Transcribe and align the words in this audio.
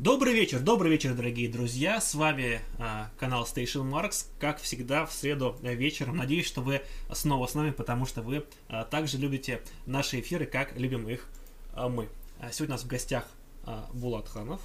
Добрый 0.00 0.32
вечер, 0.32 0.60
добрый 0.60 0.90
вечер, 0.90 1.12
дорогие 1.12 1.46
друзья. 1.46 2.00
С 2.00 2.14
вами 2.14 2.62
а, 2.78 3.10
канал 3.18 3.44
Station 3.44 3.82
Marks, 3.82 4.24
как 4.38 4.58
всегда 4.58 5.04
в 5.04 5.12
среду 5.12 5.58
вечером. 5.60 6.16
Надеюсь, 6.16 6.46
что 6.46 6.62
вы 6.62 6.80
снова 7.12 7.46
с 7.46 7.54
нами, 7.54 7.70
потому 7.70 8.06
что 8.06 8.22
вы 8.22 8.46
а, 8.70 8.84
также 8.86 9.18
любите 9.18 9.60
наши 9.84 10.20
эфиры, 10.20 10.46
как 10.46 10.74
любим 10.78 11.06
их 11.06 11.28
а, 11.74 11.90
мы. 11.90 12.08
Сегодня 12.50 12.76
у 12.76 12.78
нас 12.78 12.84
в 12.84 12.86
гостях 12.86 13.26
а, 13.64 13.90
Булат 13.92 14.26
Ханов. 14.26 14.62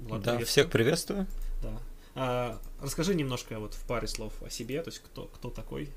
Булат, 0.00 0.22
да, 0.22 0.32
приветствую. 0.32 0.46
всех 0.48 0.70
приветствую. 0.72 1.26
Да. 1.62 1.80
А, 2.16 2.60
расскажи 2.80 3.14
немножко 3.14 3.60
вот 3.60 3.74
в 3.74 3.86
паре 3.86 4.08
слов 4.08 4.32
о 4.42 4.50
себе, 4.50 4.82
то 4.82 4.90
есть 4.90 5.00
кто, 5.04 5.26
кто 5.26 5.50
такой. 5.50 5.90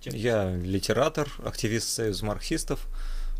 Чем 0.00 0.12
Я 0.16 0.52
литератор, 0.52 1.30
активист 1.44 1.90
Союза 1.90 2.26
марксистов. 2.26 2.88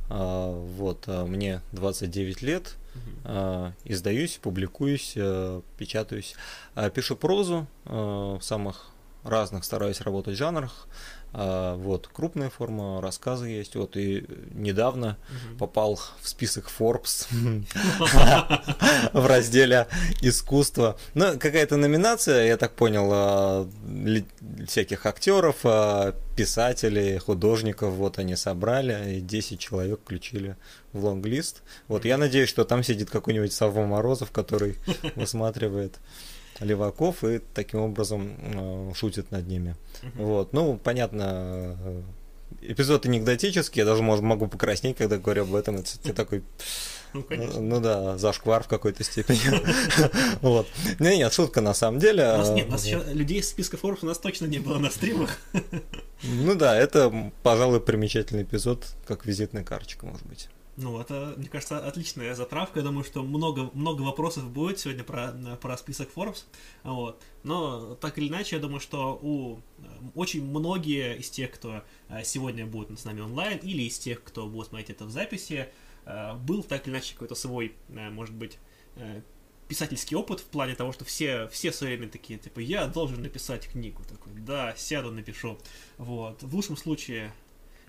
А, 0.08 0.48
вот, 0.48 1.08
мне 1.08 1.60
29 1.72 2.42
лет, 2.42 2.76
угу. 3.24 3.74
издаюсь, 3.84 4.38
публикуюсь, 4.42 5.14
а, 5.16 5.62
печатаюсь, 5.76 6.34
пишу 6.94 7.16
прозу 7.16 7.66
в 7.84 8.40
самых 8.40 8.90
разных, 9.22 9.64
стараюсь 9.64 10.00
работать 10.00 10.36
в 10.36 11.25
жанрах. 11.36 11.76
Вот, 11.76 12.08
крупная 12.08 12.50
форма, 12.50 13.00
рассказы 13.00 13.48
есть. 13.48 13.76
Вот, 13.76 13.96
и 13.96 14.24
недавно 14.54 15.18
угу. 15.28 15.58
попал 15.58 16.00
в 16.20 16.28
список 16.28 16.70
Forbes 16.78 17.26
в 19.12 19.26
разделе 19.26 19.86
искусство. 20.22 20.96
Ну, 21.14 21.38
какая-то 21.38 21.76
номинация, 21.76 22.46
я 22.46 22.56
так 22.56 22.72
понял, 22.72 23.68
всяких 24.66 25.06
актеров, 25.06 25.64
писателей, 26.36 27.18
художников, 27.18 27.94
вот 27.94 28.18
они 28.18 28.36
собрали, 28.36 29.16
и 29.16 29.20
10 29.20 29.58
человек 29.58 30.00
включили 30.00 30.56
в 30.92 31.04
лонглист. 31.04 31.62
Вот 31.88 32.04
я 32.04 32.18
надеюсь, 32.18 32.48
что 32.48 32.64
там 32.64 32.82
сидит 32.82 33.10
какой-нибудь 33.10 33.52
Савва 33.52 33.86
Морозов, 33.86 34.30
который 34.30 34.76
высматривает 35.14 35.96
леваков 36.60 37.24
и 37.24 37.40
таким 37.54 37.80
образом 37.80 38.36
э, 38.38 38.92
шутит 38.94 39.30
над 39.30 39.46
ними. 39.46 39.76
Вот, 40.14 40.52
ну, 40.52 40.78
понятно, 40.82 41.76
э, 41.84 42.02
эпизод 42.62 43.06
анекдотический, 43.06 43.80
я 43.80 43.84
даже 43.84 44.02
может, 44.02 44.24
могу 44.24 44.46
покраснеть, 44.48 44.96
когда 44.96 45.18
говорю 45.18 45.42
об 45.42 45.54
этом, 45.54 45.76
это 45.76 46.12
такой 46.12 46.42
ну, 47.16 47.22
конечно. 47.22 47.60
Ну 47.60 47.80
да, 47.80 48.18
зашквар 48.18 48.62
в 48.62 48.68
какой-то 48.68 49.02
степени. 49.02 49.40
Вот. 50.42 50.66
Не, 50.98 51.16
нет, 51.16 51.32
шутка 51.32 51.60
на 51.62 51.72
самом 51.72 51.98
деле. 51.98 52.24
У 52.24 52.36
нас 52.36 52.50
нет, 52.50 52.68
у 52.68 52.72
нас 52.72 52.84
еще 52.84 53.02
людей 53.12 53.40
из 53.40 53.48
списка 53.48 53.78
Forbes 53.78 54.00
у 54.02 54.06
нас 54.06 54.18
точно 54.18 54.46
не 54.46 54.58
было 54.58 54.78
на 54.78 54.90
стримах. 54.90 55.38
Ну 56.22 56.54
да, 56.54 56.76
это, 56.76 57.32
пожалуй, 57.42 57.80
примечательный 57.80 58.42
эпизод, 58.42 58.84
как 59.06 59.24
визитная 59.24 59.64
карточка, 59.64 60.04
может 60.04 60.26
быть. 60.26 60.48
Ну, 60.76 61.00
это, 61.00 61.34
мне 61.38 61.48
кажется, 61.48 61.78
отличная 61.78 62.34
затравка. 62.34 62.80
Я 62.80 62.84
думаю, 62.84 63.02
что 63.02 63.22
много, 63.22 63.70
много 63.72 64.02
вопросов 64.02 64.50
будет 64.50 64.78
сегодня 64.78 65.04
про, 65.04 65.32
про 65.60 65.76
список 65.78 66.10
Forbes. 66.14 66.44
Вот. 66.82 67.22
Но 67.44 67.94
так 67.94 68.18
или 68.18 68.28
иначе, 68.28 68.56
я 68.56 68.62
думаю, 68.62 68.80
что 68.80 69.18
у 69.22 69.60
очень 70.14 70.44
многие 70.44 71.16
из 71.16 71.30
тех, 71.30 71.50
кто 71.50 71.82
э, 72.08 72.24
сегодня 72.24 72.66
будет 72.66 72.98
с 72.98 73.04
нами 73.04 73.22
онлайн, 73.22 73.58
или 73.58 73.82
из 73.84 73.98
тех, 73.98 74.22
кто 74.22 74.46
будет 74.46 74.68
смотреть 74.68 74.90
это 74.90 75.06
в 75.06 75.10
записи, 75.10 75.68
э, 76.04 76.34
был 76.34 76.62
так 76.62 76.86
или 76.86 76.94
иначе 76.94 77.14
какой-то 77.14 77.34
свой, 77.34 77.74
э, 77.88 78.10
может 78.10 78.34
быть, 78.34 78.58
писательский 79.68 80.16
опыт 80.16 80.40
в 80.40 80.44
плане 80.44 80.74
того, 80.74 80.92
что 80.92 81.04
все, 81.04 81.48
все 81.48 81.70
в 81.70 81.74
свое 81.74 81.96
время 81.96 82.10
такие, 82.10 82.38
типа, 82.38 82.60
я 82.60 82.86
должен 82.86 83.20
написать 83.20 83.68
книгу. 83.68 84.02
Такой, 84.04 84.32
да, 84.34 84.74
сяду, 84.76 85.10
напишу. 85.10 85.58
Вот. 85.98 86.42
В 86.42 86.54
лучшем 86.54 86.76
случае 86.76 87.32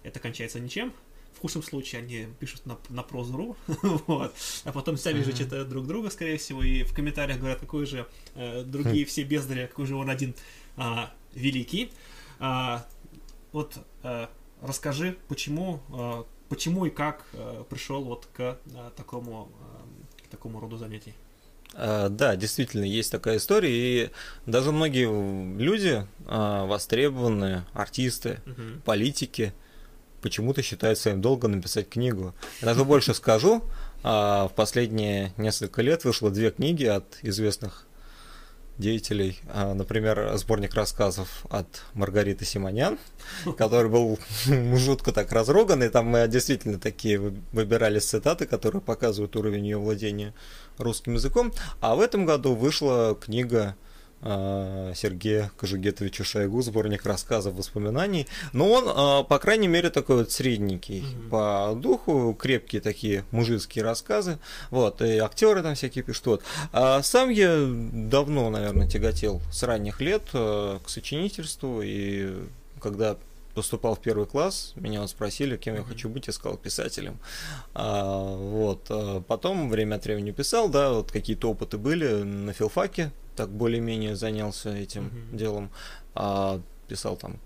это 0.04 0.20
кончается 0.20 0.60
ничем, 0.60 0.94
в 1.34 1.40
худшем 1.40 1.64
случае 1.64 2.02
они 2.02 2.28
пишут 2.40 2.66
на, 2.66 2.78
на 2.90 3.04
прозу.ру, 3.04 3.56
вот, 4.08 4.36
а 4.64 4.72
потом 4.72 4.98
сами 4.98 5.22
же 5.22 5.34
читают 5.34 5.70
друг 5.70 5.86
друга, 5.88 6.10
скорее 6.10 6.38
всего, 6.38 6.64
и 6.64 6.84
в 6.84 6.94
комментариях 6.94 7.40
говорят, 7.40 7.60
какой 7.60 7.86
же 7.86 8.08
э, 8.36 8.64
другие 8.64 9.06
хм. 9.06 9.08
все 9.08 9.24
бездари, 9.24 9.68
какой 9.68 9.86
же 9.86 9.96
он 9.96 10.10
один 10.10 10.36
а, 10.78 11.14
великий. 11.34 11.92
А, 12.40 12.88
вот 13.52 13.78
а, 14.04 14.30
расскажи, 14.62 15.18
почему, 15.28 15.82
а, 15.90 16.26
почему 16.50 16.86
и 16.86 16.90
как 16.90 17.26
а, 17.34 17.64
пришел 17.64 18.04
вот 18.04 18.28
к 18.34 18.58
а, 18.74 18.92
такому, 18.96 19.50
а, 19.62 20.24
к 20.24 20.28
такому 20.30 20.60
роду 20.60 20.78
занятий. 20.78 21.14
Да, 21.74 22.38
действительно, 22.38 22.86
есть 22.86 23.12
такая 23.12 23.38
история, 23.38 23.70
и 23.70 24.10
даже 24.46 24.72
многие 24.72 25.06
люди, 25.58 26.08
востребованные 26.26 27.66
артисты, 27.74 28.40
угу. 28.46 28.82
политики, 28.86 29.54
почему-то 30.22 30.62
считают 30.62 30.98
своим 30.98 31.22
долгом 31.22 31.54
написать 31.54 31.90
книгу. 31.90 32.34
Я 32.62 32.68
даже 32.68 32.84
больше 32.86 33.14
скажу, 33.14 33.64
а, 34.04 34.48
в 34.48 34.54
последние 34.54 35.34
несколько 35.38 35.82
лет 35.82 36.04
вышло 36.04 36.30
две 36.32 36.52
книги 36.52 36.86
от 36.86 37.18
известных 37.22 37.88
деятелей. 38.78 39.40
А, 39.48 39.74
например, 39.74 40.38
сборник 40.38 40.74
рассказов 40.76 41.46
от 41.50 41.68
Маргариты 41.94 42.46
Симонян, 42.46 42.98
который 43.58 43.90
был 43.90 44.20
жутко 44.78 45.12
так 45.12 45.32
разроган, 45.32 45.84
и 45.84 45.90
там 45.90 46.08
мы 46.08 46.28
действительно 46.28 46.80
такие 46.80 47.20
выбирали 47.52 48.00
цитаты, 48.00 48.46
которые 48.46 48.82
показывают 48.82 49.36
уровень 49.36 49.66
ее 49.66 49.78
владения 49.78 50.34
русским 50.78 51.16
языком. 51.16 51.52
А 51.82 51.96
в 51.96 52.02
этом 52.02 52.26
году 52.26 52.56
вышла 52.56 53.18
книга 53.20 53.76
Сергея 54.22 55.52
Кожугетовича 55.58 56.24
Шойгу, 56.24 56.62
сборник 56.62 57.06
рассказов, 57.06 57.54
воспоминаний. 57.54 58.28
Но 58.52 58.72
он, 58.72 58.86
а, 58.88 59.24
по 59.24 59.38
крайней 59.38 59.68
мере, 59.68 59.92
такой 59.92 60.18
вот 60.18 60.32
средненький 60.32 61.02
mm-hmm. 61.02 61.30
по 61.30 61.76
духу, 61.80 62.36
крепкие 62.38 62.82
такие 62.82 63.26
мужицкие 63.32 63.84
рассказы. 63.84 64.40
Вот, 64.72 65.02
и 65.02 65.18
актеры 65.18 65.62
там 65.62 65.76
всякие 65.76 66.04
пишут. 66.04 66.26
Вот. 66.26 66.44
А 66.72 67.04
сам 67.04 67.30
я 67.30 67.58
давно, 67.68 68.50
наверное, 68.50 68.88
тяготел 68.88 69.42
с 69.52 69.62
ранних 69.62 70.02
лет 70.02 70.24
а, 70.34 70.80
к 70.80 70.90
сочинительству, 70.90 71.82
и 71.84 72.34
когда 72.82 73.18
поступал 73.54 73.96
в 73.96 74.02
первый 74.02 74.26
класс, 74.26 74.74
меня 74.76 75.02
вот 75.02 75.10
спросили, 75.12 75.58
кем 75.58 75.76
я 75.76 75.84
хочу 75.84 76.10
быть, 76.10 76.28
я 76.28 76.34
сказал 76.34 76.58
писателем. 76.58 77.20
А, 77.76 78.36
вот. 78.36 79.26
Потом 79.28 79.70
время 79.70 79.96
от 79.96 80.06
времени 80.06 80.32
писал, 80.32 80.70
да, 80.70 80.92
вот 80.92 81.12
какие-то 81.12 81.52
опыты 81.52 81.78
были 81.78 82.24
на 82.24 82.52
филфаке, 82.54 83.12
так 83.38 83.50
более-менее 83.50 84.16
занялся 84.16 84.76
этим 84.76 85.08
mm-hmm. 85.08 85.38
делом, 85.38 85.70
а, 86.16 86.62
писал 86.88 87.16
там 87.16 87.40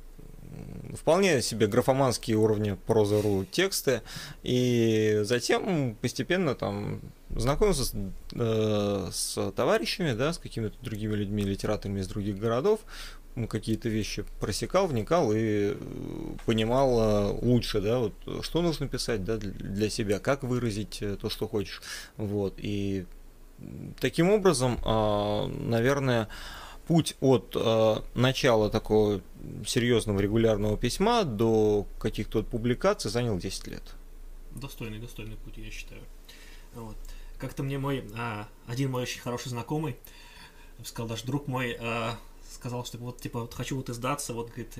вполне 0.95 1.41
себе 1.41 1.67
графоманские 1.67 2.37
уровни 2.37 2.77
проза.ру 2.87 3.45
тексты, 3.45 4.01
и 4.43 5.21
затем 5.23 5.95
постепенно 6.01 6.55
там 6.55 7.01
знакомился 7.29 7.85
с, 7.85 7.93
э, 8.33 9.09
с 9.11 9.51
товарищами, 9.51 10.13
да, 10.13 10.33
с 10.33 10.37
какими-то 10.37 10.75
другими 10.81 11.15
людьми, 11.15 11.43
литераторами 11.43 12.01
из 12.01 12.07
других 12.07 12.37
городов, 12.37 12.81
какие-то 13.49 13.87
вещи 13.87 14.25
просекал, 14.39 14.87
вникал 14.87 15.31
и 15.31 15.73
э, 15.73 15.75
понимал 16.45 16.99
э, 16.99 17.39
лучше, 17.41 17.79
да, 17.79 17.99
вот 17.99 18.13
что 18.43 18.61
нужно 18.61 18.87
писать, 18.87 19.23
да, 19.23 19.37
для 19.37 19.89
себя, 19.89 20.19
как 20.19 20.43
выразить 20.43 21.01
э, 21.01 21.15
то, 21.15 21.29
что 21.29 21.47
хочешь, 21.47 21.81
вот, 22.17 22.55
и 22.57 23.05
таким 23.99 24.29
образом, 24.29 24.79
а, 24.83 25.47
наверное, 25.47 26.27
путь 26.87 27.15
от 27.21 27.55
а, 27.55 28.03
начала 28.15 28.69
такого 28.69 29.21
серьезного 29.65 30.19
регулярного 30.19 30.77
письма 30.77 31.23
до 31.23 31.85
каких-то 31.99 32.43
публикаций 32.43 33.11
занял 33.11 33.37
10 33.37 33.67
лет. 33.67 33.83
Достойный, 34.51 34.99
достойный 34.99 35.37
путь, 35.37 35.57
я 35.57 35.71
считаю. 35.71 36.01
Вот. 36.73 36.97
Как-то 37.37 37.63
мне 37.63 37.77
мой, 37.79 38.03
а, 38.15 38.47
один 38.67 38.91
мой 38.91 39.03
очень 39.03 39.21
хороший 39.21 39.49
знакомый, 39.49 39.95
сказал, 40.83 41.07
даже 41.07 41.25
друг 41.25 41.47
мой, 41.47 41.77
сказал, 42.51 42.85
что 42.85 42.97
вот, 42.97 43.21
типа, 43.21 43.41
вот 43.41 43.53
хочу 43.53 43.77
вот 43.77 43.89
издаться, 43.89 44.33
вот, 44.33 44.47
говорит, 44.47 44.75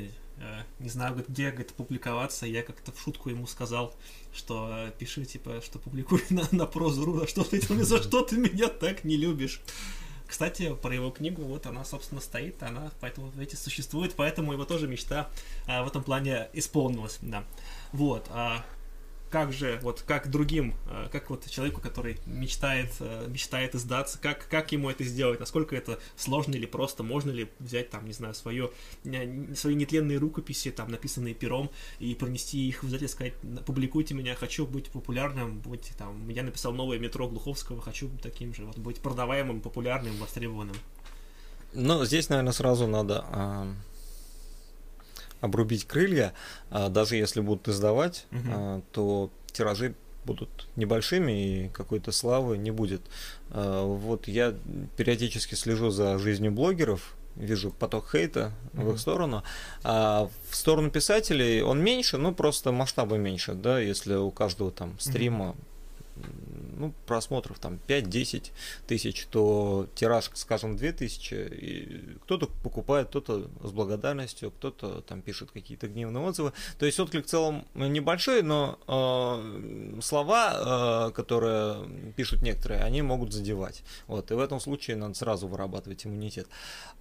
не 0.79 0.89
знаю, 0.89 1.23
где, 1.27 1.49
говорит, 1.49 1.73
публиковаться, 1.73 2.45
я 2.45 2.63
как-то 2.63 2.91
в 2.91 2.99
шутку 2.99 3.29
ему 3.29 3.47
сказал, 3.47 3.93
что 4.33 4.69
э, 4.71 4.91
пиши, 4.97 5.25
типа, 5.25 5.61
что 5.61 5.79
публикуй 5.79 6.23
на, 6.29 6.47
на 6.51 6.65
прозу.ру, 6.65 7.21
а 7.21 7.27
что 7.27 7.43
ты, 7.43 7.61
за 7.61 8.01
что 8.01 8.21
ты 8.21 8.37
меня 8.37 8.67
так 8.67 9.03
не 9.03 9.17
любишь? 9.17 9.61
Кстати, 10.27 10.73
про 10.81 10.95
его 10.95 11.11
книгу, 11.11 11.43
вот 11.43 11.65
она, 11.65 11.83
собственно, 11.83 12.21
стоит, 12.21 12.63
она 12.63 12.91
поэтому, 13.01 13.33
эти 13.37 13.55
существует, 13.55 14.13
поэтому 14.15 14.53
его 14.53 14.63
тоже 14.63 14.87
мечта 14.87 15.29
а, 15.67 15.83
в 15.83 15.87
этом 15.87 16.03
плане 16.03 16.47
исполнилась, 16.53 17.17
да. 17.21 17.43
Вот, 17.91 18.27
а, 18.29 18.63
как 19.31 19.53
же, 19.53 19.79
вот 19.81 20.01
как 20.01 20.29
другим, 20.29 20.75
э, 20.89 21.07
как 21.11 21.29
вот 21.29 21.49
человеку, 21.49 21.79
который 21.81 22.17
мечтает, 22.25 22.91
э, 22.99 23.27
мечтает 23.29 23.73
издаться, 23.75 24.19
как, 24.19 24.47
как 24.49 24.71
ему 24.73 24.89
это 24.89 25.03
сделать, 25.05 25.39
насколько 25.39 25.75
это 25.75 25.99
сложно 26.17 26.55
или 26.55 26.65
просто, 26.65 27.01
можно 27.01 27.31
ли 27.31 27.49
взять 27.59 27.89
там, 27.89 28.05
не 28.05 28.13
знаю, 28.13 28.33
свое, 28.35 28.71
свои 29.55 29.75
нетленные 29.75 30.17
рукописи, 30.17 30.69
там, 30.71 30.91
написанные 30.91 31.33
пером, 31.33 31.69
и 31.99 32.13
пронести 32.13 32.67
их 32.67 32.83
в 32.83 32.87
издательство, 32.87 33.15
сказать, 33.15 33.65
публикуйте 33.65 34.13
меня, 34.13 34.35
хочу 34.35 34.67
быть 34.67 34.89
популярным, 34.89 35.59
быть 35.59 35.93
там, 35.97 36.27
я 36.29 36.43
написал 36.43 36.73
новое 36.73 36.99
метро 36.99 37.27
Глуховского, 37.27 37.81
хочу 37.81 38.09
таким 38.21 38.53
же, 38.53 38.65
вот, 38.65 38.77
быть 38.77 38.99
продаваемым, 38.99 39.61
популярным, 39.61 40.15
востребованным. 40.17 40.75
Ну, 41.73 42.03
здесь, 42.03 42.27
наверное, 42.27 42.51
сразу 42.51 42.85
надо 42.85 43.23
а, 43.29 43.73
обрубить 45.41 45.85
крылья, 45.85 46.33
а, 46.69 46.89
даже 46.89 47.15
если 47.15 47.41
будут 47.41 47.67
издавать, 47.67 48.25
угу. 48.31 48.83
то 48.91 49.29
тиражи 49.51 49.95
будут 50.25 50.67
небольшими 50.75 51.31
и 51.65 51.69
какой-то 51.69 52.11
славы 52.11 52.57
не 52.57 52.71
будет. 52.71 53.01
А, 53.49 53.83
вот 53.83 54.27
я 54.27 54.53
периодически 54.97 55.55
слежу 55.55 55.89
за 55.89 56.17
жизнью 56.17 56.51
блогеров, 56.51 57.15
вижу 57.35 57.71
поток 57.71 58.09
хейта 58.11 58.51
mm-hmm. 58.73 58.83
в 58.83 58.93
их 58.93 58.99
сторону. 58.99 59.43
А 59.83 60.29
в 60.49 60.55
сторону 60.55 60.91
писателей 60.91 61.61
он 61.61 61.81
меньше, 61.81 62.17
ну 62.17 62.33
просто 62.33 62.71
масштабы 62.71 63.17
меньше, 63.17 63.53
да, 63.53 63.79
если 63.79 64.15
у 64.15 64.31
каждого 64.31 64.71
там 64.71 64.99
стрима 64.99 65.45
mm-hmm 65.45 65.70
ну, 66.77 66.93
просмотров 67.05 67.59
там 67.59 67.79
5-10 67.87 68.51
тысяч, 68.87 69.27
то 69.27 69.87
тираж, 69.95 70.31
скажем, 70.33 70.75
2000, 70.77 71.33
и 71.33 72.17
кто-то 72.23 72.47
покупает, 72.47 73.09
кто-то 73.09 73.49
с 73.63 73.71
благодарностью, 73.71 74.51
кто-то 74.51 75.01
там 75.01 75.21
пишет 75.21 75.51
какие-то 75.51 75.87
гневные 75.87 76.23
отзывы. 76.23 76.53
То 76.79 76.85
есть 76.85 76.99
отклик 76.99 77.25
в 77.25 77.29
целом 77.29 77.65
небольшой, 77.75 78.41
но 78.41 78.79
э, 78.87 80.01
слова, 80.01 81.09
э, 81.09 81.11
которые 81.11 82.13
пишут 82.15 82.41
некоторые, 82.41 82.81
они 82.81 83.01
могут 83.01 83.33
задевать. 83.33 83.83
Вот, 84.07 84.31
и 84.31 84.33
в 84.33 84.39
этом 84.39 84.59
случае 84.59 84.97
надо 84.97 85.13
сразу 85.13 85.47
вырабатывать 85.47 86.05
иммунитет. 86.05 86.47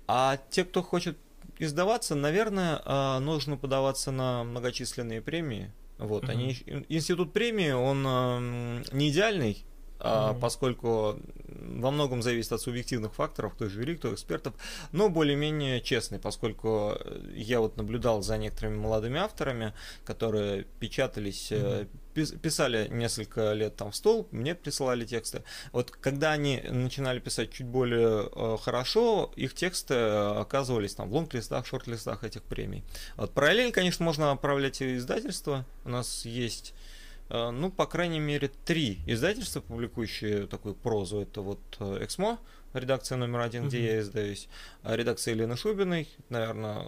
А 0.07 0.39
те, 0.51 0.65
кто 0.65 0.83
хочет 0.83 1.17
издаваться, 1.59 2.15
наверное, 2.15 2.83
э, 2.85 3.19
нужно 3.21 3.57
подаваться 3.57 4.11
на 4.11 4.45
многочисленные 4.45 5.21
премии, 5.21 5.73
вот, 6.01 6.25
угу. 6.25 6.33
они, 6.33 6.57
институт 6.89 7.33
премии, 7.33 7.71
он 7.71 8.05
э, 8.07 8.83
не 8.93 9.11
идеальный, 9.11 9.65
а, 10.01 10.35
поскольку 10.35 11.19
во 11.47 11.91
многом 11.91 12.23
зависит 12.23 12.53
от 12.53 12.61
субъективных 12.61 13.15
факторов, 13.15 13.55
кто 13.55 13.69
жюри, 13.69 13.97
кто 13.97 14.15
экспертов, 14.15 14.55
но 14.93 15.09
более-менее 15.09 15.81
честный, 15.81 16.19
поскольку 16.19 16.97
я 17.35 17.61
вот 17.61 17.77
наблюдал 17.77 18.23
за 18.23 18.39
некоторыми 18.39 18.77
молодыми 18.77 19.19
авторами, 19.19 19.75
которые 20.05 20.65
печатались, 20.79 21.53
mm-hmm. 21.53 22.39
писали 22.39 22.89
несколько 22.89 23.53
лет 23.53 23.77
там 23.77 23.91
в 23.91 23.97
стол, 23.97 24.27
мне 24.31 24.55
присылали 24.55 25.05
тексты. 25.05 25.43
Вот 25.73 25.91
когда 25.91 26.33
они 26.33 26.63
начинали 26.69 27.19
писать 27.19 27.53
чуть 27.53 27.67
более 27.67 28.29
э, 28.35 28.57
хорошо, 28.63 29.31
их 29.37 29.55
тексты 29.55 29.95
оказывались 29.95 30.95
там 30.95 31.11
в 31.11 31.15
лонг-листах, 31.15 31.67
шорт-листах 31.67 32.25
этих 32.25 32.43
премий. 32.43 32.85
Вот 33.17 33.33
параллельно, 33.33 33.73
конечно, 33.73 34.05
можно 34.05 34.33
отправлять 34.33 34.83
издательства. 34.83 35.67
У 35.85 35.91
нас 35.91 36.25
есть 36.25 36.73
Э, 36.73 36.91
ну, 37.31 37.71
по 37.71 37.87
крайней 37.87 38.19
мере, 38.19 38.51
три 38.65 39.01
издательства, 39.07 39.61
публикующие 39.61 40.47
такую 40.47 40.75
прозу. 40.75 41.21
Это 41.21 41.43
вот 41.43 41.61
э, 41.79 42.05
Эксмо, 42.05 42.39
редакция 42.75 43.17
номер 43.17 43.41
один, 43.41 43.69
где 43.69 43.85
я 43.85 44.01
издаюсь, 44.01 44.49
а 44.83 44.97
редакция 44.97 45.35
Елены 45.35 45.57
Шубиной, 45.57 46.09
наверное, 46.29 46.85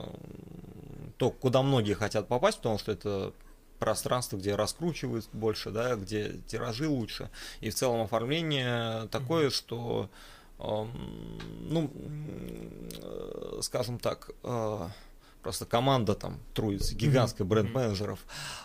то, 1.16 1.30
куда 1.30 1.62
многие 1.62 1.94
хотят 1.94 2.28
попасть, 2.28 2.58
потому 2.58 2.78
что 2.78 2.92
это 2.92 3.32
пространство, 3.78 4.36
где 4.36 4.54
раскручивают 4.54 5.28
больше, 5.32 5.70
да, 5.70 5.96
где 5.96 6.36
тиражи 6.46 6.88
лучше. 6.88 7.30
И 7.60 7.70
в 7.70 7.74
целом 7.74 8.00
оформление 8.02 9.08
такое, 9.08 9.50
что, 9.50 10.08
э, 10.58 10.86
ну, 11.68 11.90
э, 13.00 13.58
скажем 13.62 13.98
так, 13.98 14.30
э, 14.44 14.88
просто 15.42 15.66
команда 15.66 16.14
там 16.14 16.40
трудится, 16.54 16.94
гигантская 16.94 17.46
бренд-менеджеров. 17.46 18.20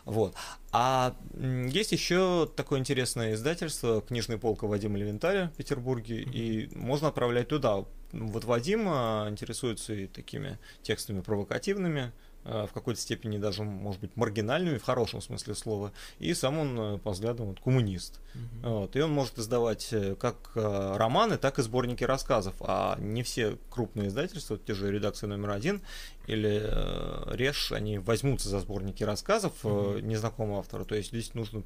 Вот. 0.05 0.35
А 0.71 1.15
есть 1.33 1.91
еще 1.91 2.49
такое 2.55 2.79
интересное 2.79 3.33
издательство 3.33 4.01
«Книжная 4.01 4.37
полка» 4.37 4.67
Вадима 4.67 4.97
Левенталя 4.97 5.51
в 5.53 5.57
Петербурге, 5.57 6.21
и 6.21 6.69
можно 6.75 7.07
отправлять 7.07 7.47
туда. 7.47 7.85
Вот 8.11 8.43
Вадим 8.45 8.87
а, 8.87 9.27
интересуется 9.29 9.93
и 9.93 10.07
такими 10.07 10.59
текстами 10.81 11.21
провокативными, 11.21 12.11
в 12.43 12.69
какой-то 12.73 12.99
степени 12.99 13.37
даже, 13.37 13.63
может 13.63 13.99
быть, 13.99 14.15
маргинальными 14.15 14.77
в 14.77 14.83
хорошем 14.83 15.21
смысле 15.21 15.53
слова, 15.53 15.91
и 16.19 16.33
сам 16.33 16.57
он, 16.59 16.79
э, 16.79 16.97
по 16.97 17.11
взглядам, 17.11 17.47
вот, 17.47 17.59
коммунист. 17.59 18.19
Угу. 18.33 18.69
Вот, 18.69 18.95
и 18.95 19.01
он 19.01 19.11
может 19.11 19.37
издавать 19.37 19.89
э, 19.91 20.15
как 20.15 20.51
романы, 20.55 21.37
так 21.37 21.59
и 21.59 21.61
сборники 21.61 22.03
рассказов, 22.03 22.55
а 22.61 22.97
не 22.99 23.23
все 23.23 23.57
крупные 23.69 24.07
издательства, 24.07 24.57
те 24.57 24.73
же 24.73 24.91
редакции 24.91 25.27
номер 25.27 25.51
один 25.51 25.81
или 26.27 26.61
э, 26.63 27.35
Реш, 27.35 27.71
они 27.71 27.99
возьмутся 27.99 28.49
за 28.49 28.59
сборники 28.59 29.03
рассказов 29.03 29.53
угу. 29.65 29.99
незнакомого 29.99 30.59
автора, 30.59 30.85
то 30.85 30.95
есть 30.95 31.09
здесь 31.09 31.33
нужно 31.33 31.63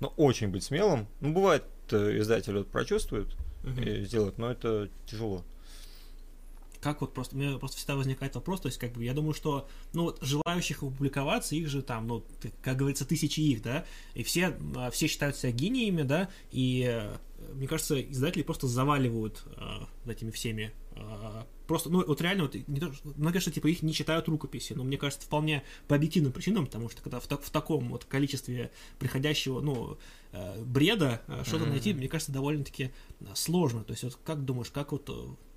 ну, 0.00 0.12
очень 0.16 0.48
быть 0.48 0.64
смелым. 0.64 1.08
Ну, 1.20 1.32
бывает, 1.32 1.64
издатель 1.90 2.56
вот 2.56 2.68
прочувствует 2.68 3.28
угу. 3.64 3.80
и 3.80 4.04
сделает, 4.04 4.38
но 4.38 4.50
это 4.50 4.88
тяжело 5.06 5.44
как 6.82 7.00
вот 7.00 7.14
просто, 7.14 7.36
у 7.36 7.38
меня 7.38 7.58
просто 7.58 7.78
всегда 7.78 7.94
возникает 7.96 8.34
вопрос, 8.34 8.60
то 8.60 8.66
есть, 8.66 8.78
как 8.78 8.92
бы, 8.92 9.04
я 9.04 9.14
думаю, 9.14 9.34
что, 9.34 9.68
ну, 9.92 10.04
вот, 10.04 10.18
желающих 10.20 10.82
опубликоваться, 10.82 11.54
их 11.54 11.68
же 11.68 11.80
там, 11.80 12.08
ну, 12.08 12.24
как 12.60 12.76
говорится, 12.76 13.06
тысячи 13.06 13.40
их, 13.40 13.62
да, 13.62 13.86
и 14.14 14.24
все, 14.24 14.56
а, 14.76 14.90
все 14.90 15.06
считают 15.06 15.36
себя 15.36 15.52
гениями, 15.52 16.02
да, 16.02 16.28
и, 16.50 16.84
э, 16.90 17.16
мне 17.54 17.68
кажется, 17.68 18.02
издатели 18.02 18.42
просто 18.42 18.66
заваливают 18.66 19.44
а, 19.56 19.86
этими 20.06 20.32
всеми 20.32 20.72
а, 20.96 21.46
просто, 21.68 21.88
ну, 21.88 22.04
вот 22.04 22.20
реально, 22.20 22.44
вот, 22.44 22.54
не 22.54 22.80
то, 22.80 22.92
многие, 23.16 23.38
что, 23.38 23.52
типа, 23.52 23.68
их 23.68 23.82
не 23.82 23.94
читают 23.94 24.28
рукописи, 24.28 24.72
но 24.72 24.82
мне 24.82 24.98
кажется, 24.98 25.24
вполне 25.24 25.62
по 25.86 25.94
объективным 25.94 26.32
причинам, 26.32 26.66
потому 26.66 26.90
что 26.90 27.00
когда 27.00 27.20
в, 27.20 27.28
так, 27.28 27.42
в 27.42 27.50
таком 27.50 27.90
вот 27.90 28.04
количестве 28.04 28.72
приходящего, 28.98 29.60
ну, 29.60 29.98
э, 30.32 30.62
бреда 30.64 31.22
э, 31.28 31.44
что-то 31.46 31.64
mm-hmm. 31.64 31.70
найти, 31.70 31.94
мне 31.94 32.08
кажется, 32.08 32.32
довольно-таки 32.32 32.90
сложно, 33.34 33.84
то 33.84 33.92
есть, 33.92 34.02
вот 34.02 34.18
как 34.24 34.44
думаешь, 34.44 34.70
как 34.70 34.90
вот 34.90 35.08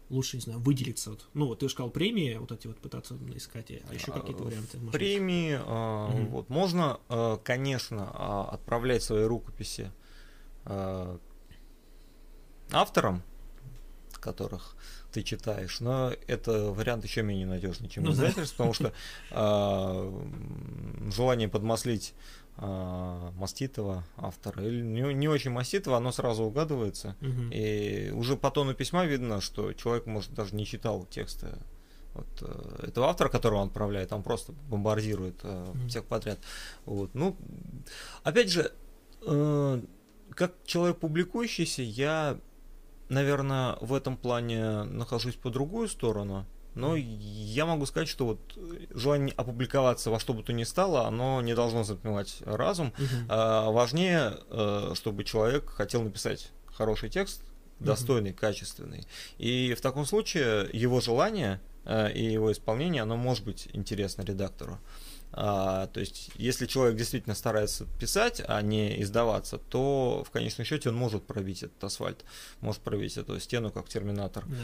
лучше, 0.10 0.38
не 0.38 0.42
знаю, 0.42 0.60
выделиться? 0.60 1.12
Вот, 1.12 1.28
ну, 1.34 1.48
вот 1.48 1.60
ты 1.60 1.68
же 1.68 1.74
сказал 1.74 1.90
премии, 1.90 2.36
вот 2.36 2.52
эти 2.52 2.68
вот 2.68 2.78
пытаться 2.78 3.18
искать, 3.36 3.72
а 3.90 3.94
еще 3.94 4.12
какие-то 4.12 4.44
а, 4.44 4.46
варианты? 4.46 4.78
Премии, 4.92 5.60
а, 5.60 6.10
угу. 6.10 6.26
вот, 6.28 6.50
можно, 6.50 7.00
а, 7.10 7.38
конечно, 7.38 8.48
отправлять 8.50 9.04
свои 9.04 9.24
рукописи 9.24 9.92
авторам, 12.72 13.22
которых 14.26 14.76
ты 15.12 15.24
читаешь, 15.24 15.80
но 15.80 16.12
это 16.28 16.72
вариант 16.72 17.06
еще 17.06 17.22
менее 17.22 17.48
надежный, 17.48 17.88
чем 17.88 18.04
ну, 18.04 18.12
издательство, 18.12 18.66
да. 18.66 18.72
потому 18.72 18.74
что 18.74 18.92
э, 19.32 21.12
желание 21.12 21.48
подмаслить 21.48 22.14
э, 22.58 23.32
маститого 23.36 24.04
автора 24.18 24.64
или 24.64 24.82
не, 24.82 25.14
не 25.14 25.28
очень 25.28 25.52
маститого, 25.52 25.98
оно 25.98 26.12
сразу 26.12 26.44
угадывается, 26.44 27.16
угу. 27.22 27.52
и 27.52 28.12
уже 28.12 28.36
по 28.36 28.52
тону 28.52 28.74
письма 28.74 29.06
видно, 29.06 29.42
что 29.42 29.74
человек 29.74 30.06
может 30.06 30.34
даже 30.34 30.56
не 30.56 30.66
читал 30.66 31.06
тексты 31.06 31.48
вот, 32.14 32.28
э, 32.42 32.88
этого 32.88 33.08
автора, 33.08 33.30
которого 33.30 33.60
он 33.60 33.68
отправляет, 33.68 34.14
он 34.14 34.24
просто 34.24 34.54
бомбардирует 34.70 35.36
э, 35.44 35.48
mm 35.74 35.88
всех 35.88 36.06
подряд. 36.06 36.40
Вот. 36.86 37.12
Ну, 37.14 37.36
опять 38.24 38.50
же, 38.50 38.72
э, 39.26 39.82
как 40.32 40.54
человек 40.66 40.98
публикующийся, 40.98 41.82
я 41.82 42.38
наверное, 43.10 43.78
в 43.82 43.94
этом 43.94 44.18
плане 44.18 44.84
нахожусь 44.84 45.36
по 45.36 45.50
другую 45.50 45.88
сторону. 45.88 46.46
Но 46.76 46.96
я 46.96 47.66
могу 47.66 47.86
сказать, 47.86 48.10
что 48.10 48.26
вот 48.26 48.40
желание 48.92 49.34
опубликоваться 49.36 50.12
во 50.12 50.20
что 50.20 50.34
бы 50.34 50.44
то 50.44 50.54
ни 50.54 50.64
стало, 50.64 51.08
оно 51.08 51.42
не 51.42 51.56
должно 51.56 51.84
затмевать 51.84 52.38
разум. 52.46 52.94
А, 53.30 53.72
важнее, 53.72 54.38
э, 54.50 54.92
чтобы 54.96 55.24
человек 55.24 55.70
хотел 55.70 56.04
написать 56.04 56.52
хороший 56.68 57.10
текст, 57.10 57.42
достойный, 57.80 58.32
uh-huh. 58.32 58.40
качественный. 58.40 59.08
И 59.38 59.74
в 59.78 59.82
таком 59.82 60.06
случае 60.06 60.70
его 60.74 61.02
желание 61.02 61.62
э, 61.86 62.12
и 62.12 62.24
его 62.24 62.52
исполнение, 62.52 63.02
оно 63.02 63.16
может 63.18 63.46
быть 63.46 63.70
интересно 63.74 64.24
редактору. 64.24 64.80
А, 65.38 65.88
то 65.88 66.00
есть, 66.00 66.32
если 66.36 66.66
человек 66.66 66.98
действительно 66.98 67.36
старается 67.36 67.86
писать, 68.00 68.42
а 68.48 68.62
не 68.62 69.02
издаваться, 69.02 69.58
то 69.58 70.24
в 70.26 70.32
конечном 70.32 70.66
счете 70.66 70.90
он 70.90 70.96
может 70.96 71.26
пробить 71.26 71.64
этот 71.64 71.84
асфальт, 71.84 72.24
может 72.62 72.82
пробить 72.82 73.18
эту 73.18 73.38
стену, 73.42 73.70
как 73.70 73.90
терминатор. 73.90 74.46
Да. 74.48 74.56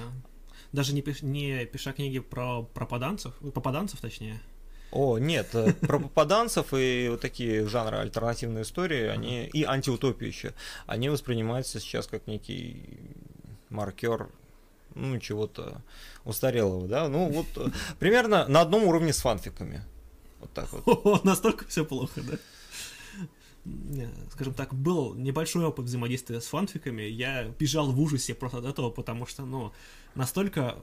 Даже 0.71 0.93
не, 0.93 1.03
не 1.21 1.65
пиша 1.65 1.93
книги 1.93 2.19
про 2.19 2.63
пропаданцев, 2.63 3.33
попаданцев 3.53 3.99
точнее. 3.99 4.39
О, 4.91 5.17
нет, 5.17 5.53
э, 5.53 5.73
про 5.73 5.99
попаданцев 5.99 6.73
и 6.73 7.07
вот 7.09 7.21
такие 7.21 7.65
жанры 7.67 7.97
альтернативной 7.97 8.63
истории, 8.63 9.07
они 9.07 9.45
и 9.45 9.63
антиутопии 9.63 10.27
еще, 10.27 10.53
они 10.85 11.09
воспринимаются 11.09 11.79
сейчас 11.79 12.07
как 12.07 12.27
некий 12.27 12.83
маркер 13.69 14.29
ну, 14.95 15.17
чего-то 15.19 15.81
устарелого, 16.25 16.87
да, 16.87 17.07
ну, 17.07 17.29
вот 17.29 17.47
э, 17.55 17.71
примерно 17.99 18.45
на 18.47 18.61
одном 18.61 18.83
уровне 18.83 19.13
с 19.13 19.21
фанфиками. 19.21 19.81
Вот 20.41 20.51
так 20.51 20.71
вот. 20.73 20.83
О, 20.85 21.21
настолько 21.23 21.65
все 21.67 21.85
плохо, 21.85 22.21
да? 22.21 22.37
Скажем 24.31 24.53
так, 24.53 24.73
был 24.73 25.13
небольшой 25.13 25.65
опыт 25.65 25.85
взаимодействия 25.85 26.41
с 26.41 26.47
фанфиками, 26.47 27.03
я 27.03 27.45
бежал 27.59 27.91
в 27.91 27.99
ужасе 27.99 28.33
просто 28.33 28.57
от 28.59 28.65
этого, 28.65 28.89
потому 28.89 29.25
что, 29.25 29.45
ну, 29.45 29.71
настолько 30.15 30.79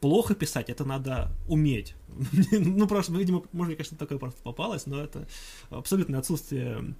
плохо 0.00 0.34
писать, 0.34 0.70
это 0.70 0.84
надо 0.84 1.32
уметь. 1.48 1.94
ну, 2.52 2.86
просто, 2.86 3.12
видимо, 3.12 3.44
может, 3.52 3.68
мне, 3.68 3.76
конечно, 3.76 3.96
такое 3.96 4.18
просто 4.18 4.42
попалось, 4.42 4.86
но 4.86 5.02
это 5.02 5.28
абсолютное 5.70 6.20
отсутствие 6.20 6.94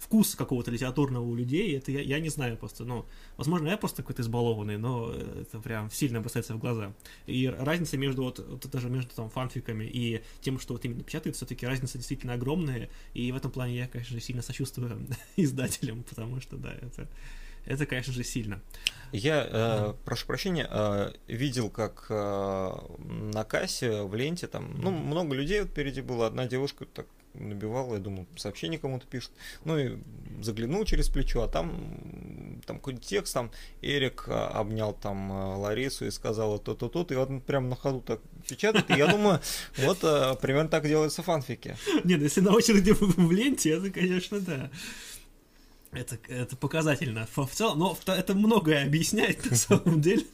вкус 0.00 0.34
какого-то 0.34 0.70
литературного 0.70 1.24
у 1.24 1.34
людей, 1.34 1.76
это 1.76 1.92
я, 1.92 2.00
я 2.00 2.20
не 2.20 2.30
знаю 2.30 2.56
просто, 2.56 2.84
ну, 2.84 3.06
возможно, 3.36 3.68
я 3.68 3.76
просто 3.76 4.02
какой-то 4.02 4.22
избалованный, 4.22 4.78
но 4.78 5.12
это 5.12 5.60
прям 5.60 5.90
сильно 5.90 6.20
бросается 6.20 6.54
в 6.54 6.58
глаза. 6.58 6.92
И 7.26 7.46
разница 7.46 7.98
между 7.98 8.24
вот, 8.24 8.38
вот 8.38 8.66
даже 8.70 8.88
между 8.88 9.14
там 9.14 9.28
фанфиками 9.28 9.84
и 9.84 10.22
тем, 10.40 10.58
что 10.58 10.72
вот 10.74 10.84
именно 10.84 11.02
печатают, 11.02 11.36
все-таки 11.36 11.66
разница 11.66 11.98
действительно 11.98 12.32
огромная, 12.32 12.88
и 13.14 13.30
в 13.30 13.36
этом 13.36 13.50
плане 13.50 13.76
я, 13.76 13.88
конечно 13.88 14.14
же, 14.14 14.22
сильно 14.22 14.42
сочувствую 14.42 15.06
издателям, 15.36 16.02
потому 16.02 16.40
что, 16.40 16.56
да, 16.56 16.72
это 16.72 17.06
это, 17.66 17.86
конечно 17.86 18.12
же, 18.12 18.24
сильно. 18.24 18.60
Я, 19.12 19.46
э, 19.50 19.94
прошу 20.04 20.26
прощения, 20.26 20.66
э, 20.70 21.12
видел, 21.26 21.68
как 21.68 22.06
э, 22.08 22.72
на 23.32 23.44
кассе 23.44 24.02
в 24.02 24.14
ленте 24.14 24.46
там, 24.46 24.80
ну, 24.80 24.90
много 24.90 25.34
людей 25.34 25.60
вот 25.60 25.70
впереди 25.70 26.00
было, 26.00 26.26
одна 26.26 26.46
девушка 26.46 26.86
так 26.86 27.06
набивала, 27.34 27.94
я 27.94 28.00
думал, 28.00 28.26
сообщение 28.36 28.78
кому-то 28.78 29.06
пишет. 29.06 29.30
Ну 29.64 29.78
и 29.78 29.98
заглянул 30.42 30.84
через 30.84 31.08
плечо, 31.08 31.42
а 31.42 31.48
там, 31.48 32.60
там 32.66 32.76
какой-то 32.76 33.00
текст, 33.00 33.34
там 33.34 33.50
Эрик 33.82 34.24
э, 34.26 34.32
обнял 34.32 34.92
там 34.92 35.30
э, 35.32 35.56
Ларису 35.56 36.06
и 36.06 36.10
сказал 36.10 36.58
то-то, 36.58 36.88
то-то, 36.88 37.14
и 37.14 37.16
вот 37.16 37.44
прям 37.44 37.68
на 37.68 37.76
ходу 37.76 38.00
так 38.00 38.20
печатает, 38.48 38.90
и 38.90 38.94
я 38.94 39.06
думаю, 39.06 39.40
вот 39.78 39.98
э, 40.02 40.34
примерно 40.40 40.68
так 40.68 40.86
делаются 40.86 41.22
фанфики. 41.22 41.76
Нет, 42.04 42.20
если 42.20 42.40
на 42.40 42.52
очереди 42.52 42.92
в 43.00 43.30
ленте, 43.30 43.70
это, 43.70 43.90
конечно, 43.90 44.40
да. 44.40 44.70
Это, 45.92 46.18
это 46.28 46.56
показательно 46.56 47.26
в 47.34 47.48
целом, 47.48 47.80
но 47.80 47.98
это 48.06 48.34
многое 48.34 48.86
объясняет 48.86 49.50
на 49.50 49.56
самом 49.56 50.00
деле, 50.00 50.24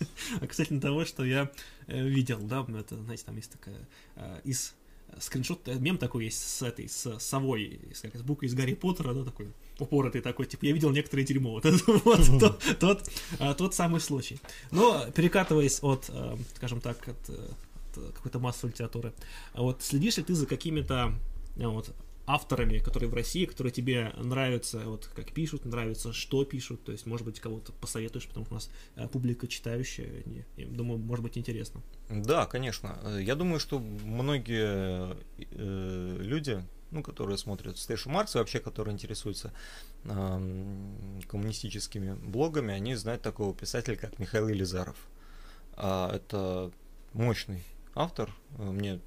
касательно 0.47 0.81
того, 0.81 1.05
что 1.05 1.25
я 1.25 1.51
э, 1.87 2.07
видел, 2.07 2.39
да, 2.41 2.67
это, 2.79 2.97
знаете, 3.03 3.25
там 3.25 3.37
есть 3.37 3.53
такая 3.53 3.87
из 4.45 4.75
скриншот, 5.19 5.67
э, 5.69 5.75
мем 5.79 5.99
такой 5.99 6.25
есть 6.25 6.39
с 6.39 6.63
этой, 6.63 6.89
с 6.89 7.19
совой, 7.19 7.81
с, 7.93 8.01
как, 8.01 8.17
с 8.17 8.23
буквой 8.23 8.49
из 8.49 8.55
Гарри 8.55 8.75
Поттера, 8.75 9.15
да, 9.15 9.25
такой 9.25 9.49
упоротый 9.79 10.21
такой, 10.21 10.47
типа, 10.47 10.65
я 10.65 10.73
видел 10.73 10.91
некоторое 10.91 11.25
дерьмо, 11.25 11.53
вот, 11.53 11.65
вот 12.05 12.41
тот, 12.41 12.63
тот, 12.79 13.11
тот 13.57 13.75
самый 13.75 14.01
случай. 14.01 14.41
Но, 14.71 15.07
перекатываясь 15.15 15.83
от, 15.83 16.11
скажем 16.57 16.81
так, 16.81 16.97
от, 17.09 17.31
от 17.31 18.15
какой-то 18.15 18.39
массовой 18.39 18.71
литературы, 18.71 19.13
вот, 19.55 19.83
следишь 19.83 20.17
ли 20.17 20.23
ты 20.23 20.35
за 20.35 20.47
какими-то 20.47 21.13
вот, 21.57 21.95
авторами, 22.27 22.79
которые 22.79 23.09
в 23.09 23.15
России, 23.15 23.45
которые 23.45 23.73
тебе 23.73 24.13
нравятся, 24.17 24.81
вот 24.81 25.07
как 25.15 25.33
пишут, 25.33 25.65
нравится, 25.65 26.13
что 26.13 26.45
пишут, 26.45 26.85
то 26.85 26.93
есть, 26.93 27.07
может 27.07 27.25
быть, 27.25 27.41
кого-то 27.41 27.73
посоветуешь, 27.73 28.27
потому 28.27 28.45
что 28.45 28.55
у 28.55 28.57
нас 28.57 28.71
э, 28.97 29.09
публика 29.09 29.47
читающая, 29.47 30.23
не, 30.27 30.45
думаю, 30.65 30.99
может 30.99 31.23
быть 31.23 31.39
интересно. 31.39 31.83
Да, 32.09 32.47
конечно. 32.47 32.99
Я 33.21 33.37
думаю, 33.37 33.61
что 33.61 33.79
многие 33.79 35.17
э, 35.39 36.17
люди, 36.21 36.63
ну, 36.91 37.03
которые 37.03 37.39
смотрят 37.39 37.79
Стэшу 37.79 38.11
Маркса, 38.11 38.39
вообще, 38.39 38.59
которые 38.59 38.95
интересуются 38.95 39.53
э, 40.05 41.21
коммунистическими 41.29 42.15
блогами, 42.15 42.75
они 42.75 42.97
знают 42.97 43.23
такого 43.23 43.55
писателя, 43.55 43.97
как 43.97 44.19
Михаил 44.19 44.49
Елизаров. 44.49 44.97
А, 45.77 46.15
это 46.15 46.73
мощный 47.13 47.63
автор. 47.95 48.35
Мне 48.59 49.01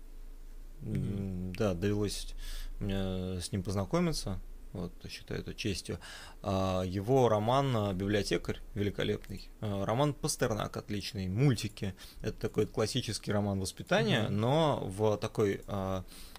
mm-hmm. 0.82 1.56
да, 1.58 1.74
довелось 1.74 2.34
с 2.80 3.52
ним 3.52 3.64
познакомиться, 3.64 4.40
вот, 4.72 4.94
считаю 5.10 5.42
это 5.42 5.56
честью. 5.56 6.00
А, 6.44 6.84
его 6.84 7.28
роман 7.28 7.96
«Библиотекарь» 7.96 8.60
великолепный. 8.76 9.50
А, 9.62 9.86
роман 9.86 10.14
«Пастернак» 10.14 10.78
отличный, 10.78 11.28
мультики. 11.28 11.96
Это 12.22 12.40
такой 12.40 12.68
классический 12.68 13.32
роман 13.32 13.60
воспитания, 13.60 14.26
mm-hmm. 14.26 14.30
но 14.30 14.84
в 14.86 15.18
такой 15.18 15.62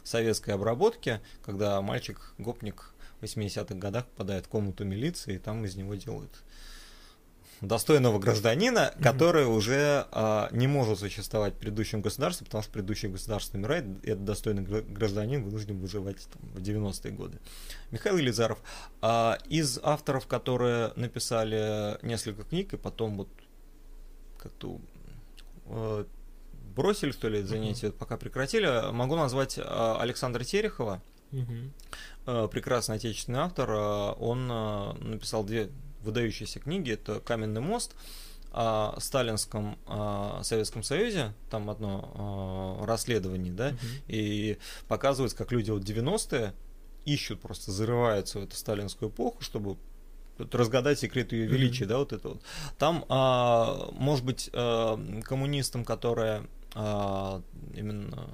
советской 0.04 0.50
обработке, 0.50 1.20
когда 1.44 1.80
мальчик-гопник 1.82 2.94
в 3.20 3.24
80-х 3.24 3.74
годах 3.74 4.06
попадает 4.06 4.46
в 4.46 4.48
комнату 4.48 4.84
милиции, 4.84 5.34
и 5.34 5.38
там 5.38 5.64
из 5.64 5.74
него 5.76 5.94
делают 5.94 6.42
достойного 7.60 8.18
гражданина, 8.18 8.92
mm-hmm. 8.94 9.02
который 9.02 9.46
уже 9.46 10.06
а, 10.12 10.48
не 10.52 10.66
может 10.66 10.98
существовать 10.98 11.54
в 11.54 11.58
предыдущем 11.58 12.00
государстве, 12.00 12.46
потому 12.46 12.62
что 12.62 12.72
предыдущее 12.72 13.10
государство 13.10 13.58
умирает, 13.58 13.84
и 14.02 14.10
этот 14.10 14.24
достойный 14.24 14.62
гражданин 14.62 15.42
вынужден 15.42 15.78
выживать 15.78 16.26
там, 16.32 16.42
в 16.54 16.58
90-е 16.58 17.12
годы. 17.12 17.38
Михаил 17.90 18.16
Елизаров. 18.16 18.58
А, 19.02 19.38
из 19.48 19.78
авторов, 19.82 20.26
которые 20.26 20.92
написали 20.96 21.98
несколько 22.04 22.44
книг, 22.44 22.72
и 22.72 22.76
потом 22.76 23.16
вот 23.16 23.28
как-то 24.38 24.80
э, 25.66 26.04
бросили, 26.74 27.10
что 27.10 27.28
ли, 27.28 27.42
занятия, 27.42 27.88
mm-hmm. 27.88 27.98
пока 27.98 28.16
прекратили, 28.16 28.90
могу 28.90 29.16
назвать 29.16 29.58
э, 29.58 29.62
Александра 29.62 30.44
Терехова. 30.44 31.02
Э, 32.26 32.48
прекрасный 32.50 32.96
отечественный 32.96 33.40
автор. 33.40 33.70
Э, 33.70 34.12
он 34.18 34.48
э, 34.50 34.92
написал 35.00 35.44
две 35.44 35.70
выдающиеся 36.02 36.60
книги. 36.60 36.92
Это 36.92 37.20
«Каменный 37.20 37.60
мост», 37.60 37.94
о 38.52 38.98
сталинском 38.98 39.78
о 39.86 40.40
Советском 40.42 40.82
Союзе, 40.82 41.34
там 41.50 41.70
одно 41.70 42.80
о, 42.82 42.84
расследование, 42.84 43.52
да, 43.52 43.70
uh-huh. 43.70 43.76
и 44.08 44.58
показывается, 44.88 45.36
как 45.36 45.52
люди 45.52 45.70
вот 45.70 45.84
90-е 45.84 46.52
ищут, 47.04 47.40
просто 47.40 47.70
зарываются 47.70 48.40
в 48.40 48.42
эту 48.42 48.56
сталинскую 48.56 49.10
эпоху, 49.10 49.42
чтобы 49.42 49.76
разгадать 50.52 50.98
секрет 50.98 51.32
ее 51.32 51.46
величия, 51.46 51.84
mm-hmm. 51.84 51.88
да, 51.88 51.98
вот 51.98 52.12
это 52.12 52.28
вот. 52.30 52.42
Там, 52.78 53.04
а, 53.08 53.90
может 53.92 54.24
быть, 54.24 54.50
а, 54.52 54.98
коммунистам, 55.22 55.84
которые 55.84 56.46
а, 56.74 57.42
именно 57.74 58.28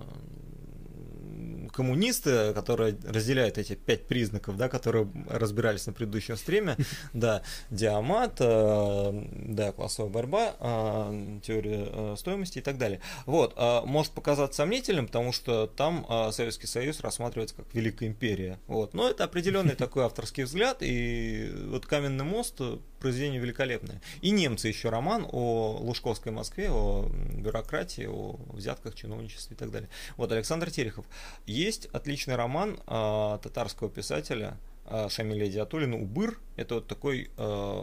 коммунисты, 1.76 2.54
которые 2.54 2.97
разделяют 3.06 3.59
эти 3.59 3.75
пять 3.75 4.06
признаков, 4.06 4.56
да, 4.56 4.71
которые 4.71 5.09
разбирались 5.28 5.87
на 5.87 5.92
предыдущем 5.92 6.38
стриме, 6.38 6.76
да, 7.12 7.42
диамат, 7.71 8.37
э, 8.40 9.26
да, 9.33 9.73
классовая 9.73 10.11
борьба, 10.11 10.54
э, 10.59 11.38
теория 11.45 11.87
э, 11.87 12.14
стоимости 12.16 12.59
и 12.59 12.62
так 12.62 12.78
далее. 12.78 13.00
Вот, 13.26 13.54
может 13.85 14.12
показаться 14.12 14.56
сомнительным, 14.56 15.06
потому 15.06 15.33
что 15.33 15.66
там 15.66 16.06
Советский 16.33 16.66
Союз 16.66 17.00
рассматривается 17.00 17.54
как 17.54 17.66
Великая 17.75 18.06
империя, 18.06 18.59
вот, 18.66 18.95
но 18.95 19.11
это 19.11 19.25
определенный 19.25 19.75
такой 19.76 20.04
авторский 20.04 20.45
взгляд, 20.45 20.78
и 20.80 21.52
вот 21.68 21.85
Каменный 21.85 22.25
мост 22.25 22.61
произведение 23.00 23.40
великолепное. 23.40 24.00
И 24.21 24.30
немцы 24.30 24.68
еще 24.68 24.88
роман 24.88 25.26
о 25.30 25.78
Лужковской 25.80 26.33
Москве, 26.33 26.71
о 26.71 27.09
бюрократии, 27.35 28.06
о 28.06 28.38
взятках, 28.52 28.95
чиновничестве 28.95 29.54
и 29.54 29.59
так 29.59 29.71
далее. 29.71 29.88
Вот 30.16 30.33
Александр 30.33 30.71
Терехов. 30.71 31.06
Есть 31.47 31.65
отличный 31.92 32.37
роман 32.37 32.78
э, 32.87 33.38
татарского 33.42 33.90
писателя 33.90 34.56
э, 34.87 35.08
Шамиля 35.08 35.49
Диатулина 35.49 35.96
«Убыр». 35.96 36.38
Это 36.56 36.76
вот 36.76 36.87
такой 36.87 37.30
э, 37.37 37.82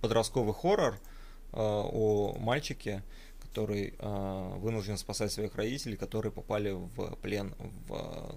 подростковый 0.00 0.54
хоррор 0.54 0.94
э, 0.94 1.56
о 1.56 2.36
мальчике, 2.38 3.02
который 3.40 3.94
э, 3.98 4.52
вынужден 4.58 4.96
спасать 4.96 5.32
своих 5.32 5.54
родителей, 5.56 5.96
которые 5.96 6.32
попали 6.32 6.70
в 6.70 7.16
плен 7.16 7.54
в, 7.88 8.34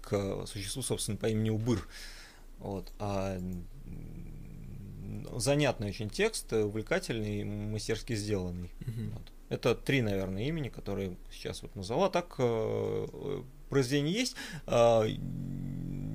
к 0.00 0.46
существу, 0.46 0.82
собственно, 0.82 1.18
по 1.18 1.26
имени 1.26 1.50
Убыр. 1.50 1.86
Вот. 2.58 2.92
А 2.98 3.38
занятный 5.34 5.88
очень 5.88 6.10
текст, 6.10 6.52
увлекательный, 6.52 7.44
мастерски 7.44 8.14
сделанный. 8.14 8.70
Угу. 8.80 9.10
Вот. 9.12 9.32
Это 9.48 9.74
три, 9.74 10.00
наверное, 10.00 10.44
имени, 10.44 10.70
которые 10.70 11.16
сейчас 11.30 11.62
вот 11.62 11.76
назвала. 11.76 12.08
Так 12.08 12.36
э, 12.38 13.42
произведение 13.72 14.12
есть. 14.12 14.36
Э, 14.66 15.04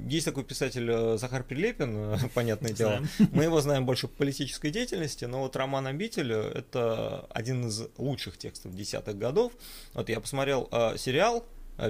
есть 0.08 0.26
такой 0.26 0.44
писатель 0.44 0.88
э, 0.90 1.18
Захар 1.18 1.44
Прилепин, 1.44 2.18
понятное 2.36 2.72
дело. 2.72 3.02
Мы 3.32 3.46
его 3.46 3.60
знаем 3.62 3.86
больше 3.86 4.08
по 4.08 4.18
политической 4.18 4.70
деятельности, 4.70 5.26
но 5.26 5.42
вот 5.42 5.56
роман 5.56 5.88
«Обитель»— 5.88 6.32
это 6.34 7.26
один 7.32 7.68
из 7.68 7.88
лучших 7.98 8.38
текстов 8.38 8.76
десятых 8.76 9.18
годов. 9.18 9.54
Вот 9.94 10.08
я 10.10 10.20
посмотрел 10.20 10.70
э, 10.72 10.98
сериал, 10.98 11.46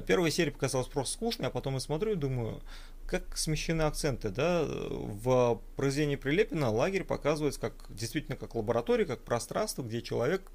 Первая 0.05 0.29
серия 0.31 0.51
показалась 0.51 0.87
просто 0.87 1.13
скучной, 1.13 1.47
а 1.47 1.49
потом 1.49 1.75
я 1.75 1.79
смотрю 1.79 2.11
и 2.11 2.15
думаю, 2.15 2.61
как 3.05 3.37
смещены 3.37 3.83
акценты, 3.83 4.27
да, 4.27 4.65
в 4.67 5.61
произведении 5.77 6.17
Прилепина 6.17 6.69
лагерь 6.69 7.05
показывается 7.05 7.61
как 7.61 7.73
действительно 7.87 8.35
как 8.35 8.55
лаборатория, 8.55 9.05
как 9.05 9.23
пространство, 9.23 9.83
где 9.83 10.01
человек 10.01 10.51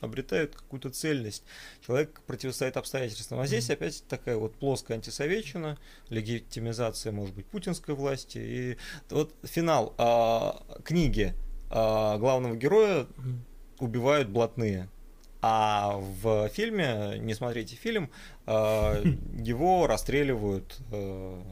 обретает 0.00 0.54
какую-то 0.54 0.90
цельность. 0.90 1.42
Человек 1.84 2.20
противостоит 2.26 2.76
обстоятельствам. 2.76 3.40
А 3.40 3.46
здесь 3.46 3.70
опять 3.70 4.04
такая 4.08 4.36
вот 4.36 4.54
плоская 4.56 4.96
антисоветчина, 4.96 5.78
легитимизация, 6.10 7.12
может 7.12 7.34
быть, 7.34 7.46
путинской 7.46 7.94
власти. 7.94 8.38
И 8.38 8.76
вот 9.10 9.34
финал 9.44 9.94
а, 9.98 10.62
книги 10.84 11.34
а, 11.70 12.18
главного 12.18 12.56
героя 12.56 13.06
убивают 13.78 14.28
блатные. 14.28 14.88
А 15.42 15.96
в 16.22 16.48
фильме, 16.48 17.18
не 17.18 17.34
смотрите 17.34 17.76
фильм, 17.76 18.10
а, 18.46 19.02
его 19.38 19.86
расстреливают 19.86 20.78
а, 20.92 21.42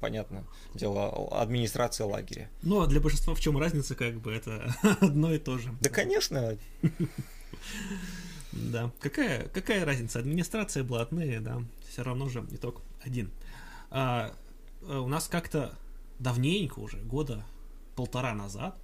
понятно 0.00 0.44
дело, 0.74 1.28
администрация 1.30 2.06
лагеря. 2.06 2.48
Ну, 2.62 2.80
а 2.80 2.86
для 2.86 3.00
большинства 3.00 3.34
в 3.34 3.40
чем 3.40 3.58
разница, 3.58 3.94
как 3.94 4.14
бы, 4.14 4.32
это 4.32 4.74
одно 5.00 5.32
и 5.32 5.38
то 5.38 5.58
же. 5.58 5.72
Да, 5.80 5.90
конечно. 5.90 6.56
Да, 8.52 8.90
какая, 8.98 9.48
какая 9.48 9.84
разница? 9.84 10.18
Администрация 10.18 10.82
блатные, 10.82 11.38
да, 11.38 11.62
все 11.88 12.02
равно 12.02 12.28
же 12.28 12.44
итог 12.50 12.82
один. 13.00 13.30
А, 13.90 14.34
а 14.82 15.00
у 15.00 15.06
нас 15.06 15.28
как-то 15.28 15.78
давненько 16.18 16.80
уже, 16.80 16.98
года 16.98 17.46
полтора 17.94 18.34
назад, 18.34 18.76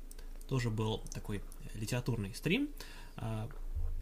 тоже 0.48 0.70
был 0.70 0.98
такой 1.12 1.42
литературный 1.74 2.32
стрим 2.32 2.70
а, 3.16 3.48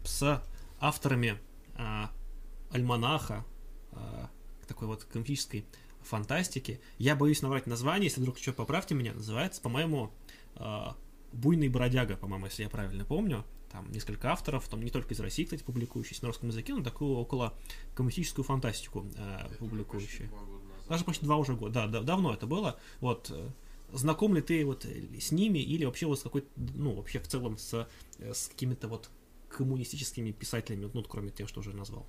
с 0.03 0.43
авторами 0.79 1.39
а, 1.75 2.11
альманаха, 2.71 3.43
а, 3.91 4.29
такой 4.67 4.87
вот 4.87 5.03
комической 5.05 5.65
фантастики. 6.01 6.79
Я 6.97 7.15
боюсь 7.15 7.41
наврать 7.41 7.67
название, 7.67 8.05
если 8.05 8.21
вдруг 8.21 8.37
что, 8.37 8.53
поправьте 8.53 8.95
меня. 8.95 9.13
Называется, 9.13 9.61
по-моему, 9.61 10.11
а, 10.55 10.95
«Буйный 11.31 11.69
бродяга», 11.69 12.15
по-моему, 12.15 12.45
если 12.45 12.63
я 12.63 12.69
правильно 12.69 13.03
помню. 13.05 13.43
Там 13.75 13.91
несколько 13.91 14.31
авторов, 14.31 14.65
там 14.69 14.81
не 14.81 14.89
только 14.89 15.13
из 15.13 15.19
России, 15.19 15.43
кстати, 15.43 15.61
публикующиеся 15.61 16.21
на 16.23 16.27
русском 16.29 16.47
языке, 16.47 16.73
но 16.73 16.81
такую 16.81 17.17
около 17.17 17.53
коммунистическую 17.93 18.45
фантастику 18.45 19.05
э, 19.17 19.49
публикующие. 19.59 20.31
Даже 20.87 21.03
почти 21.03 21.25
два 21.25 21.35
уже 21.35 21.55
года, 21.55 21.73
да, 21.73 21.87
да, 21.87 22.01
давно 22.01 22.33
это 22.33 22.47
было. 22.47 22.79
Вот, 23.01 23.29
э, 23.31 23.49
знаком 23.91 24.33
ли 24.33 24.41
ты 24.41 24.65
вот 24.65 24.85
с 25.19 25.31
ними 25.33 25.59
или 25.59 25.83
вообще 25.83 26.05
вот 26.05 26.19
с 26.19 26.21
какой 26.23 26.45
ну, 26.55 26.93
вообще 26.93 27.19
в 27.19 27.27
целом 27.27 27.57
с, 27.57 27.85
э, 28.19 28.33
с 28.33 28.47
какими-то 28.47 28.87
вот 28.87 29.09
коммунистическими 29.49 30.31
писателями, 30.31 30.89
ну, 30.93 31.03
кроме 31.03 31.31
тех, 31.31 31.49
что 31.49 31.59
уже 31.59 31.75
назвал? 31.75 32.05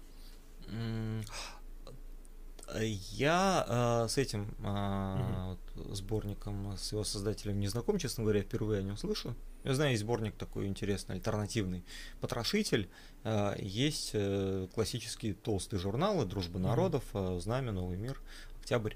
Я 2.78 4.04
э, 4.04 4.08
с 4.08 4.18
этим 4.18 4.54
э, 4.60 5.56
угу. 5.74 5.82
вот, 5.82 5.96
сборником, 5.96 6.76
с 6.76 6.92
его 6.92 7.02
создателем 7.02 7.58
не 7.58 7.66
знаком, 7.66 7.98
честно 7.98 8.22
говоря, 8.22 8.42
впервые 8.42 8.80
о 8.80 8.82
нем 8.84 8.96
слышу. 8.96 9.34
Я 9.66 9.74
знаю, 9.74 9.90
есть 9.90 10.04
сборник 10.04 10.36
такой 10.36 10.68
интересный, 10.68 11.16
альтернативный. 11.16 11.84
Потрошитель. 12.20 12.88
Э, 13.24 13.56
есть 13.58 14.10
э, 14.12 14.68
классические 14.72 15.34
толстые 15.34 15.80
журналы 15.80 16.24
«Дружба 16.24 16.60
народов», 16.60 17.02
э, 17.14 17.38
«Знамя», 17.40 17.72
«Новый 17.72 17.98
мир», 17.98 18.20
«Октябрь». 18.60 18.94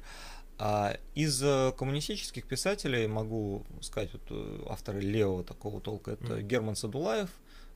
А 0.58 0.96
из 1.14 1.40
коммунистических 1.76 2.46
писателей 2.46 3.08
могу 3.08 3.64
сказать, 3.80 4.10
вот 4.12 4.68
авторы 4.68 5.00
левого 5.00 5.42
такого 5.42 5.80
толка, 5.80 6.12
это 6.12 6.34
mm-hmm. 6.34 6.42
Герман 6.42 6.76
Садулаев, 6.76 7.30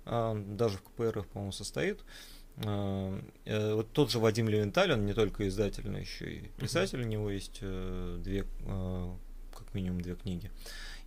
даже 0.04 0.76
в 0.76 0.82
КПРФ, 0.82 1.26
по-моему, 1.28 1.50
состоит. 1.50 2.04
Вот 2.56 3.92
тот 3.92 4.10
же 4.10 4.18
Вадим 4.18 4.50
Левенталь, 4.50 4.92
он 4.92 5.06
не 5.06 5.14
только 5.14 5.48
издатель, 5.48 5.88
но 5.88 5.96
еще 5.96 6.30
и 6.30 6.48
писатель, 6.58 7.00
uh-huh. 7.00 7.06
у 7.06 7.08
него 7.08 7.30
есть 7.30 7.60
две, 7.60 8.44
как 9.56 9.72
минимум 9.72 10.02
две 10.02 10.14
книги. 10.14 10.50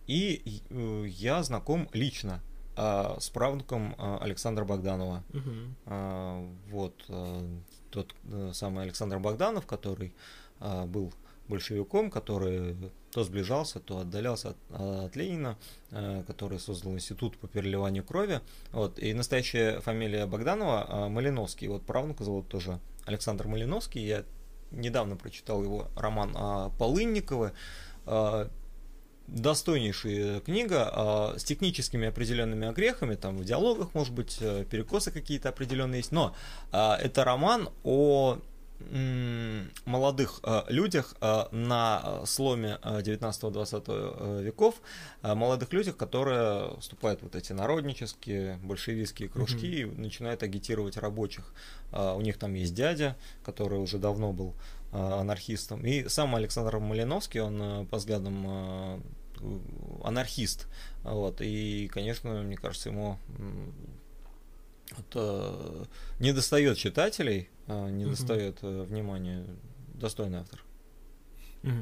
И 0.08 0.62
я 1.06 1.42
знаком 1.44 1.88
лично 1.92 2.42
с 2.76 3.30
правнуком 3.30 3.94
Александра 4.20 4.64
Богданова. 4.64 5.22
Uh-huh. 5.30 6.56
Вот 6.70 6.94
тот 7.90 8.14
самый 8.52 8.84
Александр 8.84 9.18
Богданов, 9.18 9.66
который 9.66 10.12
был 10.86 11.12
большевиком, 11.48 12.10
который 12.10 12.76
то 13.10 13.24
сближался, 13.24 13.80
то 13.80 13.98
отдалялся 13.98 14.50
от, 14.50 14.56
от 14.70 15.16
Ленина, 15.16 15.56
э, 15.90 16.22
который 16.26 16.58
создал 16.60 16.92
институт 16.92 17.38
по 17.38 17.48
переливанию 17.48 18.04
крови. 18.04 18.40
Вот. 18.70 18.98
И 18.98 19.14
настоящая 19.14 19.80
фамилия 19.80 20.26
Богданова 20.26 20.86
э, 20.88 21.08
Малиновский. 21.08 21.68
Вот 21.68 21.82
правнука 21.84 22.24
зовут 22.24 22.48
тоже 22.48 22.78
Александр 23.06 23.46
Малиновский. 23.46 24.06
Я 24.06 24.24
недавно 24.70 25.16
прочитал 25.16 25.62
его 25.62 25.88
роман 25.96 26.36
э, 26.36 26.70
Полынниковы. 26.78 27.52
Э, 28.06 28.48
достойнейшая 29.28 30.40
книга 30.40 30.90
э, 31.34 31.38
с 31.38 31.44
техническими 31.44 32.08
определенными 32.08 32.66
огрехами, 32.66 33.14
там 33.14 33.36
в 33.36 33.44
диалогах, 33.44 33.94
может 33.94 34.12
быть, 34.12 34.38
э, 34.40 34.64
перекосы 34.68 35.10
какие-то 35.10 35.50
определенные 35.50 35.98
есть, 35.98 36.12
но 36.12 36.34
э, 36.72 36.94
это 36.94 37.24
роман 37.24 37.68
о 37.84 38.38
молодых 39.86 40.38
э, 40.44 40.62
людях 40.68 41.16
на 41.20 42.22
сломе 42.24 42.78
19-20 42.84 43.84
э, 43.88 44.42
веков, 44.44 44.76
молодых 45.20 45.72
людях, 45.72 45.96
которые 45.96 46.78
вступают 46.78 47.18
в 47.18 47.24
вот 47.24 47.34
эти 47.34 47.52
народнические, 47.52 48.56
большевистские 48.62 49.28
кружки 49.28 49.82
mm-hmm. 49.82 49.94
и 49.96 50.00
начинают 50.00 50.44
агитировать 50.44 50.96
рабочих. 50.96 51.52
У 51.90 52.20
них 52.20 52.38
там 52.38 52.54
есть 52.54 52.72
дядя, 52.72 53.16
который 53.42 53.80
уже 53.80 53.98
давно 53.98 54.32
был 54.32 54.54
анархистом. 54.90 55.84
И 55.84 56.08
сам 56.08 56.34
Александр 56.34 56.78
Малиновский, 56.78 57.40
он 57.40 57.86
по 57.86 57.98
взглядам 57.98 59.02
анархист. 60.02 60.68
Вот. 61.04 61.40
И, 61.40 61.88
конечно, 61.88 62.42
мне 62.42 62.56
кажется, 62.56 62.88
ему 62.88 63.18
это 64.96 65.86
не 66.18 66.32
достает 66.32 66.78
читателей, 66.78 67.48
а, 67.66 67.88
не 67.90 68.04
угу. 68.04 68.12
достает 68.12 68.58
э, 68.62 68.82
внимания 68.84 69.44
достойный 69.94 70.38
автор. 70.38 70.64
Угу. 71.62 71.72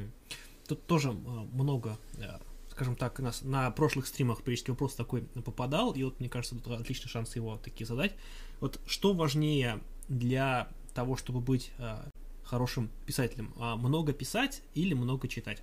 Тут 0.69 0.87
тоже 0.87 1.11
а, 1.11 1.13
много, 1.13 1.99
э, 2.19 2.39
скажем 2.71 2.97
так, 2.97 3.21
нас 3.21 3.43
на 3.43 3.71
прошлых 3.71 4.07
стримах 4.07 4.43
периодически 4.43 4.71
вопрос 4.71 4.95
такой 4.95 5.23
попадал, 5.23 5.93
и 5.93 6.03
вот 6.03 6.19
мне 6.19 6.29
кажется, 6.29 6.57
тут 6.57 6.81
отличный 6.81 7.09
шанс 7.09 7.37
его 7.37 7.59
такие 7.59 7.87
задать. 7.87 8.13
Вот 8.61 8.81
что 8.87 9.13
важнее 9.13 9.81
для 10.09 10.69
того, 10.95 11.17
чтобы 11.17 11.41
быть 11.41 11.71
э, 11.79 11.99
хорошим 12.47 12.91
писателем? 13.05 13.53
Много 13.57 14.13
писать 14.13 14.63
или 14.75 14.95
много 14.95 15.29
читать? 15.29 15.63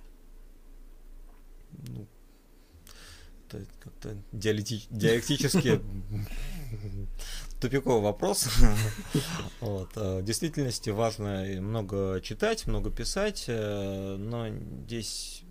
Ну, 1.88 2.06
это 3.48 3.66
как-то 3.80 4.16
диалектически 4.32 5.80
тупиковый 7.60 8.02
вопрос. 8.02 8.48
вот. 9.60 9.90
Э, 9.96 10.20
в 10.20 10.24
действительности 10.24 10.90
важно 10.90 11.44
много 11.60 12.20
читать, 12.22 12.66
много 12.66 12.90
писать, 12.90 13.44
э, 13.48 14.16
но 14.18 14.48
здесь 14.84 15.42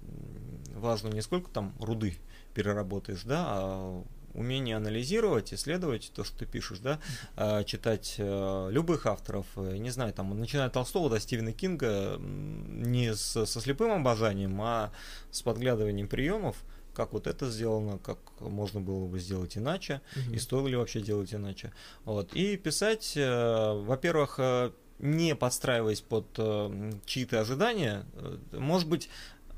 важно 0.76 1.10
не 1.10 1.22
сколько 1.22 1.50
там 1.50 1.74
руды 1.80 2.18
переработаешь, 2.54 3.24
да, 3.24 3.46
а 3.48 4.04
умение 4.34 4.76
анализировать, 4.76 5.54
исследовать 5.54 6.12
то, 6.16 6.24
что 6.24 6.40
ты 6.40 6.46
пишешь, 6.46 6.80
да, 6.80 7.00
э, 7.36 7.64
читать 7.66 8.16
любых 8.18 9.06
авторов, 9.06 9.46
не 9.56 9.90
знаю, 9.90 10.14
там, 10.14 10.38
начиная 10.40 10.68
от 10.68 10.74
Толстого 10.74 11.10
до 11.10 11.20
Стивена 11.20 11.52
Кинга, 11.52 12.18
не 12.20 13.14
с, 13.14 13.46
со 13.46 13.62
слепым 13.62 13.92
обожанием, 13.92 14.60
а 14.62 14.92
с 15.32 15.42
подглядыванием 15.42 16.08
приемов, 16.08 16.58
как 16.94 17.14
вот 17.14 17.28
это 17.28 17.50
сделано, 17.50 17.98
как 17.98 18.18
можно 18.40 18.80
было 18.80 19.08
бы 19.08 19.20
сделать 19.20 19.58
иначе, 19.58 20.02
угу. 20.16 20.36
и 20.36 20.38
стоило 20.38 20.68
ли 20.68 20.76
вообще 20.76 21.02
делать 21.02 21.34
иначе. 21.34 21.74
Вот. 22.06 22.34
И 22.34 22.56
писать, 22.58 23.14
э, 23.16 23.74
во-первых, 23.74 24.36
э, 24.38 24.72
не 25.00 25.36
подстраиваясь 25.36 26.02
под 26.02 26.28
э, 26.38 26.92
чьи-то 27.06 27.42
ожидания, 27.42 28.06
э, 28.14 28.38
может 28.54 28.88
быть, 28.88 29.10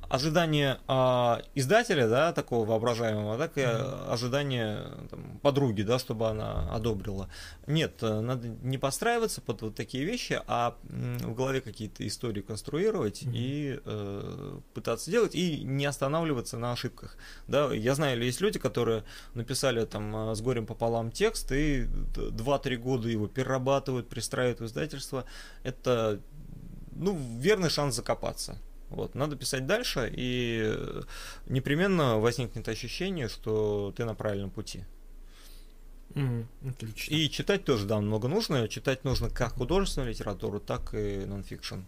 ожидание 0.10 0.80
э, 0.88 1.42
издателя, 1.56 2.08
да, 2.08 2.34
такого 2.34 2.66
воображаемого, 2.66 3.38
так 3.38 3.58
и 3.58 3.62
mm-hmm. 3.62 4.12
ожидание 4.12 4.80
там, 5.10 5.40
подруги, 5.42 5.82
да, 5.82 6.00
чтобы 6.00 6.28
она 6.28 6.70
одобрила. 6.74 7.30
Нет, 7.68 8.02
э, 8.02 8.20
надо 8.20 8.48
не 8.48 8.78
подстраиваться 8.78 9.42
под 9.42 9.62
вот 9.62 9.76
такие 9.76 10.06
вещи, 10.06 10.42
а 10.48 10.76
в 10.84 11.34
голове 11.34 11.62
какие-то 11.62 12.06
истории 12.08 12.42
конструировать 12.42 13.24
mm-hmm. 13.24 13.32
и 13.34 13.80
э, 13.84 14.60
пытаться 14.74 15.12
делать, 15.12 15.36
и 15.36 15.64
не 15.64 15.86
останавливаться 15.86 16.58
на 16.58 16.72
ошибках. 16.72 17.18
Да, 17.48 17.74
я 17.74 17.96
знаю, 17.96 18.22
есть 18.24 18.42
люди, 18.42 18.60
которые 18.60 19.04
написали 19.34 19.86
там 19.86 20.32
э, 20.32 20.36
с 20.36 20.42
горем 20.42 20.66
пополам 20.66 21.12
текст 21.12 21.52
и 21.52 21.84
2-3 21.84 22.76
года 22.78 23.10
его 23.10 23.28
перерабатывают, 23.28 24.10
пристраивают 24.10 24.60
в 24.60 24.66
издательство. 24.66 25.26
Это 25.64 26.20
ну, 26.96 27.18
верный 27.40 27.70
шанс 27.70 27.96
закопаться. 27.96 28.58
Вот, 28.90 29.16
надо 29.16 29.36
писать 29.36 29.66
дальше, 29.66 30.12
и 30.16 30.74
непременно 31.48 32.20
возникнет 32.20 32.68
ощущение, 32.68 33.30
что 33.30 33.94
ты 33.96 34.06
на 34.06 34.14
правильном 34.14 34.52
пути. 34.52 34.84
Mm, 36.12 36.46
отлично. 36.70 37.14
И 37.14 37.30
читать 37.30 37.66
тоже, 37.66 37.86
да, 37.86 38.00
много 38.00 38.28
нужно. 38.28 38.68
Читать 38.70 39.04
нужно 39.04 39.30
как 39.30 39.54
художественную 39.54 40.12
литературу, 40.12 40.60
так 40.60 40.94
и 40.94 41.26
нонфикшн. 41.26 41.82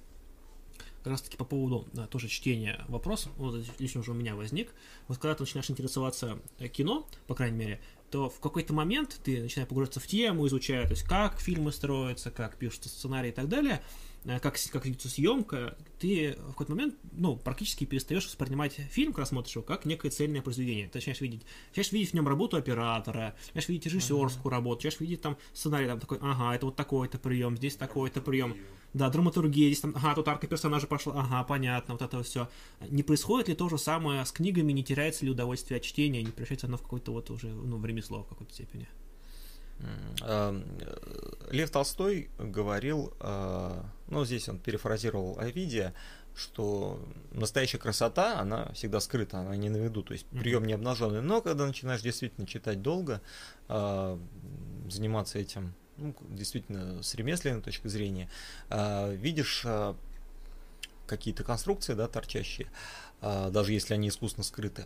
Как 1.04 1.12
раз 1.12 1.22
таки 1.22 1.38
по 1.38 1.46
поводу 1.46 1.88
да, 1.94 2.08
тоже 2.08 2.28
чтения 2.28 2.84
вопрос, 2.90 3.30
вот 3.38 3.64
лично 3.80 4.02
уже 4.02 4.12
у 4.12 4.16
меня 4.16 4.36
возник. 4.36 4.74
Вот 5.08 5.20
когда 5.20 5.36
ты 5.36 5.44
начинаешь 5.44 5.70
интересоваться 5.70 6.40
э, 6.60 6.68
кино, 6.68 7.08
по 7.28 7.36
крайней 7.36 7.58
мере, 7.58 7.82
то 8.12 8.30
в 8.30 8.42
какой-то 8.42 8.74
момент 8.74 9.22
ты 9.24 9.42
начинаешь 9.42 9.70
погружаться 9.70 10.02
в 10.02 10.08
тему, 10.08 10.46
изучая, 10.48 10.84
то 10.84 10.92
есть 10.92 11.04
как 11.04 11.40
фильмы 11.40 11.72
строятся, 11.72 12.30
как 12.30 12.58
пишутся 12.58 12.90
сценарии 12.90 13.30
и 13.30 13.34
так 13.34 13.48
далее– 13.48 13.82
Э, 13.92 14.07
как, 14.24 14.58
как 14.72 14.86
ведется 14.86 15.10
съемка, 15.10 15.78
ты 16.00 16.36
в 16.40 16.48
какой-то 16.50 16.72
момент, 16.74 16.96
ну, 17.12 17.38
практически 17.38 17.86
перестаешь 17.86 18.26
воспринимать 18.26 18.74
фильм, 18.74 19.14
когда 19.14 19.26
смотришь 19.26 19.56
его, 19.56 19.64
как 19.64 19.86
некое 19.86 20.10
цельное 20.10 20.42
произведение. 20.42 20.88
Ты 20.88 20.98
начинаешь 20.98 21.22
видеть, 21.22 21.46
начинаешь 21.70 21.92
видеть 21.92 22.12
в 22.12 22.14
нем 22.14 22.28
работу 22.28 22.58
оператора, 22.58 23.36
начинаешь 23.48 23.70
видеть 23.70 23.86
режиссерскую 23.86 24.52
работу, 24.52 24.78
начинаешь 24.78 25.00
видеть 25.00 25.22
там 25.22 25.38
сценарий, 25.54 25.88
там 25.88 26.00
такой, 26.00 26.18
ага, 26.22 26.56
это 26.56 26.66
вот 26.66 26.76
такой-то 26.76 27.18
прием, 27.18 27.58
здесь 27.58 27.76
такой-то 27.76 28.22
прием. 28.22 28.56
Да, 28.94 29.10
драматургия, 29.10 29.68
здесь 29.68 29.82
там, 29.82 29.94
ага, 29.96 30.16
тут 30.16 30.28
арка 30.28 30.48
персонажа 30.48 30.88
пошла, 30.88 31.14
ага, 31.22 31.44
понятно, 31.44 31.94
вот 31.94 32.02
это 32.02 32.22
все. 32.24 32.50
Не 32.90 33.04
происходит 33.04 33.48
ли 33.48 33.56
то 33.56 33.70
же 33.70 33.78
самое 33.78 34.26
с 34.26 34.32
книгами, 34.32 34.72
не 34.72 34.84
теряется 34.84 35.26
ли 35.26 35.32
удовольствие 35.32 35.78
от 35.78 35.84
чтения, 35.84 36.22
не 36.22 36.32
превращается 36.32 36.68
оно 36.68 36.78
в 36.78 36.82
какое-то 36.82 37.12
вот 37.12 37.30
уже, 37.30 37.48
ну, 37.48 37.78
в 37.78 37.86
ремесло 37.86 38.24
в 38.24 38.28
какой-то 38.28 38.54
степени? 38.54 38.88
Эм, 40.22 40.66
Лев 41.52 41.70
Толстой 41.70 42.30
говорил, 42.38 43.14
э, 43.20 43.84
ну 44.08 44.26
здесь 44.26 44.50
он 44.50 44.60
перефразировал 44.60 45.38
Овидия, 45.40 45.94
что 46.36 47.00
настоящая 47.32 47.80
красота, 47.80 48.40
она 48.40 48.72
всегда 48.74 49.00
скрыта, 49.00 49.40
она 49.40 49.56
не 49.56 49.70
на 49.70 49.78
виду, 49.78 50.04
то 50.04 50.14
есть 50.14 50.26
прием 50.28 50.66
не 50.66 50.74
обнаженный. 50.74 51.22
Но 51.22 51.42
когда 51.42 51.66
начинаешь 51.66 52.02
действительно 52.02 52.46
читать 52.46 52.82
долго, 52.82 53.22
э, 53.70 54.20
заниматься 54.90 55.40
этим, 55.40 55.74
ну, 55.98 56.16
действительно, 56.30 57.02
с 57.02 57.16
ремесленной 57.16 57.62
точки 57.62 57.88
зрения, 57.88 58.30
э, 58.70 59.16
видишь 59.16 59.64
э, 59.66 59.96
какие-то 61.08 61.44
конструкции, 61.44 61.94
да, 61.94 62.08
торчащие, 62.08 62.70
э, 63.22 63.50
даже 63.52 63.74
если 63.74 63.94
они 63.96 64.10
искусно 64.10 64.44
скрыты. 64.44 64.86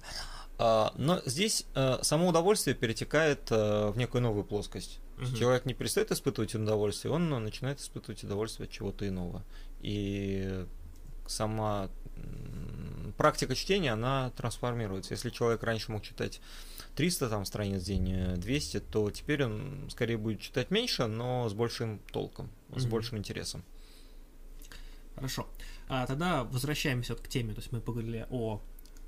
Э, 0.61 0.89
но 0.95 1.21
здесь 1.25 1.65
э, 1.73 1.97
само 2.01 2.29
удовольствие 2.29 2.75
перетекает 2.75 3.51
э, 3.51 3.89
в 3.89 3.97
некую 3.97 4.21
новую 4.21 4.43
плоскость. 4.43 4.99
Угу. 5.17 5.35
Человек 5.37 5.65
не 5.65 5.73
перестает 5.73 6.11
испытывать 6.11 6.53
удовольствие, 6.55 7.11
он 7.11 7.29
начинает 7.29 7.79
испытывать 7.79 8.23
удовольствие 8.23 8.67
от 8.67 8.71
чего-то 8.71 9.07
иного. 9.07 9.43
И 9.81 10.65
сама 11.27 11.89
практика 13.17 13.55
чтения, 13.55 13.93
она 13.93 14.31
трансформируется. 14.31 15.13
Если 15.13 15.29
человек 15.29 15.63
раньше 15.63 15.91
мог 15.91 16.03
читать 16.03 16.41
300 16.95 17.29
там, 17.29 17.45
страниц 17.45 17.81
в 17.81 17.85
день, 17.85 18.35
200, 18.35 18.77
э, 18.77 18.79
то 18.79 19.09
теперь 19.11 19.45
он 19.45 19.89
скорее 19.89 20.17
будет 20.17 20.41
читать 20.41 20.71
меньше, 20.71 21.07
но 21.07 21.47
с 21.49 21.53
большим 21.53 21.99
толком, 22.11 22.49
mm-hmm. 22.69 22.79
с 22.79 22.85
большим 22.85 23.17
интересом. 23.17 23.63
Хорошо. 25.15 25.47
А 25.87 26.07
тогда 26.07 26.43
возвращаемся 26.43 27.13
вот 27.13 27.21
к 27.21 27.27
теме. 27.27 27.53
То 27.53 27.59
есть 27.59 27.71
мы 27.71 27.81
поговорили 27.81 28.25
о 28.29 28.61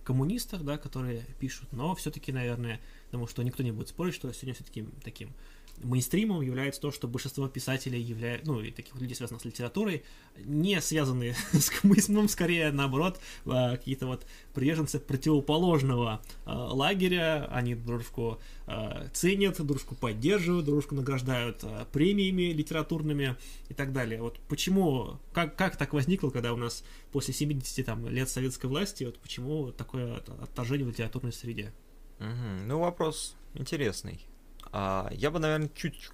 коммунистах, 0.03 0.63
да, 0.63 0.77
которые 0.77 1.25
пишут, 1.39 1.71
но 1.71 1.95
все-таки, 1.95 2.31
наверное, 2.31 2.79
потому 3.05 3.27
что 3.27 3.43
никто 3.43 3.63
не 3.63 3.71
будет 3.71 3.89
спорить, 3.89 4.13
что 4.13 4.31
сегодня 4.33 4.53
все-таки 4.53 4.85
таким 5.03 5.29
мейнстримом 5.81 6.41
является 6.41 6.81
то, 6.81 6.91
что 6.91 7.07
большинство 7.07 7.47
писателей 7.47 8.01
являются, 8.01 8.51
ну, 8.51 8.61
и 8.61 8.71
таких 8.71 8.95
людей, 8.99 9.15
связанных 9.15 9.41
с 9.41 9.45
литературой, 9.45 10.03
не 10.37 10.79
связаны 10.81 11.35
с 11.53 11.69
коммунизмом, 11.69 12.27
скорее, 12.29 12.71
наоборот, 12.71 13.19
а, 13.45 13.71
какие-то 13.77 14.07
вот 14.07 14.25
приверженцы 14.53 14.99
противоположного 14.99 16.21
а, 16.45 16.73
лагеря, 16.73 17.47
они 17.51 17.75
дружку 17.75 18.39
а, 18.65 19.07
ценят, 19.13 19.65
дружку 19.65 19.95
поддерживают, 19.95 20.65
дружку 20.65 20.95
награждают 20.95 21.63
премиями 21.91 22.53
литературными 22.53 23.35
и 23.69 23.73
так 23.73 23.93
далее. 23.93 24.21
Вот 24.21 24.39
почему, 24.47 25.19
как, 25.33 25.55
как 25.55 25.77
так 25.77 25.93
возникло, 25.93 26.29
когда 26.29 26.53
у 26.53 26.57
нас 26.57 26.83
после 27.11 27.33
70 27.33 27.85
там, 27.85 28.07
лет 28.07 28.29
советской 28.29 28.67
власти, 28.67 29.03
вот 29.03 29.19
почему 29.19 29.71
такое 29.71 30.17
отторжение 30.41 30.85
в 30.85 30.89
литературной 30.89 31.33
среде? 31.33 31.73
Угу. 32.19 32.67
Ну, 32.67 32.79
вопрос 32.79 33.35
интересный. 33.53 34.25
А, 34.73 35.07
я 35.11 35.31
бы, 35.31 35.39
наверное, 35.39 35.69
чуть 35.75 36.09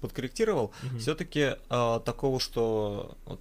подкорректировал. 0.00 0.72
Угу. 0.82 0.98
Все-таки 0.98 1.56
а, 1.68 2.00
такого, 2.00 2.40
что 2.40 3.16
вот 3.24 3.40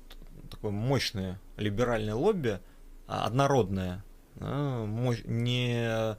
такое 0.50 0.72
мощное 0.72 1.40
либеральное 1.58 2.16
лобби, 2.16 2.60
а, 3.08 3.26
однородное, 3.26 4.04
а, 4.40 4.86
мощь, 4.86 5.22
не 5.26 6.16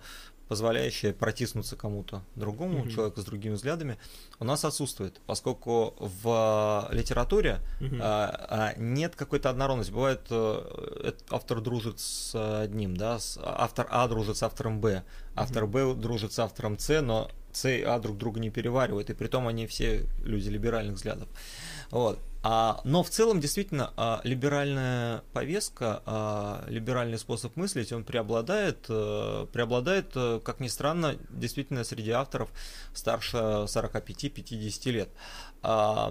позволяющее 0.51 1.13
протиснуться 1.13 1.77
кому-то 1.77 2.25
другому, 2.35 2.81
mm 2.81 2.91
человеку 2.91 3.21
с 3.21 3.25
другими 3.25 3.55
взглядами, 3.55 3.99
у 4.41 4.45
нас 4.45 4.65
отсутствует, 4.65 5.21
поскольку 5.25 5.95
в 6.01 6.89
литературе 6.91 7.61
mm 7.79 8.01
а, 8.03 8.47
а, 8.49 8.75
нет 8.77 9.15
какой-то 9.15 9.49
однородности. 9.49 9.93
Бывает, 9.93 10.23
а, 10.31 11.15
автор 11.31 11.61
дружит 11.61 12.01
с 12.01 12.35
одним, 12.63 12.97
да, 12.97 13.21
с, 13.21 13.39
автор 13.41 13.87
А 13.91 14.09
дружит 14.09 14.39
с 14.39 14.43
автором 14.43 14.81
Б, 14.81 15.05
автор 15.37 15.69
Б 15.69 15.95
дружит 15.95 16.33
с 16.33 16.41
автором 16.41 16.81
С, 16.81 17.01
но 17.01 17.31
С 17.53 17.65
А 17.67 17.99
друг 17.99 18.19
друга 18.19 18.41
не 18.41 18.51
переваривают, 18.51 19.11
и 19.11 19.15
при 19.15 19.29
том 19.29 19.47
они 19.49 19.67
все 19.67 20.07
люди 20.23 20.49
либеральных 20.49 20.97
взглядов. 20.97 21.29
Вот. 21.91 22.21
А, 22.43 22.81
но 22.85 23.03
в 23.03 23.11
целом, 23.11 23.39
действительно, 23.39 23.93
а, 23.97 24.23
либеральная 24.25 25.23
повестка, 25.35 26.03
а, 26.07 26.65
либеральный 26.69 27.19
способ 27.19 27.55
мыслить, 27.57 27.93
он 27.93 28.03
преобладает, 28.03 28.87
а, 28.89 29.45
преобладает, 29.47 30.13
а, 30.15 30.41
как 30.41 30.59
ни 30.61 30.69
странно, 30.69 31.17
действительно 31.29 31.85
среди 31.85 32.13
авторов 32.13 32.51
старше 32.95 33.67
45-50 33.69 34.91
лет. 34.91 35.11
А, 35.63 36.11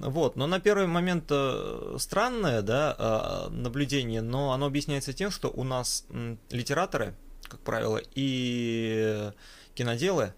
вот, 0.00 0.36
но 0.36 0.46
на 0.46 0.58
первый 0.58 0.86
момент 0.86 1.26
а, 1.28 1.96
странное 1.98 2.62
да, 2.62 3.48
наблюдение, 3.50 4.22
но 4.22 4.52
оно 4.52 4.64
объясняется 4.64 5.12
тем, 5.12 5.30
что 5.30 5.48
у 5.48 5.64
нас 5.64 6.06
литераторы, 6.50 7.14
как 7.42 7.60
правило, 7.60 8.00
и 8.14 9.30
киноделы, 9.76 10.34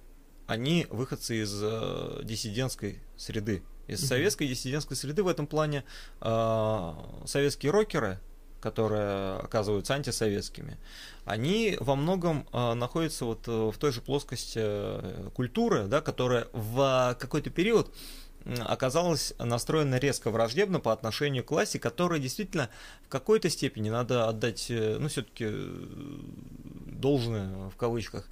они 0.46 0.86
выходцы 0.90 1.42
из 1.42 1.52
а, 1.62 2.22
диссидентской 2.22 3.00
среды. 3.16 3.62
Из 3.86 4.06
советской 4.06 4.46
диссидентской 4.46 4.96
среды 4.98 5.22
в 5.22 5.28
этом 5.28 5.46
плане 5.46 5.82
э, 6.20 6.92
советские 7.24 7.72
рокеры, 7.72 8.20
которые 8.60 9.38
оказываются 9.38 9.94
антисоветскими, 9.94 10.76
они 11.24 11.78
во 11.80 11.96
многом 11.96 12.46
э, 12.52 12.74
находятся 12.74 13.24
вот 13.24 13.48
э, 13.48 13.70
в 13.70 13.78
той 13.78 13.92
же 13.92 14.02
плоскости 14.02 14.58
э, 14.60 15.30
культуры, 15.34 15.86
да, 15.86 16.02
которая 16.02 16.48
в 16.52 17.16
какой-то 17.18 17.48
период 17.48 17.90
оказалась 18.58 19.32
настроена 19.38 19.96
резко 19.96 20.30
враждебно 20.30 20.80
по 20.80 20.92
отношению 20.92 21.42
к 21.42 21.48
классе, 21.48 21.78
которая 21.78 22.18
действительно 22.18 22.68
в 23.04 23.08
какой-то 23.08 23.48
степени 23.48 23.88
надо 23.88 24.28
отдать, 24.28 24.66
э, 24.68 24.98
ну, 25.00 25.08
все-таки 25.08 25.46
э, 25.48 26.20
должное 26.86 27.70
в 27.70 27.76
кавычках, 27.76 28.28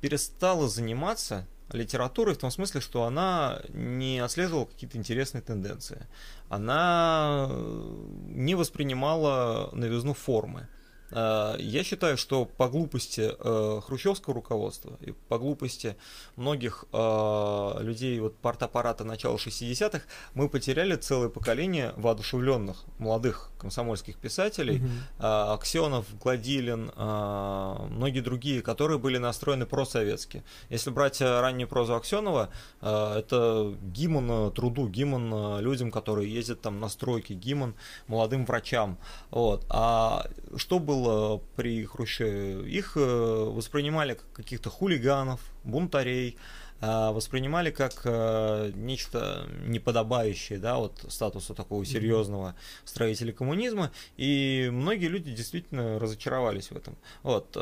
перестала 0.00 0.68
заниматься 0.68 1.46
литературой 1.72 2.34
в 2.34 2.38
том 2.38 2.50
смысле, 2.50 2.80
что 2.80 3.04
она 3.04 3.60
не 3.68 4.20
отслеживала 4.20 4.64
какие-то 4.64 4.96
интересные 4.96 5.42
тенденции. 5.42 6.06
Она 6.48 7.46
э, 7.50 8.06
не 8.28 8.54
воспринимала 8.54 9.70
новизну 9.72 10.14
формы. 10.14 10.66
Э, 11.10 11.56
я 11.58 11.84
считаю, 11.84 12.16
что 12.16 12.44
по 12.44 12.68
глупости 12.68 13.32
э, 13.38 13.80
хрущевского 13.84 14.34
руководства 14.34 14.96
и 15.00 15.12
по 15.12 15.38
глупости 15.38 15.96
многих 16.36 16.84
э, 16.92 17.76
людей 17.80 18.18
вот 18.20 18.36
партаппарата 18.38 19.04
начала 19.04 19.36
60-х 19.36 20.02
мы 20.34 20.48
потеряли 20.48 20.96
целое 20.96 21.28
поколение 21.28 21.92
воодушевленных 21.96 22.84
молодых 22.98 23.50
комсомольских 23.58 24.18
писателей. 24.18 24.78
Mm-hmm. 24.78 25.54
Аксенов, 25.54 26.06
Гладилин, 26.22 26.92
многие 26.96 28.20
другие, 28.20 28.62
которые 28.62 28.98
были 28.98 29.18
настроены 29.18 29.66
просоветски. 29.66 30.44
Если 30.68 30.90
брать 30.90 31.20
раннюю 31.20 31.66
прозу 31.66 31.96
Аксенова, 31.96 32.50
это 32.80 33.74
гимн 33.82 34.52
труду, 34.52 34.86
гимн 34.88 35.58
людям, 35.58 35.90
которые 35.90 36.32
ездят 36.32 36.60
там 36.60 36.78
на 36.78 36.88
стройки, 36.88 37.32
гимн 37.32 37.74
молодым 38.06 38.46
врачам. 38.46 38.96
Вот. 39.30 39.66
А 39.70 40.28
что 40.56 40.78
было 40.78 40.97
был 40.98 41.42
при 41.56 41.84
Хрущеве, 41.84 42.68
их 42.68 42.96
э, 42.96 43.00
воспринимали 43.00 44.14
как 44.14 44.32
каких-то 44.32 44.70
хулиганов, 44.70 45.40
бунтарей, 45.64 46.36
э, 46.80 47.10
воспринимали 47.10 47.70
как 47.70 48.02
э, 48.04 48.72
нечто 48.74 49.46
неподобающее, 49.66 50.58
да, 50.58 50.76
вот 50.76 51.04
статусу 51.08 51.54
такого 51.54 51.84
серьезного 51.84 52.54
строителя 52.84 53.32
коммунизма, 53.32 53.90
и 54.16 54.68
многие 54.72 55.06
люди 55.06 55.34
действительно 55.34 55.98
разочаровались 55.98 56.70
в 56.70 56.76
этом. 56.76 56.96
Вот, 57.22 57.56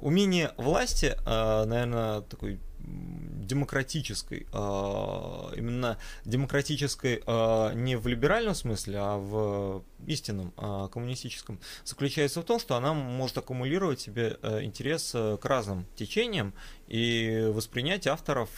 умение 0.00 0.52
власти, 0.56 1.16
наверное, 1.24 2.22
такой 2.22 2.58
демократической, 2.86 4.46
а, 4.52 5.52
именно 5.56 5.98
демократической 6.24 7.22
а, 7.26 7.72
не 7.72 7.96
в 7.96 8.06
либеральном 8.06 8.54
смысле, 8.54 8.98
а 8.98 9.16
в 9.16 9.84
истинном 10.06 10.52
а, 10.56 10.88
коммунистическом, 10.88 11.60
заключается 11.84 12.40
в 12.40 12.44
том, 12.44 12.58
что 12.58 12.76
она 12.76 12.92
может 12.92 13.38
аккумулировать 13.38 14.00
себе 14.00 14.38
интерес 14.62 15.12
к 15.12 15.40
разным 15.44 15.86
течениям 15.96 16.54
и 16.88 17.50
воспринять 17.52 18.06
авторов, 18.06 18.50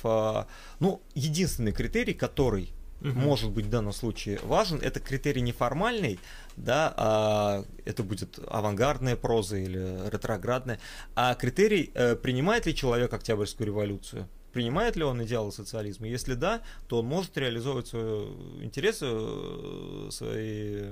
ну, 0.81 1.03
единственный 1.15 1.73
критерий, 1.73 2.15
который 2.15 2.73
угу. 3.01 3.11
может 3.11 3.51
быть 3.51 3.67
в 3.67 3.71
данном 3.71 3.93
случае 3.93 4.39
важен, 4.43 4.79
это 4.83 5.01
критерий 5.01 5.41
неформальный, 5.41 6.19
да, 6.57 6.93
а 6.97 7.65
это 7.85 8.03
будет 8.03 8.39
авангардная 8.49 9.17
проза 9.17 9.57
или 9.57 10.09
ретроградная, 10.11 10.79
а 11.15 11.35
критерий, 11.35 11.91
э, 11.95 12.17
принимает 12.17 12.67
ли 12.67 12.75
человек 12.75 13.13
Октябрьскую 13.13 13.67
революцию, 13.67 14.29
принимает 14.53 14.97
ли 14.97 15.05
он 15.05 15.23
идеалы 15.25 15.53
социализма? 15.53 16.09
Если 16.09 16.35
да, 16.35 16.63
то 16.89 17.01
он 17.01 17.07
может 17.07 17.37
реализовывать 17.39 17.89
свои 17.89 18.27
интересы, 18.63 19.07
э, 19.09 20.09
свои, 20.11 20.85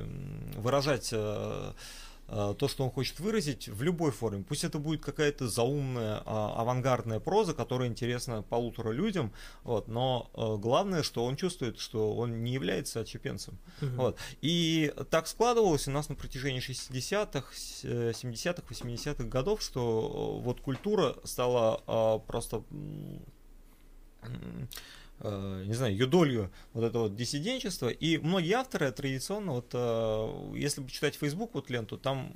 выражать 0.56 1.10
э, 1.12 1.16
Э, 1.16 1.72
то, 2.26 2.68
что 2.68 2.84
он 2.84 2.90
хочет 2.90 3.20
выразить 3.20 3.68
в 3.68 3.82
любой 3.82 4.10
форме. 4.10 4.42
Пусть 4.42 4.64
это 4.64 4.78
будет 4.78 5.04
какая-то 5.04 5.48
заумная, 5.48 6.22
а, 6.24 6.60
авангардная 6.60 7.20
проза, 7.20 7.54
которая 7.54 7.88
интересна 7.88 8.42
полутора 8.42 8.90
людям, 8.90 9.32
вот, 9.62 9.88
но 9.88 10.30
э, 10.34 10.56
главное, 10.60 11.02
что 11.02 11.24
он 11.24 11.36
чувствует, 11.36 11.78
что 11.78 12.14
он 12.14 12.42
не 12.42 12.52
является 12.52 13.00
отщепенцем. 13.00 13.58
Угу. 13.80 13.90
Вот. 13.96 14.18
И 14.42 14.92
так 15.10 15.28
складывалось 15.28 15.86
у 15.88 15.90
нас 15.90 16.08
на 16.08 16.14
протяжении 16.14 16.60
60-х, 16.60 17.52
70-х, 17.52 18.62
80-х 18.68 19.24
годов, 19.24 19.62
что 19.62 20.40
э, 20.40 20.44
вот 20.44 20.60
культура 20.60 21.16
стала 21.24 22.18
просто 22.26 22.62
э, 24.22 24.28
не 25.22 25.74
знаю, 25.74 25.96
юдолью 25.96 26.50
вот 26.72 26.84
этого 26.84 27.04
вот 27.04 27.16
диссиденчества. 27.16 27.88
И 27.88 28.18
многие 28.18 28.52
авторы 28.52 28.92
традиционно, 28.92 29.52
вот 29.52 29.70
э, 29.72 30.52
если 30.56 30.82
почитать 30.82 31.16
Facebook 31.16 31.54
вот 31.54 31.70
ленту, 31.70 31.96
там 31.98 32.32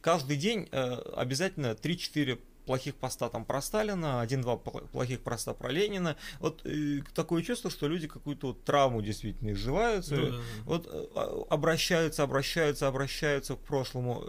каждый 0.00 0.36
день 0.36 0.68
э, 0.72 0.94
обязательно 1.16 1.72
3-4 1.72 2.38
плохих 2.64 2.94
поста 2.94 3.28
там 3.28 3.44
про 3.44 3.60
Сталина, 3.60 4.20
один-два 4.20 4.56
плохих 4.56 5.20
поста 5.20 5.54
про 5.54 5.70
Ленина. 5.70 6.16
Вот 6.40 6.64
э, 6.64 7.00
такое 7.14 7.42
чувство, 7.42 7.70
что 7.70 7.88
люди 7.88 8.08
какую-то 8.08 8.48
вот 8.48 8.64
травму 8.64 9.02
действительно 9.02 9.52
изживаются, 9.52 10.16
да, 10.16 10.22
да, 10.22 10.30
да. 10.30 10.42
вот 10.64 10.88
э, 10.90 11.44
обращаются, 11.50 12.22
обращаются, 12.22 12.88
обращаются 12.88 13.56
к 13.56 13.60
прошлому. 13.60 14.24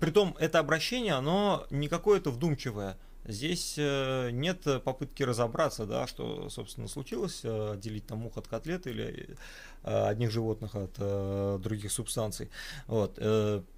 Притом 0.00 0.36
это 0.38 0.58
обращение, 0.58 1.14
оно 1.14 1.66
не 1.70 1.88
какое-то 1.88 2.30
вдумчивое. 2.30 2.98
Здесь 3.28 3.74
э, 3.76 4.30
нет 4.30 4.66
попытки 4.84 5.22
разобраться, 5.22 5.84
да, 5.84 6.06
что, 6.06 6.48
собственно, 6.48 6.88
случилось, 6.88 7.40
э, 7.44 7.72
отделить 7.74 8.06
там 8.06 8.20
мух 8.20 8.38
от 8.38 8.48
котлет 8.48 8.86
или 8.86 9.36
э, 9.84 10.04
одних 10.06 10.30
животных 10.30 10.74
от 10.74 11.60
других 11.60 11.92
субстанций. 11.92 12.50
Вот, 12.86 13.18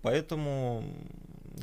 поэтому, 0.03 0.85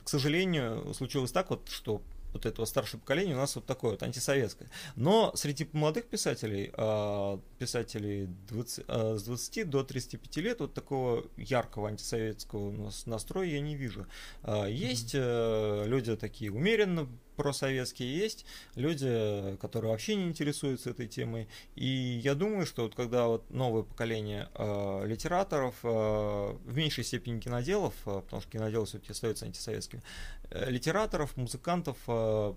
к 0.03 0.09
сожалению, 0.09 0.93
случилось 0.93 1.31
так 1.31 1.49
вот, 1.49 1.69
что 1.69 2.01
вот 2.33 2.45
этого 2.45 2.65
старшего 2.65 2.99
поколения 2.99 3.33
у 3.33 3.37
нас 3.37 3.55
вот 3.55 3.65
такое 3.65 3.91
вот 3.91 4.03
антисоветское. 4.03 4.69
Но 4.95 5.31
среди 5.35 5.67
молодых 5.71 6.05
писателей, 6.05 6.71
а, 6.73 7.39
писателей 7.57 8.27
20, 8.49 8.85
а, 8.87 9.15
с 9.17 9.23
20 9.23 9.69
до 9.69 9.83
35 9.83 10.37
лет, 10.37 10.59
вот 10.59 10.73
такого 10.73 11.25
яркого 11.37 11.89
антисоветского 11.89 12.91
настроя 13.05 13.47
я 13.47 13.59
не 13.59 13.75
вижу. 13.75 14.05
А, 14.43 14.67
есть 14.67 15.15
mm-hmm. 15.15 15.87
люди 15.87 16.15
такие 16.15 16.51
умеренно 16.51 17.07
просоветские 17.37 18.17
есть, 18.17 18.45
люди, 18.75 19.55
которые 19.61 19.91
вообще 19.91 20.15
не 20.15 20.25
интересуются 20.25 20.89
этой 20.89 21.07
темой. 21.07 21.47
И 21.75 21.85
я 21.85 22.35
думаю, 22.35 22.65
что 22.65 22.83
вот 22.83 22.95
когда 22.95 23.27
вот 23.27 23.49
новое 23.49 23.83
поколение 23.83 24.49
э, 24.55 25.05
литераторов, 25.05 25.75
э, 25.83 25.87
в 25.87 26.75
меньшей 26.75 27.03
степени 27.03 27.39
киноделов, 27.39 27.93
э, 28.05 28.21
потому 28.21 28.41
что 28.41 28.51
киноделы 28.51 28.85
все-таки 28.85 29.11
остаются 29.11 29.45
антисоветскими, 29.45 30.01
э, 30.49 30.69
литераторов, 30.69 31.37
музыкантов, 31.37 31.97
э, 32.07 32.53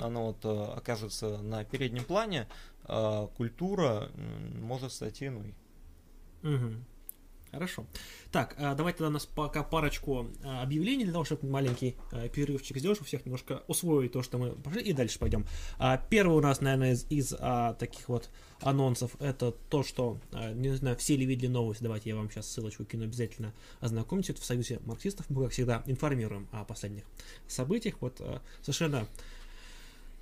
оно 0.00 0.26
вот 0.28 0.44
э, 0.44 0.72
окажется 0.76 1.38
на 1.42 1.64
переднем 1.64 2.04
плане, 2.04 2.46
э, 2.88 3.28
культура 3.36 4.08
э, 4.14 4.58
может 4.60 4.92
стать 4.92 5.22
иной. 5.22 5.54
Угу. 6.42 6.74
Хорошо. 7.52 7.86
Так, 8.30 8.54
а, 8.56 8.74
давайте 8.74 8.98
тогда 8.98 9.10
у 9.10 9.12
нас 9.12 9.26
пока 9.26 9.62
парочку 9.62 10.30
а, 10.42 10.62
объявлений 10.62 11.04
для 11.04 11.12
того, 11.12 11.24
чтобы 11.24 11.46
маленький 11.48 11.96
а, 12.10 12.26
перерывчик 12.28 12.78
сделать, 12.78 12.96
чтобы 12.96 13.08
всех 13.08 13.26
немножко 13.26 13.62
усвоить 13.68 14.12
то, 14.12 14.22
что 14.22 14.38
мы 14.38 14.52
пошли, 14.52 14.80
и 14.82 14.94
дальше 14.94 15.18
пойдем. 15.18 15.44
Первый 16.08 16.38
у 16.38 16.40
нас, 16.40 16.62
наверное, 16.62 16.92
из, 16.92 17.04
из 17.10 17.34
таких 17.78 18.08
вот 18.08 18.30
анонсов, 18.60 19.14
это 19.20 19.52
то, 19.68 19.82
что, 19.82 20.18
не 20.54 20.74
знаю, 20.74 20.96
все 20.96 21.14
ли 21.16 21.26
видели 21.26 21.48
новость, 21.48 21.82
давайте 21.82 22.08
я 22.10 22.16
вам 22.16 22.30
сейчас 22.30 22.50
ссылочку 22.50 22.84
кину, 22.84 23.04
обязательно 23.04 23.52
ознакомьтесь. 23.80 24.30
Это 24.30 24.40
в 24.40 24.44
Союзе 24.44 24.80
марксистов 24.86 25.28
мы, 25.28 25.42
как 25.42 25.52
всегда, 25.52 25.82
информируем 25.86 26.48
о 26.52 26.64
последних 26.64 27.04
событиях. 27.48 27.96
Вот 28.00 28.22
совершенно 28.62 29.06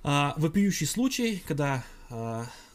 вопиющий 0.03 0.87
случай, 0.87 1.41
когда 1.47 1.85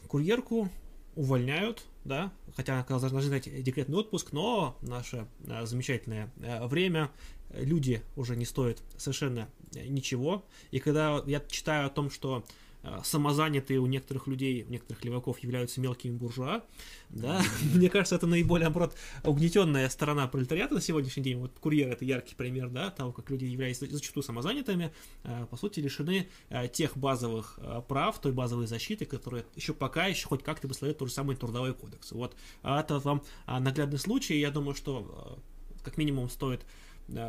курьерку 0.09 0.71
увольняют, 1.15 1.85
да, 2.07 2.33
хотя 2.55 2.75
она 2.75 2.99
должна 2.99 3.21
ждать 3.21 3.63
декретный 3.63 3.97
отпуск, 3.97 4.33
но 4.33 4.77
наше 4.83 5.27
а, 5.49 5.67
замечательное 5.67 6.31
а, 6.43 6.67
время, 6.67 7.11
люди 7.55 8.03
уже 8.17 8.37
не 8.37 8.45
стоят 8.45 8.83
совершенно 8.97 9.49
ничего, 9.75 10.45
и 10.71 10.79
когда 10.79 11.23
я 11.27 11.41
читаю 11.41 11.87
о 11.87 11.91
том, 11.91 12.11
что 12.11 12.45
Э, 12.45 12.66
самозанятые 13.05 13.81
у 13.81 13.87
некоторых 13.87 14.27
людей, 14.27 14.65
у 14.65 14.71
некоторых 14.71 15.05
леваков 15.05 15.39
являются 15.41 15.81
мелкими 15.81 16.17
буржуа, 16.17 16.63
да, 17.11 17.43
мне 17.75 17.89
кажется, 17.89 18.17
это 18.17 18.27
наиболее, 18.27 18.67
наоборот, 18.67 18.95
угнетенная 19.25 19.89
сторона 19.89 20.27
пролетариата 20.29 20.75
на 20.75 20.81
сегодняшний 20.81 21.23
день, 21.23 21.39
вот 21.39 21.53
курьер 21.61 21.89
это 21.89 22.05
яркий 22.05 22.35
пример, 22.35 22.69
да, 22.69 22.91
того, 22.91 23.13
как 23.13 23.31
люди 23.31 23.45
являются 23.45 23.87
зачастую 23.87 24.25
самозанятыми, 24.25 24.93
э, 25.25 25.47
по 25.51 25.57
сути, 25.57 25.81
лишены 25.81 26.29
э, 26.49 26.69
тех 26.69 26.97
базовых 26.97 27.59
прав, 27.89 28.21
той 28.21 28.33
базовой 28.33 28.67
защиты, 28.67 29.05
которые 29.05 29.45
еще 29.55 29.75
пока 29.75 30.07
еще 30.07 30.29
хоть 30.29 30.43
как-то 30.43 30.69
выставляют 30.69 30.99
тот 30.99 31.09
же 31.09 31.15
самый 31.15 31.37
трудовой 31.37 31.75
кодекс, 31.75 32.13
вот, 32.13 32.37
а 32.63 32.81
это 32.81 32.99
вам 32.99 33.23
наглядный 33.47 33.99
случай, 33.99 34.39
я 34.39 34.51
думаю, 34.51 34.75
что 34.75 35.39
как 35.83 35.97
минимум 35.99 36.29
стоит 36.29 36.67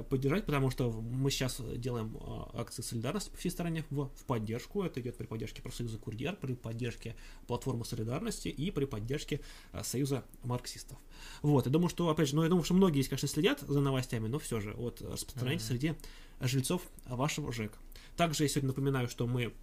поддержать, 0.09 0.45
потому 0.45 0.71
что 0.71 0.91
мы 0.91 1.29
сейчас 1.29 1.61
делаем 1.75 2.17
а, 2.19 2.49
акции 2.53 2.81
солидарности 2.81 3.29
по 3.29 3.37
всей 3.37 3.49
стране 3.49 3.85
в, 3.89 4.05
в 4.07 4.25
поддержку. 4.25 4.83
Это 4.83 4.99
идет 5.01 5.17
при 5.17 5.25
поддержке 5.25 5.61
профсоюза 5.61 5.97
Курьер, 5.97 6.35
при 6.35 6.55
поддержке 6.55 7.15
платформы 7.45 7.85
солидарности 7.85 8.47
и 8.47 8.71
при 8.71 8.85
поддержке 8.85 9.41
а, 9.71 9.83
Союза 9.83 10.25
марксистов. 10.43 10.97
Вот, 11.41 11.65
я 11.65 11.71
думаю, 11.71 11.89
что, 11.89 12.09
опять 12.09 12.29
же, 12.29 12.35
ну, 12.35 12.43
я 12.43 12.49
думаю, 12.49 12.63
что 12.63 12.73
многие, 12.73 13.03
конечно, 13.03 13.27
следят 13.27 13.61
за 13.61 13.79
новостями, 13.79 14.27
но 14.27 14.39
все 14.39 14.59
же, 14.59 14.73
вот, 14.73 15.01
распространяйте 15.01 15.63
mm-hmm. 15.63 15.67
среди 15.67 15.93
жильцов 16.41 16.81
вашего 17.05 17.51
ЖЭК. 17.51 17.77
Также 18.15 18.43
я 18.43 18.49
сегодня 18.49 18.69
напоминаю, 18.69 19.07
что 19.07 19.27
мы 19.27 19.53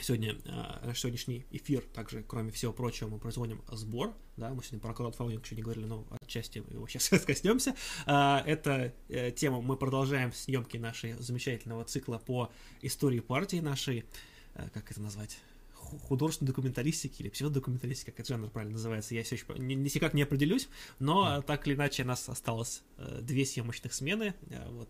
Сегодня, 0.00 0.36
э, 0.44 0.92
сегодняшний 0.94 1.44
эфир, 1.50 1.82
также, 1.92 2.22
кроме 2.22 2.52
всего 2.52 2.72
прочего, 2.72 3.08
мы 3.08 3.18
производим 3.18 3.62
сбор, 3.72 4.14
да, 4.36 4.50
мы 4.50 4.62
сегодня 4.62 4.80
про 4.80 4.94
краудфандинг 4.94 5.44
еще 5.44 5.56
не 5.56 5.62
говорили, 5.62 5.86
но 5.86 6.06
отчасти 6.20 6.58
его 6.70 6.86
сейчас 6.86 7.08
коснемся. 7.26 7.74
Э, 8.06 8.38
это 8.46 8.94
э, 9.08 9.32
тема, 9.32 9.60
мы 9.60 9.76
продолжаем 9.76 10.32
съемки 10.32 10.76
нашей 10.76 11.14
замечательного 11.14 11.84
цикла 11.84 12.18
по 12.18 12.52
истории 12.80 13.20
партии 13.20 13.56
нашей, 13.56 14.04
э, 14.54 14.68
как 14.72 14.90
это 14.90 15.00
назвать, 15.00 15.38
художественной 15.88 16.48
документалистики 16.48 17.22
или 17.22 17.28
псевдодокументалистики, 17.28 18.10
как 18.10 18.20
этот 18.20 18.28
жанр 18.28 18.50
правильно 18.50 18.74
называется, 18.74 19.14
я 19.14 19.22
все 19.22 19.36
еще 19.36 19.46
никак 19.58 20.14
не 20.14 20.22
определюсь, 20.22 20.68
но 20.98 21.38
mm. 21.38 21.42
так 21.42 21.66
или 21.66 21.74
иначе 21.74 22.02
у 22.02 22.06
нас 22.06 22.28
осталось 22.28 22.82
э, 22.98 23.20
две 23.22 23.44
съемочных 23.44 23.92
смены, 23.92 24.34
э, 24.50 24.68
вот 24.70 24.88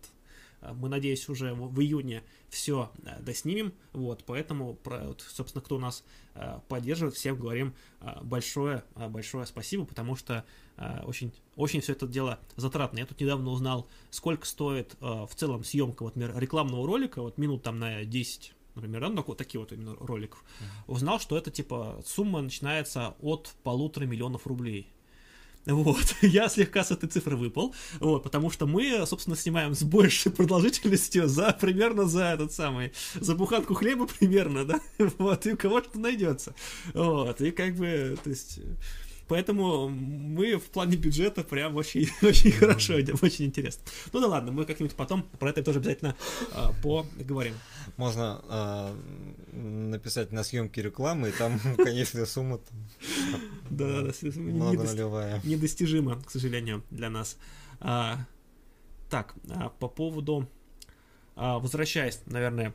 мы, 0.61 0.89
надеюсь, 0.89 1.27
уже 1.29 1.53
в 1.53 1.79
июне 1.79 2.23
все 2.49 2.91
э, 3.03 3.21
доснимем. 3.21 3.73
Вот, 3.93 4.23
поэтому, 4.25 4.77
вот, 4.83 5.25
собственно, 5.27 5.63
кто 5.63 5.79
нас 5.79 6.03
э, 6.35 6.59
поддерживает, 6.67 7.15
всем 7.15 7.37
говорим 7.37 7.73
большое, 8.21 8.83
большое 8.95 9.45
спасибо, 9.45 9.85
потому 9.85 10.15
что 10.15 10.45
очень, 11.03 11.33
очень 11.57 11.81
все 11.81 11.91
это 11.91 12.07
дело 12.07 12.39
затратно. 12.55 12.99
Я 12.99 13.05
тут 13.05 13.19
недавно 13.19 13.49
узнал, 13.49 13.89
сколько 14.11 14.45
стоит 14.45 14.95
в 15.01 15.29
целом 15.35 15.65
съемка, 15.65 16.03
вот, 16.03 16.15
например, 16.15 16.39
рекламного 16.39 16.87
ролика, 16.87 17.21
вот 17.21 17.37
минут 17.37 17.63
там 17.63 17.79
на 17.79 18.05
10 18.05 18.53
например, 18.75 19.01
да, 19.01 19.09
ну, 19.09 19.15
такой, 19.17 19.35
такие 19.35 19.59
вот 19.59 19.71
именно 19.71 19.95
роликов, 19.99 20.43
узнал, 20.87 21.19
что 21.19 21.37
это 21.37 21.51
типа 21.51 22.01
сумма 22.05 22.41
начинается 22.41 23.15
от 23.21 23.53
полутора 23.63 24.05
миллионов 24.05 24.47
рублей. 24.47 24.91
Вот, 25.65 26.15
я 26.21 26.49
слегка 26.49 26.83
с 26.83 26.91
этой 26.91 27.09
цифры 27.09 27.35
выпал, 27.35 27.75
вот, 27.99 28.23
потому 28.23 28.49
что 28.49 28.65
мы, 28.65 29.05
собственно, 29.05 29.35
снимаем 29.35 29.75
с 29.75 29.83
большей 29.83 30.31
продолжительностью 30.35 31.27
за 31.27 31.51
примерно 31.59 32.05
за 32.05 32.25
этот 32.25 32.53
самый, 32.53 32.93
за 33.15 33.35
буханку 33.35 33.73
хлеба 33.73 34.07
примерно, 34.19 34.65
да, 34.65 34.79
вот, 35.17 35.45
и 35.45 35.53
у 35.53 35.57
кого 35.57 35.81
что 35.81 35.99
найдется, 35.99 36.55
вот, 36.93 37.41
и 37.41 37.51
как 37.51 37.75
бы, 37.75 38.17
то 38.23 38.29
есть 38.29 38.59
Поэтому 39.29 39.89
мы 39.89 40.57
в 40.57 40.69
плане 40.71 40.97
бюджета 40.97 41.43
прям 41.43 41.75
очень, 41.75 42.09
очень 42.23 42.51
хорошо, 42.51 42.95
очень 43.21 43.45
интересно. 43.45 43.83
Ну 44.11 44.19
да 44.19 44.27
ладно, 44.27 44.51
мы 44.51 44.65
как-нибудь 44.65 44.95
потом 44.95 45.21
про 45.21 45.51
это 45.51 45.63
тоже 45.63 45.77
обязательно 45.77 46.15
э, 46.51 46.65
поговорим. 46.81 47.53
Можно 47.95 48.41
э, 48.49 48.95
написать 49.53 50.31
на 50.31 50.43
съемки 50.43 50.79
рекламы, 50.79 51.29
и 51.29 51.31
там, 51.31 51.59
конечно, 51.77 52.25
сумма 52.25 52.59
да, 53.69 54.01
да, 54.01 54.01
да, 54.01 55.39
недостижима, 55.43 56.21
к 56.23 56.31
сожалению, 56.31 56.83
для 56.89 57.11
нас. 57.11 57.37
А, 57.79 58.25
так, 59.11 59.35
а, 59.51 59.69
по 59.69 59.87
поводу, 59.87 60.49
а, 61.35 61.59
возвращаясь, 61.59 62.21
наверное, 62.25 62.73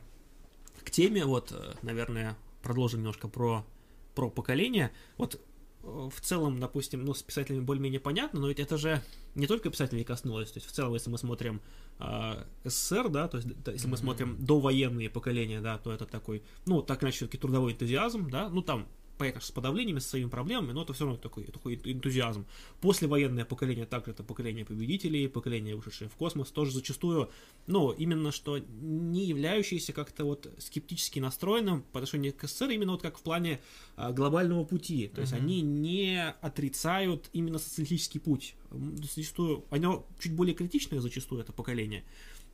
к 0.85 0.89
теме, 0.89 1.25
вот, 1.25 1.51
э, 1.51 1.73
наверное, 1.81 2.37
продолжим 2.63 3.01
немножко 3.01 3.27
про, 3.27 3.65
про 4.13 4.29
поколение. 4.29 4.91
Вот 5.17 5.41
в 5.85 6.19
целом, 6.21 6.59
допустим, 6.59 7.05
ну, 7.05 7.13
с 7.13 7.21
писателями 7.21 7.61
более-менее 7.61 7.99
понятно, 7.99 8.39
но 8.39 8.47
ведь 8.47 8.59
это 8.59 8.77
же 8.77 9.01
не 9.35 9.45
только 9.45 9.69
писателей 9.69 10.03
коснулось, 10.03 10.51
то 10.51 10.57
есть 10.57 10.67
в 10.67 10.71
целом, 10.71 10.93
если 10.93 11.09
мы 11.09 11.17
смотрим 11.17 11.61
э, 11.99 12.43
СССР, 12.63 13.09
да, 13.09 13.27
то 13.27 13.37
есть 13.37 13.49
если 13.49 13.87
mm-hmm. 13.87 13.91
мы 13.91 13.97
смотрим 13.97 14.37
довоенные 14.39 15.09
поколения, 15.09 15.61
да, 15.61 15.77
то 15.77 15.91
это 15.91 16.05
такой, 16.05 16.41
ну, 16.65 16.81
так 16.81 17.03
иначе 17.03 17.17
все-таки 17.17 17.37
трудовой 17.37 17.73
энтузиазм, 17.73 18.29
да, 18.29 18.49
ну, 18.49 18.61
там 18.61 18.87
понятно, 19.17 19.41
с 19.41 19.51
подавлениями, 19.51 19.99
с 19.99 20.07
своими 20.07 20.29
проблемами, 20.29 20.71
но 20.71 20.83
это 20.83 20.93
все 20.93 21.05
равно 21.05 21.19
такой, 21.19 21.45
такой 21.45 21.79
энтузиазм. 21.83 22.45
Послевоенное 22.81 23.45
поколение, 23.45 23.85
также 23.85 24.11
это 24.11 24.23
поколение 24.23 24.65
победителей, 24.65 25.27
поколение, 25.27 25.75
вышедшее 25.75 26.09
в 26.09 26.15
космос, 26.15 26.51
тоже 26.51 26.71
зачастую, 26.71 27.29
ну, 27.67 27.91
именно 27.91 28.31
что 28.31 28.57
не 28.57 29.25
являющиеся 29.25 29.93
как-то 29.93 30.25
вот 30.25 30.51
скептически 30.57 31.19
настроенным 31.19 31.83
по 31.91 31.99
отношению 31.99 32.33
к 32.33 32.43
СССР, 32.47 32.71
именно 32.71 32.93
вот 32.93 33.01
как 33.01 33.17
в 33.17 33.21
плане 33.21 33.59
а, 33.95 34.11
глобального 34.11 34.63
пути. 34.63 35.07
То 35.07 35.21
есть 35.21 35.33
uh-huh. 35.33 35.37
они 35.37 35.61
не 35.61 36.35
отрицают 36.41 37.29
именно 37.33 37.59
социалистический 37.59 38.19
путь. 38.19 38.55
Зачастую, 38.71 39.65
оно 39.69 40.05
чуть 40.19 40.33
более 40.33 40.55
критичное 40.55 40.99
зачастую, 40.99 41.41
это 41.41 41.53
поколение. 41.53 42.03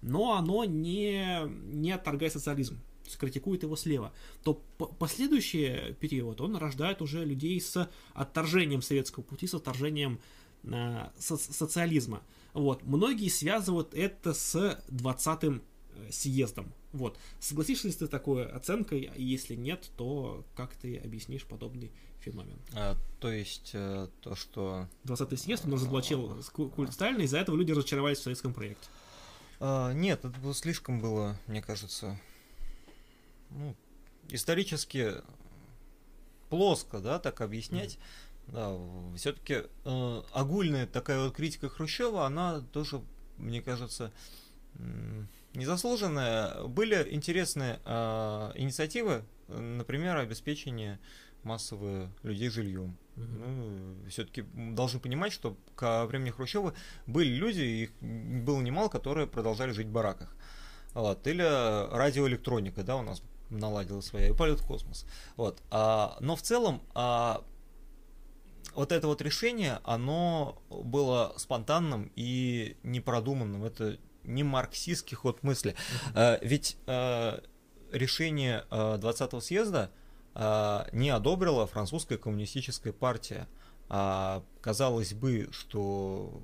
но 0.01 0.35
оно 0.35 0.65
не, 0.65 1.47
не 1.47 1.91
отторгает 1.91 2.33
социализм 2.33 2.79
критикует 3.17 3.63
его 3.63 3.75
слева, 3.75 4.13
то 4.43 4.61
последующий 4.99 5.93
период 5.93 6.41
он 6.41 6.55
рождает 6.55 7.01
уже 7.01 7.25
людей 7.25 7.59
с 7.59 7.89
отторжением 8.13 8.81
советского 8.81 9.23
пути, 9.23 9.47
с 9.47 9.53
отторжением 9.53 10.19
э, 10.63 11.09
со 11.17 11.37
социализма. 11.37 12.21
Вот. 12.53 12.83
Многие 12.83 13.29
связывают 13.29 13.93
это 13.93 14.33
с 14.33 14.79
20-м 14.89 15.61
э, 15.95 16.11
съездом. 16.11 16.73
Вот. 16.93 17.17
Согласишься 17.39 17.87
ли 17.87 17.93
ты 17.93 18.05
с 18.05 18.09
такой 18.09 18.45
оценкой? 18.45 19.11
Если 19.15 19.55
нет, 19.55 19.89
то 19.97 20.43
как 20.55 20.75
ты 20.75 20.97
объяснишь 20.97 21.45
подобный 21.45 21.91
феномен? 22.19 22.59
А, 22.73 22.97
то 23.19 23.31
есть 23.31 23.71
э, 23.73 24.07
то, 24.21 24.35
что... 24.35 24.87
20-й 25.05 25.37
съезд, 25.37 25.65
он 25.65 25.73
разоблачил 25.73 26.41
культ 26.53 26.93
Сталина, 26.93 27.21
из-за 27.21 27.39
этого 27.39 27.55
люди 27.55 27.71
разочаровались 27.71 28.19
в 28.19 28.23
советском 28.23 28.53
проекте. 28.53 28.89
А, 29.59 29.93
нет, 29.93 30.25
это 30.25 30.39
было 30.39 30.53
слишком 30.53 30.99
было, 30.99 31.37
мне 31.47 31.61
кажется, 31.61 32.19
ну, 33.51 33.75
исторически 34.29 35.13
плоско, 36.49 36.99
да, 36.99 37.19
так 37.19 37.41
объяснять. 37.41 37.95
Mm. 37.95 37.99
Да, 38.47 38.77
все-таки 39.17 39.63
э, 39.85 40.21
огульная 40.33 40.85
такая 40.85 41.23
вот 41.23 41.35
критика 41.35 41.69
Хрущева, 41.69 42.25
она 42.25 42.61
тоже, 42.73 43.01
мне 43.37 43.61
кажется, 43.61 44.11
незаслуженная. 45.53 46.63
Были 46.63 47.07
интересные 47.11 47.79
э, 47.85 48.51
инициативы, 48.55 49.23
например, 49.47 50.17
обеспечение 50.17 50.99
массовых 51.43 52.09
людей 52.23 52.49
жильем. 52.49 52.97
Угу. 53.17 53.25
Ну, 53.25 53.95
все-таки 54.09 54.43
должны 54.53 54.99
понимать, 54.99 55.33
что 55.33 55.57
ко 55.75 56.05
времени 56.05 56.31
Хрущева 56.31 56.73
были 57.07 57.29
люди, 57.29 57.61
их 57.61 57.91
было 58.01 58.61
немало, 58.61 58.89
которые 58.89 59.27
продолжали 59.27 59.71
жить 59.71 59.87
в 59.87 59.91
бараках. 59.91 60.35
Вот. 60.93 61.25
Или 61.25 61.43
радиоэлектроника, 61.43 62.83
да, 62.83 62.97
у 62.97 63.01
нас 63.01 63.21
наладила 63.51 64.01
своя, 64.01 64.29
и 64.29 64.33
полет 64.33 64.59
в 64.59 64.65
космос. 64.65 65.05
Вот. 65.35 65.61
А, 65.69 66.17
но 66.19 66.35
в 66.35 66.41
целом 66.41 66.81
а, 66.93 67.43
вот 68.73 68.91
это 68.91 69.07
вот 69.07 69.21
решение, 69.21 69.79
оно 69.83 70.61
было 70.69 71.33
спонтанным 71.37 72.11
и 72.15 72.77
непродуманным. 72.83 73.63
Это 73.63 73.97
не 74.23 74.43
марксистский 74.43 75.15
ход 75.15 75.43
мысли. 75.43 75.75
А, 76.13 76.39
ведь 76.41 76.77
а, 76.87 77.43
решение 77.91 78.65
а, 78.69 78.97
20-го 78.97 79.41
съезда 79.41 79.91
а, 80.33 80.87
не 80.91 81.09
одобрила 81.09 81.67
французская 81.67 82.17
коммунистическая 82.17 82.93
партия. 82.93 83.47
А, 83.89 84.43
казалось 84.61 85.13
бы, 85.13 85.49
что 85.51 86.41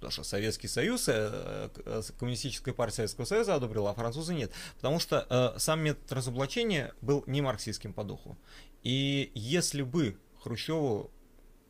даже 0.00 0.24
Советский 0.24 0.68
Союз, 0.68 1.08
э, 1.08 1.70
э, 1.84 2.02
Коммунистическая 2.18 2.72
партия 2.72 2.96
Советского 2.96 3.24
Союза 3.24 3.54
одобрила, 3.54 3.90
а 3.90 3.94
французы 3.94 4.34
нет. 4.34 4.52
Потому 4.76 4.98
что 4.98 5.26
э, 5.28 5.58
сам 5.58 5.80
метод 5.80 6.10
разоблачения 6.12 6.94
был 7.00 7.24
не 7.26 7.40
марксистским 7.40 7.92
по 7.92 8.04
духу. 8.04 8.36
И 8.82 9.30
если 9.34 9.82
бы 9.82 10.16
Хрущеву 10.42 11.10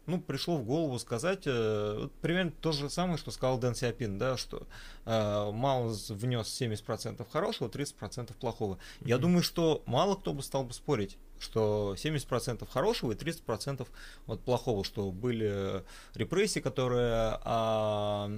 ну, 0.06 0.20
пришло 0.20 0.56
в 0.56 0.64
голову 0.64 0.98
сказать 0.98 1.42
э, 1.46 2.08
примерно 2.20 2.50
то 2.50 2.72
же 2.72 2.90
самое, 2.90 3.16
что 3.16 3.30
сказал 3.30 3.58
Дэн 3.58 3.74
Сиапин, 3.74 4.18
да, 4.18 4.36
что 4.36 4.66
э, 5.04 5.50
Мао 5.52 5.88
внес 6.08 6.60
70% 6.60 7.26
хорошего, 7.30 7.68
30% 7.68 8.34
плохого. 8.34 8.74
Mm-hmm. 8.74 9.08
Я 9.08 9.18
думаю, 9.18 9.42
что 9.42 9.82
мало 9.86 10.16
кто 10.16 10.32
бы 10.32 10.42
стал 10.42 10.64
бы 10.64 10.72
спорить 10.72 11.16
что 11.40 11.96
70% 11.96 12.66
хорошего 12.70 13.12
и 13.12 13.14
30% 13.14 13.86
вот 14.26 14.40
плохого, 14.42 14.84
что 14.84 15.10
были 15.10 15.82
репрессии, 16.14 16.60
которые, 16.60 17.38
а, 17.42 18.30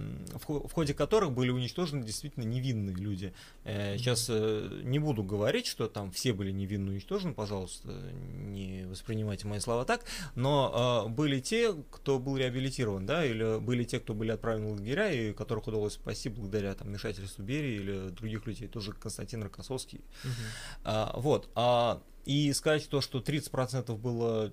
в, 0.46 0.68
в 0.68 0.72
ходе 0.72 0.94
которых 0.94 1.32
были 1.32 1.50
уничтожены 1.50 2.04
действительно 2.04 2.44
невинные 2.44 2.94
люди. 2.94 3.34
Э, 3.64 3.96
сейчас 3.98 4.26
э, 4.28 4.80
не 4.84 4.98
буду 4.98 5.22
говорить, 5.22 5.66
что 5.66 5.88
там 5.88 6.12
все 6.12 6.32
были 6.32 6.52
невинно 6.52 6.90
уничтожены, 6.92 7.34
пожалуйста, 7.34 7.88
не 8.34 8.84
воспринимайте 8.86 9.46
мои 9.46 9.58
слова 9.58 9.84
так, 9.84 10.04
но 10.34 11.06
э, 11.06 11.10
были 11.10 11.40
те, 11.40 11.74
кто 11.90 12.18
был 12.18 12.36
реабилитирован, 12.36 13.04
да, 13.04 13.24
или 13.24 13.58
были 13.58 13.85
те, 13.85 13.98
кто 14.00 14.14
были 14.14 14.31
отправлены 14.31 14.68
в 14.70 14.72
лагеря, 14.79 15.10
и 15.10 15.33
которых 15.33 15.66
удалось 15.66 15.94
спасти 15.94 16.29
благодаря 16.29 16.74
там, 16.74 16.88
вмешательству 16.88 17.42
Берии 17.42 17.74
или 17.74 18.08
других 18.10 18.46
людей, 18.46 18.68
тоже 18.68 18.92
Константин 18.92 19.42
Рокоссовский. 19.42 20.00
Угу. 20.24 20.33
А, 20.85 21.12
вот. 21.18 21.48
А 21.54 22.00
и 22.25 22.52
сказать 22.52 22.88
то, 22.88 23.00
что 23.00 23.18
30% 23.18 23.96
было 23.96 24.52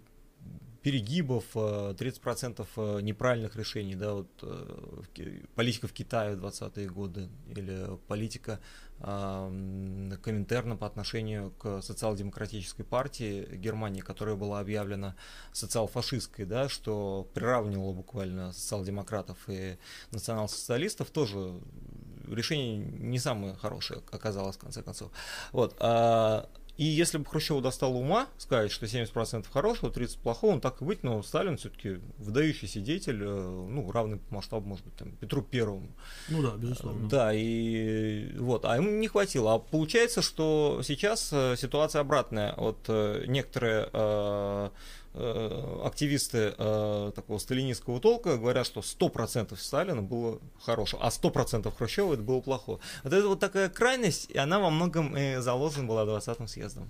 перегибов, 0.82 1.44
30% 1.56 2.62
э, 2.62 2.98
э, 2.98 3.02
неправильных 3.02 3.56
решений, 3.56 3.96
да, 3.96 4.14
вот 4.14 4.30
э, 4.42 5.42
политика 5.56 5.88
в 5.88 5.94
Китае 5.94 6.36
в 6.36 6.46
20-е 6.46 6.88
годы 6.88 7.30
или 7.50 7.98
политика 8.08 8.60
э, 9.00 10.18
Коминтерна 10.24 10.78
по 10.78 10.88
отношению 10.88 11.52
к 11.52 11.82
социал-демократической 11.82 12.84
партии 12.84 13.58
Германии, 13.58 14.00
которая 14.00 14.36
была 14.36 14.60
объявлена 14.60 15.16
социал-фашистской, 15.52 16.46
да, 16.46 16.70
что 16.70 17.30
приравнивало 17.34 17.94
буквально 17.94 18.54
социал-демократов 18.54 19.38
и 19.48 19.78
национал-социалистов, 20.12 21.10
тоже 21.10 21.60
решение 22.28 22.78
не 22.78 23.20
самое 23.20 23.56
хорошее 23.56 24.02
оказалось 24.12 24.56
в 24.56 24.60
конце 24.60 24.82
концов. 24.82 25.12
Вот. 25.52 25.76
А 25.80 26.50
и 26.80 26.86
если 26.86 27.18
бы 27.18 27.26
Хрущеву 27.26 27.60
достало 27.60 27.96
ума 27.96 28.30
сказать, 28.38 28.72
что 28.72 28.86
70% 28.86 29.48
хорошего, 29.52 29.90
30% 29.90 30.18
плохого, 30.24 30.54
он 30.54 30.62
так 30.62 30.82
и 30.82 30.86
быть, 30.86 31.04
но 31.04 31.22
Сталин 31.22 31.58
все-таки 31.58 32.00
выдающийся 32.18 32.80
деятель, 32.80 33.22
э, 33.22 33.28
ну, 33.28 33.92
равный 33.92 34.16
по 34.16 34.36
масштабу, 34.36 34.66
может 34.66 34.86
быть, 34.86 34.96
там, 34.96 35.12
Петру 35.12 35.42
Первому. 35.42 35.90
Ну 36.30 36.42
да, 36.42 36.56
безусловно. 36.56 37.10
Да, 37.10 37.32
и 37.34 38.34
вот, 38.38 38.64
а 38.64 38.78
ему 38.78 38.92
не 38.92 39.10
хватило. 39.10 39.56
А 39.56 39.60
получается, 39.60 40.22
что 40.22 40.80
сейчас 40.82 41.34
э, 41.34 41.56
ситуация 41.58 42.00
обратная. 42.00 42.54
Вот 42.56 42.78
э, 42.88 43.26
некоторые 43.28 44.72
активисты 45.14 46.54
э, 46.58 47.12
такого 47.16 47.40
сталинистского 47.40 48.00
толка 48.00 48.38
говорят, 48.38 48.66
что 48.66 48.82
100% 48.82 49.56
Сталина 49.58 50.02
было 50.02 50.40
хорошего, 50.62 51.04
а 51.04 51.10
100% 51.10 51.72
Хрущева 51.76 52.14
это 52.14 52.22
было 52.22 52.42
плохое. 52.42 52.80
Вот 53.04 53.14
это 53.14 53.28
вот 53.28 53.40
такая 53.40 53.70
крайность, 53.70 54.30
и 54.30 54.38
она 54.38 54.60
во 54.60 54.70
многом 54.70 55.18
и 55.18 55.38
заложена 55.38 55.88
была 55.88 56.04
20-м 56.06 56.48
съездом. 56.48 56.90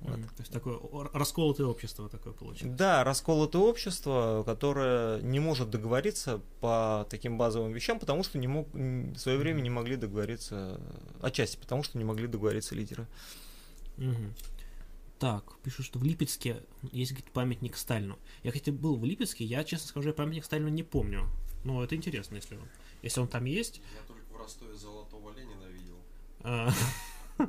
Вот. 0.00 0.16
Mm, 0.16 0.26
то 0.26 0.40
есть 0.40 0.52
такое 0.52 0.78
расколотое 1.12 1.66
общество 1.66 2.08
такое 2.08 2.32
получилось. 2.32 2.76
Да, 2.76 3.02
расколотое 3.02 3.62
общество, 3.62 4.44
которое 4.46 5.20
не 5.22 5.40
может 5.40 5.70
договориться 5.70 6.40
по 6.60 7.06
таким 7.10 7.36
базовым 7.36 7.72
вещам, 7.72 7.98
потому 7.98 8.22
что 8.22 8.38
не 8.38 8.46
мог, 8.46 8.68
в 8.72 9.16
свое 9.16 9.38
время 9.38 9.60
не 9.60 9.70
могли 9.70 9.96
договориться, 9.96 10.80
отчасти 11.20 11.56
потому 11.56 11.82
что 11.82 11.98
не 11.98 12.04
могли 12.04 12.28
договориться 12.28 12.76
лидеры. 12.76 13.08
Mm-hmm. 13.96 14.57
Так, 15.18 15.58
пишут, 15.64 15.86
что 15.86 15.98
в 15.98 16.04
Липецке 16.04 16.62
есть 16.92 17.10
говорит, 17.12 17.32
памятник 17.32 17.76
Сталину. 17.76 18.18
Я, 18.44 18.52
кстати, 18.52 18.70
был 18.70 18.96
в 18.96 19.04
Липецке, 19.04 19.44
я, 19.44 19.64
честно 19.64 19.88
скажу, 19.88 20.12
памятник 20.12 20.44
Сталину 20.44 20.68
не 20.68 20.84
помню. 20.84 21.28
Но 21.64 21.82
это 21.82 21.96
интересно, 21.96 22.36
если 22.36 22.54
он, 22.54 22.68
если 23.02 23.20
он 23.20 23.26
там 23.26 23.44
есть. 23.44 23.80
Я 23.94 24.06
только 24.06 24.32
в 24.32 24.36
Ростове 24.36 24.74
Золотого 24.74 25.36
Ленина 25.36 25.64
видел. 25.64 25.96
А, 26.40 26.70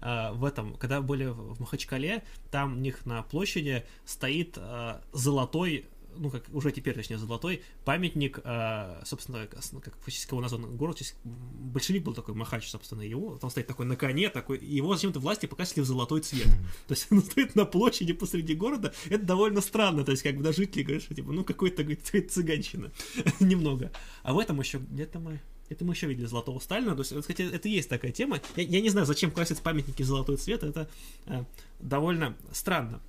а, 0.00 0.32
в 0.32 0.44
этом, 0.44 0.76
когда 0.76 1.00
были 1.00 1.24
в 1.24 1.60
Махачкале, 1.60 2.22
там 2.52 2.74
у 2.74 2.80
них 2.80 3.04
на 3.04 3.22
площади 3.24 3.84
стоит 4.04 4.56
а, 4.56 5.02
золотой 5.12 5.86
ну, 6.18 6.30
как 6.30 6.44
уже 6.52 6.72
теперь, 6.72 6.94
точнее, 6.94 7.18
золотой 7.18 7.62
памятник, 7.84 8.40
э, 8.42 9.02
собственно, 9.04 9.46
как 9.46 9.96
фактически 9.96 10.32
его 10.32 10.40
назван 10.40 10.76
город, 10.76 11.00
большевик 11.24 12.04
был 12.04 12.14
такой 12.14 12.34
Махач, 12.34 12.68
собственно, 12.68 13.02
его, 13.02 13.38
там 13.38 13.50
стоит 13.50 13.66
такой 13.66 13.86
на 13.86 13.96
коне, 13.96 14.28
такой, 14.28 14.58
его 14.58 14.94
зачем-то 14.94 15.20
власти 15.20 15.46
покрасили 15.46 15.80
в 15.80 15.86
золотой 15.86 16.20
цвет. 16.20 16.48
То 16.86 16.94
есть 16.94 17.06
он 17.10 17.22
стоит 17.22 17.54
на 17.54 17.64
площади 17.64 18.12
посреди 18.12 18.54
города, 18.54 18.92
это 19.08 19.24
довольно 19.24 19.60
странно, 19.60 20.04
то 20.04 20.10
есть 20.10 20.22
как 20.22 20.36
бы 20.36 20.42
даже 20.42 20.58
жители 20.58 20.82
говорят, 20.82 21.02
что 21.02 21.14
типа, 21.14 21.32
ну, 21.32 21.44
какой-то 21.44 21.84
цыганщина, 22.28 22.92
немного. 23.40 23.92
А 24.22 24.32
в 24.32 24.38
этом 24.38 24.60
еще 24.60 24.78
где-то 24.78 25.18
мы 25.20 25.40
это 25.68 25.84
мы 25.84 25.92
еще 25.92 26.06
видели 26.06 26.24
Золотого 26.26 26.58
Сталина. 26.60 26.94
То 26.94 27.02
есть, 27.02 27.14
кстати, 27.14 27.42
это 27.42 27.68
есть 27.68 27.88
такая 27.88 28.10
тема. 28.10 28.40
Я, 28.56 28.62
я 28.62 28.80
не 28.80 28.88
знаю, 28.88 29.06
зачем 29.06 29.30
красить 29.30 29.60
памятники 29.60 30.02
золотой 30.02 30.38
цвет. 30.38 30.62
Это 30.62 30.88
э, 31.26 31.44
довольно 31.78 32.36
странно. 32.52 33.02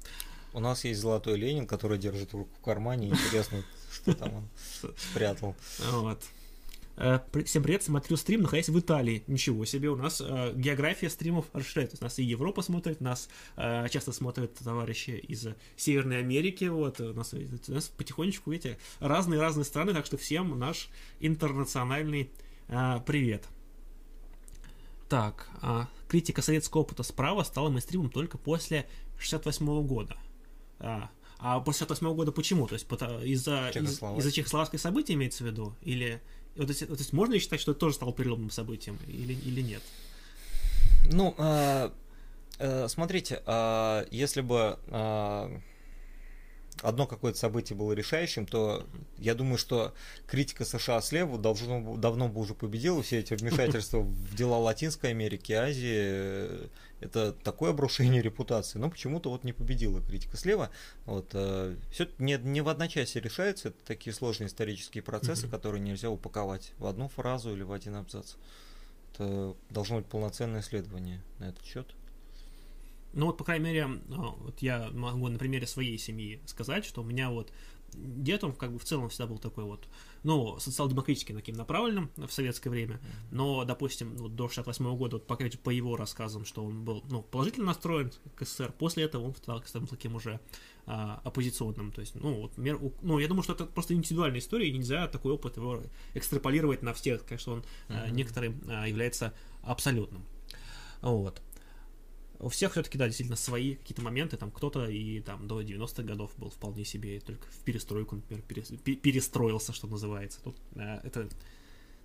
У 0.54 0.60
нас 0.60 0.84
есть 0.84 1.00
золотой 1.00 1.38
Ленин, 1.38 1.68
который 1.68 1.98
держит 1.98 2.34
руку 2.34 2.50
в 2.60 2.64
кармане. 2.64 3.10
Интересно, 3.10 3.64
что 3.92 4.16
там 4.16 4.34
он 4.36 4.50
спрятал. 4.98 5.56
Вот. 5.92 6.24
Э, 6.98 7.20
всем 7.46 7.64
привет, 7.64 7.84
смотрю 7.84 8.18
стрим, 8.18 8.42
находясь 8.42 8.68
в 8.68 8.78
Италии. 8.78 9.24
Ничего 9.28 9.64
себе, 9.66 9.90
у 9.90 9.96
нас 9.96 10.22
э, 10.26 10.54
география 10.56 11.10
стримов 11.10 11.46
расширяется. 11.54 11.98
У 12.02 12.04
нас 12.04 12.18
и 12.20 12.24
Европа 12.24 12.62
смотрит, 12.62 13.00
нас 13.00 13.30
э, 13.58 13.88
часто 13.90 14.12
смотрят 14.12 14.56
товарищи 14.56 15.12
из 15.12 15.48
Северной 15.78 16.20
Америки. 16.20 16.66
Вот, 16.66 17.00
у 17.00 17.14
нас, 17.14 17.34
у 17.34 17.72
нас 17.72 17.88
потихонечку, 17.88 18.52
видите, 18.52 18.78
разные-разные 19.00 19.66
страны, 19.66 19.94
так 19.94 20.06
что 20.06 20.18
всем 20.18 20.58
наш 20.58 20.90
интернациональный 21.20 22.32
э, 22.68 23.00
привет. 23.06 23.46
Так, 25.08 25.50
э, 25.62 25.86
критика 26.08 26.42
советского 26.42 26.82
опыта 26.82 27.04
справа 27.04 27.44
стала 27.44 27.70
мейнстримом 27.70 28.10
только 28.10 28.38
после 28.38 28.88
68 29.20 29.88
года. 29.88 30.18
А, 30.80 31.10
а 31.40 31.60
после 31.60 31.86
68 31.86 32.16
года 32.16 32.32
почему? 32.32 32.68
То 32.68 32.74
есть 32.74 32.86
из-за 33.24 33.70
из, 33.70 34.02
из-за 34.02 34.32
чехословацких 34.32 34.80
событий 34.80 35.14
имеется 35.14 35.44
в 35.44 35.48
виду? 35.48 35.76
Или, 35.82 36.22
Вот, 36.56 36.68
то 36.68 36.72
есть, 36.72 36.82
вот, 36.82 36.98
то 36.98 37.02
есть 37.02 37.14
можно 37.14 37.34
ли 37.34 37.40
считать, 37.40 37.62
что 37.62 37.72
это 37.72 37.80
тоже 37.80 37.96
стало 37.96 38.14
переломным 38.14 38.50
событием 38.50 38.98
или, 39.08 39.34
или 39.34 39.62
нет? 39.62 39.82
Ну, 41.12 41.34
э, 41.38 41.90
э, 42.60 42.88
смотрите, 42.88 43.42
э, 43.46 44.06
если 44.12 44.42
бы 44.42 44.78
э, 44.88 45.60
одно 46.82 47.08
какое-то 47.08 47.38
событие 47.38 47.78
было 47.78 47.94
решающим, 47.94 48.46
то 48.46 48.86
я 49.18 49.36
думаю, 49.36 49.58
что 49.58 49.94
критика 50.28 50.66
США 50.66 51.02
слева 51.02 51.38
должно, 51.38 51.98
давно 51.98 52.28
бы 52.30 52.42
уже 52.42 52.54
победила. 52.54 53.02
Все 53.04 53.20
эти 53.20 53.34
вмешательства 53.34 54.00
в 54.02 54.36
дела 54.36 54.58
Латинской 54.58 55.12
Америки, 55.12 55.52
Азии, 55.54 56.70
это 57.00 57.32
такое 57.32 57.72
обрушение 57.72 58.22
репутации. 58.22 58.78
Но 58.78 58.90
почему-то 58.90 59.30
вот 59.30 59.44
не 59.44 59.54
победила 59.54 60.02
критика 60.02 60.38
слева. 60.38 60.70
Вот, 61.06 61.30
э, 61.34 61.76
все 61.92 62.08
не, 62.18 62.38
не 62.38 62.62
в 62.62 62.70
одночасье 62.70 63.22
решается. 63.22 63.70
Это 63.70 63.78
такие 63.86 64.14
сложные 64.14 64.48
исторические 64.48 65.04
процессы, 65.04 65.48
mm-hmm. 65.48 65.52
которые 65.52 65.82
нельзя 65.82 66.10
упаковать 66.10 66.74
в 66.78 66.86
одну 66.86 67.08
фразу 67.10 67.54
или 67.54 67.64
в 67.64 67.72
один 67.72 67.96
абзац. 67.96 68.36
Это 69.14 69.56
должно 69.70 69.98
быть 69.98 70.06
полноценное 70.06 70.62
исследование 70.62 71.22
на 71.40 71.46
этот 71.50 71.66
счет. 71.66 71.88
Ну 73.14 73.28
вот, 73.28 73.38
по 73.38 73.44
крайней 73.44 73.66
мере, 73.66 73.84
а, 73.86 74.36
вот 74.40 74.60
я 74.60 74.90
могу 74.94 75.28
на 75.28 75.40
примере 75.40 75.68
своей 75.68 75.98
семьи 75.98 76.42
сказать, 76.46 76.86
что 76.86 77.02
у 77.02 77.06
меня 77.06 77.30
вот 77.30 77.52
дед, 77.94 78.44
он 78.44 78.54
как 78.54 78.72
бы 78.72 78.80
в 78.80 78.84
целом 78.84 79.10
всегда 79.10 79.28
был 79.28 79.38
такой 79.38 79.64
вот, 79.64 79.88
ну, 80.24 80.60
социал-демократически 80.60 81.34
таким 81.34 81.56
направленным 81.56 82.12
в 82.18 82.30
советское 82.30 82.70
время, 82.70 83.00
но, 83.32 83.66
допустим, 83.66 84.16
вот 84.18 84.36
до 84.36 84.48
68 84.48 84.96
года, 84.96 85.18
вот, 85.18 85.28
по, 85.28 85.36
по 85.36 85.70
его 85.70 85.96
рассказам, 85.96 86.46
что 86.46 86.64
он 86.64 86.84
был, 86.84 87.04
ну, 87.10 87.22
положительно 87.22 87.68
настроен 87.68 88.12
к 88.36 88.46
СССР, 88.46 88.74
после 88.78 89.04
этого 89.04 89.26
он 89.26 89.36
стал, 89.36 89.64
стал 89.64 89.88
таким 89.88 90.16
уже 90.16 90.40
а, 90.86 91.22
оппозиционным, 91.24 91.92
то 91.92 92.02
есть, 92.02 92.16
ну, 92.16 92.42
вот, 92.42 92.58
мер, 92.58 92.80
ну, 93.02 93.20
я 93.20 93.28
думаю, 93.28 93.44
что 93.44 93.54
это 93.54 93.66
просто 93.66 93.94
индивидуальная 93.94 94.40
история, 94.40 94.70
и 94.70 94.72
нельзя 94.72 95.08
такой 95.08 95.34
опыт 95.34 95.58
его 95.58 95.82
экстраполировать 96.14 96.82
на 96.82 96.94
всех, 96.94 97.26
конечно, 97.26 97.54
он 97.54 97.60
mm-hmm. 97.60 98.04
а, 98.04 98.10
некоторым 98.10 98.62
а, 98.68 98.88
является 98.88 99.34
абсолютным, 99.64 100.26
вот 101.02 101.42
у 102.40 102.50
всех 102.50 102.72
все-таки, 102.72 102.98
да, 102.98 103.06
действительно 103.06 103.36
свои 103.36 103.76
какие-то 103.76 104.02
моменты, 104.02 104.38
там 104.38 104.50
кто-то 104.52 104.88
и 104.88 105.20
там 105.22 105.48
до 105.48 105.62
90-х 105.62 106.04
годов 106.04 106.32
был 106.38 106.50
вполне 106.50 106.86
себе, 106.86 107.20
только 107.20 107.46
в 107.48 107.60
перестройку, 107.66 108.16
например, 108.16 108.44
перестроился, 108.44 109.74
что 109.74 109.88
называется. 109.88 110.42
Тут 110.42 110.56
э, 110.76 111.02
это 111.04 111.30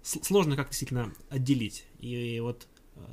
сложно 0.03 0.57
как 0.57 0.69
действительно 0.69 1.15
отделить. 1.31 1.87
И 2.01 2.41
вот 2.41 2.67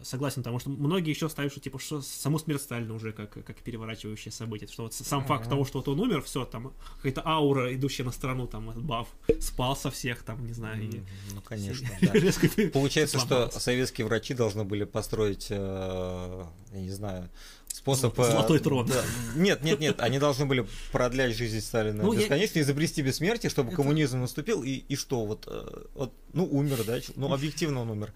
согласен, 0.04 0.38
потому 0.38 0.60
что 0.60 0.70
многие 0.70 1.10
еще 1.10 1.30
ставят, 1.30 1.52
что 1.52 1.62
типа 1.62 1.80
что 1.80 2.02
саму 2.02 2.40
смерть 2.40 2.62
Сталина 2.62 2.94
уже 2.94 3.12
как, 3.12 3.32
как 3.32 3.58
переворачивающее 3.58 4.32
событие, 4.32 4.68
что 4.68 4.84
вот 4.84 4.94
сам 4.94 5.26
факт 5.26 5.50
того, 5.50 5.66
что 5.66 5.80
вот 5.80 5.88
он 5.88 6.00
умер, 6.00 6.22
все, 6.22 6.46
там 6.46 6.74
какая-то 6.98 7.26
аура, 7.26 7.74
идущая 7.74 8.06
на 8.06 8.12
сторону, 8.12 8.48
там 8.48 8.72
баф 8.76 9.08
спал 9.40 9.76
со 9.76 9.92
всех, 9.92 10.24
там, 10.24 10.46
не 10.46 10.54
знаю. 10.54 10.84
И... 10.84 11.02
Ну, 11.34 11.42
конечно, 11.44 11.88
да. 12.02 12.70
Получается, 12.74 13.20
что 13.20 13.50
советские 13.52 14.08
врачи 14.08 14.34
должны 14.34 14.64
были 14.64 14.84
построить, 14.84 15.48
э, 15.50 16.46
я 16.74 16.82
не 16.82 16.92
знаю, 16.92 17.30
способ... 17.68 18.18
Э, 18.20 18.32
Золотой 18.32 18.60
трон. 18.60 18.88
Да. 18.88 19.04
Нет, 19.36 19.64
нет, 19.64 19.80
нет, 19.80 20.00
они 20.00 20.20
должны 20.20 20.46
были 20.46 20.66
продлять 20.92 21.36
жизнь 21.36 21.62
Сталина 21.62 22.04
ну, 22.04 22.14
бесконечно, 22.14 22.60
я... 22.60 22.64
изобрести 22.64 23.02
бессмертие, 23.02 23.50
чтобы 23.50 23.70
Это... 23.70 23.78
коммунизм 23.78 24.22
наступил, 24.22 24.64
и, 24.64 24.84
и 24.88 24.96
что, 24.96 25.26
вот, 25.26 25.48
э, 25.48 25.84
вот, 25.96 26.14
ну, 26.34 26.46
умер, 26.46 26.84
да, 26.86 27.00
ну, 27.16 27.34
объективно 27.34 27.82
он 27.82 27.90
умер. 27.90 28.14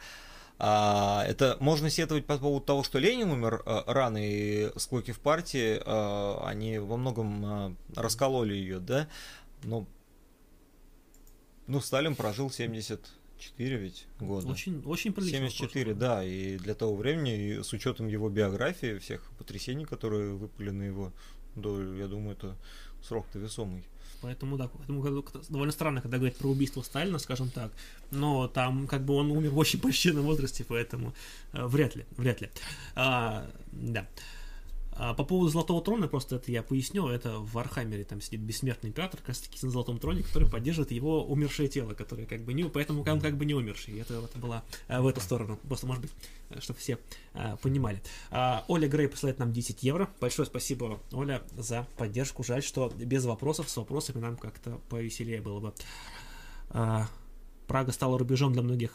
А, 0.58 1.24
это 1.28 1.58
можно 1.60 1.90
сетовать 1.90 2.26
по 2.26 2.38
поводу 2.38 2.66
того, 2.66 2.84
что 2.84 2.98
Ленин 3.00 3.30
умер 3.30 3.62
а, 3.66 3.84
рано, 3.88 4.18
и 4.22 4.72
склоки 4.78 5.12
в 5.12 5.20
партии, 5.20 5.82
а, 5.86 6.44
они 6.46 6.80
во 6.80 6.96
многом 6.98 7.46
а, 7.46 7.76
раскололи 7.96 8.54
ее, 8.54 8.80
да, 8.80 9.10
но 9.64 9.86
ну, 11.68 11.82
Сталин 11.82 12.16
прожил 12.16 12.50
74 12.50 13.78
ведь 13.78 14.06
года. 14.20 14.48
Очень, 14.48 14.82
очень 14.86 15.12
прилично. 15.12 15.40
74, 15.40 15.94
да, 15.94 16.24
и 16.24 16.58
для 16.58 16.76
того 16.76 16.96
времени, 16.96 17.38
и 17.38 17.64
с 17.64 17.74
учетом 17.74 18.08
его 18.08 18.30
биографии, 18.30 19.00
всех 19.00 19.24
потрясений, 19.38 19.86
которые 19.86 20.36
выпали 20.36 20.70
на 20.70 20.84
его 20.84 21.12
долю, 21.56 21.98
я 21.98 22.08
думаю, 22.08 22.38
это 22.38 22.56
срок-то 23.02 23.40
весомый. 23.40 23.84
Поэтому, 24.26 24.58
да, 24.58 24.68
поэтому 24.68 25.24
довольно 25.50 25.72
странно, 25.72 26.02
когда 26.02 26.18
говорят 26.18 26.36
про 26.36 26.50
убийство 26.50 26.82
Сталина, 26.82 27.20
скажем 27.20 27.52
так. 27.52 27.72
Но 28.10 28.48
там 28.48 28.88
как 28.88 29.06
бы 29.06 29.14
он 29.14 29.30
умер 29.30 29.52
в 29.52 29.58
очень 29.60 29.80
почтенном 29.80 30.26
возрасте, 30.26 30.66
поэтому 30.68 31.14
э, 31.54 31.64
вряд 31.68 31.96
ли, 31.96 32.06
вряд 32.18 32.42
ли. 32.42 32.50
А, 32.96 33.46
да. 33.72 34.08
А 34.98 35.14
по 35.14 35.26
поводу 35.26 35.52
Золотого 35.52 35.82
Трона, 35.82 36.08
просто 36.08 36.38
это 36.38 36.52
я 36.52 36.64
поясню, 36.64 37.08
это 37.08 37.40
в 37.40 37.52
Warhammer 37.52 38.00
е 38.00 38.06
там 38.06 38.22
сидит 38.22 38.40
бессмертный 38.40 38.90
император, 38.90 39.20
как 39.20 39.30
раз 39.30 39.40
таки 39.40 39.58
на 39.66 39.70
Золотом 39.72 40.00
Троне, 40.00 40.24
который 40.24 40.50
поддерживает 40.50 40.92
его 40.92 41.26
умершее 41.26 41.68
тело, 41.68 41.94
которое 41.94 42.26
как 42.26 42.46
бы 42.46 42.54
не, 42.54 42.64
поэтому 42.64 43.04
он 43.04 43.20
как 43.20 43.38
бы 43.38 43.46
не 43.46 43.54
умерший, 43.54 44.00
это, 44.00 44.14
это 44.14 44.38
было 44.38 44.64
а, 44.88 45.02
в 45.02 45.08
эту 45.08 45.20
сторону, 45.20 45.60
просто 45.68 45.86
может 45.86 46.02
быть, 46.02 46.12
э, 46.50 46.62
чтобы 46.62 46.80
все 46.80 46.98
а, 47.34 47.58
понимали. 47.58 48.02
А, 48.32 48.64
Оля 48.70 48.88
Грей 48.88 49.10
посылает 49.10 49.38
нам 49.38 49.52
10 49.52 49.84
евро, 49.84 50.10
большое 50.22 50.46
спасибо, 50.46 51.00
Оля, 51.12 51.44
за 51.58 51.86
поддержку, 51.98 52.44
жаль, 52.44 52.64
что 52.64 52.90
без 52.96 53.26
вопросов, 53.26 53.70
с 53.70 53.76
вопросами 53.76 54.20
нам 54.20 54.38
как-то 54.38 54.80
повеселее 54.90 55.42
было 55.42 55.60
бы. 55.60 55.74
А, 56.70 57.08
Прага 57.68 57.92
стала 57.92 58.18
рубежом 58.20 58.54
для 58.54 58.62
многих, 58.62 58.92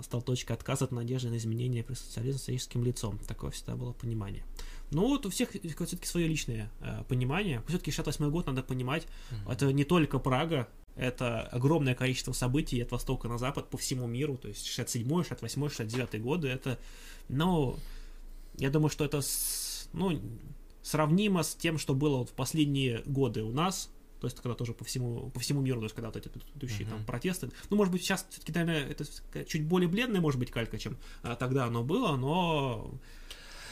стал 0.00 0.22
точкой 0.22 0.52
отказа 0.52 0.84
от 0.84 0.92
надежды 0.92 1.28
на 1.28 1.36
изменения 1.36 1.82
при 1.82 1.94
социализме 1.94 2.58
с 2.58 2.74
лицом. 2.74 3.18
Такое 3.18 3.50
всегда 3.50 3.74
было 3.74 3.92
понимание. 3.92 4.44
Ну 4.92 5.08
вот 5.08 5.26
у 5.26 5.30
всех 5.30 5.50
все-таки 5.50 6.06
свое 6.06 6.28
личное 6.28 6.70
э, 6.80 7.02
понимание. 7.08 7.62
Все-таки 7.66 7.90
68 7.90 8.30
год 8.30 8.46
надо 8.46 8.62
понимать, 8.62 9.06
mm-hmm. 9.30 9.52
это 9.52 9.72
не 9.72 9.84
только 9.84 10.18
Прага, 10.18 10.68
это 10.96 11.42
огромное 11.42 11.94
количество 11.94 12.32
событий 12.32 12.80
от 12.80 12.92
востока 12.92 13.28
на 13.28 13.38
запад 13.38 13.70
по 13.70 13.78
всему 13.78 14.06
миру, 14.06 14.36
то 14.36 14.48
есть 14.48 14.66
67 14.66 15.08
68 15.08 15.68
69 15.68 16.22
годы, 16.22 16.48
это, 16.48 16.78
ну, 17.28 17.78
я 18.58 18.70
думаю, 18.70 18.90
что 18.90 19.04
это, 19.04 19.22
с, 19.22 19.88
ну, 19.92 20.20
сравнимо 20.82 21.42
с 21.42 21.54
тем, 21.54 21.78
что 21.78 21.94
было 21.94 22.18
вот 22.18 22.30
в 22.30 22.34
последние 22.34 23.02
годы 23.06 23.42
у 23.42 23.52
нас, 23.52 23.90
то 24.20 24.26
есть 24.26 24.36
когда 24.40 24.54
тоже 24.54 24.74
по 24.74 24.84
всему, 24.84 25.30
по 25.30 25.40
всему 25.40 25.62
миру, 25.62 25.80
то 25.80 25.84
есть 25.84 25.94
когда 25.94 26.08
вот 26.08 26.16
эти 26.16 26.30
идущие 26.54 26.86
uh-huh. 26.86 26.90
там 26.90 27.04
протесты, 27.04 27.50
ну, 27.70 27.76
может 27.76 27.92
быть, 27.92 28.02
сейчас 28.02 28.26
все-таки, 28.28 28.52
наверное, 28.52 28.90
это 28.90 29.04
чуть 29.46 29.64
более 29.64 29.88
бледная, 29.88 30.20
может 30.20 30.38
быть, 30.38 30.50
калька, 30.50 30.78
чем 30.78 30.98
а, 31.22 31.36
тогда 31.36 31.64
оно 31.64 31.82
было, 31.82 32.16
но 32.16 32.92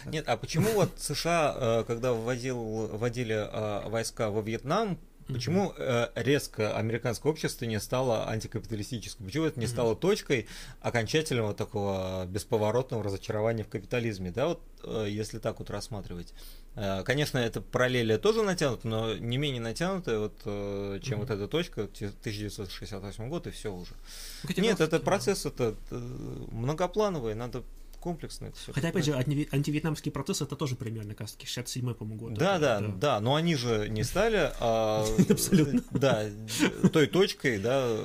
нет, 0.07 0.29
а 0.29 0.37
почему 0.37 0.71
вот 0.75 0.91
США, 0.99 1.55
э, 1.57 1.85
когда 1.87 2.13
вводил, 2.13 2.89
вводили 2.89 3.35
э, 3.35 3.89
войска 3.89 4.31
во 4.31 4.41
Вьетнам, 4.41 4.99
Почему 5.33 5.75
э, 5.77 6.09
резко 6.15 6.77
американское 6.77 7.31
общество 7.31 7.65
не 7.65 7.81
стало 7.81 8.29
антикапиталистическим? 8.29 9.27
Почему 9.27 9.45
это 9.45 9.61
не 9.61 9.67
стало 9.67 9.97
точкой 9.97 10.49
окончательного 10.81 11.55
такого 11.55 12.27
бесповоротного 12.27 13.03
разочарования 13.03 13.65
в 13.65 13.69
капитализме? 13.69 14.31
Да, 14.31 14.49
вот 14.49 14.61
э, 14.85 15.07
если 15.09 15.39
так 15.39 15.59
вот 15.59 15.71
рассматривать. 15.71 16.33
Э, 16.75 17.03
конечно, 17.05 17.39
это 17.39 17.61
параллели 17.61 18.17
тоже 18.17 18.43
натянуты, 18.43 18.89
но 18.89 19.15
не 19.15 19.39
менее 19.39 19.61
натянутые, 19.61 20.19
вот, 20.19 20.41
э, 20.45 21.01
чем 21.03 21.19
mm-hmm. 21.19 21.21
вот 21.21 21.31
эта 21.31 21.49
точка, 21.49 21.83
1968 21.83 23.29
год, 23.29 23.47
и 23.47 23.51
все 23.51 23.73
уже. 23.73 23.93
Хотя 24.43 24.63
Нет, 24.63 24.81
это 24.81 25.01
процесс 25.01 25.47
это, 25.47 25.77
это 25.87 25.97
многоплановый, 26.51 27.35
надо 27.35 27.63
комплексно 28.01 28.47
это 28.47 28.57
все. 28.57 28.73
Хотя, 28.73 28.89
опять 28.89 29.05
же, 29.05 29.13
антивьетнамский 29.13 30.11
процесс 30.11 30.43
это 30.43 30.57
тоже 30.57 30.77
примерно, 30.77 31.15
как 31.15 31.29
67-й, 31.29 31.95
по-моему, 31.95 32.21
год. 32.21 32.35
Да, 32.35 32.59
да, 32.59 32.81
да, 32.81 32.89
да, 32.89 33.21
но 33.21 33.35
они 33.35 33.55
же 33.55 33.89
не 33.89 34.03
стали, 34.03 34.53
а, 34.59 35.05
Абсолютно. 35.29 35.83
да, 35.93 36.25
той 36.93 37.07
точкой, 37.07 37.59
да, 37.59 37.97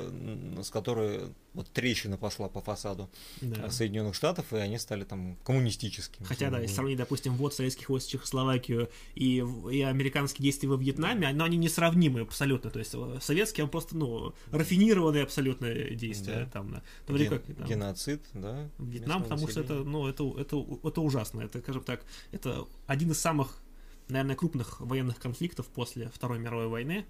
с 0.62 0.70
которой 0.70 1.32
вот 1.56 1.70
трещина 1.70 2.18
пошла 2.18 2.48
по 2.48 2.60
фасаду 2.60 3.08
да. 3.40 3.70
Соединенных 3.70 4.14
Штатов, 4.14 4.52
и 4.52 4.56
они 4.56 4.78
стали 4.78 5.04
там 5.04 5.36
коммунистическими. 5.42 6.26
Хотя, 6.26 6.50
да, 6.50 6.60
если 6.60 6.74
сравнить, 6.74 6.98
допустим, 6.98 7.34
вот 7.34 7.54
советских 7.54 7.88
войск 7.88 8.10
Чехословакию 8.10 8.90
и, 9.14 9.42
и 9.72 9.80
американские 9.80 10.44
действия 10.44 10.68
во 10.68 10.76
Вьетнаме, 10.76 11.32
но 11.32 11.44
они 11.44 11.56
несравнимы 11.56 12.20
абсолютно. 12.20 12.70
То 12.70 12.78
есть 12.78 12.94
э, 12.94 13.18
советские, 13.22 13.64
он 13.64 13.70
просто, 13.70 13.96
ну, 13.96 14.34
рафинированные 14.52 15.22
абсолютно 15.22 15.72
действия. 15.72 16.44
Да. 16.44 16.50
Там. 16.50 16.82
Ну, 17.08 17.16
Ген, 17.16 17.30
как, 17.30 17.46
там, 17.46 17.66
геноцид, 17.66 18.22
да. 18.34 18.68
Вьетнам, 18.78 19.22
потому 19.22 19.48
что 19.48 19.60
это, 19.60 19.74
ну, 19.76 20.06
это, 20.06 20.24
это, 20.38 20.64
это 20.84 21.00
ужасно. 21.00 21.40
Это, 21.40 21.60
скажем 21.60 21.82
так, 21.84 22.04
это 22.32 22.66
один 22.86 23.10
из 23.12 23.18
самых, 23.18 23.62
наверное, 24.08 24.36
крупных 24.36 24.78
военных 24.80 25.18
конфликтов 25.18 25.66
после 25.68 26.10
Второй 26.14 26.38
мировой 26.38 26.68
войны. 26.68 27.06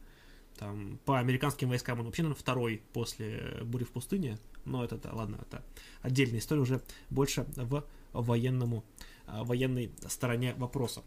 Там, 0.58 0.98
по 1.04 1.18
американским 1.18 1.68
войскам 1.68 2.00
он 2.00 2.06
вообще, 2.06 2.22
наверное, 2.22 2.40
второй 2.40 2.82
после 2.92 3.60
бури 3.62 3.84
в 3.84 3.90
пустыне. 3.90 4.38
Но 4.64 4.84
это, 4.84 4.96
да, 4.96 5.12
ладно, 5.12 5.38
это 5.40 5.62
отдельная 6.02 6.38
история 6.38 6.62
уже 6.62 6.82
больше 7.10 7.46
в 7.56 7.84
военному, 8.12 8.84
а, 9.26 9.44
военной 9.44 9.92
стороне 10.08 10.54
вопроса. 10.54 11.02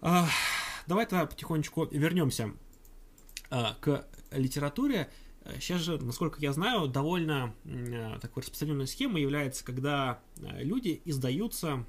А, 0.00 0.28
давай 0.86 1.06
тогда 1.06 1.26
потихонечку 1.26 1.86
вернемся 1.86 2.52
а, 3.50 3.76
к 3.80 4.06
литературе. 4.30 5.10
Сейчас 5.60 5.82
же, 5.82 5.98
насколько 5.98 6.40
я 6.40 6.54
знаю, 6.54 6.88
довольно 6.88 7.54
такой 8.22 8.42
распространенной 8.42 8.86
схемой 8.86 9.20
является, 9.20 9.62
когда 9.62 10.20
люди 10.36 11.02
издаются 11.04 11.84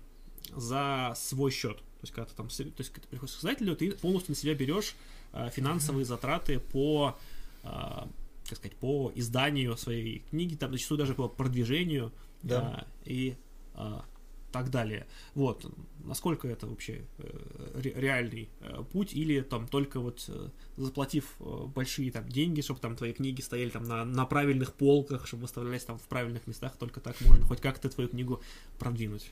за 0.53 1.13
свой 1.15 1.51
счет. 1.51 1.81
То 2.05 2.07
есть, 2.07 2.13
когда 2.13 2.29
ты 2.29 2.35
там, 2.35 2.47
то 2.49 2.81
есть, 2.81 2.89
когда 2.91 3.01
ты 3.01 3.07
приходишь 3.09 3.35
к 3.35 3.39
издателю, 3.39 3.75
ты 3.75 3.91
полностью 3.91 4.31
на 4.31 4.35
себя 4.35 4.53
берешь 4.55 4.95
Э, 5.35 5.49
финансовые 5.49 6.05
затраты 6.05 6.59
по 6.59 7.17
э, 7.63 7.67
как 7.67 8.57
сказать, 8.57 8.77
по 8.77 9.11
изданию 9.15 9.75
своей 9.75 10.19
книги, 10.29 10.55
там 10.55 10.71
зачастую 10.71 10.97
даже 10.97 11.13
по 11.13 11.27
продвижению 11.27 12.13
Да. 12.43 12.61
а, 12.61 12.87
и 13.03 13.35
а, 13.73 14.05
так 14.51 14.69
далее. 14.69 15.07
Вот, 15.33 15.65
насколько 16.03 16.47
это 16.47 16.67
вообще 16.67 17.01
э, 17.17 17.71
ре- 17.81 17.93
реальный 17.95 18.49
э, 18.59 18.83
путь, 18.93 19.13
или 19.13 19.41
там 19.41 19.67
только 19.67 19.99
вот 19.99 20.25
э, 20.27 20.49
заплатив 20.77 21.35
э, 21.39 21.65
большие 21.65 22.11
там 22.11 22.29
деньги, 22.29 22.61
чтобы 22.61 22.79
там 22.79 22.95
твои 22.95 23.13
книги 23.13 23.41
стояли 23.41 23.71
там 23.71 23.83
на, 23.83 24.05
на 24.05 24.27
правильных 24.27 24.73
полках, 24.75 25.25
чтобы 25.25 25.41
выставлялись 25.41 25.83
там 25.83 25.97
в 25.97 26.03
правильных 26.03 26.45
местах, 26.45 26.77
только 26.77 26.99
так 26.99 27.19
можно 27.21 27.47
хоть 27.47 27.61
как-то 27.61 27.89
твою 27.89 28.09
книгу 28.09 28.41
продвинуть. 28.77 29.31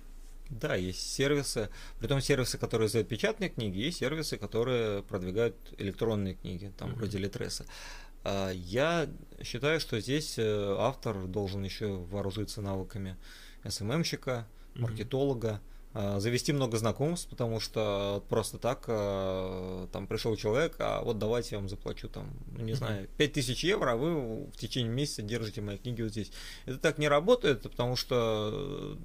Да, 0.59 0.75
есть 0.75 1.11
сервисы, 1.13 1.69
притом 1.99 2.21
сервисы, 2.21 2.57
которые 2.57 2.87
издают 2.87 3.07
печатные 3.07 3.49
книги, 3.49 3.79
есть 3.79 3.99
сервисы, 3.99 4.37
которые 4.37 5.03
продвигают 5.03 5.55
электронные 5.77 6.35
книги, 6.35 6.71
там 6.77 6.89
Мгм. 6.89 6.97
вроде 6.97 7.17
Литреса. 7.17 7.65
Я 8.53 9.09
считаю, 9.41 9.79
что 9.79 9.99
здесь 9.99 10.35
э, 10.37 10.75
автор 10.79 11.27
должен 11.27 11.63
еще 11.63 11.87
вооружиться 11.87 12.61
навыками 12.61 13.17
СММщика, 13.67 14.47
Мгм. 14.75 14.83
маркетолога, 14.83 15.59
а, 15.59 15.72
завести 15.93 16.53
много 16.53 16.77
знакомств, 16.77 17.29
потому 17.29 17.59
что 17.59 18.23
просто 18.27 18.57
так 18.57 18.85
а, 18.87 19.87
там 19.91 20.07
пришел 20.07 20.35
человек, 20.35 20.75
а 20.79 21.01
вот 21.03 21.19
давайте 21.19 21.49
я 21.51 21.59
вам 21.59 21.69
заплачу 21.69 22.09
там, 22.09 22.31
ну, 22.57 22.63
не 22.63 22.73
знаю, 22.73 23.07
5000 23.17 23.63
евро, 23.63 23.91
а 23.91 23.95
вы 23.95 24.45
в 24.45 24.57
течение 24.57 24.91
месяца 24.91 25.21
держите 25.21 25.61
мои 25.61 25.77
книги 25.77 26.01
вот 26.01 26.11
здесь. 26.11 26.31
Это 26.65 26.79
так 26.79 26.97
не 26.97 27.07
работает, 27.07 27.61
потому 27.61 27.95
что 27.95 28.97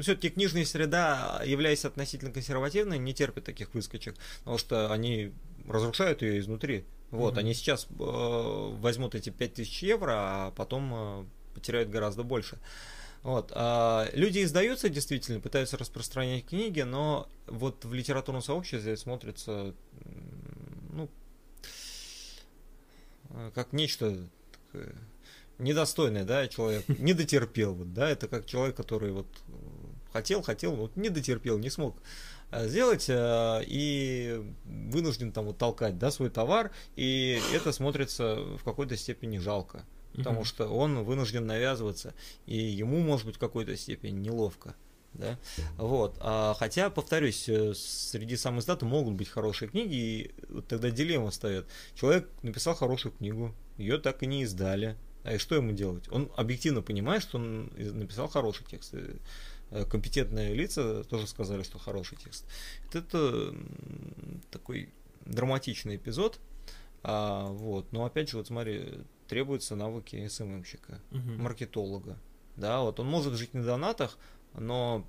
все-таки 0.00 0.30
книжная 0.30 0.64
среда, 0.64 1.40
являясь 1.44 1.84
относительно 1.84 2.32
консервативной, 2.32 2.98
не 2.98 3.14
терпит 3.14 3.44
таких 3.44 3.72
выскочек, 3.74 4.16
потому 4.40 4.58
что 4.58 4.92
они 4.92 5.32
разрушают 5.68 6.22
ее 6.22 6.40
изнутри. 6.40 6.84
Вот, 7.10 7.34
Мгм. 7.34 7.38
они 7.40 7.54
сейчас 7.54 7.86
э, 7.88 8.74
возьмут 8.80 9.14
эти 9.14 9.30
5000 9.30 9.82
евро, 9.84 10.12
а 10.16 10.50
потом 10.56 10.92
э, 10.92 11.24
потеряют 11.54 11.88
гораздо 11.90 12.24
больше. 12.24 12.58
Вот. 13.24 13.52
а 13.54 14.06
люди 14.12 14.42
издаются 14.42 14.90
действительно, 14.90 15.40
пытаются 15.40 15.78
распространять 15.78 16.44
книги, 16.44 16.82
но 16.82 17.26
вот 17.46 17.86
в 17.86 17.94
литературном 17.94 18.42
сообществе 18.42 18.98
смотрится, 18.98 19.74
ну, 20.92 21.08
как 23.54 23.72
нечто 23.72 24.28
такое 24.52 24.94
недостойное, 25.58 26.24
да, 26.24 26.46
человек 26.48 26.86
не 26.88 27.14
дотерпел, 27.14 27.74
вот, 27.74 27.94
да, 27.94 28.10
это 28.10 28.28
как 28.28 28.44
человек, 28.44 28.76
который 28.76 29.10
вот 29.12 29.26
хотел, 30.12 30.42
хотел, 30.42 30.76
вот 30.76 30.94
не 30.96 31.08
дотерпел, 31.08 31.58
не 31.58 31.70
смог 31.70 31.96
э, 32.50 32.68
сделать 32.68 33.06
э, 33.08 33.62
и 33.66 34.42
вынужден 34.64 35.32
там 35.32 35.46
вот 35.46 35.56
толкать, 35.56 35.98
да, 35.98 36.10
свой 36.10 36.28
товар, 36.28 36.72
и 36.94 37.40
это 37.54 37.72
смотрится 37.72 38.36
в 38.36 38.64
какой-то 38.64 38.98
степени 38.98 39.38
жалко 39.38 39.86
потому 40.14 40.40
Мгм. 40.40 40.44
что 40.44 40.66
он 40.68 41.04
вынужден 41.04 41.46
навязываться, 41.46 42.14
и 42.46 42.56
ему, 42.56 43.00
может 43.00 43.26
быть, 43.26 43.36
в 43.36 43.38
какой-то 43.38 43.76
степени 43.76 44.12
неловко. 44.12 44.74
Да? 45.14 45.38
Вот. 45.76 46.16
А, 46.20 46.54
хотя, 46.58 46.90
повторюсь, 46.90 47.48
э, 47.48 47.72
среди 47.74 48.36
сам 48.36 48.58
издата 48.58 48.84
могут 48.84 49.14
быть 49.14 49.28
хорошие 49.28 49.68
книги, 49.68 49.94
и 49.94 50.34
вот 50.48 50.66
тогда 50.66 50.90
дилемма 50.90 51.30
встает. 51.30 51.66
Человек 51.94 52.28
написал 52.42 52.74
хорошую 52.74 53.12
книгу, 53.12 53.54
ее 53.78 53.98
так 53.98 54.22
и 54.22 54.26
не 54.26 54.42
издали. 54.42 54.96
А 55.22 55.34
и 55.34 55.38
что 55.38 55.54
ему 55.54 55.72
делать? 55.72 56.04
Он 56.10 56.30
объективно 56.36 56.82
понимает, 56.82 57.22
что 57.22 57.38
он 57.38 57.70
написал 57.76 58.28
хороший 58.28 58.66
текст. 58.66 58.94
И, 58.94 59.16
э, 59.70 59.84
Компетентные 59.84 60.52
лица 60.52 61.04
тоже 61.04 61.26
сказали, 61.28 61.62
что 61.62 61.78
хороший 61.78 62.18
текст. 62.18 62.44
Это 62.92 63.54
такой 64.50 64.90
драматичный 65.24 65.96
эпизод. 65.96 66.38
А, 67.02 67.46
вот. 67.46 67.92
Но 67.92 68.04
опять 68.04 68.30
же, 68.30 68.38
вот 68.38 68.48
смотри, 68.48 68.88
требуются 69.26 69.76
навыки 69.76 70.26
СММщика, 70.28 71.00
Мгм. 71.10 71.42
маркетолога. 71.42 72.18
Да, 72.56 72.80
вот 72.80 73.00
он 73.00 73.06
может 73.08 73.34
жить 73.34 73.54
на 73.54 73.62
донатах, 73.64 74.18
но 74.54 75.04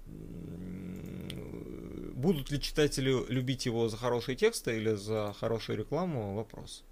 будут 2.16 2.49
ли 2.51 2.59
читатели 2.59 3.13
любить 3.32 3.66
его 3.66 3.88
за 3.89 3.97
хорошие 3.97 4.36
тексты 4.36 4.78
или 4.78 4.95
за 4.95 5.36
хорошую 5.39 5.78
рекламу, 5.78 6.36
вопрос. 6.36 6.84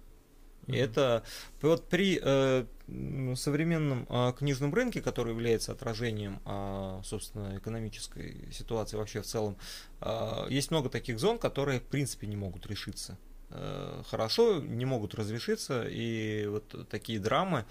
И 0.66 0.76
это 0.76 1.24
вот 1.60 1.88
при 1.88 2.18
э, 2.22 2.64
современном 3.36 4.06
а, 4.08 4.32
книжном 4.32 4.72
рынке, 4.72 5.02
который 5.02 5.32
является 5.34 5.72
отражением, 5.72 6.40
а, 6.46 7.02
собственно, 7.04 7.58
экономической 7.58 8.48
ситуации 8.50 8.96
вообще 8.96 9.20
в 9.20 9.26
целом, 9.26 9.58
а, 10.00 10.46
есть 10.48 10.70
много 10.70 10.88
таких 10.88 11.18
зон, 11.18 11.38
которые 11.38 11.80
в 11.80 11.84
принципе 11.84 12.26
не 12.26 12.36
могут 12.36 12.66
решиться 12.66 13.12
э, 13.12 13.33
хорошо, 14.08 14.60
не 14.60 14.84
могут 14.84 15.14
разрешиться, 15.14 15.86
и 15.88 16.46
вот 16.46 16.88
такие 16.88 17.18
драмы, 17.20 17.64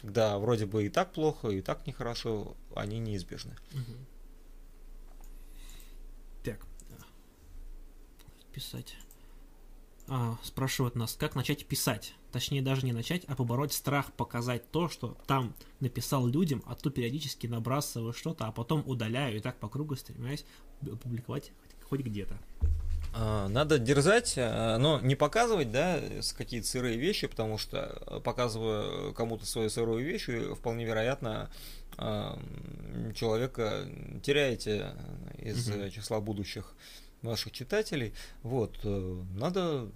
когда 0.00 0.38
вроде 0.38 0.66
бы 0.66 0.84
и 0.84 0.88
так 0.88 1.12
плохо, 1.12 1.48
и 1.48 1.62
так 1.62 1.86
нехорошо, 1.86 2.56
они 2.74 2.98
неизбежны. 2.98 3.56
Так. 6.44 6.60
Писать. 8.52 8.96
А, 10.08 10.36
спрашивают 10.42 10.96
нас, 10.96 11.14
как 11.14 11.36
начать 11.36 11.64
писать? 11.66 12.14
Точнее, 12.32 12.62
даже 12.62 12.84
не 12.84 12.92
начать, 12.92 13.24
а 13.26 13.36
побороть 13.36 13.72
страх 13.72 14.12
показать 14.12 14.70
то, 14.70 14.88
что 14.88 15.16
там 15.26 15.54
написал 15.78 16.26
людям, 16.26 16.62
а 16.66 16.74
то 16.74 16.90
периодически 16.90 17.46
набрасываю 17.46 18.12
что-то, 18.12 18.46
а 18.46 18.52
потом 18.52 18.82
удаляю 18.86 19.36
и 19.36 19.40
так 19.40 19.58
по 19.58 19.68
кругу 19.68 19.96
стремясь 19.96 20.44
опубликовать 20.82 21.52
хоть 21.88 22.00
где-то. 22.00 22.38
А, 23.12 23.48
Надо 23.48 23.78
дерзать, 23.78 24.34
а, 24.36 24.78
но 24.78 25.00
не 25.00 25.16
показывать, 25.16 25.72
да, 25.72 25.98
с 26.20 26.32
какие-то 26.32 26.66
сырые 26.66 26.96
вещи, 26.96 27.26
потому 27.26 27.58
что 27.58 28.00
э, 28.06 28.20
показывая 28.20 29.12
кому-то 29.12 29.46
свою 29.46 29.68
сырую 29.68 30.04
вещь, 30.04 30.28
вполне 30.56 30.84
вероятно, 30.84 31.50
а, 31.96 32.38
человека 33.14 33.86
теряете 34.22 34.92
из 35.38 35.68
э, 35.70 35.90
числа 35.90 36.20
будущих 36.20 36.74
ваших 37.22 37.52
читателей. 37.52 38.14
Вот, 38.42 38.78
э, 38.84 39.22
надо, 39.34 39.90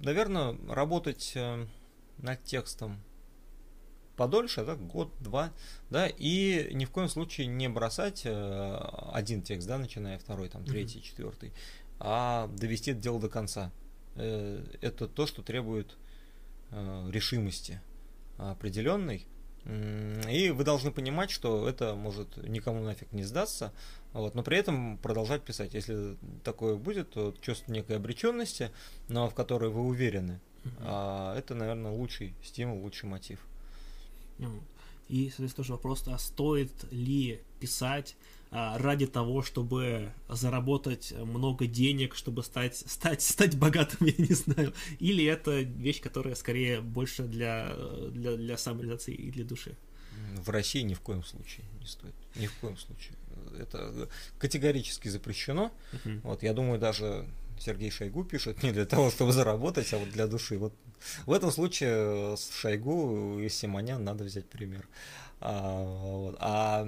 наверное, 0.00 0.56
работать 0.68 1.36
над 2.18 2.42
текстом 2.42 3.00
подольше, 4.16 4.64
да, 4.64 4.76
год-два, 4.76 5.52
да, 5.90 6.06
и 6.06 6.72
ни 6.72 6.84
в 6.84 6.90
коем 6.90 7.08
случае 7.08 7.48
не 7.48 7.68
бросать 7.68 8.22
один 8.24 9.42
текст, 9.42 9.66
да, 9.66 9.76
начиная 9.78 10.18
второй, 10.18 10.48
там, 10.48 10.64
третий, 10.64 11.02
четвертый, 11.02 11.52
а 11.98 12.48
довести 12.48 12.90
это 12.92 13.00
дело 13.00 13.20
до 13.20 13.28
конца. 13.28 13.70
Э, 14.16 14.64
Это 14.80 15.08
то, 15.08 15.26
что 15.26 15.42
требует 15.42 15.96
э, 16.70 17.10
решимости 17.10 17.80
определенной. 18.38 19.26
И 20.30 20.50
вы 20.50 20.62
должны 20.62 20.92
понимать, 20.92 21.30
что 21.30 21.66
это 21.66 21.94
может 21.94 22.36
никому 22.46 22.82
нафиг 22.82 23.10
не 23.12 23.22
сдаться, 23.24 23.72
вот, 24.12 24.34
но 24.34 24.42
при 24.42 24.58
этом 24.58 24.98
продолжать 24.98 25.42
писать. 25.42 25.72
Если 25.72 26.18
такое 26.42 26.76
будет, 26.76 27.12
то 27.12 27.34
чувство 27.40 27.72
некой 27.72 27.96
обреченности, 27.96 28.70
но 29.08 29.26
в 29.30 29.34
которой 29.34 29.70
вы 29.70 29.80
уверены, 29.80 30.38
Мгм. 30.64 30.74
а, 30.80 31.34
это, 31.38 31.54
наверное, 31.54 31.92
лучший 31.92 32.34
стимул, 32.42 32.82
лучший 32.82 33.08
мотив. 33.08 33.38
Ну, 34.38 34.60
И, 35.08 35.28
соответственно, 35.30 35.64
тоже 35.64 35.72
вопрос, 35.72 36.06
а 36.08 36.18
стоит 36.18 36.72
ли 36.90 37.40
писать 37.58 38.16
ради 38.54 39.06
того, 39.06 39.42
чтобы 39.42 40.12
заработать 40.28 41.12
много 41.12 41.66
денег, 41.66 42.14
чтобы 42.14 42.42
стать, 42.44 42.76
стать, 42.76 43.22
стать 43.34 43.58
богатым, 43.58 44.06
я 44.06 44.14
не 44.16 44.34
знаю, 44.34 44.72
или 45.00 45.24
это 45.24 45.60
вещь, 45.60 46.00
которая 46.00 46.34
скорее 46.36 46.80
больше 46.80 47.24
для, 47.24 47.74
для, 48.10 48.36
для 48.36 48.56
самореализации 48.56 49.14
и 49.14 49.30
для 49.30 49.44
души? 49.44 49.76
В 50.36 50.50
России 50.50 50.82
ни 50.82 50.94
в 50.94 51.00
коем 51.00 51.24
случае 51.24 51.66
не 51.80 51.86
стоит. 51.86 52.14
Ни 52.36 52.46
в 52.46 52.54
коем 52.54 52.76
случае. 52.76 53.16
Это 53.58 54.08
категорически 54.38 55.08
запрещено. 55.08 55.72
Мгм. 56.04 56.20
Вот, 56.22 56.42
я 56.42 56.52
думаю, 56.52 56.78
даже 56.78 57.26
Сергей 57.58 57.90
Шойгу 57.90 58.24
пишет 58.24 58.62
не 58.62 58.72
для 58.72 58.84
того, 58.84 59.10
чтобы 59.10 59.32
заработать, 59.32 59.92
а 59.92 59.98
вот 59.98 60.10
для 60.10 60.26
души. 60.26 60.58
Вот 60.58 60.74
в 61.26 61.32
этом 61.32 61.50
случае 61.50 62.36
с 62.36 62.52
Шойгу 62.52 63.40
и 63.40 63.48
Симонян 63.48 64.02
надо 64.02 64.24
взять 64.24 64.46
пример. 64.46 64.86
А, 64.86 65.23
вот. 65.40 66.36
А, 66.40 66.86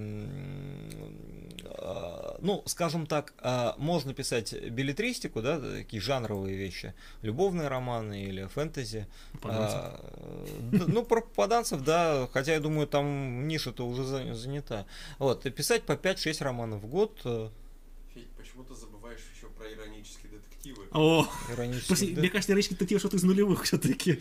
а, 1.78 2.36
ну, 2.40 2.62
скажем 2.66 3.06
так, 3.06 3.34
а, 3.38 3.74
можно 3.78 4.14
писать 4.14 4.52
билетристику, 4.70 5.42
да, 5.42 5.60
такие 5.60 6.00
жанровые 6.00 6.56
вещи, 6.56 6.94
любовные 7.22 7.68
романы 7.68 8.24
или 8.24 8.46
фэнтези. 8.46 9.06
Попаданцев. 9.32 9.78
А, 9.78 10.86
ну, 10.88 11.04
про 11.04 11.20
попаданцев, 11.20 11.82
да, 11.82 12.28
хотя 12.32 12.54
я 12.54 12.60
думаю, 12.60 12.86
там 12.86 13.46
ниша-то 13.46 13.86
уже 13.86 14.04
за- 14.04 14.34
занята. 14.34 14.86
Вот, 15.18 15.42
писать 15.54 15.82
по 15.82 15.96
5-6 15.96 16.40
романов 16.40 16.82
в 16.82 16.86
год, 16.86 17.20
э, 17.24 17.50
Федь, 18.14 18.28
почему 18.38 18.64
ты 18.64 18.74
забываешь 18.74 19.20
еще 19.36 19.48
про 19.48 19.70
иронические 19.70 20.32
детективы? 20.32 20.85
О, 20.96 21.28
после- 21.88 22.14
да. 22.14 22.20
мне 22.20 22.30
кажется, 22.30 22.54
речь 22.54 22.68
детектив 22.70 22.98
что-то 22.98 23.16
из 23.16 23.22
нулевых 23.22 23.64
все-таки. 23.64 24.18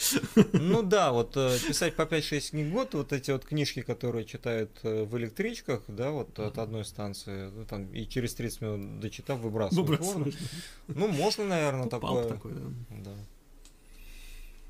Ну 0.53 0.84
да, 0.84 1.11
вот 1.13 1.38
э, 1.38 1.57
писать 1.67 1.95
по 1.95 2.01
5-6 2.03 2.49
книг 2.51 2.67
в 2.67 2.71
год, 2.71 2.93
вот 2.93 3.13
эти 3.13 3.32
вот 3.32 3.45
книжки, 3.45 3.82
которые 3.82 4.26
читают 4.26 4.71
э, 4.84 5.05
в 5.05 5.17
электричках, 5.17 5.84
да, 5.88 6.11
вот 6.11 6.38
от 6.38 6.57
одной 6.57 6.84
станции, 6.84 7.49
ну, 7.49 7.65
там, 7.65 7.86
и 7.93 8.05
через 8.07 8.34
30 8.36 8.61
минут 8.61 8.99
дочитав, 8.99 9.39
выбрасывают. 9.39 9.88
в 9.88 10.07
урну. 10.09 10.23
Выбрасываешь. 10.26 10.49
Ну, 10.88 11.07
можно, 11.07 11.45
наверное, 11.45 11.88
Палп 11.88 12.01
такое. 12.01 12.28
такой, 12.28 12.51
да. 12.53 13.01
Да. 13.03 13.15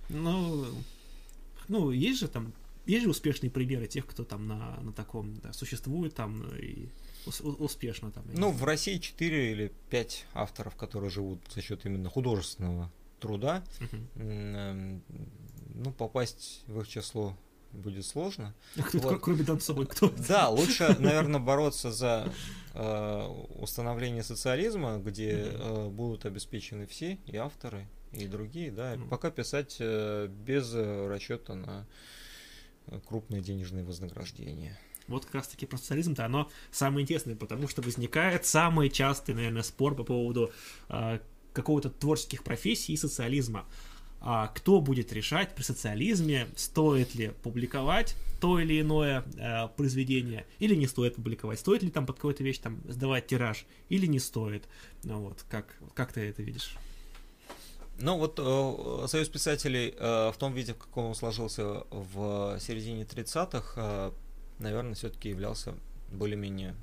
Ну, 0.09 0.65
ну, 1.67 1.91
есть 1.91 2.19
же 2.19 2.27
там 2.27 2.53
есть 2.85 3.03
же 3.03 3.09
успешные 3.09 3.49
примеры 3.49 3.87
тех, 3.87 4.05
кто 4.05 4.23
там 4.23 4.47
на, 4.47 4.77
на 4.81 4.91
таком 4.91 5.35
да, 5.41 5.53
существует 5.53 6.13
там 6.13 6.43
и 6.55 6.87
успешно 7.25 8.11
там. 8.11 8.23
Ну, 8.33 8.51
в 8.51 8.63
России 8.63 8.97
4 8.97 9.51
или 9.51 9.71
5 9.89 10.25
авторов, 10.33 10.75
которые 10.75 11.09
живут 11.09 11.39
за 11.53 11.61
счет 11.61 11.85
именно 11.85 12.09
художественного 12.09 12.91
труда. 13.19 13.63
Uh-huh. 13.79 15.01
Ну, 15.73 15.91
попасть 15.91 16.63
в 16.67 16.79
их 16.79 16.87
число 16.87 17.37
будет 17.75 18.05
сложно. 18.05 18.53
А 18.77 18.81
кто, 18.83 18.99
вот. 18.99 19.21
Кроме 19.21 19.43
Донцовой, 19.43 19.85
кто? 19.85 20.09
Да, 20.27 20.49
лучше, 20.49 20.95
наверное, 20.99 21.39
бороться 21.39 21.91
за 21.91 22.31
э, 22.73 23.27
установление 23.59 24.23
социализма, 24.23 24.97
где 24.97 25.47
э, 25.47 25.89
будут 25.89 26.25
обеспечены 26.25 26.87
все, 26.87 27.19
и 27.25 27.35
авторы, 27.37 27.87
и 28.13 28.27
другие, 28.27 28.71
да, 28.71 28.97
пока 29.09 29.29
писать 29.29 29.77
э, 29.79 30.27
без 30.27 30.73
расчета 30.73 31.55
на 31.55 31.87
крупные 33.07 33.41
денежные 33.41 33.83
вознаграждения. 33.83 34.79
Вот 35.07 35.25
как 35.25 35.35
раз 35.35 35.47
таки 35.47 35.65
про 35.65 35.77
социализм-то 35.77 36.25
оно 36.25 36.49
самое 36.71 37.03
интересное, 37.03 37.35
потому 37.35 37.67
что 37.67 37.81
возникает 37.81 38.45
самый 38.45 38.89
частый, 38.89 39.35
наверное, 39.35 39.63
спор 39.63 39.95
по 39.95 40.03
поводу 40.03 40.51
э, 40.89 41.19
какого-то 41.53 41.89
творческих 41.89 42.43
профессий 42.43 42.93
и 42.93 42.97
социализма. 42.97 43.65
А 44.21 44.47
кто 44.47 44.81
будет 44.81 45.13
решать 45.13 45.53
при 45.53 45.61
социализме, 45.61 46.47
стоит 46.55 47.13
ли 47.13 47.31
публиковать 47.43 48.15
то 48.41 48.59
или 48.59 48.81
иное 48.81 49.23
э, 49.37 49.67
произведение, 49.75 50.45
или 50.59 50.73
не 50.75 50.87
стоит 50.87 51.15
публиковать, 51.15 51.59
стоит 51.59 51.83
ли 51.83 51.91
там 51.91 52.05
под 52.05 52.15
какую-то 52.15 52.43
вещь 52.43 52.57
там 52.57 52.81
сдавать 52.87 53.27
тираж, 53.27 53.65
или 53.89 54.07
не 54.07 54.19
стоит. 54.19 54.67
Ну 55.03 55.19
вот, 55.19 55.45
как, 55.49 55.75
как 55.93 56.11
ты 56.11 56.21
это 56.21 56.41
видишь? 56.41 56.75
Ну 57.97 58.17
вот 58.17 58.39
э, 58.39 59.07
Союз 59.07 59.29
писателей 59.29 59.93
э, 59.97 60.31
в 60.31 60.37
том 60.37 60.53
виде, 60.53 60.73
в 60.73 60.77
каком 60.77 61.05
он 61.05 61.15
сложился 61.15 61.85
в 61.91 62.57
середине 62.59 63.03
30-х, 63.03 63.73
э, 63.77 64.11
наверное, 64.59 64.93
все-таки 64.93 65.29
являлся 65.29 65.73
более-менее 66.11 66.75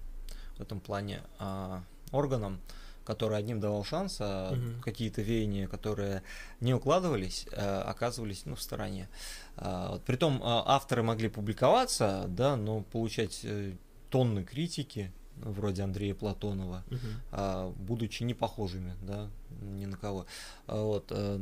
в 0.56 0.60
этом 0.60 0.80
плане 0.80 1.22
э, 1.38 1.80
органом, 2.10 2.60
который 3.04 3.36
одним 3.38 3.60
давал 3.60 3.84
шанс, 3.84 4.18
а 4.20 4.52
угу. 4.52 4.82
какие-то 4.82 5.22
веяния, 5.22 5.66
которые 5.66 6.22
не 6.60 6.74
укладывались, 6.74 7.46
э, 7.50 7.80
оказывались 7.80 8.46
ну, 8.46 8.54
в 8.54 8.62
стороне. 8.62 9.08
Э, 9.56 9.88
вот, 9.90 10.04
притом 10.04 10.36
э, 10.36 10.40
авторы 10.44 11.02
могли 11.02 11.28
публиковаться, 11.28 12.26
да, 12.28 12.56
но 12.56 12.82
получать 12.82 13.40
э, 13.44 13.74
тонны 14.10 14.44
критики, 14.44 15.12
вроде 15.36 15.82
Андрея 15.82 16.14
Платонова, 16.14 16.84
угу. 16.90 16.98
а, 17.30 17.72
будучи 17.76 18.22
не 18.22 18.34
похожими, 18.34 18.94
да, 19.02 19.28
ни 19.60 19.86
на 19.86 19.96
кого. 19.96 20.26
А, 20.66 20.82
вот. 20.82 21.06
А, 21.10 21.40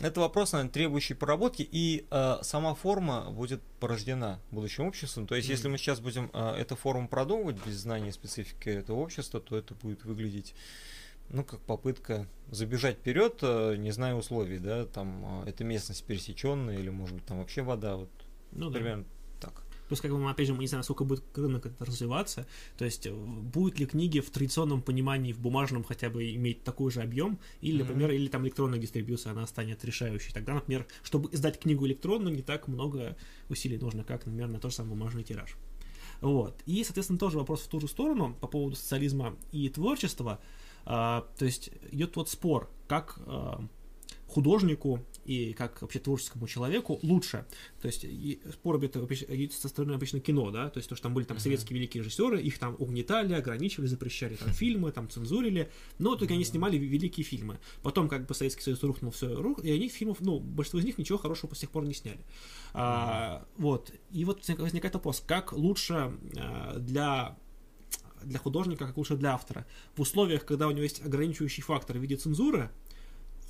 это 0.00 0.20
вопрос, 0.20 0.52
наверное, 0.52 0.72
требующий 0.72 1.14
проработки, 1.14 1.66
и 1.70 2.06
а, 2.10 2.40
сама 2.42 2.74
форма 2.74 3.30
будет 3.30 3.62
порождена 3.80 4.40
будущим 4.50 4.86
обществом. 4.86 5.26
То 5.26 5.34
есть, 5.34 5.48
mm 5.48 5.52
если 5.58 5.68
мы 5.68 5.78
сейчас 5.78 6.00
будем 6.00 6.30
а, 6.34 6.56
эту 6.56 6.76
форму 6.76 7.08
продумывать 7.08 7.56
без 7.66 7.76
знания 7.76 8.12
специфики 8.12 8.68
этого 8.68 8.98
общества, 8.98 9.40
то 9.40 9.56
это 9.56 9.74
будет 9.74 10.04
выглядеть 10.04 10.54
ну, 11.30 11.44
как 11.44 11.60
попытка 11.60 12.26
забежать 12.50 12.96
вперед, 12.96 13.42
не 13.42 13.90
зная 13.90 14.14
условий, 14.14 14.58
да, 14.58 14.86
там, 14.86 15.44
это 15.46 15.62
местность 15.62 16.02
пересеченная, 16.04 16.78
или, 16.78 16.88
может 16.88 17.16
быть, 17.16 17.26
там 17.26 17.40
вообще 17.40 17.60
вода, 17.60 17.96
вот, 17.96 18.08
ну, 18.52 18.70
примерно 18.70 19.02
да 19.02 19.17
Плюс, 19.88 20.00
как 20.00 20.10
бы, 20.10 20.18
мы, 20.18 20.30
опять 20.30 20.46
же, 20.46 20.54
мы 20.54 20.60
не 20.60 20.66
знаем, 20.66 20.80
насколько 20.80 21.04
будет 21.04 21.24
рынок 21.36 21.66
это 21.66 21.84
развиваться. 21.84 22.46
То 22.76 22.84
есть, 22.84 23.06
э, 23.06 23.12
будут 23.12 23.78
ли 23.78 23.86
книги 23.86 24.20
в 24.20 24.30
традиционном 24.30 24.82
понимании, 24.82 25.32
в 25.32 25.40
бумажном 25.40 25.84
хотя 25.84 26.10
бы 26.10 26.34
иметь 26.34 26.62
такой 26.62 26.90
же 26.90 27.00
объем, 27.02 27.38
или, 27.60 27.76
mm-hmm. 27.76 27.78
например, 27.80 28.10
или 28.10 28.28
там 28.28 28.44
электронная 28.44 28.78
дистрибьюция, 28.78 29.32
она 29.32 29.46
станет 29.46 29.84
решающей. 29.84 30.32
Тогда, 30.32 30.54
например, 30.54 30.86
чтобы 31.02 31.30
издать 31.32 31.58
книгу 31.58 31.86
электронную, 31.86 32.34
не 32.34 32.42
так 32.42 32.68
много 32.68 33.16
усилий 33.48 33.78
нужно, 33.78 34.04
как, 34.04 34.26
например, 34.26 34.48
на 34.48 34.60
тот 34.60 34.70
же 34.70 34.76
самый 34.76 34.90
бумажный 34.90 35.24
тираж. 35.24 35.56
Вот. 36.20 36.60
И, 36.66 36.82
соответственно, 36.84 37.18
тоже 37.18 37.38
вопрос 37.38 37.62
в 37.62 37.68
ту 37.68 37.80
же 37.80 37.88
сторону 37.88 38.36
по 38.40 38.48
поводу 38.48 38.76
социализма 38.76 39.36
и 39.52 39.68
творчества. 39.68 40.40
А, 40.84 41.26
то 41.38 41.44
есть 41.44 41.70
идет 41.92 42.16
вот 42.16 42.28
спор, 42.28 42.70
как 42.86 43.20
а, 43.26 43.62
художнику 44.26 45.04
и 45.28 45.52
как 45.52 45.82
вообще 45.82 45.98
творческому 45.98 46.48
человеку 46.48 46.98
лучше. 47.02 47.44
То 47.82 47.86
есть 47.86 48.06
спор 48.50 48.82
это 48.82 49.06
со 49.52 49.68
стороны 49.68 49.92
обычно 49.92 50.20
кино, 50.20 50.50
да, 50.50 50.70
то 50.70 50.78
есть 50.78 50.88
то, 50.88 50.96
что 50.96 51.02
там 51.02 51.14
были 51.14 51.26
там 51.26 51.36
uh-huh. 51.36 51.40
советские 51.40 51.78
великие 51.78 52.02
режиссеры, 52.02 52.40
их 52.40 52.58
там 52.58 52.76
угнетали, 52.78 53.34
ограничивали, 53.34 53.88
запрещали 53.88 54.36
там 54.36 54.48
фильмы, 54.52 54.90
там 54.90 55.10
цензурили, 55.10 55.70
но 55.98 56.16
только 56.16 56.32
uh-huh. 56.32 56.36
они 56.36 56.44
снимали 56.44 56.78
великие 56.78 57.24
фильмы. 57.24 57.58
Потом 57.82 58.08
как 58.08 58.26
бы 58.26 58.34
Советский 58.34 58.62
Союз 58.62 58.82
рухнул, 58.82 59.10
все 59.10 59.34
рух, 59.34 59.62
и 59.62 59.70
они 59.70 59.90
фильмов, 59.90 60.18
ну, 60.20 60.40
большинство 60.40 60.80
из 60.80 60.86
них 60.86 60.96
ничего 60.96 61.18
хорошего 61.18 61.50
по 61.50 61.56
сих 61.56 61.70
пор 61.70 61.84
не 61.84 61.92
сняли. 61.92 62.18
Uh-huh. 62.18 62.72
А, 62.72 63.46
вот, 63.58 63.92
и 64.10 64.24
вот 64.24 64.48
возникает 64.48 64.94
вопрос, 64.94 65.22
как 65.26 65.52
лучше 65.52 66.12
а, 66.38 66.78
для 66.78 67.36
для 68.24 68.38
художника, 68.40 68.86
как 68.86 68.96
лучше 68.96 69.16
для 69.16 69.34
автора. 69.34 69.64
В 69.94 70.00
условиях, 70.00 70.44
когда 70.44 70.66
у 70.66 70.72
него 70.72 70.82
есть 70.82 71.04
ограничивающий 71.04 71.62
фактор 71.62 71.98
в 71.98 72.00
виде 72.00 72.16
цензуры, 72.16 72.70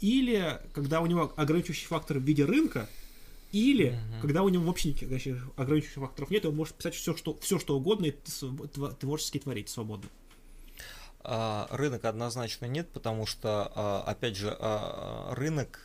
или 0.00 0.60
когда 0.72 1.00
у 1.00 1.06
него 1.06 1.32
ограничивающий 1.36 1.86
фактор 1.86 2.18
в 2.18 2.22
виде 2.22 2.44
рынка, 2.44 2.88
или 3.52 3.92
uh-huh. 3.92 4.20
когда 4.20 4.42
у 4.42 4.48
него 4.48 4.64
вообще 4.64 4.90
никаких 4.90 5.48
ограничивающих 5.56 6.02
факторов 6.02 6.30
нет, 6.30 6.44
он 6.44 6.54
может 6.56 6.74
писать 6.74 6.94
все, 6.94 7.16
что, 7.16 7.38
все, 7.40 7.58
что 7.58 7.76
угодно 7.76 8.06
и 8.06 8.14
творчески 9.00 9.38
творить 9.38 9.68
свободно. 9.68 10.08
А, 11.20 11.66
рынок 11.70 12.04
однозначно 12.04 12.66
нет, 12.66 12.88
потому 12.90 13.26
что, 13.26 13.72
а, 13.74 14.04
опять 14.06 14.36
же, 14.36 14.54
а, 14.58 15.34
рынок, 15.34 15.82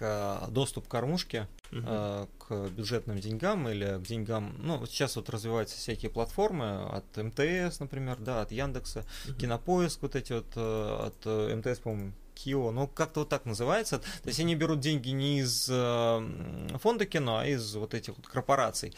доступ 0.49 0.88
к 0.88 0.91
кормушке, 0.91 1.47
uh-huh. 1.72 2.30
к 2.38 2.70
бюджетным 2.70 3.20
деньгам 3.20 3.68
или 3.68 3.97
к 3.97 4.07
деньгам, 4.07 4.55
ну, 4.59 4.86
сейчас 4.86 5.16
вот 5.16 5.30
развиваются 5.30 5.78
всякие 5.78 6.11
платформы 6.11 6.84
от 6.86 7.18
МТС, 7.18 7.80
например, 7.80 8.18
да, 8.20 8.41
от 8.41 8.51
Яндекса, 8.51 9.05
uh-huh. 9.26 9.36
Кинопоиск, 9.38 10.01
вот 10.01 10.16
эти 10.16 10.34
вот 10.34 10.55
от 10.55 11.26
МТС, 11.26 11.80
по-моему, 11.80 12.14
Кио, 12.34 12.72
ну 12.72 12.88
как-то 12.88 13.22
вот 13.22 13.30
так 13.30 13.46
называется. 13.46 14.00
То 14.00 14.28
есть 14.28 14.40
они 14.40 14.56
берут 14.56 14.80
деньги 14.80 15.10
не 15.10 15.40
из 15.40 15.68
э, 15.70 16.78
фонда 16.82 17.06
кино, 17.06 17.38
а 17.40 17.46
из 17.46 17.76
вот 17.76 17.94
этих 17.94 18.16
вот 18.18 18.28
корпораций. 18.28 18.94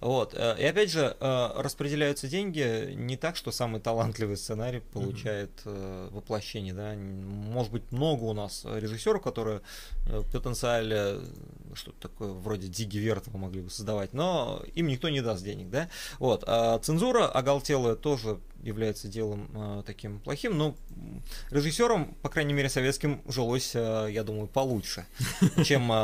Вот. 0.00 0.34
Э, 0.34 0.56
и 0.58 0.64
опять 0.64 0.90
же, 0.90 1.16
э, 1.18 1.50
распределяются 1.56 2.28
деньги 2.28 2.92
не 2.94 3.16
так, 3.16 3.36
что 3.36 3.50
самый 3.50 3.80
талантливый 3.80 4.36
сценарий 4.36 4.80
получает 4.80 5.50
mm-hmm. 5.64 6.14
воплощение. 6.14 6.72
Да? 6.72 6.94
Может 6.94 7.72
быть, 7.72 7.90
много 7.90 8.24
у 8.24 8.32
нас 8.32 8.64
режиссеров, 8.64 9.22
которые 9.22 9.60
потенциально 10.32 11.20
что-то 11.74 12.08
такое 12.08 12.30
вроде 12.30 12.68
Диги 12.68 12.98
Вертова 12.98 13.36
могли 13.36 13.60
бы 13.60 13.70
создавать, 13.70 14.12
но 14.12 14.62
им 14.74 14.86
никто 14.86 15.08
не 15.08 15.20
даст 15.20 15.44
денег. 15.44 15.70
Да? 15.70 15.88
Вот. 16.18 16.44
А 16.46 16.78
цензура 16.78 17.26
оголтелая 17.26 17.94
тоже 17.94 18.38
является 18.62 19.08
делом 19.08 19.48
э, 19.54 19.82
таким 19.86 20.20
плохим, 20.20 20.56
но 20.56 20.76
режиссерам, 21.50 22.14
по 22.22 22.28
крайней 22.28 22.54
мере, 22.54 22.68
советским 22.68 23.22
жилось, 23.26 23.72
э, 23.74 24.08
я 24.10 24.24
думаю, 24.24 24.48
получше, 24.48 25.06
чем 25.64 25.90
э, 25.92 25.96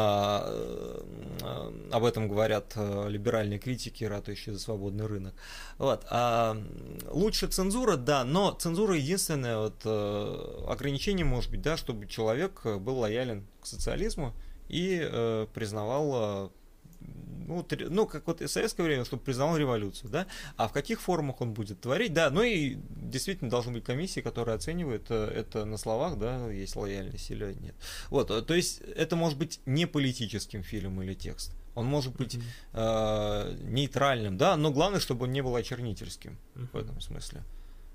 э, 1.41 1.73
об 1.91 2.05
этом 2.05 2.29
говорят 2.29 2.73
э, 2.77 3.07
либеральные 3.09 3.59
критики, 3.59 4.05
ратующие 4.05 4.55
за 4.55 4.61
свободный 4.61 5.07
рынок. 5.07 5.35
Вот. 5.79 6.07
А 6.11 6.57
лучше 7.11 7.49
цензура, 7.49 7.97
да, 7.97 8.25
но 8.25 8.53
цензура 8.53 8.97
единственное 8.97 9.59
вот, 9.59 9.81
э, 9.85 10.65
ограничение 10.69 11.25
может 11.25 11.51
быть, 11.51 11.63
да, 11.63 11.77
чтобы 11.77 12.07
человек 12.07 12.65
был 12.65 12.99
лоялен 12.99 13.47
к 13.61 13.67
социализму 13.67 14.35
и 14.69 15.01
э, 15.03 15.47
признавал 15.53 16.47
э, 16.47 16.49
ну, 17.47 17.67
ну, 17.91 18.07
как 18.07 18.27
вот 18.27 18.41
в 18.41 18.49
советское 18.49 18.83
время, 18.83 19.05
чтобы 19.05 19.23
признал 19.23 19.57
революцию, 19.57 20.11
да, 20.11 20.27
а 20.57 20.69
в 20.69 20.73
каких 20.73 21.01
формах 21.01 21.41
он 21.41 21.53
будет 21.53 21.81
творить, 21.81 22.13
да, 22.13 22.31
ну 22.31 22.43
и 22.43 22.77
действительно 22.91 23.51
должны 23.51 23.73
быть 23.73 23.85
комиссии, 23.85 24.21
которые 24.21 24.55
оценивают 24.55 25.07
э, 25.11 25.27
это 25.27 25.65
на 25.65 25.77
словах, 25.77 26.19
да, 26.19 26.51
есть 26.51 26.77
лояльность 26.77 27.31
или 27.31 27.55
нет. 27.61 27.75
Вот, 28.11 28.31
э, 28.31 28.43
то 28.43 28.55
есть 28.55 28.81
это 28.81 29.17
может 29.17 29.39
быть 29.39 29.61
не 29.67 29.87
политическим 29.87 30.63
фильм 30.63 31.03
или 31.03 31.15
текст, 31.15 31.53
он 31.75 31.87
может 31.87 32.15
быть 32.17 32.37
mm-hmm. 32.37 32.43
э, 32.73 33.57
нейтральным, 33.65 34.37
да, 34.37 34.57
но 34.57 34.71
главное, 34.71 35.01
чтобы 35.01 35.25
он 35.25 35.33
не 35.33 35.43
был 35.43 35.55
очернительским 35.55 36.39
mm-hmm. 36.55 36.69
в 36.73 36.77
этом 36.77 37.01
смысле. 37.01 37.43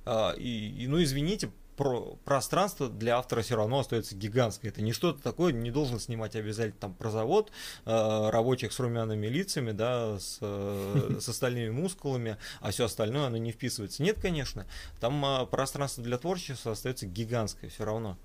А, 0.06 0.32
и, 0.32 0.84
и, 0.84 0.88
ну, 0.88 1.02
извините, 1.04 1.52
про 1.80 2.18
пространство 2.26 2.90
для 2.90 3.18
автора 3.18 3.42
все 3.42 3.56
равно 3.56 3.80
остается 3.80 4.14
гигантское. 4.14 4.70
Это 4.70 4.82
не 4.82 4.92
что-то 4.92 5.24
такое, 5.24 5.54
не 5.54 5.72
должен 5.72 5.98
снимать 5.98 6.36
обязательно 6.36 6.78
там 6.78 6.94
про 6.94 7.10
завод, 7.10 7.54
э, 7.86 8.30
рабочих 8.30 8.74
с 8.74 8.80
румяными 8.82 9.28
лицами, 9.28 9.72
да, 9.72 10.20
с, 10.20 10.40
э, 10.42 11.18
с 11.22 11.30
остальными 11.30 11.70
мускулами, 11.70 12.36
а 12.60 12.72
все 12.72 12.84
остальное 12.84 13.28
оно 13.28 13.38
не 13.38 13.54
вписывается. 13.54 14.04
Нет, 14.04 14.20
конечно, 14.20 14.68
там 15.00 15.24
э, 15.24 15.46
пространство 15.46 16.04
для 16.04 16.18
творчества 16.18 16.74
остается 16.74 17.06
гигантское 17.06 17.70
все 17.70 17.86
равно. 17.86 18.18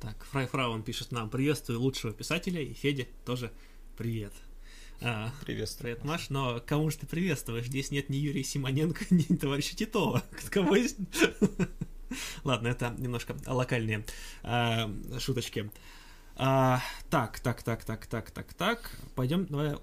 Так, 0.00 0.14
Фрай 0.26 0.46
Фраун 0.46 0.84
пишет 0.84 1.10
нам, 1.10 1.28
приветствую 1.28 1.80
лучшего 1.80 2.12
писателя, 2.12 2.62
и 2.62 2.72
Феде 2.72 3.08
тоже 3.24 3.50
привет. 3.98 4.32
А, 5.00 5.32
Приветствую. 5.44 5.96
Привет, 5.96 6.04
Маш, 6.04 6.30
но 6.30 6.62
кому 6.64 6.88
же 6.88 6.98
ты 6.98 7.06
приветствуешь? 7.08 7.66
Здесь 7.66 7.90
нет 7.90 8.08
ни 8.08 8.16
Юрия 8.18 8.44
Симоненко, 8.44 9.06
ни 9.10 9.24
товарища 9.34 9.74
Титова. 9.74 10.22
Кого 10.50 10.76
есть? 10.76 10.98
Ладно, 12.44 12.68
это 12.68 12.94
немножко 12.98 13.36
локальные 13.46 14.04
э, 14.42 15.18
шуточки. 15.18 15.70
А, 16.34 16.80
так, 17.10 17.40
так, 17.40 17.62
так, 17.62 17.84
так, 17.84 18.06
так, 18.06 18.30
так, 18.30 18.54
так. 18.54 18.90
Пойдем 19.14 19.46
давай 19.46 19.76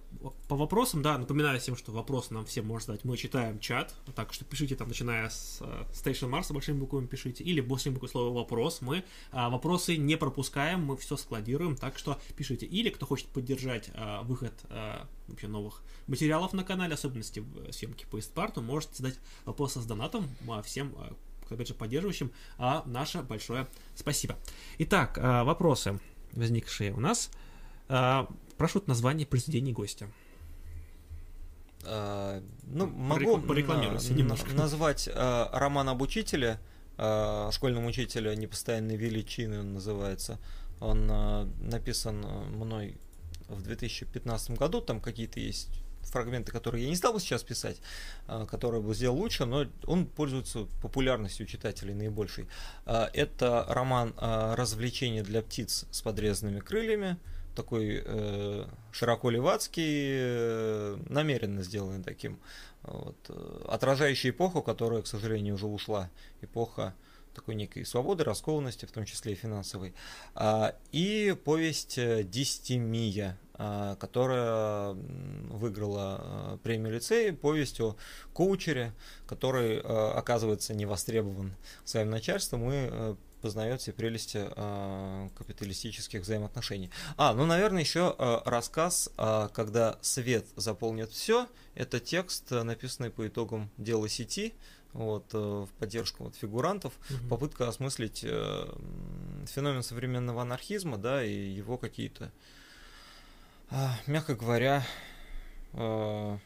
по 0.47 0.55
вопросам. 0.55 1.01
Да, 1.01 1.17
напоминаю 1.17 1.59
всем, 1.59 1.77
что 1.77 1.91
вопросы 1.91 2.33
нам 2.33 2.45
всем 2.45 2.65
можно 2.65 2.87
задать. 2.87 3.05
Мы 3.05 3.17
читаем 3.17 3.59
чат, 3.59 3.93
так 4.15 4.33
что 4.33 4.45
пишите 4.45 4.75
там, 4.75 4.87
начиная 4.87 5.29
с 5.29 5.61
uh, 5.61 5.87
Station 5.91 6.29
Mars 6.29 6.51
большими 6.51 6.79
буквами 6.79 7.05
пишите, 7.05 7.43
или 7.43 7.61
большими 7.61 7.93
буквами 7.93 8.11
слова 8.11 8.35
вопрос. 8.35 8.81
Мы 8.81 9.03
uh, 9.31 9.49
вопросы 9.49 9.97
не 9.97 10.17
пропускаем, 10.17 10.83
мы 10.83 10.97
все 10.97 11.17
складируем, 11.17 11.75
так 11.75 11.97
что 11.97 12.19
пишите. 12.35 12.65
Или 12.65 12.89
кто 12.89 13.05
хочет 13.05 13.27
поддержать 13.27 13.89
uh, 13.89 14.25
выход 14.25 14.53
uh, 14.69 15.05
вообще 15.27 15.47
новых 15.47 15.83
материалов 16.07 16.53
на 16.53 16.63
канале, 16.63 16.95
особенности 16.95 17.41
в 17.41 17.71
съемке 17.71 18.07
по 18.07 18.19
Истпарту, 18.19 18.61
можете 18.61 18.95
задать 18.95 19.19
вопросы 19.45 19.79
с 19.79 19.85
донатом 19.85 20.27
uh, 20.47 20.63
всем 20.63 20.89
uh, 20.89 21.15
опять 21.55 21.67
же, 21.67 21.73
поддерживающим, 21.73 22.31
а 22.57 22.83
наше 22.85 23.21
большое 23.21 23.67
спасибо. 23.95 24.37
Итак, 24.77 25.17
вопросы 25.17 25.99
возникшие 26.33 26.93
у 26.93 26.99
нас. 26.99 27.29
А, 27.87 28.27
прошу 28.57 28.83
название 28.85 29.25
произведений 29.25 29.73
гостя. 29.73 30.07
А, 31.83 32.41
ну, 32.63 32.87
могу 32.87 33.39
порекламировать 33.39 34.09
немножко. 34.09 34.53
назвать 34.53 35.09
а, 35.11 35.49
роман 35.53 35.89
об 35.89 36.01
учителе, 36.01 36.59
а, 36.97 37.49
школьном 37.51 37.85
учителе 37.85 38.35
непостоянной 38.35 38.95
величины 38.95 39.59
он 39.59 39.73
называется. 39.73 40.39
Он 40.79 41.07
а, 41.09 41.49
написан 41.59 42.21
мной 42.51 42.97
в 43.47 43.61
2015 43.63 44.51
году, 44.51 44.81
там 44.81 45.01
какие-то 45.01 45.39
есть 45.39 45.69
фрагменты, 46.03 46.51
которые 46.51 46.83
я 46.83 46.89
не 46.89 46.95
стал 46.95 47.13
бы 47.13 47.19
сейчас 47.19 47.43
писать, 47.43 47.77
а, 48.27 48.45
которые 48.45 48.81
бы 48.81 48.93
сделал 48.93 49.17
лучше, 49.17 49.45
но 49.45 49.65
он 49.85 50.05
пользуется 50.05 50.67
популярностью 50.81 51.45
читателей 51.45 51.93
наибольшей. 51.93 52.47
А, 52.85 53.09
это 53.13 53.65
роман 53.67 54.13
а, 54.17 54.55
«Развлечение 54.55 55.23
для 55.23 55.41
птиц 55.41 55.85
с 55.91 56.01
подрезанными 56.01 56.59
крыльями», 56.59 57.17
такой 57.55 58.01
э, 58.05 58.65
широко 58.91 59.29
левацкий, 59.29 59.83
э, 59.83 60.97
намеренно 61.09 61.61
сделанный 61.61 62.01
таким, 62.01 62.39
вот, 62.83 63.17
э, 63.27 63.65
отражающий 63.67 64.29
эпоху, 64.29 64.61
которая, 64.61 65.01
к 65.01 65.07
сожалению, 65.07 65.55
уже 65.55 65.67
ушла, 65.67 66.09
эпоха 66.41 66.93
такой 67.35 67.55
некой 67.55 67.85
свободы, 67.85 68.23
раскованности, 68.23 68.85
в 68.85 68.91
том 68.91 69.05
числе 69.05 69.33
и 69.33 69.35
финансовой. 69.35 69.93
И 70.91 71.35
повесть 71.43 71.95
«Десятимия», 71.95 73.37
а, 73.41 73.48
которая 73.99 74.93
выиграла 75.49 76.17
а, 76.21 76.57
премию 76.63 76.93
лицея 76.93 77.33
повестью 77.33 77.97
коучере, 78.33 78.93
который 79.27 79.81
а, 79.83 80.13
оказывается 80.15 80.73
не 80.73 80.85
востребован 80.85 81.53
своим 81.83 82.09
начальством 82.09 82.71
и 82.71 83.15
познает 83.41 83.81
все 83.81 83.93
прелести 83.93 84.45
капиталистических 85.37 86.21
взаимоотношений. 86.21 86.89
А, 87.15 87.33
ну, 87.33 87.45
наверное, 87.45 87.81
еще 87.81 88.13
рассказ, 88.45 89.09
когда 89.15 89.97
свет 90.01 90.45
заполнит 90.57 91.11
все, 91.11 91.47
это 91.73 92.01
текст, 92.01 92.51
написанный 92.51 93.11
по 93.11 93.25
итогам 93.25 93.69
дела 93.77 94.09
сети, 94.09 94.55
вот, 94.93 95.25
э, 95.33 95.37
в 95.37 95.69
поддержку 95.79 96.25
вот, 96.25 96.35
фигурантов, 96.35 96.93
угу. 97.09 97.29
попытка 97.29 97.67
осмыслить 97.67 98.21
э, 98.23 98.67
феномен 99.45 99.83
современного 99.83 100.41
анархизма, 100.41 100.97
да, 100.97 101.23
и 101.23 101.31
его 101.31 101.77
какие-то 101.77 102.25
а, 102.25 102.58
мягко 104.07 104.35
говоря, 104.35 104.83
э, 105.73 106.37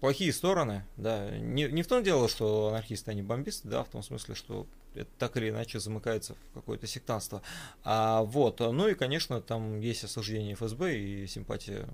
плохие 0.00 0.32
стороны, 0.32 0.84
да, 0.96 1.30
не, 1.38 1.64
не 1.64 1.82
в 1.82 1.88
том 1.88 2.02
дело, 2.02 2.28
что 2.28 2.68
анархисты, 2.68 3.10
они 3.10 3.22
бомбисты, 3.22 3.68
да, 3.68 3.82
в 3.84 3.88
том 3.88 4.02
смысле, 4.02 4.34
что 4.34 4.66
это 4.94 5.10
так 5.18 5.36
или 5.36 5.50
иначе 5.50 5.80
замыкается 5.80 6.34
в 6.34 6.54
какое-то 6.54 6.86
сектанство. 6.86 7.42
А 7.84 8.22
вот, 8.22 8.60
ну 8.60 8.88
и, 8.88 8.94
конечно, 8.94 9.40
там 9.40 9.80
есть 9.80 10.04
осуждение 10.04 10.54
ФСБ 10.54 10.98
и 10.98 11.26
симпатия 11.26 11.88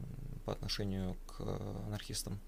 по 0.45 0.53
отношению 0.53 1.17
к 1.27 1.41
анархистам. 1.87 2.41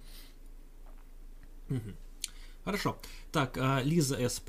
Хорошо. 2.64 2.98
Так, 3.32 3.58
а 3.58 3.80
Лиза 3.82 4.16
С. 4.18 4.42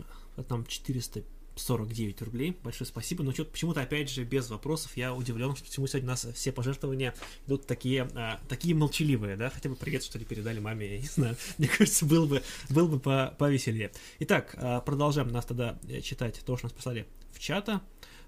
Там 0.47 0.65
400 0.65 1.23
49 1.55 2.21
рублей. 2.21 2.57
Большое 2.63 2.87
спасибо. 2.87 3.23
Но 3.23 3.31
что-то 3.31 3.51
почему-то, 3.51 3.81
опять 3.81 4.09
же, 4.09 4.23
без 4.23 4.49
вопросов, 4.49 4.95
я 4.97 5.13
удивлен, 5.13 5.55
что 5.55 5.65
почему 5.65 5.87
сегодня 5.87 6.07
у 6.07 6.11
нас 6.11 6.27
все 6.33 6.51
пожертвования 6.51 7.15
идут 7.47 7.65
такие, 7.65 8.09
а, 8.13 8.39
такие 8.47 8.75
молчаливые, 8.75 9.37
да? 9.37 9.49
Хотя 9.49 9.69
бы 9.69 9.75
привет, 9.75 10.03
что 10.03 10.19
ли, 10.19 10.25
передали 10.25 10.59
маме, 10.59 10.87
я 10.95 10.99
не 10.99 11.07
знаю. 11.07 11.35
Мне 11.57 11.67
кажется, 11.67 12.05
было 12.05 12.25
бы, 12.25 12.43
было 12.69 12.87
бы 12.87 12.99
по 12.99 13.35
повеселее. 13.37 13.91
Итак, 14.19 14.55
а, 14.57 14.81
продолжаем 14.81 15.29
нас 15.29 15.45
тогда 15.45 15.79
э, 15.87 16.01
читать 16.01 16.41
то, 16.45 16.57
что 16.57 16.65
нас 16.65 16.73
прислали 16.73 17.07
в 17.31 17.39
чата. 17.39 17.81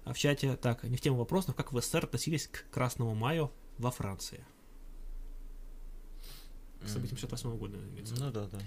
А, 0.04 0.12
в 0.12 0.18
чате, 0.18 0.56
так, 0.56 0.84
не 0.84 0.96
в 0.96 1.00
тему 1.00 1.18
вопросов, 1.18 1.54
как 1.54 1.72
в 1.72 1.80
СССР 1.80 2.04
относились 2.04 2.46
к 2.46 2.70
Красному 2.70 3.14
маю 3.14 3.52
во 3.76 3.90
Франции? 3.90 4.44
К 6.82 6.88
событиям 6.88 7.18
68 7.18 7.58
года. 7.58 7.76
Ну 8.18 8.30
да, 8.30 8.46
да. 8.46 8.58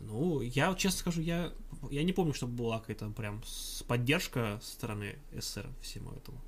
Ну, 0.00 0.40
я 0.40 0.74
честно 0.74 0.98
скажу, 0.98 1.20
я, 1.20 1.52
я 1.90 2.02
не 2.02 2.12
помню, 2.12 2.32
чтобы 2.32 2.54
была 2.54 2.80
какая-то 2.80 3.10
прям 3.10 3.42
поддержка 3.86 4.58
со 4.62 4.72
стороны 4.72 5.16
СССР 5.32 5.68
всему 5.82 6.10
этому. 6.12 6.40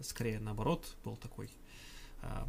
Скорее, 0.00 0.40
наоборот, 0.40 0.96
был 1.04 1.16
такой 1.16 1.48
а, 2.20 2.46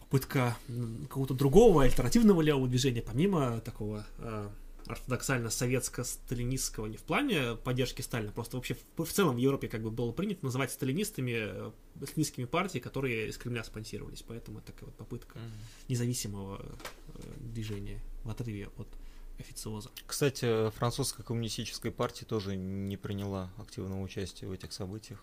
попытка 0.00 0.56
какого-то 1.02 1.34
другого 1.34 1.82
альтернативного 1.82 2.40
левого 2.40 2.68
движения, 2.68 3.02
помимо 3.02 3.60
такого 3.60 4.06
а, 4.18 4.50
ортодоксально-советско-сталинистского, 4.86 6.88
не 6.88 6.96
в 6.96 7.02
плане 7.02 7.56
поддержки 7.56 8.00
Сталина, 8.02 8.32
просто 8.32 8.56
вообще 8.56 8.76
в, 8.96 9.04
в 9.04 9.12
целом 9.12 9.36
в 9.36 9.38
Европе 9.38 9.68
как 9.68 9.82
бы 9.82 9.90
было 9.90 10.12
принято 10.12 10.44
называть 10.44 10.72
сталинистами 10.72 11.34
э, 11.36 11.70
сталинистскими 12.04 12.46
партии, 12.46 12.78
которые 12.78 13.28
из 13.28 13.38
Кремля 13.38 13.64
спонсировались, 13.64 14.22
поэтому 14.22 14.58
это 14.58 14.72
такая 14.72 14.86
вот 14.86 14.94
попытка 14.96 15.38
mm-hmm. 15.38 15.88
независимого 15.88 16.60
э, 16.60 16.64
движения 17.40 18.00
в 18.24 18.30
отрыве 18.30 18.70
от 18.76 18.88
официоза. 19.38 19.90
Кстати, 20.06 20.70
французская 20.70 21.22
коммунистическая 21.22 21.90
партия 21.90 22.24
тоже 22.24 22.56
не 22.56 22.96
приняла 22.96 23.50
активного 23.58 24.02
участия 24.02 24.46
в 24.46 24.52
этих 24.52 24.72
событиях. 24.72 25.20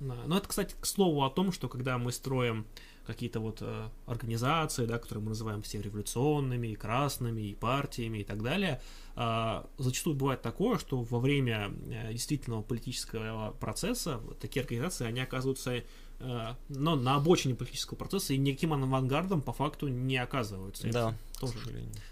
Да. 0.00 0.14
Ну, 0.26 0.36
это, 0.36 0.48
кстати, 0.48 0.74
к 0.80 0.86
слову 0.86 1.24
о 1.24 1.30
том, 1.30 1.50
что 1.50 1.68
когда 1.68 1.98
мы 1.98 2.12
строим 2.12 2.66
какие-то 3.08 3.40
вот 3.40 3.58
э, 3.62 3.88
организации, 4.06 4.84
да, 4.84 4.98
которые 4.98 5.22
мы 5.24 5.30
называем 5.30 5.62
все 5.62 5.80
революционными, 5.80 6.68
и 6.68 6.74
красными, 6.76 7.40
и 7.40 7.54
партиями, 7.54 8.18
и 8.18 8.24
так 8.24 8.42
далее, 8.42 8.80
э, 9.16 9.64
зачастую 9.78 10.14
бывает 10.14 10.42
такое, 10.42 10.78
что 10.78 11.02
во 11.02 11.18
время 11.18 11.72
э, 11.90 12.12
действительного 12.12 12.62
политического 12.62 13.56
процесса 13.58 14.20
такие 14.40 14.60
организации, 14.60 15.06
они 15.06 15.20
оказываются 15.20 15.82
но 16.20 16.96
на 16.96 17.14
обочине 17.14 17.54
политического 17.54 17.96
процесса 17.96 18.34
и 18.34 18.38
никаким 18.38 18.72
авангардом 18.72 19.40
по 19.40 19.52
факту 19.52 19.88
не 19.88 20.16
оказываются. 20.16 20.88
Да, 20.90 21.14
Это 21.30 21.40
тоже 21.40 21.58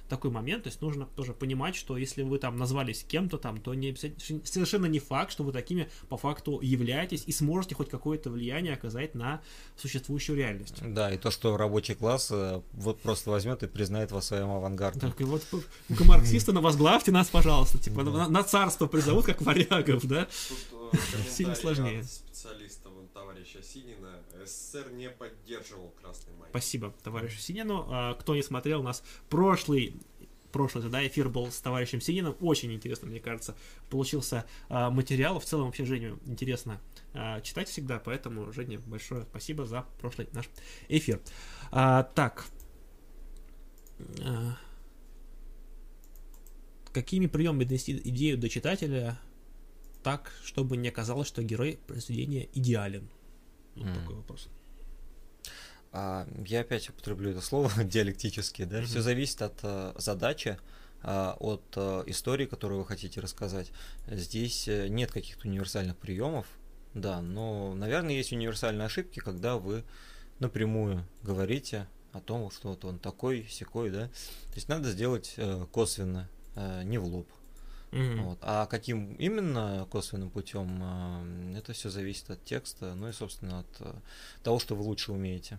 такой 0.09 0.31
момент, 0.31 0.63
то 0.63 0.69
есть 0.69 0.81
нужно 0.81 1.07
тоже 1.17 1.33
понимать, 1.33 1.75
что 1.75 1.97
если 1.97 2.23
вы 2.23 2.39
там 2.39 2.57
назвались 2.57 3.03
кем-то 3.03 3.39
там, 3.39 3.61
то 3.61 3.75
не, 3.75 3.95
совершенно 4.45 4.87
не 4.87 5.01
факт, 5.01 5.33
что 5.33 5.43
вы 5.43 5.51
такими 5.53 5.89
по 6.09 6.17
факту 6.17 6.61
являетесь 6.63 7.25
и 7.27 7.33
сможете 7.33 7.75
хоть 7.75 7.91
какое-то 7.91 8.31
влияние 8.31 8.75
оказать 8.75 9.17
на 9.17 9.41
существующую 9.77 10.37
реальность. 10.37 10.77
Да, 10.81 11.13
и 11.13 11.19
то, 11.19 11.33
что 11.33 11.57
рабочий 11.57 11.95
класс 11.95 12.29
э, 12.31 12.63
вот 12.73 13.01
просто 13.01 13.31
возьмет 13.31 13.65
и 13.65 13.67
признает 13.67 14.13
вас 14.13 14.27
своим 14.27 14.51
авангардом. 14.51 15.11
Так, 15.11 15.21
и 15.21 15.25
вот 15.25 15.43
марксисты, 16.05 16.53
на 16.53 16.61
возглавьте 16.61 17.11
нас, 17.11 17.29
пожалуйста, 17.29 17.79
типа 17.79 18.05
на, 18.05 18.43
царство 18.45 18.87
призовут, 18.87 19.27
как 19.27 19.43
варягов, 19.43 20.07
да? 20.07 20.29
Э, 20.93 20.97
Сильно 21.29 21.57
сложнее. 21.57 22.05
специалиста 22.05 22.76
товарища 23.17 23.63
Синина, 23.63 24.21
СССР 24.45 24.91
не 24.93 25.09
поддерживал 25.09 25.89
Красный 26.03 26.35
май. 26.35 26.51
Спасибо 26.51 26.95
товарищу 27.03 27.39
Синину. 27.39 27.87
А, 27.89 28.15
кто 28.15 28.37
не 28.37 28.43
смотрел, 28.43 28.81
у 28.81 28.83
нас 28.83 29.03
прошлый 29.31 29.95
прошлый 30.53 30.89
да, 30.91 31.07
эфир 31.07 31.29
был 31.31 31.51
с 31.51 31.59
товарищем 31.61 32.01
Сининым. 32.03 32.37
Очень 32.41 32.73
интересно, 32.75 33.09
мне 33.09 33.21
кажется, 33.21 33.57
получился 33.89 34.45
а, 34.69 34.91
материал. 34.91 35.41
В 35.41 35.45
целом, 35.47 35.67
вообще, 35.67 35.87
Женю 35.87 36.19
интересно 36.27 36.79
а, 37.15 37.41
читать 37.41 37.69
всегда, 37.69 37.99
поэтому, 37.99 38.53
Женя, 38.53 38.81
большое 38.81 39.25
спасибо 39.25 39.65
за 39.65 39.87
прошлый 39.99 40.29
наш 40.33 40.49
эфир. 40.89 41.21
Так. 41.71 42.47
Какими 46.93 47.27
приемами 47.27 47.65
донести 47.65 47.99
идею 48.05 48.37
до 48.37 48.51
читателя 48.51 49.19
так, 50.07 50.31
чтобы 50.45 50.77
не 50.77 50.91
оказалось, 50.91 51.27
что 51.27 51.43
герой 51.43 51.81
произведения 51.89 52.49
идеален? 52.55 53.09
Вот 53.75 53.89
mm. 53.89 53.95
такой 54.01 54.15
вопрос. 54.15 54.49
А, 55.91 56.29
я 56.47 56.61
опять 56.61 56.89
употреблю 56.89 57.33
это 57.33 57.41
слово 57.41 57.73
диалектически, 57.85 58.63
да. 58.63 58.83
Mm-hmm. 58.83 58.85
Все 58.85 59.03
зависит 59.03 59.43
от 59.43 59.59
а, 59.65 59.97
задачи, 59.99 60.59
а, 61.03 61.37
от 61.41 61.65
а, 61.75 62.05
истории, 62.07 62.47
которую 62.47 62.83
вы 62.83 62.87
хотите 62.87 63.21
рассказать. 63.21 63.73
Здесь 64.07 64.69
э, 64.69 64.87
нет 64.87 65.11
каких-то 65.11 65.49
универсальных 65.49 65.97
приемов, 65.97 66.47
да, 66.95 67.21
но, 67.21 67.75
наверное, 67.75 68.15
есть 68.15 68.31
универсальные 68.31 68.87
ошибки, 68.87 69.19
когда 69.19 69.57
вы 69.57 69.83
напрямую 70.39 71.05
говорите 71.25 71.89
о 72.13 72.21
том, 72.21 72.49
что 72.53 72.69
вот 72.69 72.85
он 72.85 73.01
такой, 73.01 73.45
секой, 73.51 73.91
да. 73.91 74.07
То 74.07 74.55
есть 74.55 74.69
надо 74.69 74.89
сделать 74.93 75.35
э, 75.37 75.67
косвенно, 75.73 76.29
э, 76.55 76.85
не 76.85 76.99
в 76.99 77.07
лоб. 77.07 77.27
Mm-hmm. 77.97 78.23
Вот. 78.23 78.39
А 78.43 78.67
каким 78.67 79.15
именно 79.15 79.87
косвенным 79.91 80.31
путем, 80.31 81.55
это 81.57 81.73
все 81.73 81.89
зависит 81.89 82.31
от 82.31 82.45
текста, 82.45 82.95
ну 82.95 83.09
и, 83.09 83.13
собственно, 83.13 83.61
от 83.61 84.05
того, 84.43 84.59
что 84.59 84.75
вы 84.75 84.83
лучше 84.83 85.13
умеете. 85.13 85.59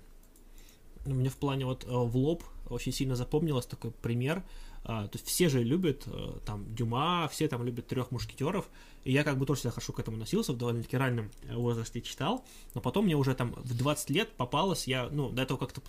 Мне 1.05 1.29
в 1.29 1.37
плане 1.37 1.65
вот 1.65 1.85
в 1.85 2.17
лоб 2.17 2.43
очень 2.69 2.91
сильно 2.91 3.15
запомнилось 3.15 3.65
такой 3.65 3.91
пример. 3.91 4.43
То 4.83 5.09
есть 5.11 5.25
все 5.25 5.49
же 5.49 5.63
любят 5.63 6.07
там 6.45 6.73
Дюма, 6.73 7.27
все 7.29 7.49
там 7.49 7.65
любят 7.65 7.87
трех 7.87 8.11
мушкетеров, 8.11 8.69
и 9.03 9.11
я 9.11 9.25
как 9.25 9.37
бы 9.37 9.45
тоже 9.45 9.59
всегда 9.59 9.71
хорошо 9.71 9.91
к 9.91 9.99
этому 9.99 10.15
носился, 10.15 10.53
в 10.53 10.57
довольно-таки 10.57 10.95
раннем 10.95 11.29
э, 11.43 11.55
возрасте 11.55 12.01
читал, 12.01 12.45
но 12.73 12.79
потом 12.79 13.05
мне 13.05 13.15
уже 13.15 13.35
там 13.35 13.53
в 13.57 13.77
20 13.77 14.09
лет 14.11 14.31
попалось, 14.37 14.87
я, 14.87 15.09
ну, 15.09 15.29
до 15.29 15.41
этого 15.41 15.57
как-то 15.57 15.81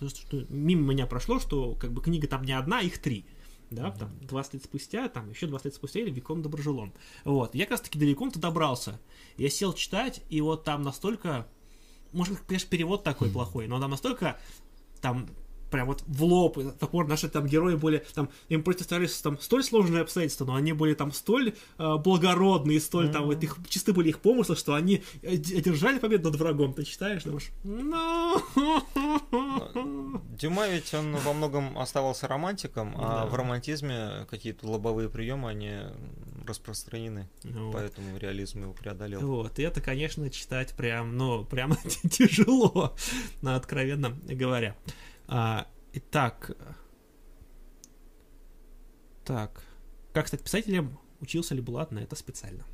мимо 0.49 0.91
меня 0.91 1.05
прошло, 1.05 1.39
что 1.39 1.75
как 1.75 1.93
бы 1.93 2.01
книга 2.01 2.27
там 2.27 2.43
не 2.43 2.51
одна, 2.51 2.81
их 2.81 2.97
три 2.99 3.25
да, 3.71 3.91
там, 3.91 4.11
20 4.21 4.53
лет 4.55 4.63
спустя, 4.63 5.09
там, 5.09 5.29
еще 5.29 5.47
20 5.47 5.65
лет 5.65 5.73
спустя, 5.73 5.99
или 5.99 6.09
Викон 6.09 6.41
Доброжелон. 6.41 6.93
Вот, 7.23 7.55
я 7.55 7.65
как 7.65 7.71
раз-таки 7.71 7.99
до 7.99 8.05
Виконта 8.05 8.39
добрался. 8.39 8.99
Я 9.37 9.49
сел 9.49 9.73
читать, 9.73 10.21
и 10.29 10.41
вот 10.41 10.63
там 10.63 10.81
настолько, 10.81 11.47
может, 12.11 12.39
конечно, 12.39 12.69
перевод 12.69 13.03
такой 13.03 13.29
плохой, 13.29 13.67
но 13.67 13.79
там 13.79 13.91
настолько, 13.91 14.39
там, 15.01 15.29
прям 15.69 15.87
вот 15.87 16.03
в 16.07 16.23
лоб, 16.23 16.57
топор, 16.79 17.07
наши 17.07 17.29
там 17.29 17.45
герои 17.45 17.75
были, 17.75 18.05
там, 18.13 18.29
им 18.49 18.63
противостоялись 18.63 19.15
там 19.21 19.39
столь 19.39 19.63
сложные 19.63 20.01
обстоятельства, 20.01 20.45
но 20.45 20.55
они 20.55 20.73
были 20.73 20.93
там 20.93 21.11
столь 21.11 21.53
э, 21.77 21.95
благородные, 21.97 22.79
столь 22.79 23.07
mm-hmm. 23.07 23.11
там, 23.11 23.25
вот 23.25 23.43
их, 23.43 23.57
чисты 23.67 23.93
были 23.93 24.09
их 24.09 24.19
помыслы, 24.19 24.55
что 24.55 24.73
они 24.73 25.03
одержали 25.23 25.99
победу 25.99 26.29
над 26.31 26.39
врагом, 26.39 26.73
ты 26.73 26.83
читаешь, 26.83 27.23
думаешь, 27.23 27.49
ну... 27.63 28.41
Дюма 30.29 30.67
ведь 30.67 30.93
он 30.93 31.15
во 31.17 31.33
многом 31.33 31.77
оставался 31.77 32.27
романтиком, 32.27 32.95
а 32.97 33.23
да. 33.23 33.25
в 33.25 33.35
романтизме 33.35 34.25
какие-то 34.29 34.67
лобовые 34.67 35.09
приемы, 35.09 35.49
они 35.49 35.79
распространены, 36.47 37.29
вот. 37.43 37.73
поэтому 37.73 38.17
реализм 38.17 38.63
его 38.63 38.73
преодолел. 38.73 39.19
Вот, 39.21 39.59
и 39.59 39.63
это, 39.63 39.81
конечно, 39.81 40.29
читать 40.29 40.73
прям, 40.75 41.15
ну, 41.17 41.45
прям 41.45 41.75
тяжело, 42.11 42.95
откровенно 43.43 44.17
говоря. 44.27 44.75
А, 45.31 45.67
итак, 45.93 46.51
так, 49.23 49.63
как 50.11 50.27
стать 50.27 50.41
писателем? 50.41 50.97
Учился 51.21 51.53
ли 51.53 51.61
Булат 51.61 51.91
на 51.91 51.99
это 51.99 52.15
специально? 52.15 52.65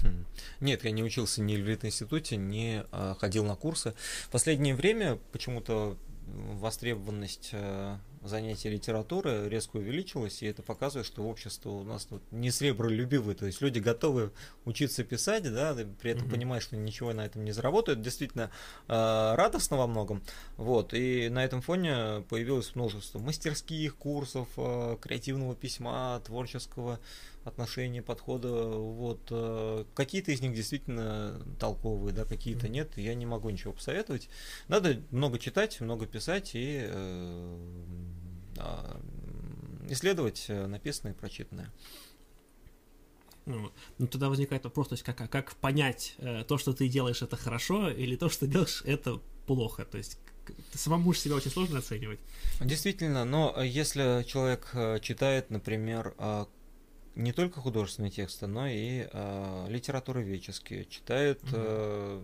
Хм. 0.00 0.24
Нет, 0.60 0.84
я 0.84 0.92
не 0.92 1.02
учился 1.02 1.42
ни 1.42 1.56
в 1.56 1.84
институте, 1.84 2.36
не 2.36 2.84
а, 2.92 3.16
ходил 3.18 3.44
на 3.44 3.56
курсы. 3.56 3.94
В 4.22 4.30
последнее 4.30 4.76
время 4.76 5.18
почему-то 5.32 5.98
востребованность 6.26 7.50
а, 7.52 7.98
занятие 8.28 8.70
литературы 8.70 9.48
резко 9.48 9.76
увеличилось, 9.76 10.42
и 10.42 10.46
это 10.46 10.62
показывает, 10.62 11.06
что 11.06 11.24
общество 11.24 11.70
у 11.70 11.84
нас 11.84 12.04
тут 12.04 12.22
не 12.30 12.50
сребролюбивое, 12.50 13.34
то 13.34 13.46
есть 13.46 13.60
люди 13.60 13.78
готовы 13.78 14.30
учиться 14.64 15.04
писать, 15.04 15.44
да, 15.52 15.76
при 16.00 16.12
этом 16.12 16.26
mm-hmm. 16.26 16.30
понимают, 16.30 16.64
что 16.64 16.76
ничего 16.76 17.12
на 17.12 17.26
этом 17.26 17.44
не 17.44 17.52
заработают, 17.52 18.00
действительно 18.00 18.50
э, 18.88 19.34
радостно 19.34 19.76
во 19.76 19.86
многом, 19.86 20.22
вот, 20.56 20.94
и 20.94 21.28
на 21.28 21.44
этом 21.44 21.60
фоне 21.60 22.24
появилось 22.28 22.74
множество 22.74 23.18
мастерских 23.18 23.96
курсов, 23.96 24.48
э, 24.56 24.96
креативного 25.00 25.54
письма, 25.54 26.20
творческого 26.24 27.00
отношения, 27.44 28.02
подхода, 28.02 28.48
вот, 28.48 29.20
э, 29.30 29.84
какие-то 29.94 30.32
из 30.32 30.40
них 30.40 30.54
действительно 30.54 31.40
толковые, 31.60 32.14
да, 32.14 32.24
какие-то 32.24 32.66
mm-hmm. 32.66 32.70
нет, 32.70 32.96
я 32.96 33.14
не 33.14 33.26
могу 33.26 33.50
ничего 33.50 33.72
посоветовать, 33.72 34.28
надо 34.68 35.00
много 35.10 35.38
читать, 35.38 35.80
много 35.80 36.06
писать 36.06 36.52
и 36.54 36.86
э, 36.88 37.58
исследовать 39.88 40.46
э, 40.48 40.66
написанное 40.66 41.12
и 41.12 41.16
прочитанное. 41.16 41.70
Ну, 43.46 43.70
ну, 43.98 44.06
тогда 44.06 44.28
возникает 44.28 44.64
вопрос, 44.64 44.88
то 44.88 44.94
есть 44.94 45.04
как, 45.04 45.16
как 45.30 45.54
понять, 45.56 46.14
э, 46.18 46.44
то, 46.44 46.56
что 46.56 46.72
ты 46.72 46.88
делаешь, 46.88 47.20
это 47.22 47.36
хорошо, 47.36 47.90
или 47.90 48.16
то, 48.16 48.28
что 48.28 48.46
делаешь, 48.46 48.82
это 48.86 49.20
плохо, 49.46 49.84
то 49.84 49.98
есть 49.98 50.18
самому 50.72 51.12
же 51.12 51.20
себя 51.20 51.34
очень 51.36 51.50
сложно 51.50 51.78
оценивать. 51.78 52.20
Действительно, 52.60 53.24
но 53.24 53.62
если 53.62 54.24
человек 54.26 54.70
э, 54.72 54.98
читает, 55.00 55.50
например, 55.50 56.14
э, 56.18 56.46
не 57.14 57.32
только 57.32 57.60
художественные 57.60 58.10
тексты, 58.10 58.46
но 58.46 58.66
и 58.66 59.06
э, 59.10 59.66
литературоведческие, 59.68 60.86
читает 60.86 61.40
э, 61.52 62.22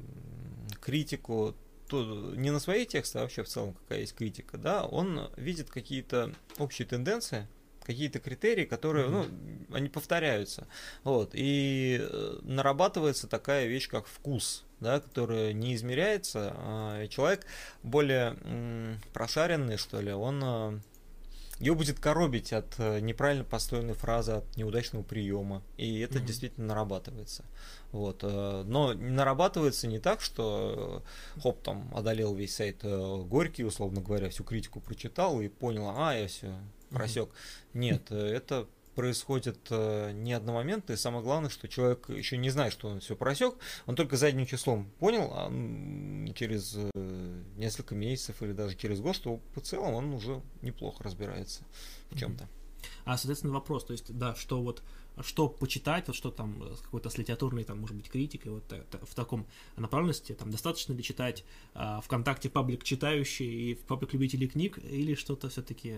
критику 0.80 1.54
то 1.90 2.32
не 2.36 2.50
на 2.50 2.60
свои 2.60 2.86
тексты, 2.86 3.18
а 3.18 3.22
вообще 3.22 3.42
в 3.42 3.48
целом 3.48 3.74
какая 3.74 4.00
есть 4.00 4.14
критика, 4.14 4.56
да, 4.56 4.84
он 4.84 5.28
видит 5.36 5.70
какие-то 5.70 6.32
общие 6.58 6.86
тенденции, 6.86 7.48
какие-то 7.82 8.20
критерии, 8.20 8.64
которые, 8.64 9.08
ну, 9.08 9.26
они 9.72 9.88
повторяются, 9.88 10.68
вот, 11.02 11.30
и 11.32 11.98
э, 12.00 12.38
нарабатывается 12.42 13.26
такая 13.26 13.66
вещь, 13.66 13.88
как 13.88 14.06
вкус, 14.06 14.64
да, 14.78 15.00
которая 15.00 15.52
не 15.52 15.74
измеряется, 15.74 16.52
а 16.56 17.08
человек 17.08 17.44
более 17.82 18.36
прошаренный, 19.12 19.76
что 19.76 20.00
ли, 20.00 20.12
он 20.12 20.40
э, 20.44 20.80
ее 21.60 21.74
будет 21.74 22.00
коробить 22.00 22.54
от 22.54 22.74
э, 22.78 23.00
неправильно 23.00 23.44
построенной 23.44 23.92
фразы, 23.92 24.32
от 24.32 24.56
неудачного 24.56 25.02
приема. 25.02 25.62
И 25.76 26.00
это 26.00 26.18
mm-hmm. 26.18 26.24
действительно 26.24 26.66
нарабатывается. 26.68 27.44
Вот. 27.92 28.20
Э, 28.22 28.62
но 28.66 28.94
нарабатывается 28.94 29.86
не 29.86 29.98
так, 29.98 30.22
что 30.22 31.04
э, 31.36 31.40
хоп, 31.42 31.62
там 31.62 31.92
одолел 31.94 32.34
весь 32.34 32.56
сайт 32.56 32.82
Горький, 32.82 33.64
условно 33.64 34.00
говоря, 34.00 34.30
всю 34.30 34.42
критику 34.42 34.80
прочитал 34.80 35.42
и 35.42 35.48
понял, 35.48 35.92
а, 35.94 36.14
я 36.14 36.28
все 36.28 36.54
просек. 36.88 37.28
Mm-hmm. 37.28 37.78
Нет, 37.78 38.10
это 38.10 38.66
происходит 39.00 39.58
э, 39.70 40.12
не 40.12 40.34
одномоментно, 40.34 40.92
и 40.92 40.96
самое 40.96 41.24
главное, 41.24 41.48
что 41.48 41.68
человек 41.68 42.10
еще 42.10 42.36
не 42.36 42.50
знает, 42.50 42.74
что 42.74 42.88
он 42.88 43.00
все 43.00 43.16
просек, 43.16 43.54
он 43.86 43.96
только 43.96 44.18
задним 44.18 44.44
числом 44.44 44.90
понял, 44.98 45.30
а 45.32 45.48
через 46.34 46.74
э, 46.76 47.42
несколько 47.56 47.94
месяцев 47.94 48.42
или 48.42 48.52
даже 48.52 48.76
через 48.76 49.00
год, 49.00 49.16
что 49.16 49.40
в 49.54 49.60
целом 49.62 49.94
он 49.94 50.12
уже 50.12 50.42
неплохо 50.60 51.02
разбирается 51.02 51.62
в 52.10 52.18
чем-то. 52.18 52.46
А, 53.06 53.16
соответственно, 53.16 53.54
вопрос, 53.54 53.86
то 53.86 53.92
есть, 53.92 54.14
да, 54.14 54.34
что 54.34 54.60
вот 54.60 54.82
что 55.22 55.48
почитать, 55.48 56.06
вот 56.06 56.16
что 56.16 56.30
там 56.30 56.62
э, 56.62 56.74
какой-то 56.82 57.08
с 57.08 57.16
литературной, 57.16 57.64
там, 57.64 57.78
может 57.78 57.96
быть, 57.96 58.10
критикой, 58.10 58.52
вот 58.52 58.64
в 59.02 59.14
таком 59.14 59.46
направленности, 59.78 60.32
там, 60.32 60.50
достаточно 60.50 60.92
ли 60.92 61.02
читать 61.02 61.42
а, 61.72 62.02
ВКонтакте 62.02 62.50
паблик 62.50 62.84
читающий 62.84 63.70
и 63.70 63.74
паблик 63.76 64.12
любителей 64.12 64.46
книг, 64.46 64.78
или 64.78 65.14
что-то 65.14 65.48
все-таки 65.48 65.96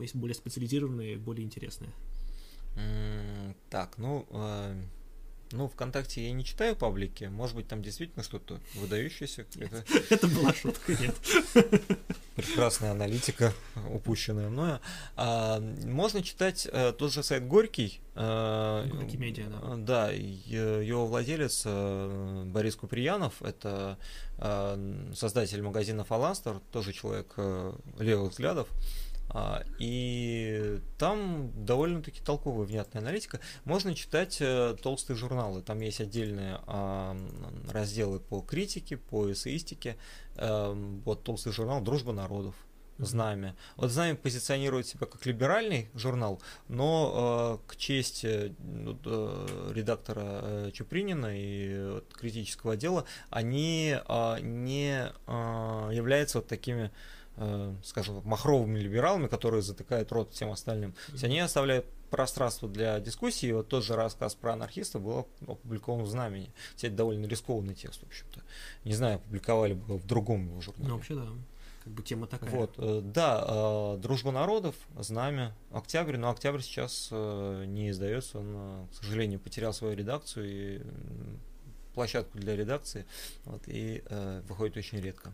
есть 0.00 0.16
более 0.16 0.34
специализированное, 0.34 1.18
более 1.18 1.44
интересное? 1.44 1.92
Так, 3.70 3.98
ну, 3.98 4.26
э, 4.30 4.74
ну, 5.52 5.68
ВКонтакте 5.68 6.26
я 6.26 6.32
не 6.32 6.44
читаю 6.44 6.76
паблики. 6.76 7.24
Может 7.24 7.56
быть, 7.56 7.68
там 7.68 7.82
действительно 7.82 8.22
что-то 8.22 8.60
выдающееся. 8.74 9.46
Это... 10.10 10.26
была 10.28 10.52
шутка, 10.52 10.92
нет. 10.92 11.14
Прекрасная 12.34 12.92
аналитика, 12.92 13.52
упущенная 13.90 14.48
мною. 14.48 14.80
А, 15.16 15.58
можно 15.60 16.22
читать 16.22 16.68
а, 16.70 16.92
тот 16.92 17.12
же 17.12 17.22
сайт 17.22 17.46
Горький. 17.46 18.00
А, 18.14 18.86
Горький 18.86 19.16
медиа, 19.16 19.46
да. 19.48 19.76
Да, 19.76 20.10
его 20.10 21.06
владелец 21.06 21.62
а, 21.64 22.44
Борис 22.44 22.76
Куприянов, 22.76 23.42
это 23.42 23.98
а, 24.36 24.78
создатель 25.14 25.62
магазина 25.62 26.04
Фаластер, 26.04 26.60
тоже 26.72 26.92
человек 26.92 27.32
а, 27.36 27.74
левых 27.98 28.32
взглядов. 28.32 28.68
А, 28.70 29.07
и 29.78 30.80
там 30.98 31.52
довольно-таки 31.64 32.20
толковая, 32.22 32.66
внятная 32.66 33.02
аналитика. 33.02 33.40
Можно 33.64 33.94
читать 33.94 34.38
э, 34.40 34.76
толстые 34.82 35.16
журналы. 35.16 35.62
Там 35.62 35.80
есть 35.80 36.00
отдельные 36.00 36.60
а, 36.66 37.16
разделы 37.70 38.20
по 38.20 38.40
критике, 38.40 38.96
по 38.96 39.30
эссеистике. 39.30 39.96
Эм, 40.36 41.02
вот 41.04 41.24
толстый 41.24 41.52
журнал 41.52 41.80
«Дружба 41.80 42.12
народов». 42.12 42.54
Знамя. 42.98 43.54
Вот 43.76 43.90
Знамя 43.92 44.16
позиционирует 44.16 44.88
себя 44.88 45.06
как 45.06 45.24
либеральный 45.24 45.88
журнал, 45.94 46.42
но 46.66 47.60
э, 47.64 47.70
к 47.70 47.76
чести 47.76 48.26
э, 48.26 49.70
редактора 49.72 50.20
э, 50.24 50.70
Чупринина 50.72 51.28
и 51.32 51.68
э, 51.70 52.00
критического 52.12 52.72
отдела, 52.72 53.04
они 53.30 53.96
э, 53.96 54.40
не 54.40 55.12
э, 55.26 55.90
являются 55.92 56.38
вот 56.38 56.48
такими 56.48 56.86
Э, 56.86 57.27
скажем, 57.84 58.20
махровыми 58.24 58.78
либералами, 58.78 59.26
которые 59.26 59.62
затыкают 59.62 60.10
рот 60.12 60.32
всем 60.32 60.50
остальным. 60.50 60.92
То 60.92 61.12
есть 61.12 61.24
они 61.24 61.40
оставляют 61.40 61.86
пространство 62.10 62.68
для 62.68 62.98
дискуссии. 63.00 63.52
Вот 63.52 63.68
тот 63.68 63.84
же 63.84 63.94
рассказ 63.94 64.34
про 64.34 64.54
анархиста 64.54 64.98
был 64.98 65.28
опубликован 65.46 66.02
в 66.04 66.08
Знамени. 66.08 66.50
Кстати, 66.74 66.90
довольно 66.90 67.26
рискованный 67.26 67.74
текст, 67.74 68.02
в 68.02 68.06
общем-то. 68.06 68.42
Не 68.84 68.94
знаю, 68.94 69.16
опубликовали 69.16 69.74
бы 69.74 69.98
в 69.98 70.06
другом 70.06 70.46
его 70.48 70.60
журнале. 70.60 70.88
Ну, 70.88 70.96
вообще, 70.96 71.14
да. 71.14 71.26
Как 71.84 71.92
бы 71.92 72.02
тема 72.02 72.26
такая. 72.26 72.50
Вот, 72.50 72.74
э, 72.78 73.00
да, 73.02 73.44
э, 73.46 73.98
Дружба 73.98 74.32
народов, 74.32 74.74
Знамя, 74.98 75.54
Октябрь, 75.70 76.16
но 76.16 76.30
Октябрь 76.30 76.60
сейчас 76.60 77.10
не 77.10 77.90
издается, 77.90 78.38
он, 78.38 78.88
к 78.90 78.94
сожалению, 78.94 79.38
потерял 79.38 79.72
свою 79.72 79.94
редакцию 79.94 80.46
и 80.48 80.82
площадку 81.94 82.38
для 82.38 82.56
редакции, 82.56 83.06
вот, 83.44 83.62
и 83.66 84.02
выходит 84.48 84.76
очень 84.76 85.00
редко. 85.00 85.32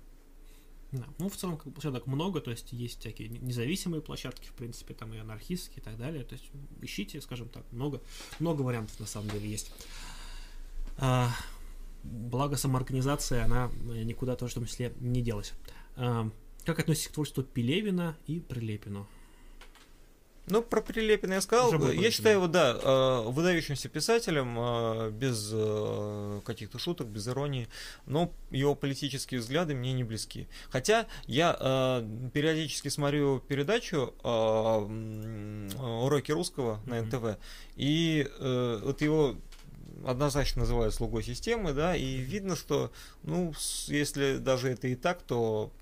Да. 0.94 1.06
Ну, 1.18 1.28
в 1.28 1.36
целом, 1.36 1.58
площадок 1.58 2.06
много, 2.06 2.40
то 2.40 2.52
есть 2.52 2.72
есть 2.72 3.00
всякие 3.00 3.28
независимые 3.28 4.00
площадки, 4.00 4.46
в 4.46 4.52
принципе, 4.52 4.94
там 4.94 5.12
и 5.12 5.18
анархистские 5.18 5.78
и 5.78 5.80
так 5.80 5.98
далее. 5.98 6.22
То 6.22 6.34
есть 6.34 6.50
ищите, 6.80 7.20
скажем 7.20 7.48
так, 7.48 7.64
много, 7.72 8.00
много 8.38 8.62
вариантов 8.62 8.98
на 9.00 9.06
самом 9.06 9.28
деле 9.30 9.50
есть. 9.50 9.72
А, 10.98 11.30
благо 12.04 12.56
самоорганизация, 12.56 13.44
она 13.44 13.70
никуда 14.04 14.36
тоже 14.36 14.52
в 14.52 14.54
том 14.54 14.66
числе 14.66 14.92
не 15.00 15.20
делась. 15.20 15.52
А, 15.96 16.30
как 16.64 16.78
относитесь 16.78 17.08
к 17.08 17.12
творчеству 17.12 17.42
Пелевина 17.42 18.16
и 18.26 18.38
Прилепину? 18.38 19.08
Ну, 20.46 20.62
про 20.62 20.82
Прилепина 20.82 21.34
я 21.34 21.40
сказал. 21.40 21.74
Уже 21.74 21.94
я 21.94 22.10
считаю 22.10 22.36
его, 22.36 22.48
да, 22.48 22.78
э, 22.80 23.22
выдающимся 23.28 23.88
писателем, 23.88 24.56
э, 24.58 25.10
без 25.10 25.50
э, 25.52 26.40
каких-то 26.44 26.78
шуток, 26.78 27.06
без 27.06 27.26
иронии, 27.28 27.68
но 28.04 28.30
его 28.50 28.74
политические 28.74 29.40
взгляды 29.40 29.74
мне 29.74 29.94
не 29.94 30.04
близки. 30.04 30.46
Хотя 30.68 31.06
я 31.26 32.04
периодически 32.32 32.88
смотрю 32.88 33.40
передачу 33.40 34.14
«Уроки 35.82 36.32
русского» 36.32 36.80
на 36.86 37.02
НТВ, 37.02 37.38
и 37.76 38.28
вот 38.38 39.00
его 39.00 39.36
однозначно 40.06 40.60
называют 40.60 40.94
слугой 40.94 41.22
системы, 41.22 41.72
да, 41.72 41.96
и 41.96 42.16
видно, 42.16 42.56
что, 42.56 42.90
ну, 43.22 43.54
если 43.86 44.36
даже 44.36 44.70
это 44.70 44.88
и 44.88 44.94
так, 44.94 45.22
то 45.22 45.72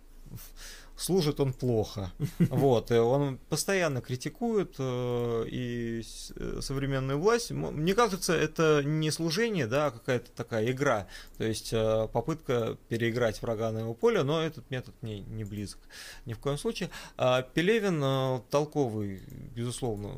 служит 0.97 1.41
он 1.41 1.53
плохо. 1.53 2.13
Вот, 2.39 2.91
он 2.91 3.39
постоянно 3.49 4.01
критикует 4.01 4.77
э, 4.79 5.45
и 5.49 6.03
э, 6.37 6.59
современную 6.61 7.19
власть. 7.19 7.51
Мне 7.51 7.95
кажется, 7.95 8.35
это 8.35 8.83
не 8.85 9.11
служение, 9.11 9.67
да, 9.67 9.87
а 9.87 9.91
какая-то 9.91 10.31
такая 10.33 10.71
игра. 10.71 11.07
То 11.39 11.45
есть 11.45 11.73
э, 11.73 12.09
попытка 12.13 12.77
переиграть 12.89 13.41
врага 13.43 13.73
на 13.73 13.81
его 13.81 13.95
поле, 13.95 14.23
но 14.23 14.43
этот 14.43 14.71
метод 14.71 14.95
мне 15.03 15.21
не 15.21 15.45
близок. 15.45 15.81
Ни 16.27 16.35
в 16.35 16.39
коем 16.39 16.59
случае. 16.59 16.91
А 17.17 17.43
Пелевин 17.43 18.43
толковый, 18.51 19.23
безусловно, 19.55 20.15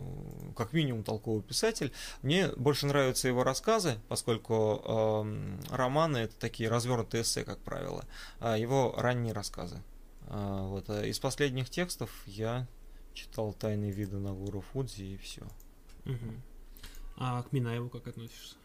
как 0.57 0.73
минимум 0.73 1.03
толковый 1.03 1.43
писатель. 1.43 1.93
Мне 2.23 2.49
больше 2.57 2.87
нравятся 2.87 3.29
его 3.29 3.45
рассказы, 3.45 3.97
поскольку 4.09 4.83
э, 4.85 5.75
романы 5.75 6.19
это 6.19 6.35
такие 6.39 6.69
развернутые 6.69 7.23
эссе, 7.23 7.45
как 7.45 7.59
правило. 7.59 8.05
А 8.41 8.57
его 8.57 8.95
ранние 8.97 9.33
рассказы. 9.33 9.83
А, 10.27 10.67
вот. 10.67 10.89
А 10.91 11.05
из 11.05 11.19
последних 11.19 11.71
текстов 11.71 12.11
я 12.27 12.67
читал 13.13 13.53
«Тайные 13.53 13.93
виды 13.93 14.19
Нагуру 14.19 14.61
Фудзи» 14.61 15.03
и 15.03 15.17
все. 15.17 15.43
Угу. 16.05 16.35
А 17.17 17.43
к 17.43 17.53
Минаеву 17.53 17.89
как 17.89 18.09
относишься? 18.09 18.57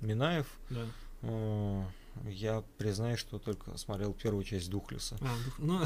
Минаев? 0.00 0.46
Да. 0.70 0.86
О, 1.22 1.86
я 2.26 2.62
признаю, 2.78 3.16
что 3.16 3.38
только 3.38 3.76
смотрел 3.78 4.12
первую 4.12 4.44
часть 4.44 4.70
Духлиса. 4.70 5.16
А, 5.20 5.36
ну... 5.58 5.80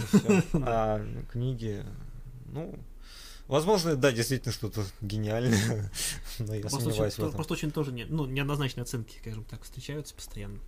а 0.65 1.05
книги, 1.31 1.85
ну, 2.47 2.79
Возможно, 3.49 3.97
да, 3.97 4.13
действительно 4.13 4.53
что-то 4.53 4.85
гениальное, 5.01 5.91
но 6.39 6.55
я 6.55 6.61
просто 6.61 6.81
сомневаюсь 6.81 7.15
очень, 7.15 7.25
в 7.25 7.27
этом. 7.29 7.37
Просто 7.37 7.55
очень 7.55 7.71
тоже 7.71 7.93
не, 7.93 8.05
ну, 8.05 8.27
неоднозначные 8.27 8.83
оценки, 8.83 9.17
скажем 9.21 9.45
так, 9.45 9.63
встречаются 9.63 10.15
постоянно. 10.15 10.59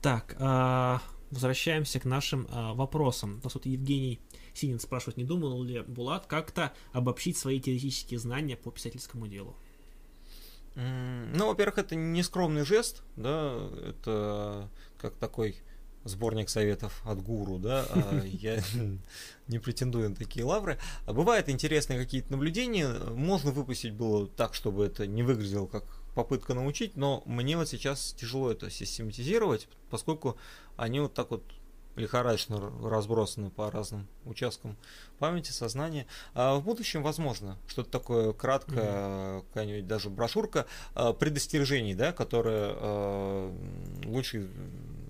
Так, 0.00 0.36
а, 0.38 1.02
возвращаемся 1.34 2.00
к 2.00 2.04
нашим 2.04 2.46
а, 2.50 2.74
вопросам. 2.74 3.40
Нас 3.42 3.54
вот 3.54 3.66
Евгений 3.66 4.20
Синин 4.54 4.80
спрашивает, 4.80 5.16
не 5.16 5.24
думал 5.24 5.62
ли 5.62 5.82
Булат 5.82 6.26
как-то 6.26 6.72
обобщить 6.92 7.36
свои 7.36 7.60
теоретические 7.60 8.18
знания 8.18 8.56
по 8.56 8.70
писательскому 8.70 9.26
делу? 9.26 9.56
Ну, 10.76 11.46
во-первых, 11.46 11.78
это 11.78 11.94
не 11.94 12.22
скромный 12.22 12.64
жест, 12.64 13.02
да, 13.16 13.68
это 13.86 14.68
как 14.98 15.14
такой 15.16 15.56
сборник 16.04 16.48
советов 16.48 17.00
от 17.04 17.22
гуру, 17.22 17.58
да, 17.58 17.86
а 17.90 18.22
я 18.24 18.60
не 19.48 19.58
претендую 19.58 20.10
на 20.10 20.16
такие 20.16 20.44
лавры. 20.44 20.78
А 21.06 21.12
бывают 21.12 21.48
интересные 21.48 21.98
какие-то 21.98 22.32
наблюдения, 22.32 22.88
можно 23.10 23.52
выпустить 23.52 23.92
было 23.92 24.26
так, 24.26 24.54
чтобы 24.54 24.84
это 24.86 25.06
не 25.06 25.22
выглядело 25.22 25.66
как 25.66 25.84
попытка 26.14 26.54
научить, 26.54 26.96
но 26.96 27.22
мне 27.26 27.56
вот 27.56 27.68
сейчас 27.68 28.14
тяжело 28.18 28.50
это 28.50 28.70
систематизировать, 28.70 29.68
поскольку 29.90 30.36
они 30.76 31.00
вот 31.00 31.14
так 31.14 31.30
вот 31.30 31.42
лихорадочно 31.96 32.72
разбросаны 32.82 33.50
по 33.50 33.70
разным 33.70 34.08
участкам 34.24 34.76
памяти, 35.18 35.52
сознания. 35.52 36.06
А 36.34 36.56
в 36.56 36.64
будущем, 36.64 37.02
возможно, 37.02 37.58
что-то 37.66 37.90
такое 37.90 38.32
краткое, 38.32 38.82
mm-hmm. 38.82 39.44
какая-нибудь 39.48 39.86
даже 39.86 40.10
брошюрка 40.10 40.66
а, 40.94 41.12
предостережений, 41.12 41.94
да, 41.94 42.12
которые 42.12 42.74
а, 42.76 43.56
лучше 44.04 44.50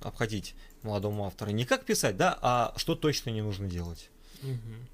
обходить 0.02 0.54
молодому 0.82 1.26
автору. 1.26 1.52
Не 1.52 1.64
как 1.64 1.84
писать, 1.84 2.16
да, 2.16 2.38
а 2.42 2.74
что 2.76 2.94
точно 2.94 3.30
не 3.30 3.42
нужно 3.42 3.66
делать. 3.66 4.10
Mm-hmm. 4.42 4.93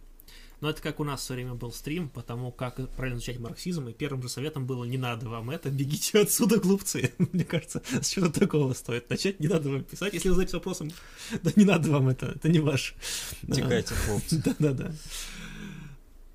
Но 0.61 0.69
это 0.69 0.83
как 0.83 1.01
у 1.01 1.05
нас 1.05 1.23
все 1.23 1.35
время 1.35 1.55
был 1.55 1.73
стрим, 1.73 2.09
потому 2.11 2.53
как 2.53 2.77
правильно 2.91 3.17
изучать 3.17 3.39
марксизм, 3.39 3.89
и 3.89 3.93
первым 3.93 4.23
же 4.23 4.29
советом 4.29 4.67
было 4.67 4.85
не 4.85 4.99
надо 4.99 5.29
вам 5.29 5.51
это, 5.51 5.71
бегите 5.71 6.21
отсюда, 6.21 6.59
глупцы. 6.59 7.13
Мне 7.33 7.45
кажется, 7.45 7.83
с 8.01 8.09
чего-то 8.09 8.41
такого 8.41 8.75
стоит 8.75 9.09
начать, 9.09 9.41
не 9.41 9.49
надо 9.49 9.71
вам 9.71 9.85
писать. 9.85 10.13
Если 10.13 10.29
вы 10.29 10.35
задаетесь 10.35 10.55
вопросом, 10.55 10.91
да 11.43 11.51
не 11.57 11.65
надо 11.65 11.91
вам 11.91 12.09
это, 12.09 12.27
это 12.27 12.49
не 12.49 12.59
ваш. 12.59 12.95
Текайте, 13.43 13.95
хлопцы. 13.95 14.37
Да-да-да. 14.45 14.93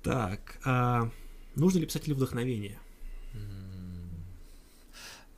Так, 0.02 0.58
а, 0.64 1.10
нужно 1.54 1.78
ли 1.78 1.86
писателю 1.86 2.16
вдохновение? 2.16 2.78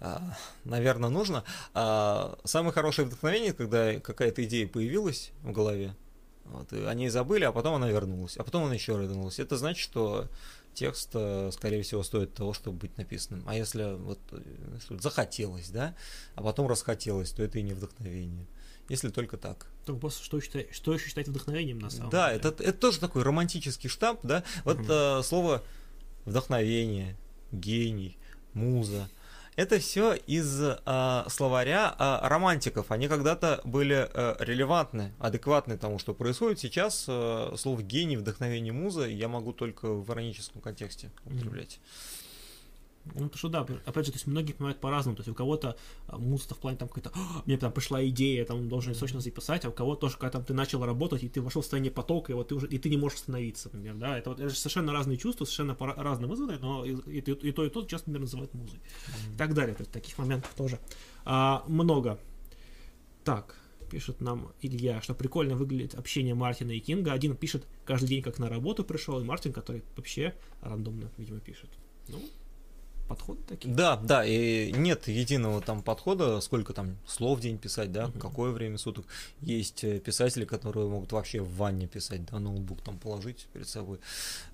А, 0.00 0.36
наверное, 0.64 1.10
нужно. 1.10 1.44
А, 1.74 2.38
самое 2.44 2.72
хорошее 2.72 3.06
вдохновение, 3.06 3.52
когда 3.52 3.98
какая-то 4.00 4.44
идея 4.44 4.68
появилась 4.68 5.32
в 5.42 5.52
голове, 5.52 5.94
вот, 6.50 6.72
и 6.72 6.84
они 6.84 7.08
забыли, 7.08 7.44
а 7.44 7.52
потом 7.52 7.74
она 7.74 7.88
вернулась, 7.88 8.36
а 8.36 8.44
потом 8.44 8.64
она 8.64 8.74
еще 8.74 8.92
вернулась. 8.92 9.38
Это 9.38 9.56
значит, 9.56 9.82
что 9.82 10.28
текст, 10.74 11.10
э, 11.14 11.50
скорее 11.52 11.82
всего, 11.82 12.02
стоит 12.02 12.34
того, 12.34 12.52
чтобы 12.52 12.78
быть 12.78 12.96
написанным. 12.96 13.42
А 13.46 13.54
если 13.54 13.94
вот 13.96 14.20
э, 14.32 14.40
захотелось, 15.00 15.70
да, 15.70 15.94
а 16.34 16.42
потом 16.42 16.68
расхотелось, 16.68 17.30
то 17.30 17.42
это 17.42 17.58
и 17.58 17.62
не 17.62 17.72
вдохновение. 17.72 18.46
Если 18.88 19.10
только 19.10 19.36
так. 19.36 19.66
Только 19.84 20.00
просто 20.00 20.24
что, 20.24 20.40
считать, 20.40 20.74
что 20.74 20.94
еще 20.94 21.08
считать 21.08 21.28
вдохновением 21.28 21.78
на 21.78 21.90
самом 21.90 22.10
да, 22.10 22.30
деле? 22.30 22.42
Да, 22.42 22.48
это, 22.48 22.62
это 22.62 22.78
тоже 22.78 23.00
такой 23.00 23.22
романтический 23.22 23.90
штамп, 23.90 24.20
да. 24.22 24.44
Вот 24.64 24.78
угу. 24.78 24.86
э, 24.88 25.22
слово 25.24 25.62
вдохновение, 26.24 27.16
гений, 27.52 28.16
муза, 28.54 29.10
это 29.58 29.80
все 29.80 30.14
из 30.14 30.60
э, 30.62 31.24
словаря 31.28 31.92
э, 31.98 32.28
романтиков. 32.28 32.92
Они 32.92 33.08
когда-то 33.08 33.60
были 33.64 34.08
э, 34.08 34.36
релевантны, 34.38 35.12
адекватны 35.18 35.76
тому, 35.76 35.98
что 35.98 36.14
происходит. 36.14 36.60
Сейчас 36.60 37.06
э, 37.08 37.54
слово 37.56 37.82
гений, 37.82 38.16
вдохновение, 38.16 38.72
муза 38.72 39.08
я 39.08 39.26
могу 39.26 39.52
только 39.52 39.92
в 39.94 40.08
ироническом 40.12 40.60
контексте 40.62 41.10
употреблять. 41.24 41.80
Mm-hmm. 41.80 42.17
Ну, 43.14 43.28
потому 43.28 43.36
что 43.36 43.48
да, 43.48 43.60
опять 43.60 44.06
же, 44.06 44.12
то 44.12 44.16
есть 44.16 44.26
многие 44.26 44.52
понимают 44.52 44.80
по-разному. 44.80 45.16
То 45.16 45.20
есть 45.20 45.28
у 45.30 45.34
кого-то 45.34 45.76
а, 46.06 46.18
музыка 46.18 46.54
в 46.54 46.58
плане 46.58 46.76
там 46.76 46.88
какой-то, 46.88 47.10
«А, 47.14 47.42
мне 47.46 47.56
там 47.56 47.72
пришла 47.72 48.06
идея, 48.08 48.44
там 48.44 48.68
должен 48.68 48.94
срочно 48.94 49.20
записать, 49.20 49.64
а 49.64 49.70
у 49.70 49.72
кого-то 49.72 50.02
тоже, 50.02 50.16
когда 50.16 50.30
там 50.30 50.44
ты 50.44 50.54
начал 50.54 50.84
работать, 50.84 51.22
и 51.22 51.28
ты 51.28 51.40
вошел 51.40 51.62
в 51.62 51.64
состояние 51.64 51.92
потока, 51.92 52.32
и 52.32 52.34
вот 52.34 52.48
ты 52.48 52.54
уже, 52.54 52.66
и 52.66 52.78
ты 52.78 52.90
не 52.90 52.96
можешь 52.96 53.18
остановиться, 53.18 53.70
например, 53.72 53.94
да, 53.96 54.18
это, 54.18 54.30
вот, 54.30 54.40
это 54.40 54.48
же 54.48 54.56
совершенно 54.56 54.92
разные 54.92 55.18
чувства, 55.18 55.44
совершенно 55.44 55.76
разные 55.96 56.28
вызваны, 56.28 56.58
но 56.58 56.84
и, 56.84 56.94
и, 57.06 57.20
и, 57.20 57.48
и 57.48 57.52
то, 57.52 57.64
и 57.64 57.70
то 57.70 57.84
часто, 57.84 58.10
например, 58.10 58.26
называют 58.26 58.54
музой. 58.54 58.78
Mm-hmm. 58.78 59.34
И 59.34 59.38
так 59.38 59.54
далее, 59.54 59.74
то 59.74 59.82
есть 59.82 59.92
таких 59.92 60.16
моментов 60.18 60.52
тоже 60.56 60.78
а, 61.24 61.64
много. 61.66 62.18
Так, 63.24 63.56
пишет 63.90 64.20
нам 64.20 64.52
Илья, 64.60 65.00
что 65.02 65.14
прикольно 65.14 65.56
выглядит 65.56 65.94
общение 65.94 66.34
Мартина 66.34 66.72
и 66.72 66.80
Кинга. 66.80 67.12
Один 67.12 67.36
пишет 67.36 67.66
каждый 67.84 68.08
день, 68.08 68.22
как 68.22 68.38
на 68.38 68.48
работу 68.48 68.84
пришел, 68.84 69.20
и 69.20 69.24
Мартин, 69.24 69.52
который 69.52 69.82
вообще 69.96 70.34
рандомно, 70.60 71.10
видимо, 71.16 71.40
пишет. 71.40 71.70
Ну, 72.08 72.20
подходы 73.08 73.40
такие? 73.48 73.74
Да, 73.74 73.96
да, 73.96 74.24
и 74.24 74.70
нет 74.72 75.08
единого 75.08 75.60
там 75.60 75.82
подхода, 75.82 76.40
сколько 76.40 76.72
там 76.72 76.96
слов 77.06 77.38
в 77.38 77.42
день 77.42 77.58
писать, 77.58 77.90
да, 77.90 78.04
uh-huh. 78.04 78.18
какое 78.18 78.52
время 78.52 78.78
суток. 78.78 79.06
Есть 79.40 79.82
э, 79.84 79.98
писатели, 79.98 80.44
которые 80.44 80.88
могут 80.88 81.12
вообще 81.12 81.40
в 81.40 81.56
ванне 81.56 81.86
писать, 81.86 82.26
да, 82.26 82.38
ноутбук 82.38 82.82
там 82.82 82.98
положить 82.98 83.48
перед 83.52 83.68
собой. 83.68 83.98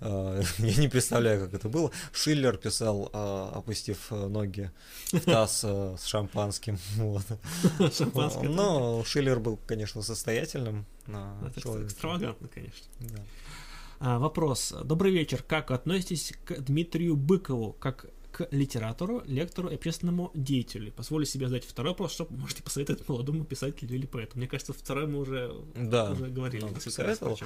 А, 0.01 0.41
я 0.59 0.77
не 0.77 0.89
представляю, 0.89 1.45
как 1.45 1.55
это 1.55 1.69
было. 1.69 1.91
Шиллер 2.13 2.57
писал, 2.57 3.11
а, 3.13 3.53
опустив 3.55 4.07
э, 4.11 4.27
ноги 4.29 4.71
в 5.13 5.21
таз 5.21 5.63
э, 5.65 5.97
с 5.99 6.05
шампанским. 6.07 6.79
Но 8.55 9.05
Шиллер 9.05 9.41
был, 9.41 9.59
конечно, 9.67 10.03
состоятельным. 10.03 10.87
Это 11.07 11.85
экстравагантно, 11.85 12.49
конечно. 12.49 12.87
А, 14.01 14.19
вопрос. 14.19 14.75
Добрый 14.85 15.13
вечер. 15.13 15.43
Как 15.43 15.71
относитесь 15.71 16.33
к 16.45 16.59
Дмитрию 16.61 17.17
Быкову, 17.17 17.73
как 17.73 18.07
к 18.35 18.49
литератору, 18.51 19.23
лектору 19.27 19.69
и 19.69 19.77
общественному 19.77 20.33
деятелю. 20.35 20.91
Позволю 20.91 21.25
себе 21.25 21.47
задать 21.47 21.65
второй 21.65 21.93
вопрос, 21.93 22.11
что 22.11 22.27
можете 22.31 22.65
посоветовать 22.65 23.09
молодому 23.09 23.45
писателю 23.45 23.95
или 23.95 24.07
поэту. 24.07 24.39
Мне 24.39 24.49
кажется, 24.49 24.73
второй 24.73 25.07
мы 25.07 25.21
уже, 25.21 25.55
да, 25.77 26.11
уже 26.11 26.27
говорили. 26.27 26.65
Ну, 26.65 26.75
посоветовал. 26.75 27.39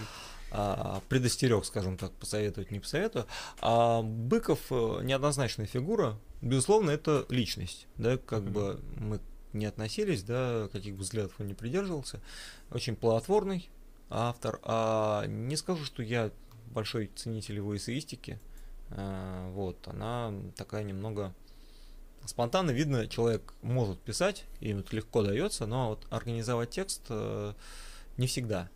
А, 0.51 1.03
предостерег, 1.11 1.67
скажем 1.67 1.99
так, 1.99 2.11
посоветовать, 2.13 2.71
не 2.71 2.81
посоветую. 2.81 3.27
А 3.61 4.01
Быков 4.01 4.61
э, 4.71 5.01
неоднозначная 5.03 5.67
фигура. 5.67 6.19
Безусловно, 6.41 6.91
это 6.91 7.27
личность. 7.29 7.87
Да, 7.97 8.17
как 8.17 8.45
mm-hmm. 8.45 8.51
бы 8.51 8.81
мы 8.97 9.21
не 9.53 9.67
относились, 9.67 10.23
да, 10.23 10.71
каких 10.73 10.97
бы 10.97 11.03
взглядов 11.03 11.35
он 11.39 11.49
не 11.49 11.55
придерживался. 11.55 12.23
Очень 12.71 12.97
плодотворный, 12.97 13.69
автор. 14.09 14.59
А 14.63 15.27
не 15.27 15.57
скажу, 15.57 15.85
что 15.85 16.03
я 16.03 16.31
большой 16.71 17.11
ценитель 17.15 17.57
его 17.57 17.77
эссеистики. 17.77 18.41
А, 18.91 19.51
вот, 19.51 19.87
она 19.89 20.33
такая 20.57 20.85
немного 20.85 21.35
спонтанно 22.25 22.71
видно, 22.71 23.07
человек 23.07 23.55
может 23.63 23.99
писать, 24.01 24.45
и 24.61 24.71
это 24.71 24.95
легко 24.95 25.23
дается, 25.23 25.67
но 25.67 25.91
вот 25.91 26.07
организовать 26.11 26.71
текст 26.71 27.03
э, 27.09 27.55
не 28.17 28.27
всегда. 28.27 28.69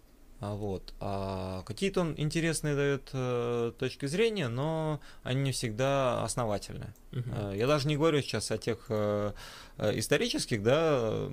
А, 0.42 0.54
вот. 0.56 0.92
А 0.98 1.62
какие-то 1.62 2.00
он 2.00 2.14
интересные 2.16 2.74
дает 2.74 3.10
э, 3.12 3.72
точки 3.78 4.06
зрения, 4.06 4.48
но 4.48 5.00
они 5.22 5.40
не 5.40 5.52
всегда 5.52 6.24
основательны. 6.24 6.92
Uh-huh. 7.12 7.56
Я 7.56 7.68
даже 7.68 7.86
не 7.86 7.96
говорю 7.96 8.22
сейчас 8.22 8.50
о 8.50 8.58
тех 8.58 8.86
э, 8.88 9.34
э, 9.78 9.98
исторических, 10.00 10.64
да, 10.64 11.28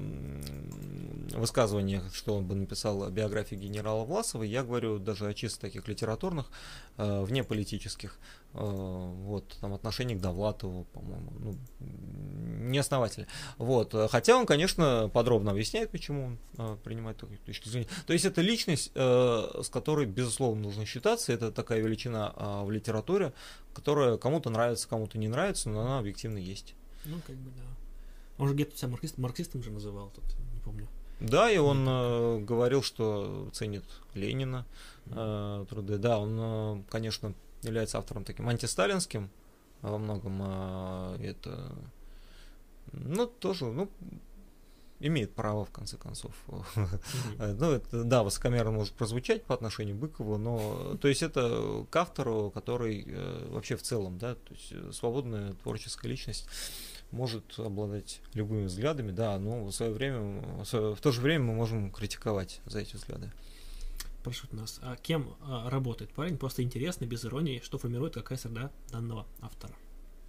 высказываниях, 1.32 2.14
что 2.14 2.36
он 2.36 2.46
бы 2.46 2.54
написал 2.54 3.04
о 3.04 3.10
биографии 3.10 3.56
генерала 3.56 4.04
Власова. 4.04 4.44
Я 4.44 4.62
говорю 4.62 5.00
даже 5.00 5.28
о 5.28 5.34
чисто 5.34 5.62
таких 5.62 5.88
литературных, 5.88 6.52
э, 6.98 7.24
вне 7.24 7.44
политических. 7.44 8.20
Э, 8.54 9.14
вот, 9.26 9.58
там 9.62 9.74
отношение 9.74 10.18
к 10.18 10.22
Довлатову, 10.22 10.86
по-моему, 10.86 11.32
ну, 11.40 11.56
неосновательно. 11.80 13.28
Вот, 13.58 13.94
хотя 14.10 14.38
он, 14.38 14.46
конечно, 14.46 15.10
подробно 15.14 15.52
объясняет, 15.52 15.92
почему 15.92 16.26
он 16.26 16.38
э, 16.58 16.78
принимает 16.84 17.18
такую 17.18 17.38
точку 17.40 17.70
зрения. 17.70 17.88
То 18.08 18.14
есть 18.14 18.26
это 18.26 18.42
личность, 18.42 18.92
э, 18.96 19.62
с 19.64 19.70
которой, 19.70 20.08
безусловно, 20.08 20.64
нужно 20.64 20.86
считаться, 20.86 21.32
это 21.32 21.52
такая 21.52 21.80
величина 21.82 22.34
в 22.64 22.72
литературе, 22.72 23.34
которая 23.74 24.18
кому-то 24.18 24.50
нравится, 24.50 24.88
кому-то 24.88 25.18
не 25.20 25.28
нравится, 25.28 25.70
но 25.70 25.82
она 25.82 26.00
объективно 26.00 26.40
есть. 26.40 26.74
Ну, 27.06 27.18
как 27.26 27.36
бы, 27.36 27.52
да. 27.52 27.64
Он 28.40 28.48
же 28.48 28.56
где-то 28.56 28.76
себя 28.78 28.90
марксист, 28.90 29.18
марксистом 29.18 29.62
же 29.62 29.70
называл, 29.70 30.12
тут, 30.16 30.24
не 30.54 30.60
помню. 30.62 30.88
Да, 31.20 31.52
и 31.52 31.58
он 31.58 31.86
э, 31.88 32.40
говорил, 32.40 32.82
что 32.82 33.50
ценит 33.52 33.84
Ленина 34.14 34.66
э, 35.08 35.66
труды. 35.70 35.98
Да, 35.98 36.18
он, 36.18 36.38
э, 36.40 36.84
конечно, 36.90 37.34
является 37.64 37.98
автором 37.98 38.24
таким 38.24 38.50
антисталинским 38.50 39.30
во 39.82 39.98
многом. 39.98 40.42
Э, 40.42 41.18
это, 41.22 41.76
ну, 42.92 43.28
тоже, 43.28 43.66
ну, 43.66 43.90
имеет 45.00 45.34
право, 45.34 45.66
в 45.66 45.72
конце 45.72 45.98
концов. 45.98 46.34
Mm-hmm. 46.48 47.56
ну, 47.60 47.72
это, 47.72 48.04
да, 48.04 48.24
высокомерно 48.24 48.72
может 48.72 48.94
прозвучать 48.94 49.44
по 49.44 49.54
отношению 49.54 49.96
к 49.96 50.00
Быкову, 50.00 50.38
но, 50.38 50.98
то 51.02 51.08
есть, 51.08 51.24
это 51.24 51.86
к 51.90 51.96
автору, 51.96 52.52
который 52.52 53.06
э, 53.08 53.48
вообще 53.50 53.76
в 53.76 53.82
целом, 53.82 54.18
да, 54.18 54.36
то 54.36 54.54
есть, 54.54 54.72
э, 54.72 54.92
свободная 54.92 55.54
творческая 55.54 56.10
личность 56.10 56.48
может 57.12 57.58
обладать 57.58 58.22
любыми 58.34 58.66
взглядами, 58.66 59.12
да, 59.12 59.40
но 59.40 59.66
в 59.66 59.72
свое 59.72 59.92
время, 59.92 60.64
в 60.64 60.98
то 61.02 61.12
же 61.12 61.22
время 61.22 61.46
мы 61.46 61.54
можем 61.56 61.92
критиковать 61.92 62.62
за 62.66 62.80
эти 62.80 62.96
взгляды. 62.96 63.32
Прошу 64.30 64.48
нас. 64.52 64.80
А 64.84 64.96
кем 64.96 65.36
а, 65.42 65.72
работает 65.72 66.14
парень? 66.14 66.38
Просто 66.38 66.62
интересно, 66.62 67.06
без 67.06 67.26
иронии, 67.26 67.62
что 67.64 67.80
формирует 67.80 68.14
какая 68.14 68.38
среда 68.38 68.70
данного 68.92 69.26
автора? 69.42 69.74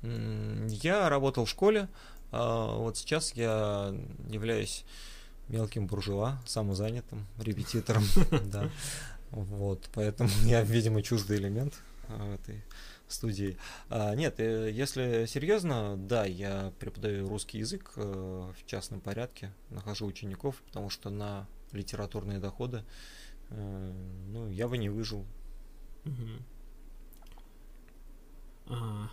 Я 0.03 1.11
работал 1.11 1.44
в 1.44 1.51
школе, 1.51 1.86
а 2.32 2.76
вот 2.76 2.96
сейчас 2.96 3.34
я 3.34 3.94
являюсь 4.30 4.86
мелким 5.48 5.87
буржуа, 5.87 6.41
самозанятым 6.46 7.26
репетитором, 7.38 8.04
да. 8.46 8.70
Вот, 9.33 9.91
поэтому 9.92 10.30
я, 10.45 10.62
видимо, 10.62 11.03
чуждый 11.03 11.37
элемент 11.37 11.74
а, 12.08 12.37
этой 12.37 12.64
студии. 13.07 13.58
А, 13.91 14.14
нет, 14.14 14.41
э, 14.41 14.70
если 14.72 15.26
серьезно, 15.26 15.99
да, 15.99 16.24
я 16.24 16.72
преподаю 16.79 17.29
русский 17.29 17.58
язык 17.58 17.92
э, 17.96 18.00
в 18.00 18.66
частном 18.66 19.03
порядке, 19.03 19.53
нахожу 19.68 20.07
учеников, 20.07 20.62
потому 20.68 20.88
что 20.88 21.11
на 21.11 21.46
литературные 21.72 22.38
доходы, 22.38 22.83
ну, 23.50 24.48
я 24.48 24.68
бы 24.68 24.78
не 24.78 24.88
выжил. 24.88 25.26
Угу. 26.04 26.28
А, 28.66 29.10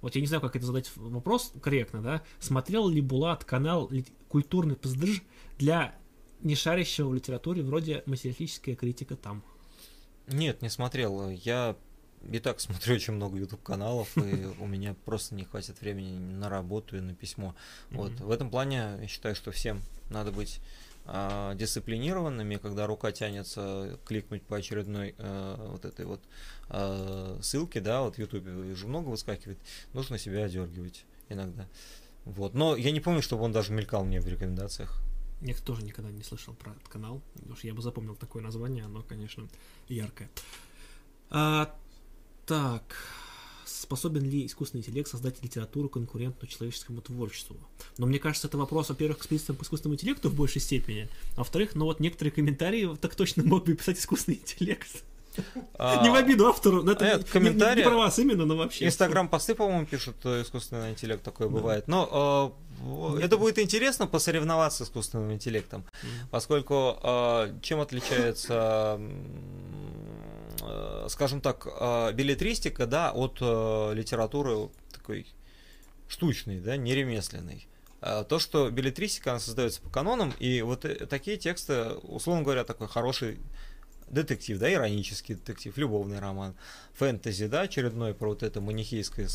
вот 0.00 0.14
я 0.14 0.20
не 0.20 0.26
знаю, 0.26 0.40
как 0.40 0.54
это 0.56 0.66
задать 0.66 0.90
вопрос 0.96 1.52
корректно, 1.62 2.02
да? 2.02 2.22
Смотрел 2.38 2.88
ли 2.88 3.00
Булат 3.00 3.44
канал 3.44 3.90
«Культурный 4.28 4.76
пздыж» 4.76 5.22
для 5.58 5.96
нешарящего 6.42 7.08
в 7.08 7.14
литературе 7.14 7.62
вроде 7.62 8.02
«Материалистическая 8.06 8.76
критика 8.76 9.16
там»? 9.16 9.42
Нет, 10.26 10.60
не 10.60 10.68
смотрел. 10.68 11.30
Я 11.30 11.76
и 12.30 12.38
так 12.38 12.60
смотрю 12.60 12.96
очень 12.96 13.14
много 13.14 13.38
YouTube 13.38 13.62
каналов, 13.62 14.16
и 14.18 14.46
у 14.58 14.66
меня 14.66 14.94
просто 15.04 15.34
не 15.34 15.44
хватит 15.44 15.80
времени 15.80 16.18
на 16.18 16.48
работу 16.48 16.96
и 16.96 17.00
на 17.00 17.14
письмо. 17.14 17.54
Вот 17.90 18.12
в 18.20 18.30
этом 18.30 18.50
плане 18.50 18.98
я 19.00 19.06
считаю, 19.08 19.34
что 19.34 19.50
всем 19.50 19.80
надо 20.10 20.32
быть 20.32 20.60
а, 21.06 21.54
дисциплинированными, 21.54 22.56
когда 22.56 22.86
рука 22.86 23.12
тянется 23.12 23.98
кликнуть 24.04 24.42
по 24.42 24.56
очередной 24.56 25.14
а, 25.18 25.70
вот 25.70 25.84
этой 25.84 26.04
вот 26.04 26.20
а, 26.68 27.38
ссылке, 27.42 27.80
да, 27.80 28.02
вот 28.02 28.16
в 28.16 28.18
YouTube 28.18 28.46
уже 28.46 28.86
много 28.86 29.08
выскакивает, 29.08 29.58
нужно 29.92 30.18
себя 30.18 30.44
одергивать 30.44 31.04
иногда. 31.28 31.66
Вот. 32.24 32.54
Но 32.54 32.76
я 32.76 32.90
не 32.90 33.00
помню, 33.00 33.22
чтобы 33.22 33.44
он 33.44 33.52
даже 33.52 33.72
мелькал 33.72 34.04
мне 34.04 34.20
в 34.20 34.26
рекомендациях. 34.26 35.00
Я 35.42 35.54
тоже 35.54 35.84
никогда 35.84 36.10
не 36.10 36.22
слышал 36.22 36.54
про 36.54 36.72
этот 36.72 36.88
канал, 36.88 37.22
потому 37.34 37.56
что 37.56 37.66
я 37.66 37.74
бы 37.74 37.82
запомнил 37.82 38.16
такое 38.16 38.42
название, 38.42 38.84
оно, 38.84 39.02
конечно, 39.02 39.48
яркое. 39.86 40.30
А, 41.30 41.74
так, 42.46 42.96
способен 43.80 44.28
ли 44.28 44.46
искусственный 44.46 44.82
интеллект 44.82 45.08
создать 45.08 45.42
литературу 45.42 45.88
конкурентную 45.88 46.48
человеческому 46.48 47.00
творчеству? 47.00 47.56
Но 47.98 48.06
мне 48.06 48.18
кажется, 48.18 48.48
это 48.48 48.58
вопрос, 48.58 48.88
во-первых, 48.88 49.18
к 49.18 49.22
специалистам 49.22 49.56
по 49.56 49.62
искусственному 49.62 49.96
интеллекту 49.96 50.30
в 50.30 50.34
большей 50.34 50.60
степени, 50.60 51.08
а 51.34 51.38
во-вторых, 51.38 51.74
ну 51.74 51.84
вот 51.84 52.00
некоторые 52.00 52.32
комментарии 52.32 52.96
так 53.00 53.14
точно 53.14 53.42
мог 53.44 53.64
бы 53.64 53.74
писать 53.74 53.98
искусственный 53.98 54.38
интеллект. 54.38 54.88
А, 55.78 56.02
не 56.02 56.10
в 56.10 56.14
обиду 56.14 56.46
автору, 56.46 56.82
но 56.82 56.92
это 56.92 57.04
а, 57.04 57.38
не, 57.38 57.50
не, 57.50 57.74
не 57.76 57.82
про 57.82 57.96
вас 57.96 58.18
именно, 58.18 58.46
но 58.46 58.56
вообще. 58.56 58.86
Инстаграм-посты, 58.86 59.54
по-моему, 59.54 59.84
пишут 59.84 60.16
э, 60.24 60.42
искусственный 60.42 60.92
интеллект, 60.92 61.22
такое 61.22 61.48
да. 61.48 61.54
бывает. 61.54 61.88
Но 61.88 62.56
э, 63.18 63.20
это 63.20 63.36
будет 63.36 63.58
интересно 63.58 64.06
посоревноваться 64.06 64.84
с 64.84 64.88
искусственным 64.88 65.32
интеллектом, 65.32 65.82
mm. 65.82 66.06
поскольку 66.30 66.98
э, 67.02 67.52
чем 67.60 67.80
отличается 67.80 68.98
Э, 68.98 68.98
скажем 71.08 71.40
так, 71.40 71.66
э, 71.66 72.12
билетристика, 72.12 72.86
да, 72.86 73.12
от 73.12 73.38
э, 73.40 73.94
литературы 73.94 74.68
такой 74.92 75.26
штучной, 76.08 76.60
да, 76.60 76.76
не 76.76 76.94
ремесленной. 76.94 77.66
То, 78.28 78.38
что 78.38 78.70
билетристика, 78.70 79.30
она 79.30 79.40
создается 79.40 79.80
по 79.80 79.88
канонам, 79.88 80.32
и 80.38 80.62
вот 80.62 80.86
такие 81.08 81.38
тексты, 81.38 81.94
условно 82.02 82.42
говоря, 82.42 82.62
такой 82.62 82.86
хороший 82.86 83.38
детектив, 84.08 84.58
да, 84.58 84.72
иронический 84.72 85.34
детектив, 85.34 85.76
любовный 85.76 86.20
роман, 86.20 86.54
фэнтези, 86.94 87.48
да, 87.48 87.62
очередной 87.62 88.14
про 88.14 88.28
вот 88.28 88.42
это 88.44 88.60
манихейское 88.60 89.28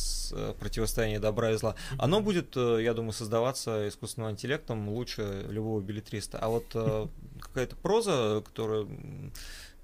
противостояние 0.59 1.19
добра 1.19 1.51
и 1.51 1.57
зла, 1.57 1.75
оно 1.97 2.21
будет, 2.21 2.55
я 2.55 2.93
думаю, 2.93 3.11
создаваться 3.11 3.89
искусственным 3.89 4.31
интеллектом 4.31 4.87
лучше 4.87 5.45
любого 5.49 5.81
билетриста. 5.81 6.37
А 6.37 6.47
вот 6.47 6.67
какая-то 7.41 7.75
проза, 7.75 8.41
которая 8.45 8.87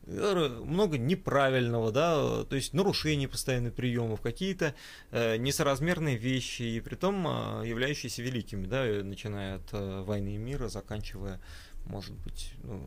много 0.07 0.97
неправильного, 0.97 1.91
да, 1.91 2.43
то 2.45 2.55
есть 2.55 2.73
нарушений 2.73 3.27
постоянных 3.27 3.73
приемов, 3.73 4.21
какие-то 4.21 4.73
э, 5.11 5.37
несоразмерные 5.37 6.15
вещи, 6.15 6.63
и 6.63 6.79
при 6.79 6.95
том 6.95 7.27
э, 7.27 7.67
являющиеся 7.67 8.21
великими, 8.21 8.65
да, 8.65 8.85
начиная 9.03 9.57
от 9.57 9.73
э, 9.73 10.01
войны 10.01 10.35
и 10.35 10.37
мира, 10.37 10.69
заканчивая, 10.69 11.41
может 11.85 12.15
быть, 12.15 12.53
ну, 12.63 12.81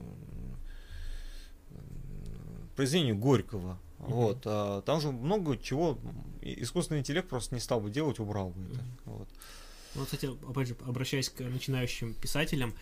произведению 2.74 3.16
Горького. 3.16 3.78
Mm-hmm. 3.98 4.12
Вот, 4.12 4.42
а, 4.46 4.82
там 4.82 5.00
же 5.02 5.10
много 5.10 5.58
чего 5.58 5.98
искусственный 6.40 7.00
интеллект 7.00 7.28
просто 7.28 7.54
не 7.54 7.60
стал 7.60 7.80
бы 7.80 7.90
делать, 7.90 8.18
убрал 8.18 8.50
бы 8.50 8.64
это. 8.64 8.80
Mm-hmm. 8.80 9.00
Вот. 9.04 9.28
Ну, 9.94 10.04
кстати, 10.04 10.30
опять 10.48 10.68
же, 10.68 10.76
обращаясь 10.86 11.28
к 11.28 11.40
начинающим 11.40 12.14
писателям, 12.14 12.72
Э, 12.72 12.76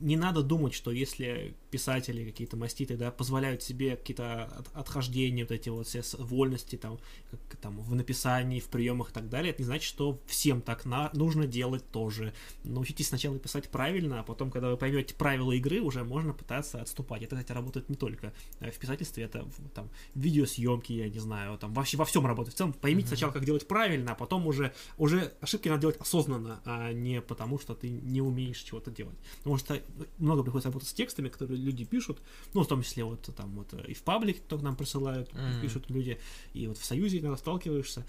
не 0.00 0.16
надо 0.16 0.42
думать, 0.42 0.74
что 0.74 0.90
если 0.90 1.54
писатели, 1.70 2.24
какие-то 2.24 2.56
маститы, 2.56 2.96
да, 2.96 3.10
позволяют 3.10 3.62
себе 3.62 3.96
какие-то 3.96 4.44
отхождения, 4.74 5.44
вот 5.44 5.52
эти 5.52 5.68
вот 5.68 5.86
все 5.86 6.02
вольности 6.18 6.76
там, 6.76 6.98
как, 7.30 7.40
там 7.60 7.80
в 7.80 7.94
написании, 7.94 8.60
в 8.60 8.68
приемах 8.68 9.10
и 9.10 9.12
так 9.12 9.28
далее, 9.28 9.50
это 9.50 9.62
не 9.62 9.66
значит, 9.66 9.84
что 9.84 10.20
всем 10.26 10.60
так 10.60 10.84
на, 10.84 11.10
нужно 11.14 11.46
делать 11.46 11.84
тоже. 11.90 12.32
Научитесь 12.64 13.08
сначала 13.08 13.38
писать 13.38 13.68
правильно, 13.68 14.20
а 14.20 14.22
потом, 14.22 14.50
когда 14.50 14.70
вы 14.70 14.76
поймете 14.76 15.14
правила 15.14 15.52
игры, 15.52 15.80
уже 15.80 16.04
можно 16.04 16.32
пытаться 16.32 16.80
отступать. 16.80 17.22
Это, 17.22 17.36
кстати, 17.36 17.52
работает 17.52 17.88
не 17.88 17.96
только 17.96 18.32
э, 18.60 18.70
в 18.70 18.78
писательстве, 18.78 19.24
это 19.24 19.44
в, 19.44 19.68
там 19.70 19.90
видеосъемки, 20.14 20.92
я 20.92 21.08
не 21.08 21.18
знаю, 21.18 21.58
там 21.58 21.72
вообще 21.74 21.96
во 21.96 22.04
всем 22.04 22.26
работает. 22.26 22.54
В 22.54 22.58
целом 22.58 22.72
поймите 22.72 23.06
mm-hmm. 23.06 23.08
сначала, 23.08 23.32
как 23.32 23.44
делать 23.44 23.66
правильно, 23.66 24.12
а 24.12 24.14
потом 24.14 24.46
уже, 24.46 24.72
уже 24.96 25.32
ошибки 25.40 25.68
надо 25.68 25.82
делать 25.82 25.96
осознанно, 25.98 26.60
а 26.64 26.92
не 26.92 27.20
потому, 27.20 27.58
что 27.58 27.74
ты 27.74 27.88
не 27.88 28.20
умеешь 28.20 28.58
чего-то 28.58 28.90
делать. 28.90 29.16
Потому 29.38 29.56
что 29.56 29.80
много 30.18 30.42
приходится 30.42 30.68
работать 30.68 30.88
с 30.88 30.92
текстами, 30.92 31.28
которые 31.28 31.58
люди 31.58 31.84
пишут, 31.84 32.18
ну, 32.54 32.62
в 32.62 32.66
том 32.66 32.82
числе 32.82 33.04
вот 33.04 33.28
там 33.36 33.50
вот 33.56 33.72
и 33.86 33.94
в 33.94 34.02
паблике, 34.02 34.40
кто 34.40 34.58
к 34.58 34.62
нам 34.62 34.76
присылают, 34.76 35.30
mm-hmm. 35.30 35.60
пишут 35.60 35.90
люди, 35.90 36.18
и 36.54 36.66
вот 36.66 36.78
в 36.78 36.84
Союзе 36.84 37.18
иногда 37.18 37.36
сталкиваешься. 37.36 38.04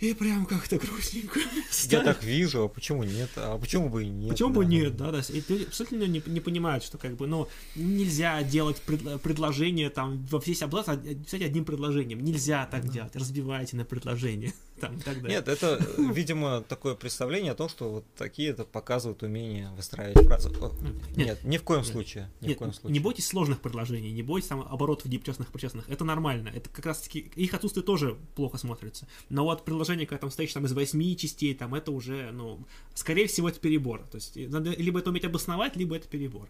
И 0.00 0.12
прям 0.12 0.44
как-то 0.44 0.76
грустненько. 0.76 1.38
Я 1.88 2.00
так 2.00 2.22
вижу, 2.24 2.64
а 2.64 2.68
почему 2.68 3.04
нет? 3.04 3.30
А 3.36 3.56
почему 3.58 3.88
бы 3.88 4.02
и 4.04 4.08
нет? 4.08 4.30
Почему 4.30 4.50
бы 4.50 4.64
нет, 4.64 4.96
да, 4.96 5.12
да. 5.12 5.20
И 5.20 5.42
люди 5.48 5.64
абсолютно 5.64 6.04
не, 6.04 6.22
не 6.26 6.40
понимают, 6.40 6.82
что 6.82 6.98
как 6.98 7.14
бы, 7.14 7.28
ну, 7.28 7.48
нельзя 7.76 8.42
делать 8.42 8.80
пред, 8.82 9.22
предложение 9.22 9.90
там 9.90 10.24
во 10.26 10.40
весь 10.44 10.62
абзац 10.62 10.86
писать 11.24 11.42
одним 11.42 11.64
предложением. 11.64 12.20
Нельзя 12.20 12.66
так 12.66 12.86
да. 12.86 12.92
делать. 12.92 13.14
Разбивайте 13.14 13.76
на 13.76 13.84
предложение. 13.84 14.52
Там, 14.80 14.96
и 14.96 15.00
так 15.00 15.22
далее. 15.22 15.38
Нет, 15.38 15.48
это, 15.48 15.78
видимо, 15.98 16.62
такое 16.62 16.94
представление 16.94 17.52
о 17.52 17.54
том, 17.54 17.68
что 17.68 17.90
вот 17.90 18.04
такие 18.16 18.50
это 18.50 18.64
показывают 18.64 19.22
умение 19.22 19.70
выстраивать 19.76 20.26
фразы. 20.26 20.50
Нет, 20.50 21.16
нет 21.16 21.44
ни 21.44 21.58
в 21.58 21.62
коем 21.62 21.82
нет, 21.82 21.90
случае. 21.92 22.30
Ни 22.40 22.48
нет, 22.48 22.56
в 22.56 22.58
коем 22.58 22.72
случае. 22.72 22.92
Не 22.92 23.00
бойтесь 23.00 23.26
сложных 23.26 23.60
предложений, 23.60 24.12
не 24.12 24.22
бойтесь 24.22 24.48
там 24.48 24.62
оборотов 24.62 25.08
депчестных, 25.08 25.52
причастных. 25.52 25.88
Это 25.88 26.04
нормально. 26.04 26.50
Это 26.54 26.68
как 26.70 26.86
раз 26.86 27.02
таки 27.02 27.20
их 27.36 27.54
отсутствие 27.54 27.84
тоже 27.84 28.16
плохо 28.34 28.58
смотрится. 28.58 29.06
Но 29.28 29.44
вот 29.44 29.64
предложение, 29.64 30.06
когда 30.06 30.22
там 30.22 30.30
стоишь 30.30 30.52
там 30.52 30.66
из 30.66 30.72
восьми 30.72 31.16
частей, 31.16 31.54
там 31.54 31.74
это 31.74 31.92
уже, 31.92 32.30
ну, 32.32 32.64
скорее 32.94 33.28
всего, 33.28 33.48
это 33.48 33.60
перебор. 33.60 34.02
То 34.10 34.16
есть 34.16 34.36
надо 34.36 34.70
либо 34.70 34.98
это 34.98 35.10
уметь 35.10 35.24
обосновать, 35.24 35.76
либо 35.76 35.96
это 35.96 36.08
перебор. 36.08 36.48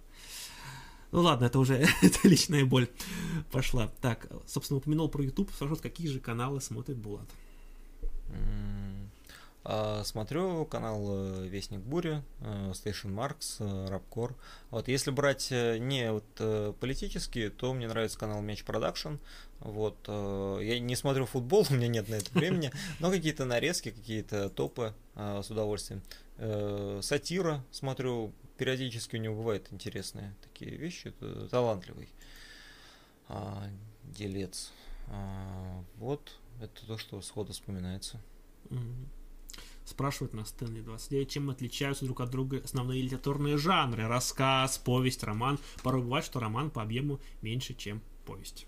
Ну 1.12 1.20
ладно, 1.20 1.44
это 1.44 1.60
уже 1.60 1.74
это 2.02 2.28
личная 2.28 2.64
боль 2.64 2.88
пошла. 3.52 3.86
Так, 4.00 4.28
собственно, 4.46 4.78
упомянул 4.78 5.08
про 5.08 5.22
YouTube. 5.22 5.50
Спрошу, 5.54 5.76
какие 5.76 6.08
же 6.08 6.18
каналы 6.18 6.60
смотрит 6.60 6.96
Булат? 6.96 7.28
А, 9.66 10.02
смотрю 10.04 10.66
канал 10.66 11.06
э, 11.08 11.46
Вестник 11.48 11.80
Бури, 11.80 12.22
э, 12.40 12.72
Station 12.72 13.14
Marx, 13.14 13.88
Рабкор. 13.88 14.36
Вот, 14.70 14.88
если 14.88 15.10
брать 15.10 15.48
э, 15.50 15.78
не 15.78 16.12
вот 16.12 16.76
политические, 16.80 17.48
то 17.48 17.72
мне 17.72 17.88
нравится 17.88 18.18
канал 18.18 18.42
Мяч 18.42 18.62
Production. 18.64 19.14
Вот, 19.60 19.96
я 20.06 20.78
не 20.78 20.94
смотрю 20.94 21.24
футбол, 21.24 21.66
у 21.70 21.74
меня 21.74 21.88
нет 21.88 22.08
на 22.10 22.16
это 22.16 22.30
времени, 22.34 22.70
но 23.00 23.10
какие-то 23.10 23.46
нарезки, 23.46 23.90
какие-то 23.90 24.50
топы 24.50 24.92
с 25.14 25.50
удовольствием. 25.50 26.02
Сатира 27.00 27.64
смотрю, 27.70 28.32
периодически 28.58 29.16
у 29.16 29.20
него 29.20 29.36
бывают 29.36 29.68
интересные 29.70 30.34
такие 30.42 30.76
вещи, 30.76 31.14
талантливый 31.50 32.10
а, 33.28 33.68
делец. 34.02 34.70
А, 35.08 35.82
вот, 35.96 36.36
это 36.60 36.86
то, 36.86 36.98
что 36.98 37.20
сходу 37.20 37.52
вспоминается. 37.52 38.20
Mm-hmm. 38.70 39.08
Спрашивают 39.84 40.32
нас 40.32 40.48
Стэнли 40.48 40.80
29, 40.80 41.30
чем 41.30 41.50
отличаются 41.50 42.06
друг 42.06 42.20
от 42.20 42.30
друга 42.30 42.60
основные 42.64 43.02
литературные 43.02 43.58
жанры? 43.58 44.06
Рассказ, 44.08 44.78
повесть, 44.78 45.22
роман. 45.22 45.58
Порой 45.82 46.02
бывает, 46.02 46.24
что 46.24 46.40
роман 46.40 46.70
по 46.70 46.82
объему 46.82 47.20
меньше, 47.42 47.74
чем 47.74 48.00
повесть. 48.24 48.66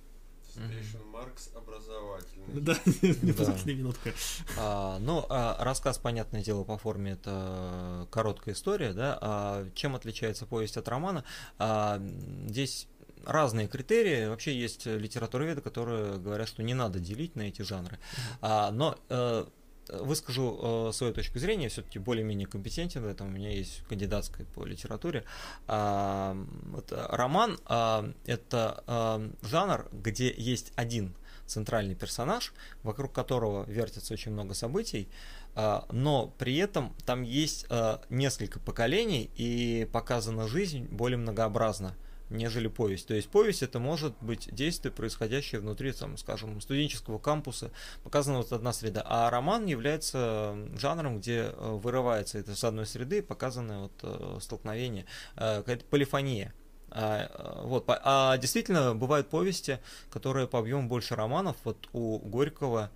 Station 0.57 1.05
Маркс 1.11 1.51
образовательный. 1.55 2.47
Да, 2.61 2.77
да. 2.85 3.73
минутка. 3.73 4.13
А, 4.59 4.99
ну, 4.99 5.25
а, 5.29 5.63
рассказ, 5.63 5.99
понятное 5.99 6.43
дело, 6.43 6.65
по 6.65 6.79
форме 6.79 7.13
это 7.13 8.07
короткая 8.11 8.55
история, 8.55 8.93
да. 8.93 9.19
А 9.21 9.69
чем 9.75 9.95
отличается 9.95 10.47
повесть 10.47 10.77
от 10.77 10.89
романа? 10.89 11.25
А, 11.59 12.01
здесь 12.47 12.89
разные 13.27 13.69
критерии. 13.69 14.27
Вообще 14.27 14.59
есть 14.59 14.87
литературоведы, 14.87 15.61
которые 15.61 16.19
говорят, 16.19 16.49
что 16.49 16.63
не 16.63 16.75
надо 16.75 16.99
делить 16.99 17.37
на 17.37 17.43
эти 17.43 17.63
жанры. 17.63 17.99
А, 18.41 18.71
но 18.71 18.97
э, 19.09 19.45
выскажу 19.89 20.89
э, 20.89 20.93
свою 20.93 21.13
точку 21.13 21.39
зрения, 21.39 21.69
все-таки 21.69 21.99
более-менее 21.99 22.47
компетентен 22.47 23.03
в 23.03 23.07
этом, 23.07 23.29
у 23.29 23.31
меня 23.31 23.51
есть 23.51 23.83
кандидатская 23.89 24.47
по 24.47 24.65
литературе. 24.65 25.25
А, 25.67 26.37
вот, 26.71 26.93
роман 26.93 27.59
а, 27.67 28.11
это 28.25 28.83
а, 28.87 29.31
жанр, 29.43 29.89
где 29.93 30.33
есть 30.37 30.73
один 30.77 31.15
центральный 31.47 31.95
персонаж, 31.95 32.53
вокруг 32.83 33.13
которого 33.13 33.65
вертится 33.71 34.13
очень 34.13 34.33
много 34.33 34.55
событий, 34.55 35.09
а, 35.55 35.87
но 35.91 36.33
при 36.39 36.57
этом 36.57 36.95
там 37.05 37.23
есть 37.23 37.67
а, 37.71 38.03
несколько 38.11 38.59
поколений 38.59 39.31
и 39.37 39.89
показана 39.93 40.49
жизнь 40.49 40.87
более 40.91 41.19
многообразно 41.19 41.95
нежели 42.31 42.69
повесть. 42.69 43.07
То 43.07 43.15
есть 43.15 43.29
повесть 43.29 43.63
это 43.63 43.79
может 43.79 44.15
быть 44.21 44.53
действие, 44.53 44.93
происходящее 44.93 45.61
внутри, 45.61 45.93
там, 45.93 46.17
скажем, 46.17 46.61
студенческого 46.61 47.19
кампуса, 47.19 47.71
показана 48.03 48.39
вот 48.39 48.53
одна 48.53 48.73
среда. 48.73 49.03
А 49.07 49.31
роман 49.31 49.67
является 49.67 50.57
жанром, 50.77 51.19
где 51.19 51.53
э, 51.53 51.79
вырывается 51.83 52.39
это 52.39 52.55
с 52.55 52.65
одной 52.65 52.87
среды, 52.87 53.23
показанное 53.23 53.81
вот 53.81 53.93
э, 54.03 54.39
столкновение, 54.41 55.07
э, 55.37 55.59
какая-то 55.59 55.85
полифония. 55.85 56.53
А, 56.91 57.63
вот, 57.65 57.85
а 57.89 58.37
действительно 58.39 58.95
бывают 58.95 59.29
повести, 59.29 59.81
которые 60.11 60.47
по 60.47 60.61
объему 60.61 60.89
больше 60.89 61.15
романов. 61.15 61.57
Вот 61.65 61.89
у 61.93 62.19
Горького 62.19 62.91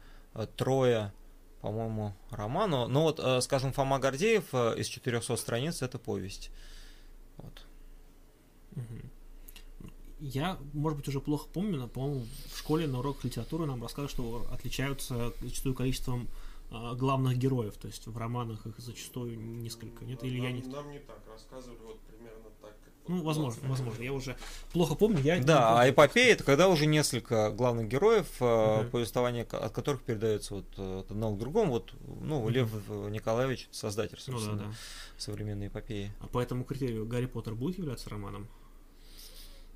трое, 0.56 1.12
по-моему, 1.60 2.14
роману. 2.30 2.86
Но 2.86 3.02
вот, 3.02 3.44
скажем, 3.44 3.72
Фома 3.72 3.98
Гордеев 3.98 4.54
из 4.54 4.86
400 4.86 5.36
страниц 5.36 5.82
это 5.82 5.98
повесть. 5.98 6.50
Вот. 7.36 7.66
Угу. 8.76 9.09
Я, 10.20 10.58
может 10.74 10.98
быть, 10.98 11.08
уже 11.08 11.20
плохо 11.20 11.48
помню, 11.52 11.78
но, 11.78 11.88
по-моему, 11.88 12.26
в 12.52 12.58
школе 12.58 12.86
на 12.86 12.98
уроках 12.98 13.24
литературы 13.24 13.64
нам 13.64 13.82
рассказывали, 13.82 14.12
что 14.12 14.46
отличаются 14.52 15.32
зачастую 15.40 15.74
количеством 15.74 16.28
э, 16.70 16.94
главных 16.94 17.38
героев, 17.38 17.74
то 17.78 17.86
есть 17.86 18.06
в 18.06 18.16
романах 18.18 18.66
их 18.66 18.78
зачастую 18.78 19.38
несколько, 19.40 20.04
нет? 20.04 20.22
Или 20.22 20.38
нам, 20.38 20.46
я 20.46 20.52
не... 20.52 20.62
Нам 20.62 20.90
не 20.90 20.98
так 20.98 21.22
рассказывали, 21.26 21.78
вот 21.86 21.98
примерно 22.00 22.50
так. 22.60 22.76
Как 22.84 23.08
ну, 23.08 23.22
возможно, 23.22 23.66
возможно. 23.66 24.02
Я 24.02 24.12
уже 24.12 24.36
плохо 24.72 24.94
помню. 24.94 25.20
Я 25.22 25.42
да, 25.42 25.80
а 25.80 25.88
эпопея 25.88 26.34
это 26.34 26.44
когда 26.44 26.68
уже 26.68 26.84
несколько 26.84 27.50
главных 27.50 27.88
героев, 27.88 28.26
uh-huh. 28.40 28.90
повествования 28.90 29.44
от 29.50 29.72
которых 29.72 30.02
передается 30.02 30.56
вот 30.56 30.78
от 30.78 31.10
одного 31.10 31.34
к 31.34 31.38
другому. 31.38 31.72
Вот, 31.72 31.94
ну. 32.20 32.46
Лев 32.50 32.70
Николаевич, 33.08 33.68
создатель, 33.70 34.18
собственно, 34.20 34.56
ну, 34.56 34.62
да, 34.62 34.68
да. 34.68 34.74
современной 35.16 35.68
эпопеи. 35.68 36.12
А 36.20 36.26
по 36.26 36.40
этому 36.40 36.64
критерию 36.64 37.06
Гарри 37.06 37.26
Поттер 37.26 37.54
будет 37.54 37.78
являться 37.78 38.10
романом? 38.10 38.48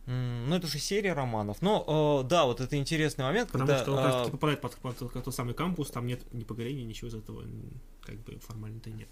Ну, 0.06 0.54
это 0.54 0.66
же 0.66 0.78
серия 0.78 1.14
романов. 1.14 1.62
Но, 1.62 2.22
э, 2.24 2.28
да, 2.28 2.44
вот 2.44 2.60
это 2.60 2.76
интересный 2.76 3.24
момент, 3.24 3.50
Потому 3.50 3.68
когда... 3.68 3.82
что 3.82 3.92
он 3.92 4.28
э, 4.28 4.30
попадает 4.30 4.60
под, 4.60 4.76
под, 4.76 4.96
под 4.98 5.24
тот 5.24 5.34
самый 5.34 5.54
кампус, 5.54 5.90
там 5.90 6.06
нет 6.06 6.20
ни 6.32 6.44
погорения, 6.44 6.84
ничего 6.84 7.08
из 7.08 7.14
этого, 7.14 7.44
как 8.02 8.16
бы, 8.20 8.38
формально-то 8.38 8.90
нет. 8.90 9.08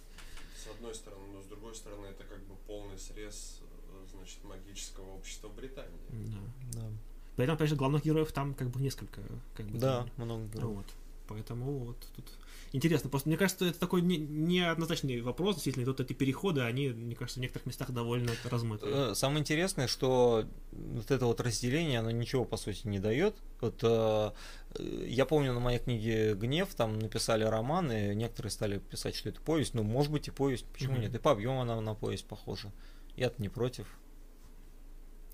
С 0.54 0.66
одной 0.66 0.94
стороны, 0.94 1.22
но 1.32 1.40
с 1.40 1.46
другой 1.46 1.74
стороны, 1.74 2.06
это 2.06 2.24
как 2.24 2.40
бы 2.44 2.54
полный 2.66 2.98
срез, 2.98 3.60
э, 3.62 4.06
значит, 4.14 4.44
магического 4.44 5.14
общества 5.14 5.48
Британии. 5.48 5.98
Да. 6.10 6.38
да. 6.72 6.86
Поэтому, 7.36 7.56
опять 7.56 7.70
же, 7.70 7.76
главных 7.76 8.04
героев 8.04 8.30
там 8.32 8.54
как 8.54 8.68
бы 8.68 8.80
несколько. 8.80 9.22
Как 9.54 9.66
бы, 9.66 9.78
да, 9.78 10.06
там, 10.16 10.26
много 10.26 10.44
героев. 10.48 10.76
Вот. 10.76 10.86
Поэтому 11.28 11.78
вот 11.78 12.06
тут 12.14 12.26
интересно. 12.72 13.10
Просто 13.10 13.28
мне 13.28 13.38
кажется, 13.38 13.66
это 13.66 13.78
такой 13.78 14.02
не, 14.02 14.16
неоднозначный 14.18 15.20
вопрос, 15.20 15.56
действительно, 15.56 15.86
тут 15.86 16.00
эти 16.00 16.12
переходы, 16.12 16.62
они, 16.62 16.88
мне 16.88 17.14
кажется, 17.14 17.38
в 17.38 17.42
некоторых 17.42 17.66
местах 17.66 17.90
довольно 17.90 18.32
размытые. 18.44 19.10
Э, 19.10 19.14
самое 19.14 19.40
интересное, 19.40 19.86
что 19.86 20.44
вот 20.72 21.10
это 21.10 21.26
вот 21.26 21.40
разделение, 21.40 22.00
оно 22.00 22.10
ничего, 22.10 22.44
по 22.44 22.56
сути, 22.56 22.86
не 22.86 22.98
дает. 22.98 23.36
Вот 23.60 23.78
э, 23.82 24.32
я 25.06 25.26
помню 25.26 25.52
на 25.52 25.60
моей 25.60 25.78
книге 25.78 26.34
«Гнев» 26.34 26.74
там 26.74 26.98
написали 26.98 27.44
романы, 27.44 28.14
некоторые 28.14 28.50
стали 28.50 28.78
писать, 28.78 29.14
что 29.14 29.28
это 29.28 29.40
повесть. 29.40 29.74
Ну, 29.74 29.82
может 29.82 30.10
быть, 30.10 30.28
и 30.28 30.30
повесть, 30.30 30.66
почему 30.66 30.96
mm-hmm. 30.96 31.00
нет? 31.00 31.14
И 31.14 31.18
по 31.18 31.32
объему 31.32 31.60
она 31.60 31.80
на 31.80 31.94
повесть 31.94 32.26
похожа. 32.26 32.72
Я-то 33.16 33.40
не 33.42 33.48
против. 33.48 33.86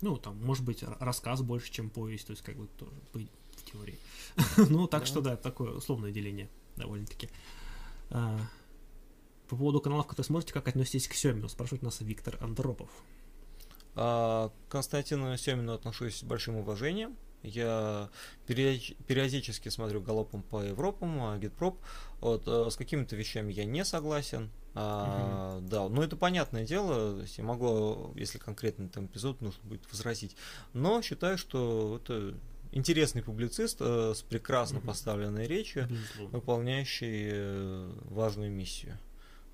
Ну, 0.01 0.17
там, 0.17 0.37
может 0.43 0.63
быть, 0.63 0.83
рассказ 0.99 1.41
больше, 1.41 1.71
чем 1.71 1.89
повесть, 1.89 2.27
то 2.27 2.31
есть, 2.31 2.43
как 2.43 2.55
бы, 2.55 2.67
тоже 2.77 2.91
в 3.13 3.71
теории. 3.71 3.97
ну, 4.69 4.87
так 4.87 5.05
что, 5.05 5.21
да, 5.21 5.35
такое 5.35 5.71
условное 5.71 6.11
деление 6.11 6.49
довольно-таки. 6.79 7.29
А, 8.09 8.39
по 9.47 9.55
поводу 9.55 9.81
каналов, 9.81 10.07
которые 10.07 10.25
смотрите, 10.25 10.53
как 10.53 10.67
относитесь 10.67 11.07
к 11.07 11.13
Семину? 11.13 11.49
Спрашивает 11.49 11.83
нас 11.83 12.01
Виктор 12.01 12.37
Андропов. 12.41 12.89
А, 13.95 14.49
к 14.49 14.71
Константину 14.71 15.35
Семину 15.37 15.73
отношусь 15.73 16.17
с 16.17 16.23
большим 16.23 16.55
уважением. 16.55 17.15
Я 17.41 18.09
периодически 18.47 19.69
смотрю 19.69 20.01
галопом 20.01 20.43
по 20.43 20.61
Европам, 20.61 21.21
а, 21.21 21.37
гидпроп. 21.37 21.79
Вот, 22.19 22.43
а, 22.47 22.69
с 22.69 22.75
какими-то 22.75 23.15
вещами 23.15 23.53
я 23.53 23.65
не 23.65 23.85
согласен. 23.85 24.49
А, 24.75 25.57
угу. 25.57 25.67
Да, 25.67 25.89
ну 25.89 26.01
это 26.01 26.15
понятное 26.15 26.65
дело, 26.65 27.23
я 27.37 27.43
могу, 27.43 28.13
если 28.15 28.37
конкретный 28.37 28.87
там 28.87 29.07
эпизод 29.07 29.41
нужно 29.41 29.61
будет 29.63 29.89
возразить. 29.91 30.35
Но 30.73 31.01
считаю, 31.01 31.37
что 31.37 31.99
это 32.01 32.35
интересный 32.71 33.21
публицист 33.23 33.77
э, 33.79 34.13
с 34.15 34.21
прекрасно 34.21 34.79
поставленной 34.79 35.47
речью, 35.47 35.87
выполняющий 36.31 37.29
э, 37.31 37.91
важную 38.05 38.51
миссию. 38.51 38.97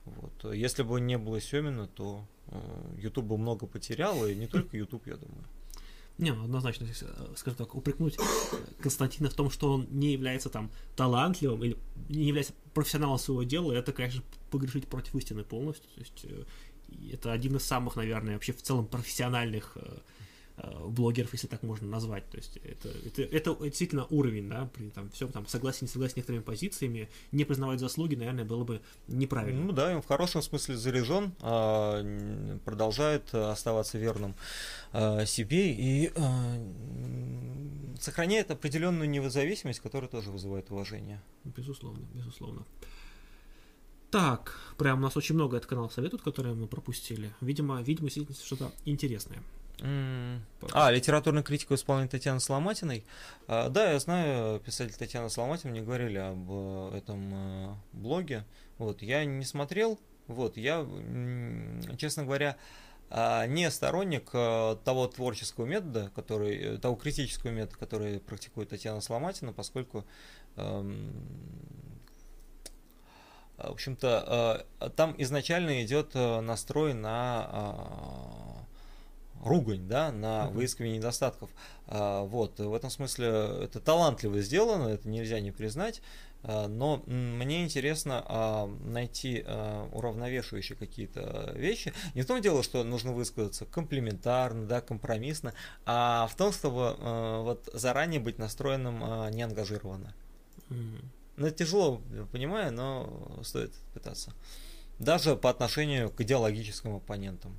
Вот. 0.06 0.54
Если 0.54 0.84
бы 0.84 1.02
не 1.02 1.18
было 1.18 1.42
Семина, 1.42 1.88
то 1.88 2.28
э, 2.48 2.60
YouTube 2.98 3.26
бы 3.26 3.38
много 3.38 3.66
потерял, 3.66 4.26
и 4.26 4.36
не 4.36 4.48
только 4.48 4.78
YouTube, 4.78 5.08
я 5.08 5.18
думаю. 5.18 5.46
Не, 6.18 6.32
ну, 6.32 6.46
однозначно, 6.46 6.86
э, 6.86 7.34
скажем 7.36 7.58
так, 7.58 7.76
упрекнуть 7.76 8.18
Константина 8.80 9.30
в 9.30 9.34
том, 9.34 9.50
что 9.50 9.74
он 9.74 9.88
не 9.92 10.14
является 10.14 10.50
там 10.50 10.72
талантливым 10.96 11.64
или 11.64 11.78
не 12.08 12.26
является 12.26 12.54
профессионалом 12.74 13.18
своего 13.18 13.44
дела, 13.44 13.74
это, 13.74 13.92
конечно, 13.92 14.24
погрешить 14.50 14.88
против 14.88 15.16
истины 15.16 15.44
полностью. 15.44 15.90
То 15.94 16.00
есть 16.00 16.26
э, 16.26 16.44
это 17.12 17.34
один 17.34 17.58
из 17.58 17.64
самых, 17.64 17.98
наверное, 17.98 18.34
вообще 18.34 18.54
в 18.54 18.62
целом 18.62 18.88
профессиональных 18.88 19.74
э, 19.76 19.82
э, 19.82 19.98
блогеров, 20.58 21.34
если 21.34 21.48
так 21.48 21.64
можно 21.64 21.88
назвать. 21.88 22.30
То 22.30 22.38
есть 22.38 22.58
это, 22.58 22.90
это, 22.90 23.22
это 23.24 23.56
действительно 23.64 24.06
уровень, 24.10 24.50
да, 24.50 24.70
при 24.74 24.90
там 24.90 25.10
все 25.10 25.28
там 25.28 25.46
согласен, 25.48 25.80
не 25.82 25.88
согласен 25.88 26.14
с 26.14 26.16
некоторыми 26.18 26.44
позициями, 26.44 27.10
не 27.32 27.44
признавать 27.44 27.80
заслуги, 27.80 28.16
наверное, 28.16 28.46
было 28.46 28.64
бы 28.64 28.82
неправильно. 29.08 29.64
Ну 29.64 29.72
да, 29.74 29.96
он 29.96 30.02
в 30.02 30.08
хорошем 30.08 30.42
смысле 30.42 30.78
заряжен, 30.78 31.34
а, 31.42 32.58
продолжает 32.64 33.34
оставаться 33.34 33.98
верным 33.98 34.36
а, 34.94 35.26
себе 35.26 35.74
и 35.74 36.12
сохраняет 38.00 38.52
определенную 38.52 39.10
независимость, 39.10 39.80
которая 39.80 40.10
тоже 40.10 40.32
вызывает 40.32 40.72
уважение. 40.72 41.22
Безусловно, 41.44 42.06
безусловно. 42.14 42.66
Так, 44.12 44.58
прям 44.78 45.00
у 45.00 45.02
нас 45.02 45.18
очень 45.18 45.36
много 45.36 45.58
этот 45.58 45.70
канал 45.70 45.90
советуют, 45.90 46.22
которые 46.22 46.56
мы 46.56 46.68
пропустили. 46.68 47.34
Видимо, 47.42 47.82
видимо, 47.82 48.10
что-то 48.10 48.72
интересное. 48.86 49.44
А, 49.82 50.92
литературная 50.92 51.44
критика 51.44 51.74
в 51.74 51.76
исполнении 51.76 52.10
Татьяны 52.10 52.40
Соломатиной. 52.40 53.06
А, 53.48 53.70
да, 53.70 53.92
я 53.92 54.00
знаю, 54.00 54.60
писатель 54.60 54.96
Татьяна 54.96 55.30
Соломатина, 55.30 55.72
мне 55.72 55.82
говорили 55.82 56.18
об 56.18 56.48
э, 56.50 56.98
этом 56.98 57.32
э, 57.34 57.76
блоге. 57.94 58.46
Вот, 58.78 59.02
я 59.02 59.26
не 59.26 59.46
смотрел, 59.46 60.00
вот, 60.28 60.58
я, 60.58 60.86
честно 61.98 62.24
говоря, 62.24 62.58
а, 63.10 63.46
не 63.48 63.70
сторонник 63.70 64.30
э, 64.34 64.78
того 64.84 65.08
творческого 65.08 65.66
метода, 65.66 66.12
который, 66.16 66.78
того 66.78 66.96
критического 66.96 67.52
метода, 67.52 67.78
который 67.78 68.20
практикует 68.20 68.70
Татьяна 68.70 69.02
Соломатина, 69.02 69.54
поскольку 69.54 70.06
эм, 70.56 71.14
в 73.58 73.72
общем-то, 73.72 74.66
там 74.98 75.16
изначально 75.18 75.86
идет 75.86 76.14
настрой 76.14 76.94
на 76.94 78.65
ругань, 79.46 79.88
да, 79.88 80.12
на 80.12 80.48
выискивание 80.50 80.98
недостатков. 80.98 81.50
А, 81.88 82.24
вот, 82.24 82.60
в 82.60 82.74
этом 82.74 82.90
смысле 82.90 83.28
это 83.64 83.80
талантливо 83.80 84.42
сделано, 84.42 84.90
это 84.90 85.08
нельзя 85.08 85.40
не 85.40 85.52
признать, 85.52 86.02
а, 86.44 86.68
но 86.68 87.04
мне 87.06 87.64
интересно 87.64 88.24
а, 88.28 88.68
найти 88.84 89.46
уравновешивающие 89.92 90.78
какие-то 90.78 91.54
вещи. 91.56 91.94
Не 92.16 92.24
в 92.24 92.26
том 92.26 92.42
дело, 92.42 92.64
что 92.64 92.84
нужно 92.84 93.14
высказаться 93.14 93.66
комплементарно, 93.66 94.66
да, 94.66 94.82
компромиссно, 94.82 95.54
а 95.86 96.28
в 96.28 96.36
том, 96.36 96.52
чтобы 96.52 96.96
вот 97.44 97.70
заранее 97.74 98.20
быть 98.20 98.40
настроенным 98.40 99.00
неангажированно. 99.32 100.14
Ну, 101.38 101.48
это 101.48 101.58
тяжело, 101.58 102.02
понимаю, 102.32 102.72
но 102.72 103.40
стоит 103.44 103.74
пытаться. 103.94 104.34
Даже 105.00 105.36
по 105.36 105.50
отношению 105.50 106.10
к 106.10 106.22
идеологическим 106.22 106.96
оппонентам. 106.96 107.58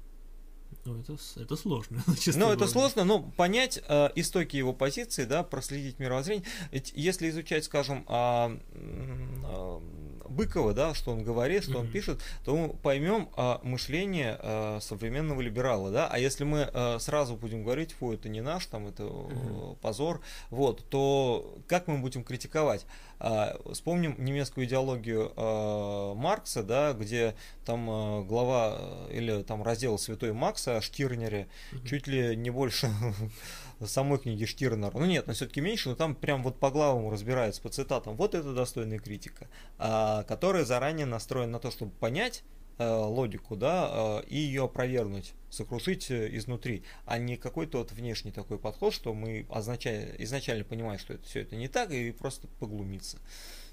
Ну, 0.86 1.00
это, 1.00 1.16
это 1.36 1.56
сложно. 1.56 2.02
Ну, 2.36 2.52
это 2.52 2.66
сложно, 2.66 3.04
но 3.04 3.22
понять 3.22 3.82
э, 3.88 4.10
истоки 4.14 4.56
его 4.56 4.72
позиции, 4.72 5.24
да, 5.24 5.42
проследить 5.42 5.98
мировоззрение. 5.98 6.44
Ведь 6.70 6.92
если 6.94 7.28
изучать, 7.28 7.64
скажем, 7.64 8.06
э, 8.08 8.58
э, 8.72 9.80
Быкова, 10.28 10.74
да, 10.74 10.94
что 10.94 11.12
он 11.12 11.22
говорит, 11.22 11.64
что 11.64 11.72
mm-hmm. 11.72 11.80
он 11.80 11.90
пишет, 11.90 12.22
то 12.44 12.56
мы 12.56 12.68
поймем 12.68 13.28
э, 13.36 13.58
мышление 13.62 14.38
э, 14.40 14.78
современного 14.80 15.40
либерала, 15.40 15.90
да. 15.90 16.08
А 16.08 16.18
если 16.18 16.44
мы 16.44 16.70
э, 16.72 16.98
сразу 17.00 17.36
будем 17.36 17.64
говорить, 17.64 17.92
фу, 17.92 18.12
это 18.12 18.28
не 18.28 18.40
наш, 18.40 18.66
там, 18.66 18.86
это 18.86 19.04
mm-hmm. 19.04 19.76
позор, 19.80 20.20
вот, 20.50 20.88
то 20.88 21.58
как 21.66 21.88
мы 21.88 21.98
будем 21.98 22.22
критиковать? 22.22 22.86
А, 23.18 23.58
вспомним 23.72 24.14
немецкую 24.18 24.66
идеологию 24.66 25.32
а, 25.36 26.14
Маркса, 26.14 26.62
да, 26.62 26.92
где 26.92 27.34
там 27.64 27.88
а, 27.88 28.22
глава 28.22 29.06
или 29.10 29.42
там 29.42 29.62
раздел 29.62 29.98
Святой 29.98 30.32
Макса 30.32 30.76
о 30.76 30.80
Штирнере 30.80 31.48
угу. 31.72 31.86
чуть 31.86 32.06
ли 32.06 32.36
не 32.36 32.50
больше 32.50 32.90
самой 33.84 34.18
книги 34.18 34.44
Штирнера. 34.44 34.96
Ну 34.96 35.06
нет, 35.06 35.26
но 35.26 35.32
все-таки 35.32 35.60
меньше, 35.60 35.90
но 35.90 35.94
там 35.94 36.14
прям 36.14 36.42
вот 36.42 36.58
по 36.58 36.70
главам 36.70 37.10
разбирается, 37.10 37.62
по 37.62 37.68
цитатам. 37.68 38.16
Вот 38.16 38.34
это 38.34 38.52
достойная 38.52 38.98
критика, 38.98 39.48
которая 39.78 40.64
заранее 40.64 41.06
настроена 41.06 41.52
на 41.52 41.58
то, 41.58 41.70
чтобы 41.70 41.92
понять, 41.92 42.42
Э, 42.42 42.65
логику, 42.84 43.56
да, 43.56 44.20
э, 44.22 44.26
и 44.28 44.36
ее 44.36 44.64
опровергнуть, 44.64 45.32
сокрушить 45.50 46.10
э, 46.10 46.36
изнутри, 46.36 46.82
а 47.06 47.18
не 47.18 47.36
какой-то 47.36 47.78
вот 47.78 47.92
внешний 47.92 48.32
такой 48.32 48.58
подход, 48.58 48.92
что 48.92 49.14
мы 49.14 49.46
означая, 49.50 50.14
изначально 50.18 50.64
понимаем, 50.64 50.98
что 50.98 51.14
это 51.14 51.24
все 51.24 51.40
это 51.40 51.56
не 51.56 51.68
так, 51.68 51.90
и 51.90 52.10
просто 52.12 52.48
поглумиться. 52.60 53.18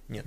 Нет. 0.07 0.25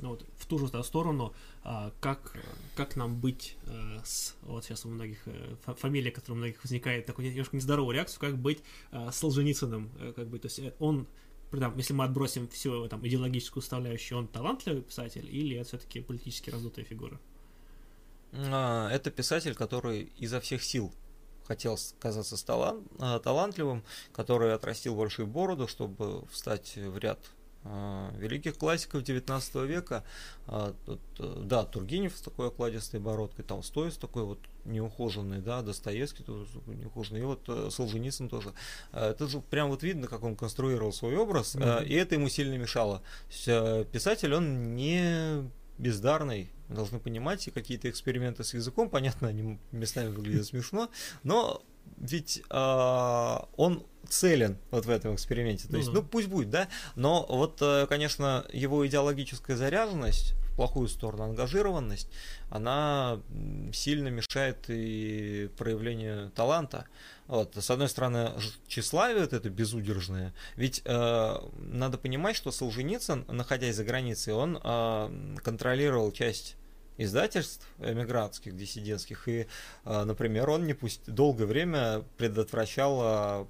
Ну, 0.00 0.10
вот, 0.10 0.24
в 0.36 0.46
ту 0.46 0.58
же 0.58 0.68
сторону, 0.84 1.34
а, 1.64 1.92
как, 2.00 2.36
как 2.76 2.94
нам 2.94 3.18
быть 3.18 3.56
с, 4.04 4.36
вот 4.42 4.64
сейчас 4.64 4.84
у 4.84 4.88
многих, 4.90 5.18
фамилия, 5.76 6.12
которая 6.12 6.36
у 6.36 6.38
многих 6.38 6.62
возникает, 6.62 7.04
такой 7.04 7.28
немножко 7.28 7.56
нездоровую 7.56 7.94
реакцию, 7.94 8.20
как 8.20 8.38
быть 8.38 8.62
с 8.92 9.16
Солженицыным, 9.16 9.90
как 10.14 10.28
бы, 10.28 10.38
то 10.38 10.46
есть 10.46 10.60
он 10.78 11.08
там, 11.50 11.76
если 11.78 11.94
мы 11.94 12.04
отбросим 12.04 12.46
всю 12.48 12.86
там, 12.88 13.06
идеологическую 13.06 13.62
составляющую, 13.62 14.18
он 14.18 14.28
талантливый 14.28 14.82
писатель 14.82 15.28
или 15.34 15.56
это 15.56 15.68
все-таки 15.68 16.00
политически 16.00 16.50
раздутая 16.50 16.84
фигура? 16.84 17.18
А, 18.32 18.90
это 18.90 19.10
писатель, 19.10 19.54
который 19.54 20.12
изо 20.18 20.40
всех 20.40 20.62
сил 20.62 20.92
хотел 21.48 21.78
казаться 21.98 22.44
талант, 22.44 22.86
а, 22.98 23.18
талантливым, 23.18 23.82
который 24.12 24.54
отрастил 24.54 24.94
большую 24.94 25.26
бороду, 25.26 25.66
чтобы 25.66 26.26
встать 26.28 26.76
в 26.76 26.98
ряд 26.98 27.18
а, 27.64 28.12
великих 28.18 28.58
классиков 28.58 29.02
19 29.02 29.54
века. 29.64 30.04
Тут, 30.86 31.00
э, 31.18 31.42
да, 31.44 31.64
Тургенев 31.64 32.16
с 32.16 32.20
такой 32.20 32.48
окладистой 32.48 33.00
бородкой, 33.00 33.44
Толстой 33.44 33.92
с 33.92 33.96
такой 33.96 34.24
вот 34.24 34.38
неухоженный, 34.64 35.40
да, 35.40 35.60
Достоевский 35.60 36.22
тоже 36.22 36.46
неухоженный, 36.66 37.20
и 37.20 37.24
вот 37.24 37.42
э, 37.48 37.68
Солженицын 37.70 38.28
тоже. 38.28 38.54
Это 38.92 39.26
же 39.26 39.40
прям 39.40 39.68
вот 39.68 39.82
видно, 39.82 40.06
как 40.06 40.22
он 40.22 40.36
конструировал 40.36 40.92
свой 40.92 41.16
образ, 41.16 41.56
mm-hmm. 41.56 41.86
и 41.86 41.94
это 41.94 42.14
ему 42.14 42.28
сильно 42.30 42.56
мешало. 42.56 43.02
Писатель, 43.28 44.34
он 44.34 44.74
не 44.74 45.50
бездарный, 45.78 46.50
должны 46.68 46.98
понимать, 46.98 47.48
и 47.48 47.50
какие-то 47.50 47.88
эксперименты 47.88 48.44
с 48.44 48.54
языком, 48.54 48.90
понятно, 48.90 49.28
они 49.28 49.58
местами 49.72 50.08
выглядят 50.08 50.46
смешно, 50.46 50.90
но 51.22 51.62
ведь 51.96 52.42
э, 52.50 53.36
он 53.56 53.86
целен 54.08 54.58
вот 54.70 54.86
в 54.86 54.90
этом 54.90 55.14
эксперименте. 55.14 55.66
То 55.66 55.72
ну, 55.72 55.78
есть, 55.78 55.92
ну 55.92 56.02
пусть 56.02 56.28
будет, 56.28 56.50
да. 56.50 56.68
Но 56.96 57.26
вот, 57.28 57.58
э, 57.60 57.86
конечно, 57.88 58.44
его 58.52 58.86
идеологическая 58.86 59.56
заряженность 59.56 60.34
в 60.52 60.56
плохую 60.56 60.88
сторону, 60.88 61.24
ангажированность, 61.24 62.10
она 62.50 63.20
сильно 63.72 64.08
мешает 64.08 64.64
и 64.68 65.50
проявлению 65.56 66.30
таланта. 66.30 66.86
Вот. 67.28 67.54
С 67.56 67.70
одной 67.70 67.88
стороны, 67.88 68.32
тщеславие 68.66 69.20
вот 69.20 69.32
это 69.34 69.50
безудержное. 69.50 70.34
Ведь 70.56 70.82
э, 70.84 71.34
надо 71.58 71.98
понимать, 71.98 72.34
что 72.36 72.50
Солженицын, 72.50 73.26
находясь 73.28 73.76
за 73.76 73.84
границей, 73.84 74.32
он 74.32 74.58
э, 74.62 75.36
контролировал 75.44 76.10
часть 76.10 76.56
издательств 76.96 77.68
эмигрантских, 77.78 78.56
диссидентских, 78.56 79.28
и, 79.28 79.46
э, 79.84 80.04
например, 80.04 80.48
он 80.48 80.66
не 80.66 80.72
пусть 80.72 81.04
долгое 81.06 81.44
время 81.44 82.02
предотвращал 82.16 83.00
э, 83.02 83.46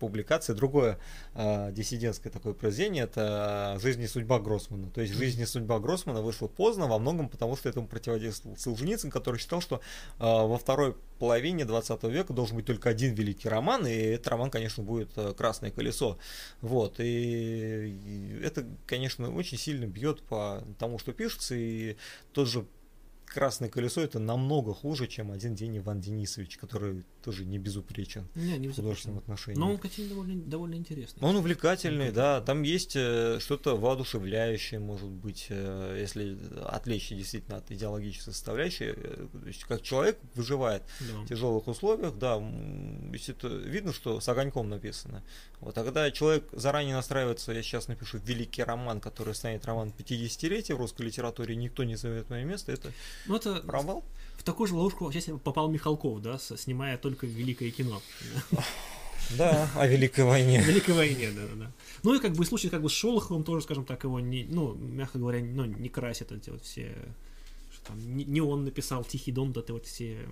публикации 0.00 0.54
другое 0.54 0.98
э, 1.34 1.70
диссидентское 1.72 2.32
такое 2.32 2.54
произведение, 2.54 3.04
это 3.04 3.78
«Жизнь 3.80 4.02
и 4.02 4.08
судьба 4.08 4.40
Гроссмана». 4.40 4.90
То 4.90 5.02
есть 5.02 5.14
«Жизнь 5.14 5.40
и 5.40 5.46
судьба 5.46 5.78
Гроссмана» 5.78 6.22
вышла 6.22 6.48
поздно, 6.48 6.88
во 6.88 6.98
многом 6.98 7.28
потому, 7.28 7.54
что 7.56 7.68
этому 7.68 7.86
противодействовал 7.86 8.56
Солженицын, 8.56 9.10
который 9.10 9.38
считал, 9.38 9.60
что 9.60 9.76
э, 9.76 9.80
во 10.18 10.58
второй 10.58 10.96
половине 11.18 11.64
20 11.64 12.02
века 12.04 12.32
должен 12.32 12.56
быть 12.56 12.66
только 12.66 12.88
один 12.88 13.14
великий 13.14 13.48
роман, 13.48 13.86
и 13.86 13.92
этот 13.92 14.28
роман, 14.28 14.50
конечно, 14.50 14.82
будет 14.82 15.10
«Красное 15.36 15.70
колесо». 15.70 16.18
Вот, 16.62 16.98
и, 16.98 17.04
и 17.04 18.40
это, 18.42 18.66
конечно, 18.86 19.32
очень 19.32 19.58
сильно 19.58 19.84
бьет 19.84 20.22
по 20.22 20.64
тому, 20.78 20.98
что 20.98 21.12
пишется, 21.12 21.54
и 21.54 21.96
тот 22.32 22.48
же 22.48 22.64
Красное 23.32 23.68
колесо 23.68 24.00
это 24.00 24.18
намного 24.18 24.74
хуже, 24.74 25.06
чем 25.06 25.30
один 25.30 25.54
день 25.54 25.78
Иван 25.78 26.00
Денисович, 26.00 26.56
который 26.56 27.04
тоже 27.22 27.44
не 27.44 27.58
безупречен 27.58 28.26
не, 28.34 28.58
не 28.58 28.68
в 28.68 28.74
художественном 28.74 29.18
отношении. 29.18 29.56
Но 29.56 29.70
он, 29.70 29.78
конечно, 29.78 30.04
довольно, 30.08 30.42
довольно 30.42 30.74
интересный. 30.74 31.22
Он 31.22 31.36
увлекательный, 31.36 32.10
да. 32.10 32.40
Там 32.40 32.62
есть 32.62 32.96
э, 32.96 33.38
что-то 33.38 33.76
воодушевляющее, 33.76 34.80
может 34.80 35.08
быть, 35.08 35.46
э, 35.48 35.98
если 36.00 36.36
отвлечься 36.66 37.14
действительно 37.14 37.58
от 37.58 37.70
идеологической 37.70 38.32
составляющей. 38.32 38.94
Э, 38.96 39.28
то 39.32 39.46
есть, 39.46 39.62
как 39.62 39.82
человек 39.82 40.18
выживает 40.34 40.82
да. 40.98 41.20
в 41.20 41.26
тяжелых 41.28 41.68
условиях, 41.68 42.18
да, 42.18 42.42
это 43.28 43.46
видно, 43.46 43.92
что 43.92 44.20
с 44.20 44.28
огоньком 44.28 44.68
написано. 44.68 45.22
Вот, 45.60 45.76
а 45.78 45.84
когда 45.84 46.10
человек 46.10 46.48
заранее 46.52 46.94
настраивается, 46.96 47.52
я 47.52 47.62
сейчас 47.62 47.86
напишу 47.86 48.18
великий 48.18 48.64
роман, 48.64 49.00
который 49.00 49.34
станет 49.34 49.64
роман 49.66 49.92
50-летия 49.96 50.74
в 50.74 50.78
русской 50.78 51.02
литературе, 51.02 51.54
никто 51.54 51.84
не 51.84 51.96
зовет 51.96 52.28
мое 52.30 52.44
место, 52.44 52.72
это 52.72 52.90
ну, 53.26 53.36
это 53.36 53.56
провал. 53.56 54.04
В 54.36 54.42
такую 54.42 54.66
же 54.66 54.74
ловушку 54.74 55.10
сейчас 55.12 55.38
попал 55.44 55.68
Михалков, 55.68 56.22
да, 56.22 56.38
снимая 56.38 56.96
только 56.96 57.26
великое 57.26 57.70
кино. 57.70 58.00
Да, 59.36 59.70
о 59.76 59.86
Великой 59.86 60.24
войне. 60.24 60.58
О 60.58 60.62
Великой 60.62 60.94
войне, 60.94 61.30
да, 61.30 61.42
да, 61.46 61.54
да. 61.54 61.72
Ну 62.02 62.14
и 62.14 62.18
как 62.18 62.32
бы 62.32 62.44
случай 62.44 62.68
как 62.68 62.82
бы 62.82 62.88
с 62.88 62.92
Шолоховым 62.92 63.44
тоже, 63.44 63.62
скажем 63.62 63.84
так, 63.84 64.02
его 64.02 64.18
не, 64.18 64.44
ну, 64.44 64.74
мягко 64.74 65.18
говоря, 65.18 65.40
ну, 65.40 65.64
не 65.66 65.88
красят 65.88 66.32
эти 66.32 66.50
вот 66.50 66.62
все, 66.64 66.96
что 67.72 67.86
там, 67.88 68.16
не, 68.16 68.24
не 68.24 68.40
он 68.40 68.64
написал 68.64 69.04
Тихий 69.04 69.30
Дон, 69.30 69.52
да, 69.52 69.62
ты 69.62 69.72
вот 69.72 69.86
все 69.86 70.26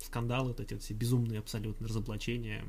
скандалы, 0.00 0.48
вот 0.48 0.60
эти 0.60 0.74
вот 0.74 0.82
все 0.82 0.94
безумные 0.94 1.40
абсолютно 1.40 1.88
разоблачения. 1.88 2.64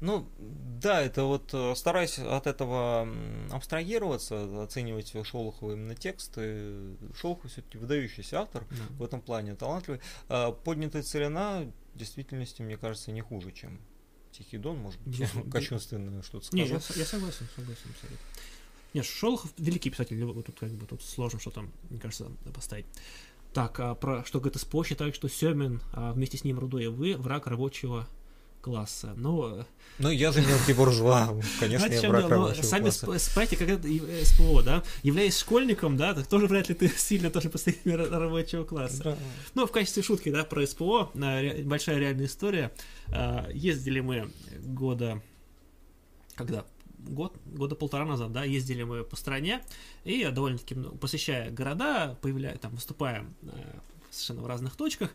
Ну, 0.00 0.28
да, 0.38 1.02
это 1.02 1.24
вот 1.24 1.50
э, 1.52 1.74
стараясь 1.74 2.18
от 2.18 2.46
этого 2.46 3.08
абстрагироваться, 3.50 4.62
оценивать 4.62 5.14
Шолохова 5.26 5.72
именно 5.72 5.94
тексты. 5.94 6.96
Шолохов 7.18 7.50
все-таки 7.50 7.78
выдающийся 7.78 8.40
автор 8.40 8.66
да. 8.70 8.76
в 8.98 9.02
этом 9.02 9.20
плане, 9.20 9.54
талантливый. 9.54 10.00
А 10.28 10.52
поднятая 10.52 11.02
целина 11.02 11.72
в 11.94 11.98
действительности, 11.98 12.62
мне 12.62 12.76
кажется, 12.76 13.12
не 13.12 13.20
хуже, 13.20 13.52
чем 13.52 13.80
Тихий 14.32 14.58
Дон, 14.58 14.78
может 14.78 15.00
быть, 15.02 15.18
я 15.18 15.28
кощунственно 15.50 16.22
что-то 16.22 16.46
скажу. 16.46 16.64
Не, 16.64 16.68
я, 16.68 16.74
я 16.74 17.04
согласен, 17.04 17.46
согласен 17.54 17.90
абсолютно. 17.90 18.18
Нет, 18.94 19.04
Шолохов 19.04 19.52
великий 19.58 19.90
писатель, 19.90 20.22
вот 20.24 20.46
тут 20.46 20.58
как 20.58 20.70
бы 20.70 20.86
тут 20.86 21.02
сложно 21.02 21.40
что-то, 21.40 21.68
мне 21.90 22.00
кажется, 22.00 22.30
поставить. 22.52 22.86
Так, 23.54 23.78
а 23.78 23.94
про 23.94 24.24
что 24.24 24.40
ГТСПО 24.40 24.84
считает, 24.84 25.14
что 25.14 25.28
Семин 25.28 25.80
а 25.92 26.12
вместе 26.12 26.36
с 26.36 26.42
ним 26.42 26.58
Рудой 26.58 26.88
вы 26.88 27.16
враг 27.16 27.46
рабочего 27.46 28.08
класса. 28.60 29.12
Но... 29.16 29.64
Ну, 29.98 30.10
я 30.10 30.32
же 30.32 30.40
мелкий 30.40 30.72
буржуа, 30.72 31.40
конечно, 31.60 31.92
я 31.92 32.08
враг 32.08 32.28
рабочего 32.28 32.62
Сами 32.64 32.90
спайте, 33.18 33.56
как 33.56 33.68
это 33.68 33.86
СПО, 34.24 34.62
да, 34.62 34.82
являясь 35.04 35.38
школьником, 35.38 35.96
да, 35.96 36.14
так 36.14 36.26
тоже 36.26 36.48
вряд 36.48 36.68
ли 36.68 36.74
ты 36.74 36.88
сильно 36.96 37.30
тоже 37.30 37.48
представитель 37.48 37.94
рабочего 37.94 38.64
класса. 38.64 39.16
Ну, 39.54 39.66
в 39.66 39.70
качестве 39.70 40.02
шутки, 40.02 40.30
да, 40.30 40.42
про 40.42 40.66
СПО, 40.66 41.12
большая 41.14 41.98
реальная 41.98 42.26
история. 42.26 42.72
А, 43.12 43.48
ездили 43.52 44.00
мы 44.00 44.32
года, 44.64 45.22
когда 46.34 46.64
год, 47.06 47.36
года 47.46 47.74
полтора 47.74 48.04
назад, 48.04 48.32
да, 48.32 48.44
ездили 48.44 48.82
мы 48.82 49.04
по 49.04 49.16
стране 49.16 49.62
и 50.04 50.24
довольно-таки 50.26 50.74
посещая 51.00 51.50
города, 51.50 52.16
появляя, 52.20 52.56
там, 52.56 52.72
выступая 52.72 53.24
э, 53.42 53.78
совершенно 54.14 54.42
в 54.42 54.46
разных 54.46 54.76
точках. 54.76 55.10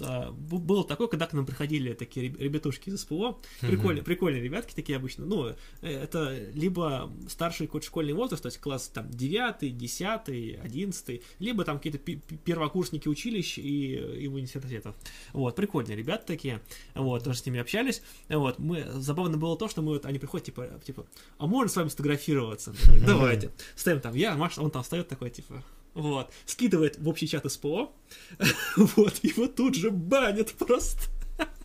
А, 0.00 0.30
было 0.32 0.84
такое, 0.86 1.08
когда 1.08 1.26
к 1.26 1.32
нам 1.32 1.46
приходили 1.46 1.92
такие 1.92 2.28
ребятушки 2.28 2.88
из 2.88 3.00
СПО, 3.00 3.38
прикольные, 3.60 4.02
прикольные 4.02 4.42
ребятки 4.42 4.74
такие 4.74 4.96
обычно, 4.96 5.26
ну, 5.26 5.48
э, 5.48 5.54
это 5.82 6.38
либо 6.54 7.12
старший 7.28 7.66
какой-то 7.66 7.86
школьный 7.86 8.12
возраст, 8.12 8.42
то 8.42 8.48
есть 8.48 8.58
класс 8.58 8.88
там 8.88 9.10
9, 9.10 9.76
10, 9.76 10.60
11, 10.62 11.22
либо 11.38 11.64
там 11.64 11.78
какие-то 11.78 11.98
первокурсники 11.98 13.08
училищ 13.08 13.58
и, 13.58 13.94
и 13.94 14.26
университетов. 14.28 14.94
Вот, 15.32 15.56
прикольные 15.56 15.96
ребята 15.96 16.26
такие, 16.26 16.60
вот, 16.94 17.24
тоже 17.24 17.38
с 17.38 17.46
ними 17.46 17.60
общались, 17.60 18.02
вот, 18.28 18.58
мы, 18.58 18.84
забавно 18.94 19.36
было 19.36 19.56
то, 19.56 19.68
что 19.68 19.82
мы, 19.82 19.94
вот, 19.94 20.06
они 20.06 20.18
приходят, 20.18 20.46
типа, 20.46 20.80
типа, 20.84 21.06
а 21.38 21.46
можно 21.46 21.68
с 21.68 21.76
вами 21.76 21.88
сфотографироваться? 21.88 22.74
Давайте. 23.06 23.50
Ставим 23.74 24.00
там 24.00 24.14
я, 24.14 24.34
Маша, 24.36 24.60
он 24.62 24.70
там 24.70 24.82
встает 24.82 25.08
такой, 25.08 25.30
типа, 25.30 25.62
вот, 25.94 26.32
скидывает 26.46 26.98
в 26.98 27.08
общий 27.08 27.28
чат 27.28 27.50
СПО, 27.50 27.92
вот, 28.76 29.24
его 29.24 29.46
тут 29.46 29.74
же 29.74 29.90
банят 29.90 30.52
просто. 30.52 31.00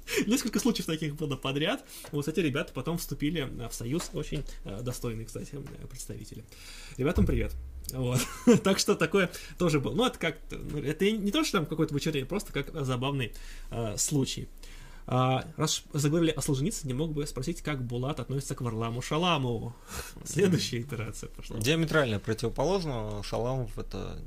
Несколько 0.27 0.59
случаев 0.59 0.85
таких 0.85 1.15
было 1.15 1.35
подряд. 1.35 1.85
Вот 2.11 2.27
эти 2.27 2.39
ребята 2.39 2.71
потом 2.73 2.97
вступили 2.97 3.49
в 3.69 3.73
союз, 3.73 4.09
очень 4.13 4.43
э, 4.63 4.81
достойные, 4.81 5.25
кстати, 5.25 5.59
представители. 5.89 6.45
Ребятам 6.97 7.25
привет. 7.25 7.53
Вот. 7.91 8.19
так 8.63 8.79
что 8.79 8.95
такое 8.95 9.29
тоже 9.57 9.79
было. 9.79 9.93
Ну, 9.93 10.05
это 10.05 10.19
как 10.19 10.37
ну, 10.51 10.79
это 10.79 11.09
не 11.09 11.31
то, 11.31 11.43
что 11.43 11.59
там 11.59 11.65
какое-то 11.65 11.93
вычерение, 11.93 12.25
просто 12.25 12.51
как 12.53 12.69
забавный 12.85 13.33
э, 13.71 13.97
случай. 13.97 14.47
А, 15.09 15.45
раз 15.55 15.83
заговорили 15.93 16.31
о 16.31 16.41
Солженицыне, 16.41 16.91
не 16.91 16.97
мог 16.99 17.13
бы 17.13 17.25
спросить, 17.25 17.61
как 17.61 17.81
Булат 17.81 18.19
относится 18.19 18.55
к 18.55 18.61
Варламу 18.61 19.01
Шаламову. 19.01 19.73
Следующая 20.25 20.81
итерация 20.81 21.29
пошла. 21.29 21.57
Диаметрально 21.59 22.19
противоположно. 22.19 23.23
Шаламов 23.23 23.79
это 23.79 24.19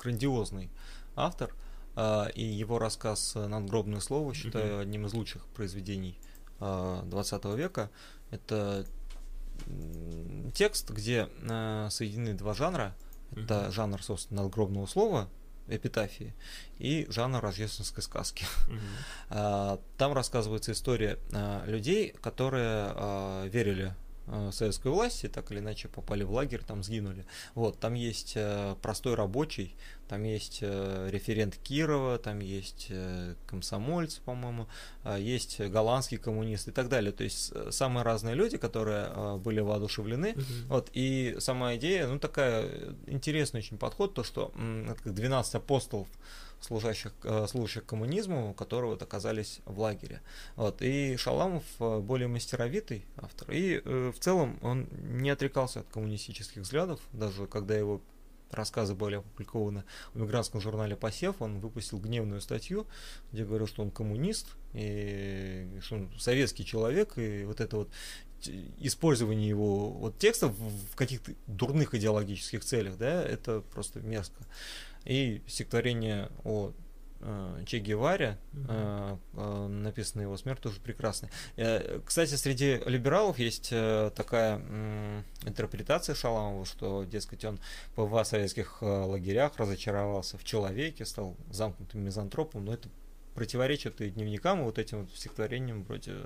грандиозный 0.00 0.70
автор, 1.16 1.52
а, 1.96 2.26
и 2.26 2.44
его 2.44 2.78
рассказ 2.78 3.34
«Надгробное 3.34 3.98
слово» 3.98 4.32
считаю 4.32 4.78
одним 4.78 5.06
из 5.06 5.12
лучших 5.12 5.44
произведений 5.48 6.16
20 6.60 7.44
а, 7.44 7.54
века. 7.56 7.90
Это 8.30 8.86
текст, 10.54 10.90
где 10.90 11.28
соединены 11.90 12.34
два 12.34 12.54
жанра. 12.54 12.94
Это 13.32 13.72
жанр, 13.72 14.00
собственно, 14.02 14.42
надгробного 14.42 14.86
слова, 14.86 15.28
эпитафии 15.70 16.34
и 16.78 17.06
жанр 17.08 17.40
рождественской 17.40 18.02
сказки. 18.02 18.44
Mm-hmm. 18.68 19.80
Там 19.96 20.12
рассказывается 20.12 20.72
история 20.72 21.18
а, 21.32 21.64
людей, 21.66 22.14
которые 22.20 22.92
а, 22.94 23.46
верили 23.46 23.94
советской 24.52 24.88
власти, 24.88 25.28
так 25.28 25.50
или 25.50 25.58
иначе 25.58 25.88
попали 25.88 26.22
в 26.24 26.32
лагерь, 26.32 26.62
там 26.66 26.82
сгинули. 26.82 27.24
Вот, 27.54 27.78
там 27.78 27.94
есть 27.94 28.32
э, 28.36 28.76
простой 28.82 29.14
рабочий, 29.14 29.74
там 30.08 30.24
есть 30.24 30.58
э, 30.62 31.08
референт 31.10 31.56
Кирова, 31.56 32.18
там 32.18 32.40
есть 32.40 32.90
комсомольцы, 33.46 34.20
по-моему, 34.22 34.66
есть 35.18 35.60
голландский 35.60 36.18
коммунист 36.18 36.68
и 36.68 36.72
так 36.72 36.88
далее. 36.88 37.12
То 37.12 37.24
есть 37.24 37.52
самые 37.72 38.04
разные 38.04 38.34
люди, 38.34 38.56
которые 38.56 39.38
были 39.38 39.60
воодушевлены. 39.60 40.32
Угу. 40.32 40.44
Вот, 40.68 40.90
и 40.92 41.36
сама 41.38 41.76
идея, 41.76 42.06
ну, 42.06 42.18
такая 42.18 42.94
интересный 43.06 43.58
очень 43.58 43.78
подход, 43.78 44.14
то, 44.14 44.24
что 44.24 44.52
как 44.86 45.14
12 45.14 45.54
апостолов 45.54 46.08
служащих, 46.60 47.12
э, 47.24 47.46
служащих 47.48 47.84
коммунизму, 47.86 48.54
которые 48.54 48.90
вот 48.90 49.02
оказались 49.02 49.60
в 49.64 49.80
лагере. 49.80 50.20
Вот. 50.56 50.82
И 50.82 51.16
Шаламов 51.16 51.64
э, 51.80 51.98
более 52.00 52.28
мастеровитый 52.28 53.04
автор. 53.16 53.50
И 53.50 53.80
э, 53.84 54.12
в 54.14 54.18
целом 54.18 54.58
он 54.62 54.88
не 54.92 55.30
отрекался 55.30 55.80
от 55.80 55.88
коммунистических 55.88 56.62
взглядов, 56.62 57.00
даже 57.12 57.46
когда 57.46 57.76
его 57.76 58.00
рассказы 58.50 58.94
были 58.94 59.16
опубликованы 59.16 59.84
в 60.12 60.20
мигрантском 60.20 60.60
журнале 60.60 60.96
«Посев», 60.96 61.36
он 61.40 61.60
выпустил 61.60 61.98
гневную 61.98 62.40
статью, 62.40 62.86
где 63.32 63.44
говорил, 63.44 63.68
что 63.68 63.82
он 63.82 63.92
коммунист, 63.92 64.48
и 64.74 65.68
что 65.80 65.96
он 65.96 66.10
советский 66.18 66.64
человек, 66.64 67.16
и 67.16 67.44
вот 67.44 67.60
это 67.60 67.76
вот 67.76 67.90
использование 68.78 69.48
его 69.48 69.90
вот 69.90 70.18
текстов 70.18 70.52
в 70.58 70.96
каких-то 70.96 71.32
дурных 71.46 71.94
идеологических 71.94 72.64
целях, 72.64 72.96
да, 72.96 73.22
это 73.22 73.60
просто 73.60 74.00
мерзко 74.00 74.42
и 75.04 75.42
стихотворение 75.46 76.30
о 76.44 76.72
э, 77.20 77.62
Че 77.66 77.78
Геваре, 77.78 78.38
э, 78.68 79.16
э, 79.34 79.66
написано 79.68 80.22
его 80.22 80.36
смерть, 80.36 80.60
тоже 80.60 80.80
прекрасная. 80.80 81.30
Э, 81.56 82.00
кстати, 82.04 82.34
среди 82.34 82.80
либералов 82.86 83.38
есть 83.38 83.70
такая 83.70 84.62
интерпретация 85.44 86.14
Шаламова, 86.14 86.64
что, 86.66 87.04
дескать, 87.04 87.44
он 87.44 87.58
в 87.96 88.24
советских 88.24 88.82
лагерях 88.82 89.56
разочаровался 89.56 90.38
в 90.38 90.44
человеке, 90.44 91.04
стал 91.04 91.36
замкнутым 91.50 92.02
мизантропом, 92.02 92.64
но 92.64 92.74
это 92.74 92.88
противоречит 93.34 94.00
и 94.00 94.10
дневникам, 94.10 94.60
и 94.60 94.64
вот 94.64 94.78
этим 94.78 95.02
вот 95.02 95.10
стихотворениям 95.14 95.84
вроде 95.84 96.16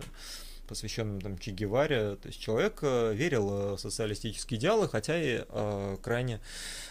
посвященным 0.67 1.21
там 1.21 1.39
Че 1.39 1.53
Геваре. 1.53 2.17
То 2.17 2.29
есть 2.29 2.41
человек 2.41 2.79
э, 2.83 3.15
верил 3.15 3.51
э, 3.51 3.77
в 3.77 3.79
социалистические 3.79 4.59
идеалы, 4.59 4.89
хотя 4.89 5.21
и 5.21 5.45
э, 5.49 5.97
крайне 6.03 6.41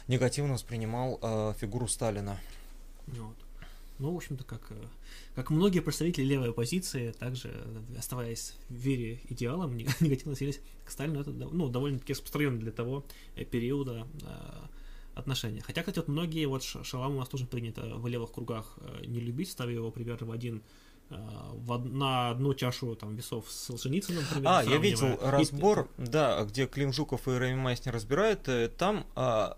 негативно 0.08 0.54
воспринимал 0.54 1.20
э, 1.22 1.54
фигуру 1.60 1.88
Сталина. 1.88 2.40
Вот. 3.08 3.36
Ну, 4.00 4.14
в 4.14 4.18
общем-то, 4.18 4.44
как, 4.44 4.72
э, 4.72 4.84
как 5.36 5.50
многие 5.50 5.80
представители 5.82 6.24
левой 6.24 6.50
оппозиции, 6.50 7.12
также, 7.12 7.54
оставаясь 7.98 8.56
в 8.70 8.74
вере 8.74 9.20
идеалам, 9.30 9.76
негативно 9.78 10.14
относились 10.14 10.60
к 10.86 10.92
Сталину. 10.92 11.22
Это 11.22 11.32
ну, 11.32 11.70
довольно-таки 11.70 12.14
распространенно 12.14 12.60
для 12.60 12.72
того 12.72 13.06
периода 13.52 14.08
отношения. 15.16 15.62
Хотя, 15.62 15.82
кстати, 15.82 16.00
вот 16.00 16.08
многие, 16.08 16.46
вот 16.46 16.64
Шалам 16.64 17.16
у 17.16 17.20
нас 17.20 17.30
тоже 17.30 17.46
принято 17.46 17.96
в 17.98 18.08
левых 18.08 18.32
кругах 18.32 18.80
не 19.06 19.20
любить, 19.20 19.52
ставя 19.52 19.72
его 19.72 19.92
примерно 19.92 20.26
в 20.28 20.32
один 20.32 20.64
в, 21.10 21.78
на 21.78 22.32
одну 22.32 22.54
чашу 22.54 22.96
там, 22.96 23.16
весов 23.16 23.50
с 23.50 23.66
Солженицыным, 23.66 24.24
например. 24.24 24.52
А, 24.52 24.64
я 24.64 24.78
видел 24.78 25.18
разбор, 25.22 25.90
и... 25.98 26.04
да, 26.04 26.44
где 26.44 26.66
Клим 26.66 26.92
Жуков 26.92 27.28
и 27.28 27.32
Рэми 27.32 27.56
Майснер 27.56 27.94
разбирают, 27.94 28.48
э, 28.48 28.70
там 28.70 29.06
а, 29.16 29.58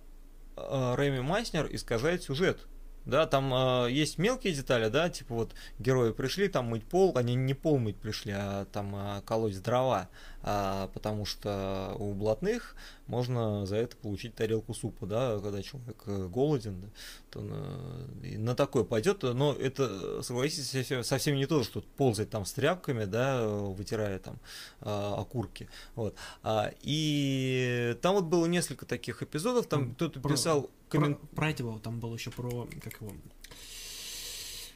а, 0.56 0.96
Рэми 0.96 1.22
Майснер 1.22 1.68
искажает 1.72 2.24
сюжет 2.24 2.68
да, 3.06 3.28
там 3.28 3.54
э, 3.54 3.92
есть 3.92 4.18
мелкие 4.18 4.54
детали, 4.54 4.90
да, 4.90 5.10
типа 5.10 5.36
вот 5.36 5.54
герои 5.80 6.12
пришли 6.12 6.48
там 6.48 6.66
мыть 6.66 6.84
пол, 6.86 7.14
они 7.16 7.36
не 7.36 7.54
пол 7.54 7.78
мыть 7.78 7.98
пришли, 7.98 8.34
а 8.36 8.66
там 8.66 8.96
э, 8.96 9.22
колоть 9.26 9.62
дрова, 9.62 10.10
э, 10.46 10.88
потому 10.94 11.26
что 11.26 11.96
у 12.00 12.14
блатных 12.14 12.76
можно 13.08 13.66
за 13.66 13.76
это 13.76 13.98
получить 13.98 14.36
тарелку 14.36 14.74
супа, 14.74 15.06
да, 15.06 15.40
когда 15.40 15.62
человек 15.62 16.04
э, 16.06 16.28
голоден, 16.28 16.82
да, 16.82 16.88
то 17.30 17.42
на, 17.42 18.38
на 18.38 18.56
такое 18.56 18.84
пойдет, 18.84 19.24
но 19.24 19.54
это, 19.54 20.24
согласитесь, 20.24 21.06
совсем 21.06 21.36
не 21.36 21.46
то, 21.46 21.64
что 21.64 21.82
ползать 21.98 22.30
там 22.30 22.46
с 22.46 22.54
тряпками, 22.54 23.06
да, 23.06 23.46
вытирая 23.48 24.20
там 24.20 24.38
э, 24.82 25.14
окурки, 25.18 25.68
вот, 25.96 26.16
а, 26.44 26.72
и 26.82 27.98
там 28.02 28.16
вот 28.16 28.26
было 28.26 28.46
несколько 28.46 28.86
таких 28.86 29.22
эпизодов, 29.22 29.68
там 29.68 29.94
кто-то 29.96 30.20
писал 30.22 30.70
коммен... 30.90 31.16
про, 31.16 31.28
про 31.36 31.50
этого 31.50 31.80
там 31.80 32.00
было 32.00 32.16
еще 32.16 32.32
про 32.32 32.68
как 32.82 33.02
его 33.02 33.12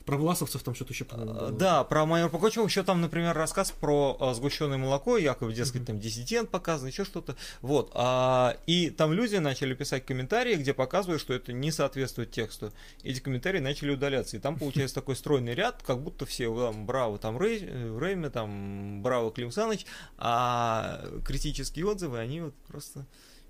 Про 0.10 0.18
власовцев 0.18 0.64
там 0.64 0.74
что-то 0.74 0.92
еще, 0.92 1.06
по-моему, 1.06 1.52
Да, 1.52 1.84
про 1.84 2.04
майора 2.08 2.30
Пугачева 2.30 2.66
еще 2.66 2.82
там, 2.82 3.00
например, 3.00 3.36
рассказ 3.36 3.70
про 3.70 4.18
а, 4.20 4.34
сгущенное 4.34 4.80
молоко, 4.80 5.18
якобы, 5.18 5.54
дескать, 5.54 5.86
там 5.86 6.00
диссидент 6.00 6.50
показан, 6.50 6.88
еще 6.88 7.06
что-то. 7.06 7.36
Вот. 7.62 7.92
А, 7.94 8.58
и 8.66 8.90
там 8.90 9.14
люди 9.14 9.36
начали 9.36 9.76
писать 9.76 10.08
комментарии, 10.08 10.56
где 10.56 10.74
показывают, 10.74 11.22
что 11.22 11.36
это 11.36 11.54
не 11.54 11.72
соответствует 11.72 12.32
тексту. 12.32 12.74
Эти 13.04 13.20
комментарии 13.20 13.60
начали 13.60 13.92
удаляться. 13.92 14.36
И 14.36 14.40
там 14.40 14.58
получается 14.58 14.96
такой 14.96 15.16
стройный 15.16 15.54
ряд, 15.54 15.84
как 15.86 16.02
будто 16.02 16.26
все 16.26 16.52
там, 16.56 16.88
браво 16.88 17.20
там 17.20 17.40
Рей, 17.40 17.60
Рейме, 17.60 18.32
там 18.32 19.04
браво 19.04 19.32
Клим 19.32 19.52
Саныч, 19.52 19.86
а 20.18 21.06
критические 21.24 21.86
отзывы, 21.86 22.18
они 22.18 22.42
вот 22.42 22.56
просто 22.68 23.06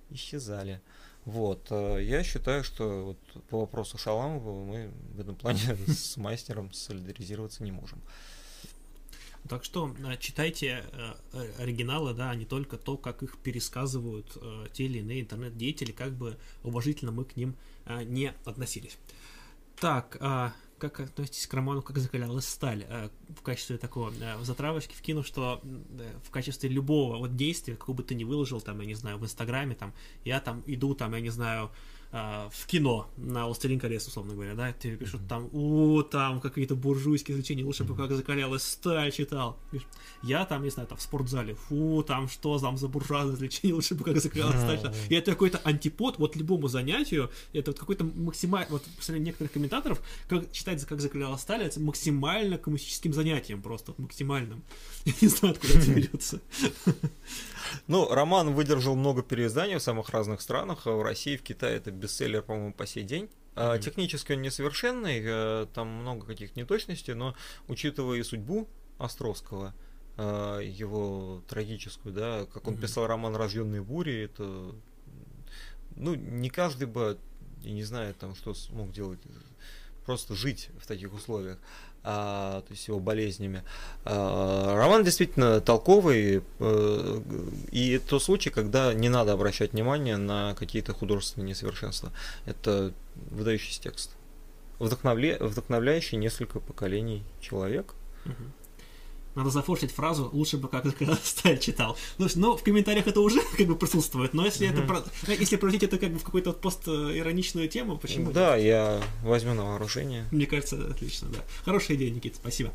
исчезали. 0.10 0.81
Вот, 1.30 1.68
э, 1.69 1.99
я 2.01 2.23
считаю, 2.23 2.64
что 2.64 3.06
вот 3.06 3.43
по 3.49 3.60
вопросу 3.60 3.99
Шаламова 3.99 4.65
мы 4.65 4.91
в 5.14 5.19
этом 5.19 5.35
плане 5.35 5.60
с 5.88 6.18
мастером 6.18 6.73
солидаризироваться 6.73 7.64
не 7.64 7.72
можем. 7.72 8.01
Так 9.47 9.64
что 9.64 9.95
э, 9.99 10.18
читайте 10.18 10.84
э, 10.91 11.51
оригиналы, 11.60 12.15
да, 12.15 12.31
а 12.31 12.35
не 12.35 12.45
только 12.45 12.77
то, 12.77 12.97
как 12.97 13.22
их 13.22 13.38
пересказывают 13.38 14.38
те 14.73 14.85
или 14.85 14.99
иные 14.99 15.22
интернет-деятели, 15.22 15.91
как 15.91 16.14
бы 16.14 16.35
уважительно 16.64 17.11
мы 17.11 17.26
к 17.26 17.35
ним 17.35 17.56
не 18.06 18.34
относились. 18.45 18.97
Так, 19.80 20.18
а, 20.19 20.53
как 20.80 20.99
относитесь 20.99 21.47
к 21.47 21.53
роману 21.53 21.81
«Как 21.81 21.97
закалялась 21.97 22.47
сталь» 22.47 22.85
э, 22.88 23.10
в 23.38 23.41
качестве 23.41 23.77
такого 23.77 24.11
э, 24.19 24.43
затравочки 24.43 24.95
вкину, 24.95 25.23
что 25.23 25.61
в 26.23 26.31
качестве 26.31 26.69
любого 26.69 27.18
вот 27.18 27.35
действия, 27.35 27.76
какого 27.76 27.97
бы 27.97 28.03
ты 28.03 28.15
ни 28.15 28.23
выложил, 28.23 28.61
там, 28.61 28.80
я 28.80 28.88
не 28.88 28.95
знаю, 28.95 29.18
в 29.18 29.23
Инстаграме, 29.23 29.76
там, 29.76 29.93
я 30.26 30.39
там 30.39 30.64
иду, 30.65 30.95
там, 30.95 31.14
я 31.14 31.22
не 31.22 31.30
знаю, 31.30 31.72
а, 32.11 32.49
в 32.52 32.65
кино 32.65 33.07
на 33.18 33.45
«Властелин 33.45 33.80
колец», 33.80 34.07
условно 34.07 34.34
говоря, 34.34 34.56
да, 34.56 34.72
тебе 34.73 34.98
пишут 34.98 35.22
там, 35.30 35.48
о, 35.53 36.02
там 36.02 36.41
какие-то 36.41 36.76
буржуйские 36.76 37.36
развлечения, 37.36 37.64
лучше 37.64 37.84
бы 37.84 37.95
как 37.95 38.11
закалялась 38.11 38.64
сталь 38.64 39.11
читал. 39.11 39.60
Я 40.23 40.45
там, 40.45 40.64
не 40.64 40.72
знаю, 40.72 40.88
там 40.88 40.98
в 40.98 41.02
спортзале, 41.03 41.53
фу, 41.53 42.03
там 42.03 42.27
что 42.27 42.57
там 42.57 42.77
за 42.77 42.88
буржуазное 42.88 43.34
развлечение, 43.34 43.73
лучше 43.76 43.94
бы 43.94 44.03
как 44.03 44.19
закалялась 44.19 44.57
сталь 44.57 44.77
читал. 44.77 44.94
И 45.10 45.14
это 45.14 45.31
какой-то 45.31 45.60
антипод 45.64 46.18
вот 46.18 46.36
любому 46.36 46.68
занятию, 46.68 47.30
это 47.53 47.72
вот 47.72 47.80
какой-то 47.80 48.03
максимально, 48.03 48.72
вот 48.72 48.84
среди 48.99 49.19
некоторых 49.19 49.52
комментаторов, 49.52 50.02
как 50.27 50.52
читать 50.52 50.84
как 50.86 51.02
закалялась 51.02 51.41
сталь, 51.41 51.61
это 51.61 51.80
максимально 51.80 52.57
коммунистическим 52.57 53.14
занятием 53.14 53.61
просто, 53.61 53.94
максимальным. 53.99 54.64
Я 55.06 55.14
не 55.22 55.27
знаю, 55.27 55.53
откуда 55.53 55.77
это 55.77 55.91
берется. 55.94 56.41
Ну, 57.88 58.10
роман 58.10 58.53
выдержал 58.56 58.95
много 58.95 59.22
переизданий 59.22 59.76
в 59.76 59.81
самых 59.81 60.10
разных 60.10 60.41
странах. 60.41 60.86
В 60.86 61.03
России, 61.03 61.38
в 61.38 61.44
Китае 61.44 61.77
это 61.77 61.91
бестселлер, 61.99 62.41
по-моему, 62.41 62.73
по 62.73 62.85
сей 62.85 63.03
день. 63.03 63.30
Mm-hmm. 63.55 63.81
Технически 63.81 64.31
он 64.34 64.41
несовершенный, 64.41 65.21
э, 65.23 65.67
там 65.73 65.88
много 65.88 66.26
каких 66.26 66.55
неточностей, 66.55 67.13
но 67.13 67.35
учитывая 67.67 68.17
и 68.17 68.23
судьбу 68.23 68.67
Островского, 68.97 69.73
э, 70.17 70.61
его 70.63 71.43
трагическую, 71.47 72.13
да, 72.13 72.45
как 72.53 72.67
он 72.67 72.76
mm-hmm. 72.76 72.81
писал 72.81 73.07
роман 73.07 73.35
«Рожденные 73.35 73.81
бури», 73.81 74.26
это, 74.26 74.73
ну, 75.95 76.15
не 76.15 76.49
каждый 76.49 76.88
бы, 76.88 77.17
я 77.61 77.71
не 77.71 77.84
знаю, 77.84 78.13
там, 78.13 78.34
что 78.35 78.53
смог 78.53 78.91
делать, 78.91 79.19
просто 80.05 80.35
жить 80.35 80.69
в 80.80 80.88
таких 80.88 81.13
условиях 81.13 81.59
то 82.03 82.63
есть 82.69 82.88
его 82.88 82.99
болезнями. 82.99 83.63
А, 84.05 84.76
роман 84.76 85.03
действительно 85.03 85.61
толковый, 85.61 86.43
а, 86.59 87.23
и 87.71 87.91
это 87.91 88.19
случай, 88.19 88.49
когда 88.49 88.93
не 88.93 89.09
надо 89.09 89.34
обращать 89.34 89.73
внимание 89.73 90.17
на 90.17 90.55
какие-то 90.55 90.93
художественные 90.93 91.49
несовершенства. 91.49 92.11
Это 92.45 92.93
выдающийся 93.31 93.81
текст. 93.81 94.15
Вдохновля... 94.80 95.38
Вдохновляющий 95.39 96.17
несколько 96.17 96.59
поколений 96.59 97.23
человек. 97.41 97.93
Угу. 98.26 98.34
Надо 99.35 99.49
зафорсить 99.49 99.91
фразу 99.91 100.30
«лучше 100.34 100.57
бы 100.57 100.68
как 100.68 100.85
Сталь 101.23 101.60
читал». 101.60 101.97
Ну, 102.18 102.27
но 102.35 102.57
в 102.57 102.64
комментариях 102.64 103.07
это 103.07 103.22
уже 103.22 103.41
как 103.57 103.68
бы 103.68 103.76
присутствует, 103.76 104.34
но 104.34 104.45
если 104.45 104.68
mm-hmm. 104.68 104.84
это 104.84 105.06
ну, 105.27 105.34
если 105.34 105.56
превратить 105.56 105.84
это 105.84 105.97
как 105.97 106.11
бы 106.11 106.19
в 106.19 106.23
какую-то 106.23 106.53
постироничную 106.53 107.69
тему, 107.69 107.97
почему? 107.97 108.31
Да, 108.31 108.56
нет? 108.57 108.65
я 108.65 109.03
возьму 109.23 109.53
на 109.53 109.64
вооружение. 109.64 110.26
Мне 110.31 110.45
кажется, 110.45 110.88
отлично, 110.89 111.30
да. 111.30 111.39
Хорошая 111.64 111.97
идея, 111.97 112.11
Никита, 112.11 112.38
спасибо. 112.38 112.73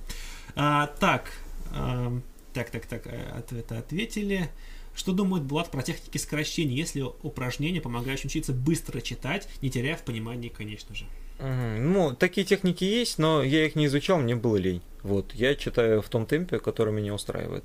А, 0.55 0.87
так, 0.87 1.33
а, 1.73 2.17
так, 2.53 2.71
так, 2.71 2.87
так, 2.87 3.07
э, 3.07 3.31
ответы 3.37 3.75
ответили. 3.75 4.51
Что 4.95 5.13
думает 5.13 5.43
Булат 5.43 5.73
про 5.73 5.83
техники 5.83 6.19
скорочтения, 6.19 6.77
если 6.77 7.03
упражнения, 7.03 7.81
помогающие 7.81 8.27
учиться 8.27 8.53
быстро 8.53 9.01
читать, 9.01 9.49
не 9.61 9.69
теряя 9.69 9.97
в 9.97 10.05
понимании, 10.05 10.49
конечно 10.49 10.95
же? 10.95 11.05
Ну, 11.45 12.15
такие 12.15 12.47
техники 12.47 12.85
есть, 12.85 13.19
но 13.19 13.43
я 13.43 13.67
их 13.67 13.77
не 13.77 13.87
изучал, 13.87 14.19
мне 14.19 14.35
было 14.35 14.57
лень. 14.57 14.83
Вот, 15.03 15.33
я 15.35 15.55
читаю 15.55 16.01
в 16.01 16.09
том 16.09 16.27
темпе, 16.27 16.59
который 16.59 16.93
меня 16.93 17.15
устраивает. 17.15 17.65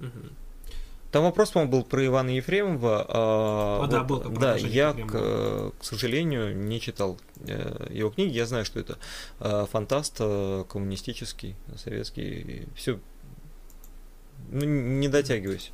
Угу. 0.00 0.08
Там 1.12 1.22
вопрос, 1.22 1.52
по-моему, 1.52 1.70
был 1.70 1.84
про 1.84 2.04
Ивана 2.04 2.30
Ефремова. 2.30 3.06
А, 3.08 3.76
О, 3.76 3.80
вот, 3.82 3.90
да, 3.90 4.02
был. 4.02 4.20
Да, 4.30 4.56
я, 4.56 4.92
к, 4.92 5.72
к 5.78 5.84
сожалению, 5.84 6.56
не 6.56 6.80
читал 6.80 7.20
э, 7.46 7.86
его 7.90 8.10
книги. 8.10 8.32
Я 8.32 8.46
знаю, 8.46 8.64
что 8.64 8.80
это 8.80 8.98
э, 9.38 9.66
фантаст 9.70 10.16
э, 10.18 10.64
коммунистический, 10.68 11.54
советский. 11.76 12.66
Все, 12.74 12.98
ну, 14.50 14.64
не 14.64 15.06
дотягиваюсь. 15.06 15.70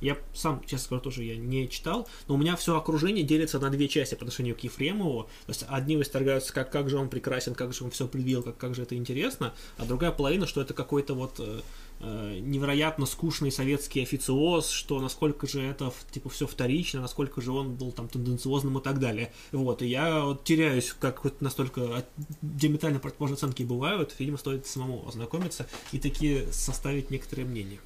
Я 0.00 0.16
сам, 0.32 0.62
честно 0.62 0.78
скажу, 0.78 1.00
тоже 1.02 1.24
я 1.24 1.36
не 1.36 1.68
читал, 1.68 2.08
но 2.26 2.34
у 2.34 2.38
меня 2.38 2.56
все 2.56 2.76
окружение 2.76 3.22
делится 3.22 3.58
на 3.58 3.70
две 3.70 3.88
части 3.88 4.14
по 4.14 4.22
отношению 4.22 4.56
к 4.56 4.60
Ефремову. 4.60 5.24
То 5.46 5.50
есть 5.50 5.64
одни 5.68 5.96
восторгаются, 5.96 6.52
как, 6.52 6.72
как 6.72 6.88
же 6.88 6.96
он 6.96 7.08
прекрасен, 7.08 7.54
как 7.54 7.74
же 7.74 7.84
он 7.84 7.90
все 7.90 8.08
предвидел, 8.08 8.42
как, 8.42 8.56
как 8.56 8.74
же 8.74 8.82
это 8.82 8.94
интересно, 8.94 9.54
а 9.76 9.84
другая 9.84 10.10
половина, 10.10 10.46
что 10.46 10.62
это 10.62 10.72
какой-то 10.72 11.14
вот 11.14 11.36
э, 11.38 11.60
э 12.00 12.38
невероятно 12.40 13.04
скучный 13.04 13.52
советский 13.52 14.02
официоз, 14.02 14.70
что 14.70 15.00
насколько 15.00 15.46
же 15.46 15.60
это 15.60 15.92
типа 16.10 16.30
все 16.30 16.46
вторично, 16.46 17.00
насколько 17.02 17.40
же 17.42 17.52
он 17.52 17.74
был 17.74 17.92
там 17.92 18.08
тенденциозным 18.08 18.78
и 18.78 18.82
так 18.82 19.00
далее. 19.00 19.32
Вот, 19.52 19.82
и 19.82 19.86
я 19.86 20.24
вот 20.24 20.44
теряюсь, 20.44 20.94
как 20.98 21.24
вот 21.24 21.42
настолько 21.42 22.04
диаметрально 22.40 23.00
противоположные 23.00 23.36
оценки 23.36 23.62
бывают, 23.64 24.14
видимо, 24.18 24.38
стоит 24.38 24.66
самому 24.66 25.06
ознакомиться 25.06 25.66
и 25.92 25.98
такие 25.98 26.50
составить 26.52 27.10
некоторые 27.10 27.46
мнения. 27.46 27.80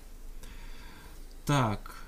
Так, 1.47 2.04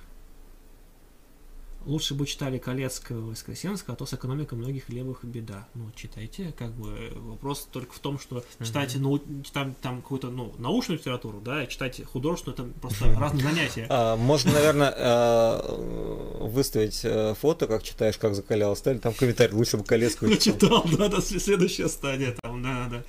лучше 1.87 2.13
бы 2.13 2.25
читали 2.25 2.57
Колецкого 2.57 3.19
и 3.19 3.31
Воскресенского, 3.31 3.93
а 3.93 3.97
то 3.97 4.05
с 4.05 4.13
экономикой 4.13 4.55
многих 4.55 4.89
левых 4.89 5.23
беда. 5.23 5.67
Ну, 5.73 5.89
читайте, 5.95 6.53
как 6.57 6.71
бы 6.73 7.11
вопрос 7.15 7.67
только 7.71 7.93
в 7.93 7.99
том, 7.99 8.19
что 8.19 8.43
читайте 8.63 8.99
ну, 8.99 9.17
там, 9.53 9.73
там 9.73 10.01
какую-то 10.01 10.29
ну, 10.29 10.53
научную 10.57 10.99
литературу, 10.99 11.39
да, 11.39 11.63
и 11.63 11.69
читайте 11.69 12.03
художественную, 12.03 12.69
это 12.69 12.79
просто 12.79 13.13
разные 13.17 13.43
занятия. 13.43 13.87
А, 13.89 14.15
можно, 14.17 14.51
наверное, 14.51 14.93
а, 14.95 16.37
выставить 16.41 17.01
э, 17.03 17.33
фото, 17.35 17.67
как 17.67 17.83
читаешь, 17.83 18.17
как 18.17 18.35
закалял 18.35 18.75
сталь, 18.75 18.99
там 18.99 19.13
комментарий, 19.13 19.55
лучше 19.55 19.77
бы 19.77 19.83
Колецкого 19.83 20.35
читал. 20.37 20.83
Читал, 20.83 20.97
да, 20.97 21.07
да, 21.09 21.21
следующая 21.21 21.87
стадия 21.87 22.35
там, 22.41 22.61
да, 22.61 22.87
да. 22.89 23.03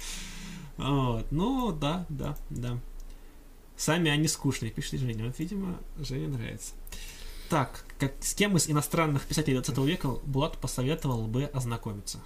Вот, 0.79 1.27
ну, 1.33 1.73
да, 1.73 2.07
да, 2.09 2.37
да. 2.51 2.79
Сами 3.77 4.11
они 4.11 4.29
скучные, 4.29 4.71
пишет 4.71 5.01
Женя. 5.01 5.27
Вот, 5.27 5.39
видимо, 5.39 5.79
Жене 5.99 6.29
нравится. 6.29 6.73
Так, 7.49 7.85
как, 7.99 8.13
с 8.21 8.35
кем 8.35 8.57
из 8.57 8.69
иностранных 8.69 9.27
писателей 9.27 9.57
20 9.57 9.79
века 9.79 10.09
Булат 10.25 10.59
посоветовал 10.59 11.27
бы 11.27 11.45
ознакомиться? 11.45 12.21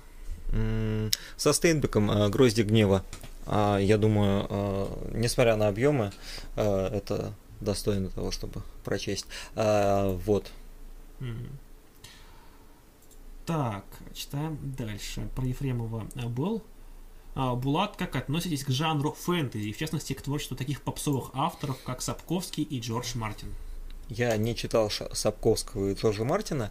Со 1.36 1.52
Стейнбеком 1.52 2.10
э, 2.10 2.28
«Грозди 2.28 2.62
гнева». 2.62 3.04
А, 3.46 3.78
я 3.78 3.96
думаю, 3.96 4.46
э, 4.48 5.10
несмотря 5.14 5.56
на 5.56 5.68
объемы, 5.68 6.12
это 6.54 7.34
достойно 7.60 8.10
того, 8.10 8.30
чтобы 8.30 8.62
прочесть. 8.84 9.26
А, 9.54 10.12
вот. 10.12 10.50
Так, 13.46 13.84
читаем 14.14 14.58
дальше. 14.62 15.28
Про 15.34 15.46
Ефремова 15.46 16.06
был. 16.28 16.62
А, 17.34 17.54
Булат, 17.54 17.96
как 17.96 18.14
относитесь 18.16 18.64
к 18.64 18.70
жанру 18.70 19.12
фэнтези, 19.12 19.72
в 19.72 19.78
частности, 19.78 20.12
к 20.12 20.22
творчеству 20.22 20.56
таких 20.56 20.82
попсовых 20.82 21.30
авторов, 21.32 21.78
как 21.82 22.02
Сапковский 22.02 22.62
и 22.62 22.78
Джордж 22.78 23.16
Мартин? 23.16 23.48
Я 24.12 24.36
не 24.36 24.54
читал 24.54 24.90
Сапковского 24.90 25.90
и 25.90 25.94
Джорджа 25.94 26.24
Мартина. 26.24 26.70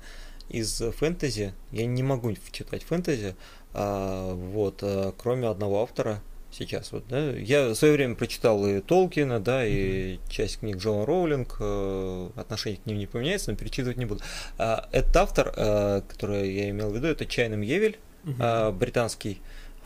Из 0.50 0.82
фэнтези 0.98 1.54
я 1.72 1.86
не 1.86 2.04
могу 2.04 2.34
читать 2.52 2.84
фэнтези, 2.84 3.36
а, 3.74 4.34
вот, 4.36 4.80
а, 4.84 5.14
кроме 5.18 5.48
одного 5.48 5.82
автора 5.82 6.22
сейчас. 6.52 6.92
Вот, 6.92 7.08
да. 7.08 7.32
Я 7.32 7.70
в 7.70 7.76
свое 7.76 7.94
время 7.94 8.16
прочитал 8.16 8.68
и 8.68 8.80
Толкина, 8.82 9.40
да, 9.40 9.66
и 9.66 9.72
mm-hmm. 10.16 10.20
часть 10.30 10.60
книг 10.60 10.78
Джона 10.78 11.06
Роулинг, 11.06 11.56
э, 11.60 12.30
отношение 12.36 12.80
к 12.80 12.86
ним 12.86 12.98
не 12.98 13.08
поменяется, 13.08 13.52
но 13.52 13.58
перечитывать 13.58 13.98
не 13.98 14.06
буду. 14.06 14.22
А, 14.58 14.88
этот 14.92 15.16
автор, 15.16 15.54
э, 15.56 16.02
который 16.08 16.54
я 16.54 16.70
имел 16.70 16.90
в 16.90 16.96
виду, 16.96 17.08
это 17.08 17.26
Чайным 17.26 17.62
Евель, 17.62 17.98
mm-hmm. 18.26 18.74
британский 18.74 19.42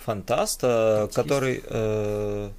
фантаст, 0.06 0.61
который, 0.61 1.64
э, 1.64 2.49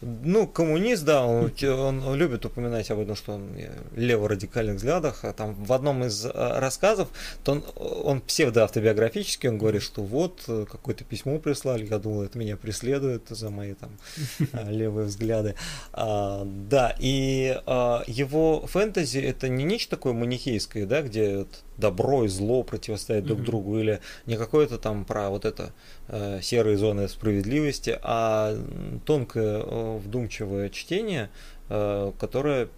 ну, 0.00 0.46
коммунист, 0.46 1.04
да, 1.04 1.24
он, 1.24 1.52
он 1.62 2.14
любит 2.14 2.44
упоминать 2.44 2.90
об 2.90 3.00
этом, 3.00 3.16
что 3.16 3.32
он 3.32 3.50
лево-радикальных 3.96 4.76
взглядах. 4.76 5.24
А 5.24 5.32
там 5.32 5.54
в 5.54 5.72
одном 5.72 6.04
из 6.04 6.24
а, 6.24 6.60
рассказов, 6.60 7.08
то 7.44 7.52
он, 7.52 7.64
он 8.04 8.20
псевдоавтобиографический, 8.20 9.48
он 9.48 9.58
говорит, 9.58 9.82
что 9.82 10.02
вот 10.02 10.44
э, 10.48 10.66
какое-то 10.70 11.04
письмо 11.04 11.38
прислали, 11.38 11.86
я 11.86 11.98
думал, 11.98 12.22
это 12.22 12.38
меня 12.38 12.56
преследует 12.56 13.28
за 13.28 13.50
мои 13.50 13.74
там 13.74 13.90
левые 14.70 15.06
взгляды. 15.06 15.54
А, 15.92 16.44
да, 16.44 16.94
и 16.98 17.60
а, 17.66 18.02
его 18.06 18.66
фэнтези 18.66 19.18
это 19.18 19.48
не 19.48 19.64
нечто 19.64 19.96
такое 19.96 20.12
манихейское, 20.12 20.86
да, 20.86 21.02
где 21.02 21.46
добро 21.82 22.24
и 22.24 22.28
зло 22.28 22.62
противостоят 22.62 23.24
друг 23.24 23.42
другу, 23.42 23.78
или 23.78 24.00
не 24.26 24.36
какое-то 24.36 24.78
там 24.78 25.04
про 25.04 25.30
вот 25.30 25.44
это 25.44 25.72
э, 26.08 26.40
серые 26.40 26.78
зоны 26.78 27.08
справедливости, 27.08 27.98
а 28.02 28.56
тонкое, 29.04 29.62
э, 29.62 29.98
вдумчивое 29.98 30.70
чтение, 30.70 31.28
э, 31.68 32.12
которое 32.18 32.68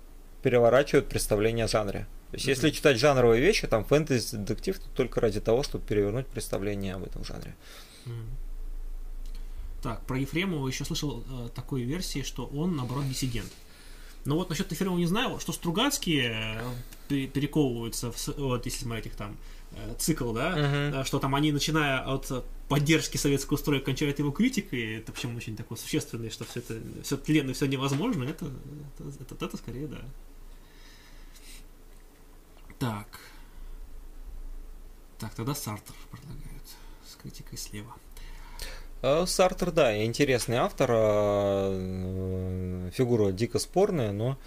переворачивает 0.42 1.08
представление 1.08 1.66
о 1.66 1.68
жанре. 1.68 2.06
То 2.30 2.36
есть, 2.36 2.46
mm-hmm. 2.46 2.50
если 2.50 2.70
читать 2.70 2.98
жанровые 2.98 3.40
вещи, 3.40 3.66
там 3.66 3.84
фэнтези-детектив 3.84 4.80
только 4.96 5.20
ради 5.20 5.40
того, 5.40 5.62
чтобы 5.62 5.84
перевернуть 5.84 6.26
представление 6.26 6.94
об 6.94 7.04
этом 7.04 7.24
жанре. 7.24 7.54
Mm-hmm. 8.06 8.44
Так, 9.82 10.00
про 10.06 10.18
Ефремова 10.18 10.66
еще 10.66 10.84
слышал 10.86 11.22
э, 11.28 11.48
такой 11.54 11.82
версии, 11.82 12.22
что 12.22 12.46
он, 12.46 12.74
наоборот, 12.74 13.06
диссидент. 13.06 13.52
Но 14.24 14.36
вот 14.36 14.48
насчет 14.48 14.70
Ефремова 14.70 14.98
не 14.98 15.06
знаю, 15.06 15.38
что 15.38 15.52
Стругацкие 15.52 16.62
э, 17.08 17.26
перековываются, 17.26 18.10
в, 18.10 18.28
вот 18.38 18.64
если 18.64 18.84
смотреть 18.84 19.06
их 19.06 19.16
там 19.16 19.36
э, 19.72 19.94
цикл, 19.98 20.32
да, 20.32 20.56
uh-huh. 20.56 21.04
что 21.04 21.18
там 21.18 21.34
они, 21.34 21.52
начиная 21.52 22.00
от 22.00 22.44
поддержки 22.68 23.18
советского 23.18 23.58
строя, 23.58 23.80
кончают 23.80 24.18
его 24.18 24.30
критикой, 24.30 24.96
это 24.96 25.12
причем 25.12 25.36
очень 25.36 25.56
такое 25.56 25.76
существенное, 25.76 26.30
что 26.30 26.44
все 26.44 26.60
это, 26.60 26.80
все 27.02 27.16
тленно, 27.18 27.52
все 27.52 27.66
невозможно, 27.66 28.24
это, 28.24 28.46
это, 28.98 29.22
это, 29.34 29.44
это 29.44 29.56
скорее, 29.58 29.88
да. 29.88 30.00
Так. 32.78 33.20
Так, 35.18 35.34
тогда 35.34 35.54
Сартер 35.54 35.94
предлагают 36.10 36.64
с 37.06 37.14
критикой 37.16 37.58
слева. 37.58 37.94
Э, 39.06 39.26
Сартер, 39.26 39.70
да, 39.70 40.02
интересный 40.02 40.56
автор, 40.56 40.90
э, 40.90 41.70
фигура 42.94 43.32
дико 43.32 43.58
спорная, 43.58 44.12
но 44.12 44.38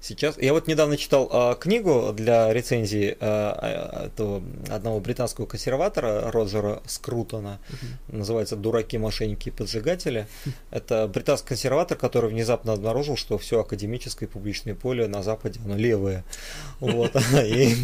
Сейчас 0.00 0.36
я 0.38 0.52
вот 0.52 0.68
недавно 0.68 0.96
читал 0.96 1.28
э, 1.32 1.56
книгу 1.58 2.12
для 2.12 2.52
рецензии 2.52 3.16
э, 3.18 4.06
этого 4.06 4.42
одного 4.68 5.00
британского 5.00 5.46
консерватора 5.46 6.30
Роджера 6.30 6.82
Скрутона. 6.86 7.58
Uh-huh. 7.68 8.16
Называется 8.18 8.56
"Дураки, 8.56 8.98
мошенники 8.98 9.48
и 9.48 9.52
поджигатели". 9.52 10.28
Это 10.70 11.08
британский 11.08 11.48
консерватор, 11.48 11.96
который 11.96 12.30
внезапно 12.30 12.74
обнаружил, 12.74 13.16
что 13.16 13.38
все 13.38 13.60
академическое 13.60 14.28
и 14.28 14.32
публичное 14.32 14.74
поле 14.74 15.08
на 15.08 15.22
Западе 15.22 15.60
оно 15.64 15.76
левое. 15.76 16.24
Вот 16.80 17.16
и 17.42 17.74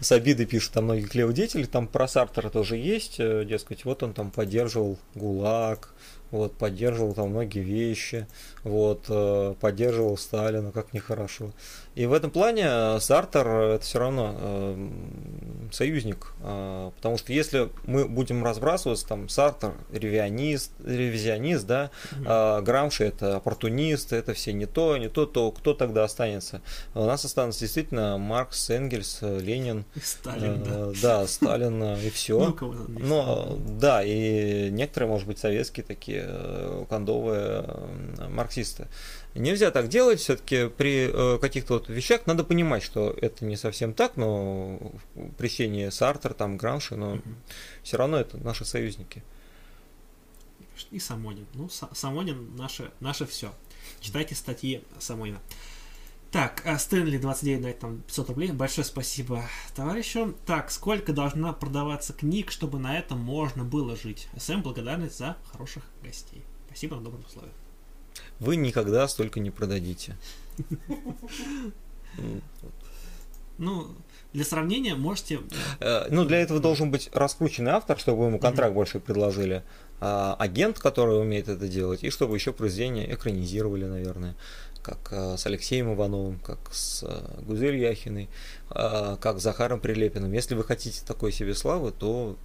с 0.00 0.12
обидой 0.12 0.46
пишут 0.46 0.74
там 0.74 0.84
многие 0.84 1.08
левые 1.16 1.34
деятели. 1.34 1.64
Там 1.64 1.88
про 1.88 2.06
Сартера 2.06 2.50
тоже 2.50 2.76
есть, 2.76 3.16
э, 3.18 3.44
дескать, 3.44 3.84
вот 3.84 4.02
он 4.02 4.12
там 4.12 4.30
поддерживал 4.30 4.98
ГУЛАГ, 5.14 5.94
вот, 6.30 6.52
поддерживал 6.54 7.14
там 7.14 7.30
многие 7.30 7.60
вещи, 7.60 8.26
вот, 8.64 9.04
э, 9.08 9.54
поддерживал 9.60 10.16
Сталина, 10.16 10.72
как 10.72 10.92
нехорошо. 10.92 11.52
И 11.98 12.06
в 12.06 12.12
этом 12.12 12.30
плане 12.30 12.62
э, 12.64 13.00
Сартер 13.00 13.48
это 13.48 13.84
все 13.84 13.98
равно 13.98 14.36
э, 14.38 14.88
союзник, 15.72 16.32
э, 16.42 16.92
потому 16.94 17.18
что 17.18 17.32
если 17.32 17.70
мы 17.86 18.06
будем 18.06 18.44
разбрасываться, 18.44 19.04
там 19.04 19.28
Сартер 19.28 19.72
ревизионист, 19.90 20.70
ревизионист, 20.84 21.66
да, 21.66 21.90
э, 22.12 22.60
Грамши 22.62 23.02
это 23.02 23.38
оппортунист, 23.38 24.12
это 24.12 24.32
все 24.32 24.52
не 24.52 24.66
то, 24.66 24.96
не 24.96 25.08
то, 25.08 25.26
то 25.26 25.50
кто 25.50 25.74
тогда 25.74 26.04
останется? 26.04 26.62
У 26.94 27.04
нас 27.04 27.24
останутся 27.24 27.62
действительно 27.62 28.16
Маркс, 28.16 28.70
Энгельс, 28.70 29.18
Ленин, 29.20 29.84
Сталин, 30.00 30.62
э, 30.64 30.92
да. 31.02 31.22
да, 31.22 31.26
Сталин 31.26 31.82
и 31.96 32.10
все. 32.10 32.54
Ну, 32.60 32.74
Но 32.86 33.58
да, 33.58 34.04
и 34.04 34.70
некоторые, 34.70 35.10
может 35.10 35.26
быть, 35.26 35.40
советские 35.40 35.82
такие 35.82 36.26
э, 36.28 36.84
кондовые 36.88 37.64
э, 37.66 38.28
марксисты. 38.28 38.86
Нельзя 39.38 39.70
так 39.70 39.88
делать, 39.88 40.18
все-таки 40.18 40.68
при 40.68 41.10
э, 41.12 41.38
каких-то 41.38 41.74
вот 41.74 41.88
вещах 41.88 42.26
надо 42.26 42.42
понимать, 42.42 42.82
что 42.82 43.10
это 43.10 43.44
не 43.44 43.56
совсем 43.56 43.94
так, 43.94 44.16
но 44.16 44.92
при 45.36 45.48
чтении 45.48 45.88
Сартер, 45.90 46.34
там, 46.34 46.56
Гранши, 46.56 46.96
но 46.96 47.14
mm-hmm. 47.14 47.34
все 47.84 47.96
равно 47.96 48.16
это 48.18 48.36
наши 48.38 48.64
союзники. 48.64 49.22
И 50.90 50.98
Самонин. 50.98 51.46
Ну, 51.54 51.68
Самонин 51.68 52.56
наше, 52.56 52.90
наше 52.98 53.26
все. 53.26 53.52
Читайте 54.00 54.34
статьи 54.34 54.82
Самонина. 54.98 55.40
Так, 56.32 56.62
а 56.66 56.76
Стэнли 56.76 57.16
29 57.16 57.62
дает 57.62 57.78
там 57.78 58.02
500 58.02 58.28
рублей. 58.30 58.50
Большое 58.50 58.84
спасибо 58.84 59.44
товарищу. 59.74 60.34
Так, 60.46 60.70
сколько 60.70 61.12
должна 61.12 61.52
продаваться 61.52 62.12
книг, 62.12 62.50
чтобы 62.50 62.78
на 62.78 62.98
этом 62.98 63.20
можно 63.20 63.64
было 63.64 63.96
жить? 63.96 64.28
СМ, 64.36 64.62
благодарность 64.62 65.16
за 65.16 65.36
хороших 65.52 65.84
гостей. 66.02 66.42
Спасибо 66.66 66.96
на 66.96 67.02
добром 67.02 67.24
условии 67.24 67.52
вы 68.40 68.56
никогда 68.56 69.06
столько 69.08 69.40
не 69.40 69.50
продадите. 69.50 70.16
Ну, 73.58 73.88
для 74.32 74.44
сравнения 74.44 74.94
можете... 74.94 75.40
Э, 75.80 76.06
ну, 76.10 76.24
для 76.24 76.38
этого 76.38 76.60
должен 76.60 76.92
быть 76.92 77.10
раскрученный 77.12 77.72
автор, 77.72 77.98
чтобы 77.98 78.26
ему 78.26 78.38
контракт 78.38 78.72
больше 78.72 79.00
предложили. 79.00 79.64
А, 80.00 80.36
агент, 80.38 80.78
который 80.78 81.20
умеет 81.20 81.48
это 81.48 81.66
делать, 81.66 82.04
и 82.04 82.10
чтобы 82.10 82.36
еще 82.36 82.52
произведение 82.52 83.12
экранизировали, 83.12 83.84
наверное. 83.84 84.36
Как 84.82 85.08
э, 85.10 85.36
с 85.36 85.44
Алексеем 85.44 85.92
Ивановым, 85.92 86.38
как 86.38 86.58
с 86.72 87.02
э, 87.02 87.42
Гузель 87.42 87.76
Яхиной, 87.78 88.28
как 88.68 89.40
с 89.40 89.42
Захаром 89.42 89.80
Прилепиным. 89.80 90.32
Если 90.32 90.54
вы 90.54 90.62
хотите 90.62 91.02
такой 91.04 91.32
себе 91.32 91.54
славы, 91.54 91.90
то 91.90 92.36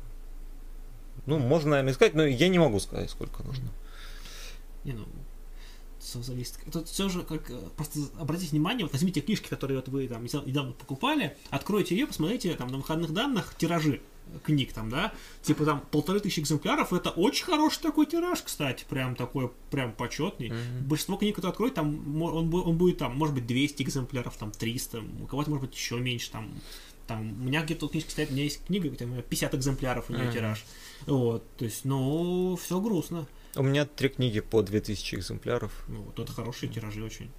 ну, 1.26 1.38
можно, 1.38 1.72
наверное, 1.72 1.94
сказать, 1.94 2.16
но 2.16 2.26
я 2.26 2.50
не 2.50 2.60
могу 2.60 2.80
сказать, 2.80 3.10
сколько 3.10 3.44
нужно. 3.44 3.70
Не, 4.84 4.94
ну, 4.94 5.06
все 6.04 6.22
зависит. 6.22 6.60
Тут 6.72 6.88
все 6.88 7.10
же, 7.10 7.24
как 7.24 7.50
э, 7.50 7.60
просто 7.76 8.00
обратите 8.20 8.52
внимание, 8.52 8.86
вот 8.86 8.94
возьмите 8.94 9.22
книжки, 9.22 9.48
которые 9.48 9.78
вот 9.78 9.88
вы 9.88 10.08
там 10.08 10.24
недавно 10.24 10.74
покупали, 10.74 11.38
откройте 11.50 11.96
ее, 11.96 12.08
посмотрите 12.08 12.54
там 12.56 12.68
на 12.68 12.78
выходных 12.78 13.14
данных 13.14 13.56
тиражи 13.58 14.02
книг 14.44 14.74
там, 14.74 14.90
да, 14.90 15.14
типа 15.42 15.66
там 15.66 15.84
полторы 15.92 16.20
тысячи 16.20 16.40
экземпляров, 16.40 16.94
это 16.94 17.10
очень 17.10 17.46
хороший 17.46 17.82
такой 17.82 18.06
тираж, 18.06 18.42
кстати, 18.42 18.86
прям 18.90 19.16
такой, 19.16 19.52
прям 19.70 19.94
почетный. 19.94 20.50
Mm-hmm. 20.50 20.82
Большинство 20.82 21.18
книг, 21.18 21.36
которые 21.36 21.52
откроют, 21.52 21.76
там, 21.76 22.22
он, 22.22 22.54
он 22.54 22.78
будет 22.78 22.98
там, 22.98 23.16
может 23.16 23.36
быть, 23.36 23.46
200 23.46 23.84
экземпляров, 23.84 24.36
там, 24.38 24.52
300, 24.52 25.04
у 25.22 25.28
кого-то, 25.28 25.50
может 25.50 25.68
быть, 25.68 25.76
еще 25.76 26.00
меньше, 26.00 26.32
там, 26.32 26.54
там, 27.08 27.32
у 27.42 27.46
меня 27.46 27.64
где-то 27.64 27.88
книжки 27.88 28.12
стоят, 28.12 28.30
у 28.30 28.34
меня 28.34 28.44
есть 28.44 28.66
книга, 28.66 28.90
где 28.90 29.06
50 29.06 29.56
экземпляров 29.56 30.10
у 30.10 30.14
нее 30.14 30.26
mm-hmm. 30.26 30.34
тираж. 30.34 30.66
Вот, 31.06 31.44
то 31.58 31.66
есть, 31.66 31.86
ну, 31.86 32.58
все 32.62 32.80
грустно. 32.80 33.28
У 33.56 33.62
меня 33.62 33.86
три 33.86 34.10
книги 34.10 34.40
по 34.40 34.64
2000 34.64 35.16
экземпляров. 35.16 35.72
Ну, 35.88 36.02
вот 36.02 36.20
это 36.20 36.32
хорошие 36.32 36.72
тиражи 36.72 37.04
очень. 37.04 37.30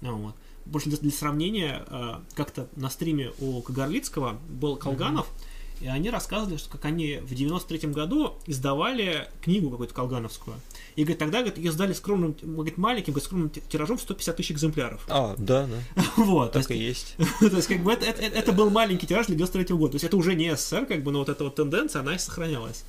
Ну, 0.00 0.16
вот. 0.16 0.34
Больше 0.66 0.88
для, 0.88 0.98
для 0.98 1.12
сравнения, 1.12 1.84
э, 1.88 2.14
как-то 2.34 2.68
на 2.74 2.90
стриме 2.90 3.30
у 3.38 3.62
Кагарлицкого 3.62 4.40
был 4.48 4.76
Колганов, 4.76 5.26
mm-hmm. 5.26 5.84
и 5.84 5.86
они 5.88 6.10
рассказывали, 6.10 6.56
что 6.56 6.70
как 6.70 6.86
они 6.86 7.20
в 7.22 7.32
93-м 7.32 7.92
году 7.92 8.34
издавали 8.46 9.28
книгу 9.42 9.70
какую-то 9.70 9.94
колгановскую. 9.94 10.56
И 10.96 11.02
говорит, 11.02 11.18
тогда 11.18 11.38
говорит, 11.38 11.58
ее 11.58 11.70
сдали 11.70 11.92
скромным, 11.92 12.34
говорит, 12.42 12.76
маленьким, 12.76 13.12
говорит, 13.12 13.26
скромным 13.26 13.50
тиражом 13.50 13.98
в 13.98 14.00
150 14.00 14.36
тысяч 14.36 14.52
экземпляров. 14.52 15.04
А, 15.08 15.36
да, 15.38 15.68
да. 15.68 16.04
вот. 16.16 16.52
Так 16.52 16.70
и 16.72 16.76
есть. 16.76 17.14
то 17.40 17.46
есть, 17.46 17.68
как 17.68 17.80
бы, 17.84 17.92
это, 17.92 18.06
это, 18.06 18.22
это 18.22 18.52
был 18.52 18.70
маленький 18.70 19.06
тираж 19.06 19.26
для 19.26 19.36
93 19.36 19.76
года. 19.76 19.92
То 19.92 19.96
есть, 19.96 20.04
это 20.04 20.16
уже 20.16 20.34
не 20.34 20.56
СССР, 20.56 20.86
как 20.86 21.04
бы, 21.04 21.12
но 21.12 21.20
вот 21.20 21.28
эта 21.28 21.44
вот 21.44 21.54
тенденция, 21.54 22.00
она 22.00 22.16
и 22.16 22.18
сохранялась. 22.18 22.84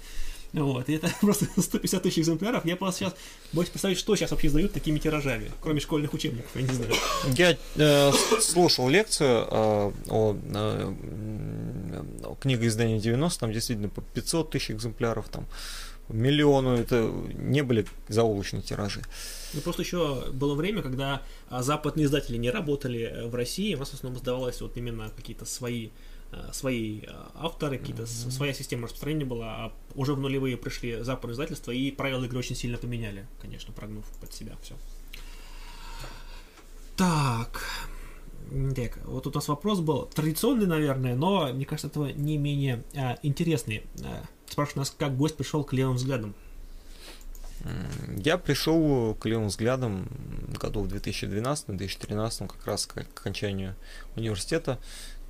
Вот, 0.55 0.87
и 0.89 0.93
это 0.93 1.09
просто 1.21 1.45
150 1.57 2.03
тысяч 2.03 2.19
экземпляров. 2.19 2.65
Я 2.65 2.77
просто 2.77 2.99
сейчас 2.99 3.15
боюсь 3.51 3.69
представить, 3.69 3.97
что 3.97 4.15
сейчас 4.15 4.31
вообще 4.31 4.47
издают 4.47 4.71
такими 4.71 4.99
тиражами, 4.99 5.51
кроме 5.61 5.81
школьных 5.81 6.13
учебников, 6.13 6.49
я 6.55 6.61
не 6.61 6.73
знаю. 6.73 6.93
Я 7.35 7.57
э, 7.75 8.11
слушал 8.39 8.87
лекцию 8.87 9.47
э, 9.51 9.91
о, 10.07 10.37
э, 10.43 10.93
книгоиздании 12.39 12.99
90, 12.99 13.39
там 13.39 13.51
действительно 13.51 13.89
по 13.89 14.01
500 14.01 14.49
тысяч 14.51 14.71
экземпляров, 14.71 15.27
там 15.27 15.45
миллиону, 16.07 16.77
это 16.77 17.11
не 17.33 17.61
были 17.61 17.85
заоблачные 18.07 18.61
тиражи. 18.61 19.01
Ну, 19.53 19.61
просто 19.61 19.81
еще 19.81 20.25
было 20.31 20.53
время, 20.53 20.83
когда 20.83 21.23
а, 21.49 21.63
западные 21.63 22.05
издатели 22.05 22.37
не 22.37 22.51
работали 22.51 23.23
в 23.25 23.33
России, 23.33 23.73
у 23.73 23.79
нас 23.79 23.89
в 23.89 23.95
основном 23.95 24.21
сдавалось 24.21 24.61
вот 24.61 24.77
именно 24.77 25.11
какие-то 25.15 25.45
свои 25.45 25.89
Э, 25.89 25.91
свои 26.51 27.01
э, 27.01 27.05
авторы, 27.35 27.77
какие-то 27.77 28.03
mm-hmm. 28.03 28.31
своя 28.31 28.53
система 28.53 28.83
распространения 28.83 29.25
была, 29.25 29.47
а 29.47 29.73
уже 29.95 30.13
в 30.13 30.19
нулевые 30.19 30.57
пришли 30.57 31.01
западные 31.01 31.33
издательства 31.33 31.71
и 31.71 31.91
правила 31.91 32.23
игры 32.25 32.39
очень 32.39 32.55
сильно 32.55 32.77
поменяли, 32.77 33.27
конечно, 33.41 33.73
прогнув 33.73 34.05
под 34.19 34.33
себя 34.33 34.53
все. 34.61 34.75
Так. 36.97 37.61
Так, 38.75 38.99
вот 39.05 39.25
у 39.27 39.31
нас 39.31 39.47
вопрос 39.47 39.79
был 39.79 40.05
традиционный, 40.05 40.67
наверное, 40.67 41.15
но, 41.15 41.51
мне 41.51 41.65
кажется, 41.65 41.87
этого 41.87 42.07
не 42.07 42.37
менее 42.37 42.83
а, 42.95 43.17
интересный. 43.23 43.83
А, 44.03 44.23
спрашивают 44.47 44.77
нас, 44.77 44.95
как 44.97 45.17
гость 45.17 45.35
пришел 45.35 45.63
к 45.63 45.73
левым 45.73 45.95
взглядам. 45.95 46.35
Я 48.17 48.37
пришел 48.37 49.15
к 49.15 49.25
левым 49.25 49.47
взглядам 49.47 50.07
году 50.59 50.81
в 50.81 50.87
2012-2013, 50.93 52.47
как 52.47 52.65
раз 52.67 52.85
к 52.85 52.97
окончанию 52.97 53.75
университета. 54.15 54.79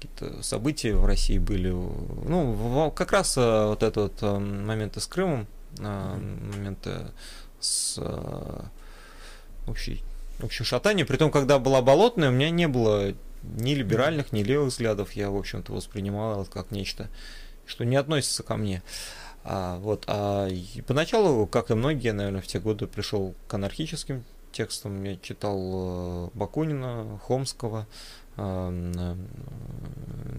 Какие-то 0.06 0.44
события 0.44 0.96
в 0.96 1.06
России 1.06 1.38
были. 1.38 1.70
Ну, 1.70 2.92
как 2.96 3.12
раз 3.12 3.38
э, 3.38 3.66
вот 3.68 3.84
этот 3.84 4.22
вот 4.22 4.40
моменты 4.40 5.00
с 5.00 5.08
Крымом, 5.08 5.48
моменты 5.80 7.12
с 7.60 8.00
общей, 9.68 10.04
общем 10.42 10.66
шатание. 10.66 11.06
При 11.06 11.18
том, 11.18 11.32
когда 11.32 11.60
была 11.60 11.82
болотная, 11.82 12.30
у 12.30 12.32
меня 12.32 12.50
не 12.50 12.68
было 12.68 13.14
ни 13.44 13.74
либеральных, 13.74 14.32
ни 14.32 14.44
левых 14.44 14.70
взглядов. 14.70 15.14
Я, 15.14 15.30
в 15.30 15.38
общем-то, 15.38 15.72
воспринимал 15.72 16.42
это 16.42 16.52
как 16.52 16.72
нечто, 16.72 17.10
что 17.66 17.84
не 17.84 17.96
относится 17.96 18.44
ко 18.44 18.58
мне. 18.58 18.84
А, 19.44 19.78
вот, 19.80 20.06
а 20.08 20.50
поначалу, 20.88 21.46
как 21.46 21.70
и 21.70 21.76
многие, 21.76 22.14
наверное, 22.14 22.42
в 22.42 22.48
те 22.48 22.60
годы 22.60 22.88
пришел 22.88 23.36
к 23.48 23.54
анархическим 23.54 24.24
текстам. 24.52 25.04
Я 25.04 25.18
читал 25.18 25.60
э, 25.60 26.30
Бакунина, 26.34 27.20
Хомского, 27.24 27.82
э, 27.82 27.86
э, 27.86 28.25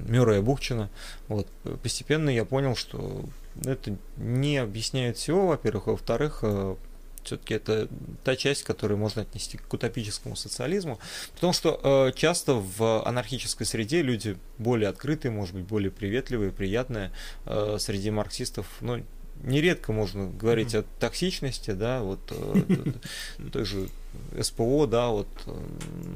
Мюррея 0.08 0.42
Бухчина. 0.42 0.90
Вот. 1.28 1.48
Постепенно 1.82 2.30
я 2.30 2.44
понял, 2.44 2.76
что 2.76 3.24
это 3.64 3.96
не 4.16 4.58
объясняет 4.58 5.16
всего, 5.16 5.46
во-первых, 5.46 5.86
во-вторых, 5.86 6.44
все-таки 7.26 7.54
это 7.54 7.88
та 8.24 8.36
часть, 8.36 8.62
которую 8.62 8.98
можно 8.98 9.22
отнести 9.22 9.58
к 9.58 9.72
утопическому 9.72 10.36
социализму, 10.36 10.98
потому 11.34 11.52
что 11.52 11.80
э, 11.82 12.12
часто 12.16 12.54
в 12.54 13.06
анархической 13.06 13.66
среде 13.66 14.02
люди 14.02 14.38
более 14.58 14.88
открытые, 14.88 15.32
может 15.32 15.54
быть, 15.54 15.64
более 15.64 15.90
приветливые, 15.90 16.52
приятные. 16.52 17.10
Э, 17.44 17.76
среди 17.80 18.10
марксистов, 18.10 18.66
ну, 18.80 19.02
нередко 19.42 19.92
можно 19.92 20.28
говорить 20.28 20.74
mm-hmm. 20.74 20.86
о 20.98 21.00
токсичности, 21.00 21.72
да, 21.72 22.00
вот 22.00 22.20
э, 22.30 22.92
той 23.52 23.64
же 23.64 23.88
СПО, 24.40 24.86
да, 24.86 25.08
вот, 25.08 25.28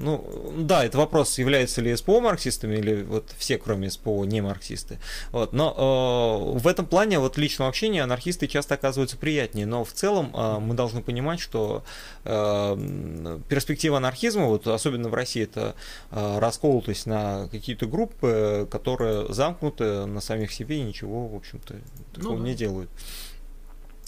ну, 0.01 0.53
да, 0.59 0.85
это 0.85 0.99
вопрос, 0.99 1.39
являются 1.39 1.81
ли 1.81 1.95
СПО 1.95 2.21
марксистами 2.21 2.77
или 2.77 3.03
вот 3.03 3.33
все, 3.39 3.59
кроме 3.59 3.91
СПО, 3.91 4.25
не 4.25 4.41
марксисты, 4.41 4.99
вот, 5.33 5.53
но 5.53 6.55
э, 6.57 6.59
в 6.59 6.67
этом 6.67 6.87
плане 6.87 7.19
вот 7.19 7.39
личного 7.39 7.69
общения 7.69 8.03
анархисты 8.03 8.47
часто 8.47 8.75
оказываются 8.75 9.17
приятнее, 9.17 9.67
но 9.67 9.85
в 9.85 9.93
целом 9.93 10.33
э, 10.35 10.59
мы 10.59 10.75
должны 10.75 11.03
понимать, 11.03 11.41
что 11.41 11.83
э, 12.25 13.39
перспектива 13.49 13.99
анархизма, 13.99 14.47
вот 14.47 14.67
особенно 14.67 15.09
в 15.09 15.15
России, 15.15 15.43
это 15.43 15.75
э, 16.11 16.39
расколотость 16.39 17.07
на 17.07 17.49
какие-то 17.49 17.87
группы, 17.87 18.69
которые 18.71 19.33
замкнуты 19.33 20.07
на 20.07 20.21
самих 20.21 20.53
себе 20.53 20.79
и 20.79 20.83
ничего, 20.83 21.27
в 21.27 21.37
общем-то, 21.37 21.75
такого 22.15 22.37
ну, 22.37 22.43
да. 22.43 22.49
не 22.49 22.55
делают. 22.55 22.91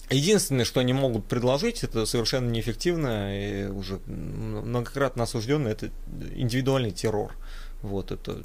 Единственное, 0.09 0.65
что 0.65 0.79
они 0.79 0.93
могут 0.93 1.25
предложить, 1.25 1.83
это 1.83 2.05
совершенно 2.05 2.49
неэффективно 2.49 3.39
и 3.39 3.65
уже 3.67 3.99
многократно 4.05 5.23
осужденно, 5.23 5.69
это 5.69 5.91
индивидуальный 6.35 6.91
террор. 6.91 7.35
Вот 7.81 8.11
это 8.11 8.43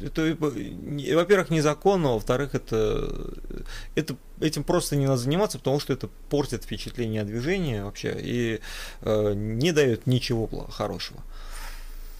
это, 0.00 0.36
во-первых, 0.36 1.50
незаконно, 1.50 2.14
во-вторых, 2.14 2.54
это, 2.54 3.32
это 3.94 4.16
этим 4.40 4.64
просто 4.64 4.96
не 4.96 5.06
надо 5.06 5.18
заниматься, 5.18 5.58
потому 5.58 5.78
что 5.78 5.92
это 5.92 6.08
портит 6.30 6.64
впечатление 6.64 7.22
о 7.22 7.24
движении 7.24 7.80
вообще 7.80 8.16
и 8.18 8.60
э, 9.02 9.32
не 9.34 9.72
дает 9.72 10.06
ничего 10.06 10.48
хорошего. 10.68 11.22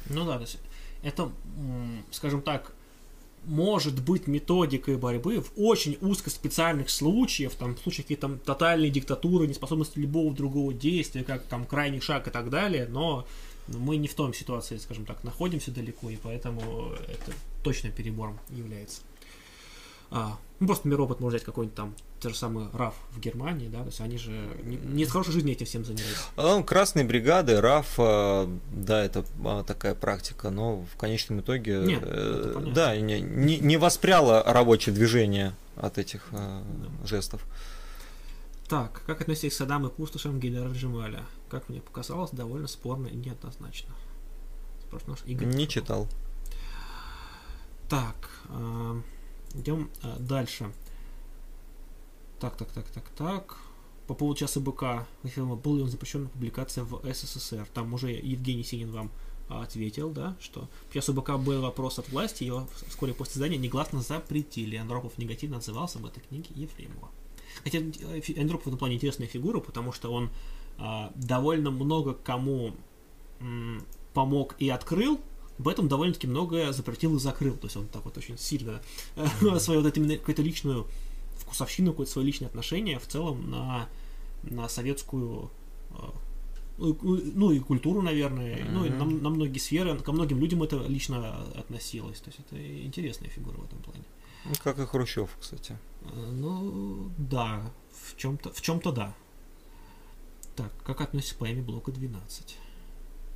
Ну 0.08 0.24
да, 0.24 0.34
то 0.34 0.42
есть 0.42 0.58
это, 1.02 1.32
скажем 2.10 2.42
так, 2.42 2.72
может 3.46 4.02
быть 4.02 4.26
методикой 4.26 4.96
борьбы 4.96 5.40
в 5.40 5.52
очень 5.56 5.98
узкоспециальных 6.00 6.90
случаях, 6.90 7.54
там, 7.54 7.74
в 7.76 7.80
случаях 7.80 8.06
какие-то 8.06 8.38
тотальной 8.44 8.90
диктатуры, 8.90 9.46
неспособности 9.46 9.98
любого 9.98 10.34
другого 10.34 10.72
действия, 10.72 11.24
как 11.24 11.44
там 11.44 11.64
крайний 11.64 12.00
шаг 12.00 12.28
и 12.28 12.30
так 12.30 12.50
далее, 12.50 12.86
но 12.88 13.26
мы 13.68 13.96
не 13.96 14.08
в 14.08 14.14
том 14.14 14.34
ситуации, 14.34 14.76
скажем 14.76 15.06
так, 15.06 15.24
находимся 15.24 15.70
далеко, 15.70 16.10
и 16.10 16.16
поэтому 16.16 16.92
это 17.08 17.32
точно 17.62 17.90
перебором 17.90 18.38
является. 18.50 19.00
А, 20.16 20.38
ну, 20.60 20.68
просто 20.68 20.86
мир 20.86 20.98
робот 20.98 21.18
может 21.18 21.40
взять 21.40 21.44
какой-нибудь 21.44 21.74
там 21.74 21.92
те 22.20 22.28
же 22.28 22.36
самые 22.36 22.68
РАФ 22.72 22.94
в 23.10 23.18
Германии, 23.18 23.66
да, 23.66 23.80
то 23.80 23.86
есть 23.86 24.00
они 24.00 24.16
же 24.16 24.30
не, 24.62 24.76
не 24.76 25.04
с 25.04 25.10
хорошей 25.10 25.32
жизни 25.32 25.50
этим 25.50 25.66
всем 25.66 25.84
занимаются. 25.84 26.22
Ну, 26.36 26.62
красные 26.62 27.04
бригады, 27.04 27.60
РАФ, 27.60 27.94
а, 27.98 28.58
да, 28.72 29.04
это 29.04 29.24
а, 29.44 29.64
такая 29.64 29.96
практика, 29.96 30.50
но 30.50 30.84
в 30.92 30.96
конечном 30.96 31.40
итоге, 31.40 31.78
Нет, 31.78 32.02
э, 32.06 32.70
да, 32.72 32.96
не, 32.96 33.20
не, 33.20 33.58
не 33.58 33.76
воспряло 33.76 34.40
рабочее 34.44 34.94
движение 34.94 35.52
от 35.74 35.98
этих 35.98 36.28
э, 36.30 36.62
да. 36.62 37.06
жестов. 37.06 37.44
Так, 38.68 39.02
как 39.06 39.20
относитесь 39.20 39.54
к 39.54 39.56
Саддам 39.56 39.84
и 39.88 39.90
пустошам 39.90 40.38
Гидара 40.38 40.70
Джемаля? 40.70 41.24
Как 41.50 41.68
мне 41.68 41.80
показалось, 41.80 42.30
довольно 42.30 42.68
спорно 42.68 43.08
и 43.08 43.16
неоднозначно. 43.16 43.92
Игорь 45.26 45.48
не 45.48 45.66
читал. 45.66 46.06
Так, 47.88 48.30
э, 48.48 49.00
Идем 49.54 49.90
а, 50.02 50.16
дальше. 50.18 50.72
Так, 52.40 52.56
так, 52.56 52.70
так, 52.72 52.86
так, 52.88 53.08
так. 53.10 53.58
По 54.06 54.14
поводу 54.14 54.38
часа 54.38 54.60
БК, 54.60 55.06
был 55.22 55.76
ли 55.76 55.82
он 55.82 55.88
запрещен 55.88 56.28
публикация 56.28 56.84
в 56.84 57.00
СССР? 57.10 57.66
Там 57.72 57.94
уже 57.94 58.10
Евгений 58.10 58.62
Синин 58.62 58.90
вам 58.90 59.10
а, 59.48 59.62
ответил, 59.62 60.10
да, 60.10 60.36
что 60.40 60.68
часу 60.92 61.14
БК 61.14 61.36
был 61.38 61.62
вопрос 61.62 61.98
от 61.98 62.08
власти, 62.10 62.44
его 62.44 62.66
вскоре 62.88 63.14
после 63.14 63.34
издания 63.34 63.56
негласно 63.56 64.02
запретили. 64.02 64.76
Андропов 64.76 65.16
негативно 65.18 65.58
отзывался 65.58 65.98
об 65.98 66.06
этой 66.06 66.20
книге 66.20 66.48
Ефремова. 66.54 67.10
Хотя 67.62 67.78
Андропов 68.40 68.64
в 68.64 68.68
этом 68.68 68.78
плане 68.78 68.96
интересная 68.96 69.28
фигура, 69.28 69.60
потому 69.60 69.92
что 69.92 70.12
он 70.12 70.30
а, 70.78 71.12
довольно 71.14 71.70
много 71.70 72.14
кому 72.14 72.74
м, 73.40 73.84
помог 74.12 74.56
и 74.58 74.68
открыл 74.68 75.20
этом 75.68 75.88
довольно-таки 75.88 76.26
многое 76.26 76.72
запретил 76.72 77.16
и 77.16 77.18
закрыл. 77.18 77.56
То 77.56 77.66
есть 77.66 77.76
он 77.76 77.86
так 77.86 78.04
вот 78.04 78.16
очень 78.18 78.38
сильно 78.38 78.82
mm-hmm. 79.16 79.58
свою 79.58 79.82
вот 79.82 79.96
именно 79.96 80.16
какую-то 80.16 80.42
личную 80.42 80.86
вкусовщину, 81.38 81.92
какое-то 81.92 82.12
свое 82.12 82.26
личное 82.26 82.48
отношение 82.48 82.98
в 82.98 83.06
целом 83.06 83.50
на, 83.50 83.88
на 84.42 84.68
советскую 84.68 85.50
э, 85.90 85.96
ну, 86.78 86.98
ну 87.02 87.52
и 87.52 87.60
культуру, 87.60 88.02
наверное, 88.02 88.56
mm-hmm. 88.56 88.70
ну 88.70 88.84
и 88.84 88.90
на, 88.90 89.04
на 89.04 89.30
многие 89.30 89.58
сферы, 89.58 89.96
ко 89.98 90.12
многим 90.12 90.40
людям 90.40 90.62
это 90.62 90.76
лично 90.88 91.42
относилось. 91.54 92.20
То 92.20 92.30
есть 92.30 92.40
это 92.40 92.84
интересная 92.84 93.28
фигура 93.28 93.56
в 93.56 93.64
этом 93.64 93.78
плане. 93.80 94.04
Ну, 94.44 94.52
как 94.62 94.78
и 94.78 94.84
Хрущев, 94.84 95.30
кстати. 95.40 95.78
Э, 96.02 96.30
ну, 96.32 97.10
да, 97.16 97.70
в 97.92 98.16
чем-то, 98.16 98.52
в 98.52 98.60
чем-то 98.60 98.92
да. 98.92 99.14
Так, 100.56 100.72
как 100.84 101.00
относится 101.00 101.34
к 101.34 101.38
поэме 101.38 101.62
Блока 101.62 101.90
12? 101.90 102.58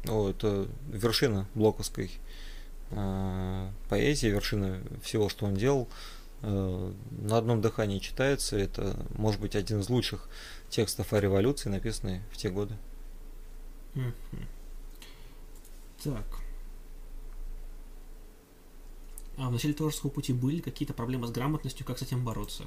О, 0.07 0.31
это 0.31 0.69
вершина 0.89 1.49
блоковской 1.55 2.11
э, 2.91 3.71
поэзии, 3.89 4.29
вершина 4.29 4.81
всего, 5.03 5.29
что 5.29 5.47
он 5.47 5.55
делал. 5.55 5.89
Э, 6.43 6.93
на 7.11 7.39
одном 7.39 7.61
дыхании 7.61 7.99
читается. 7.99 8.57
Это, 8.57 8.97
может 9.17 9.41
быть, 9.41 9.57
один 9.57 9.81
из 9.81 9.89
лучших 9.89 10.29
текстов 10.71 11.13
о 11.13 11.21
революции, 11.21 11.69
написанный 11.69 12.21
в 12.31 12.37
те 12.37 12.51
годы. 12.51 12.77
Так. 16.03 16.25
А 19.37 19.49
в 19.49 19.53
начале 19.53 19.75
творческого 19.75 20.11
пути 20.11 20.33
были 20.33 20.61
какие-то 20.61 20.95
проблемы 20.95 21.27
с 21.27 21.31
грамотностью, 21.31 21.87
как 21.87 21.99
с 21.99 22.03
этим 22.03 22.25
бороться? 22.25 22.65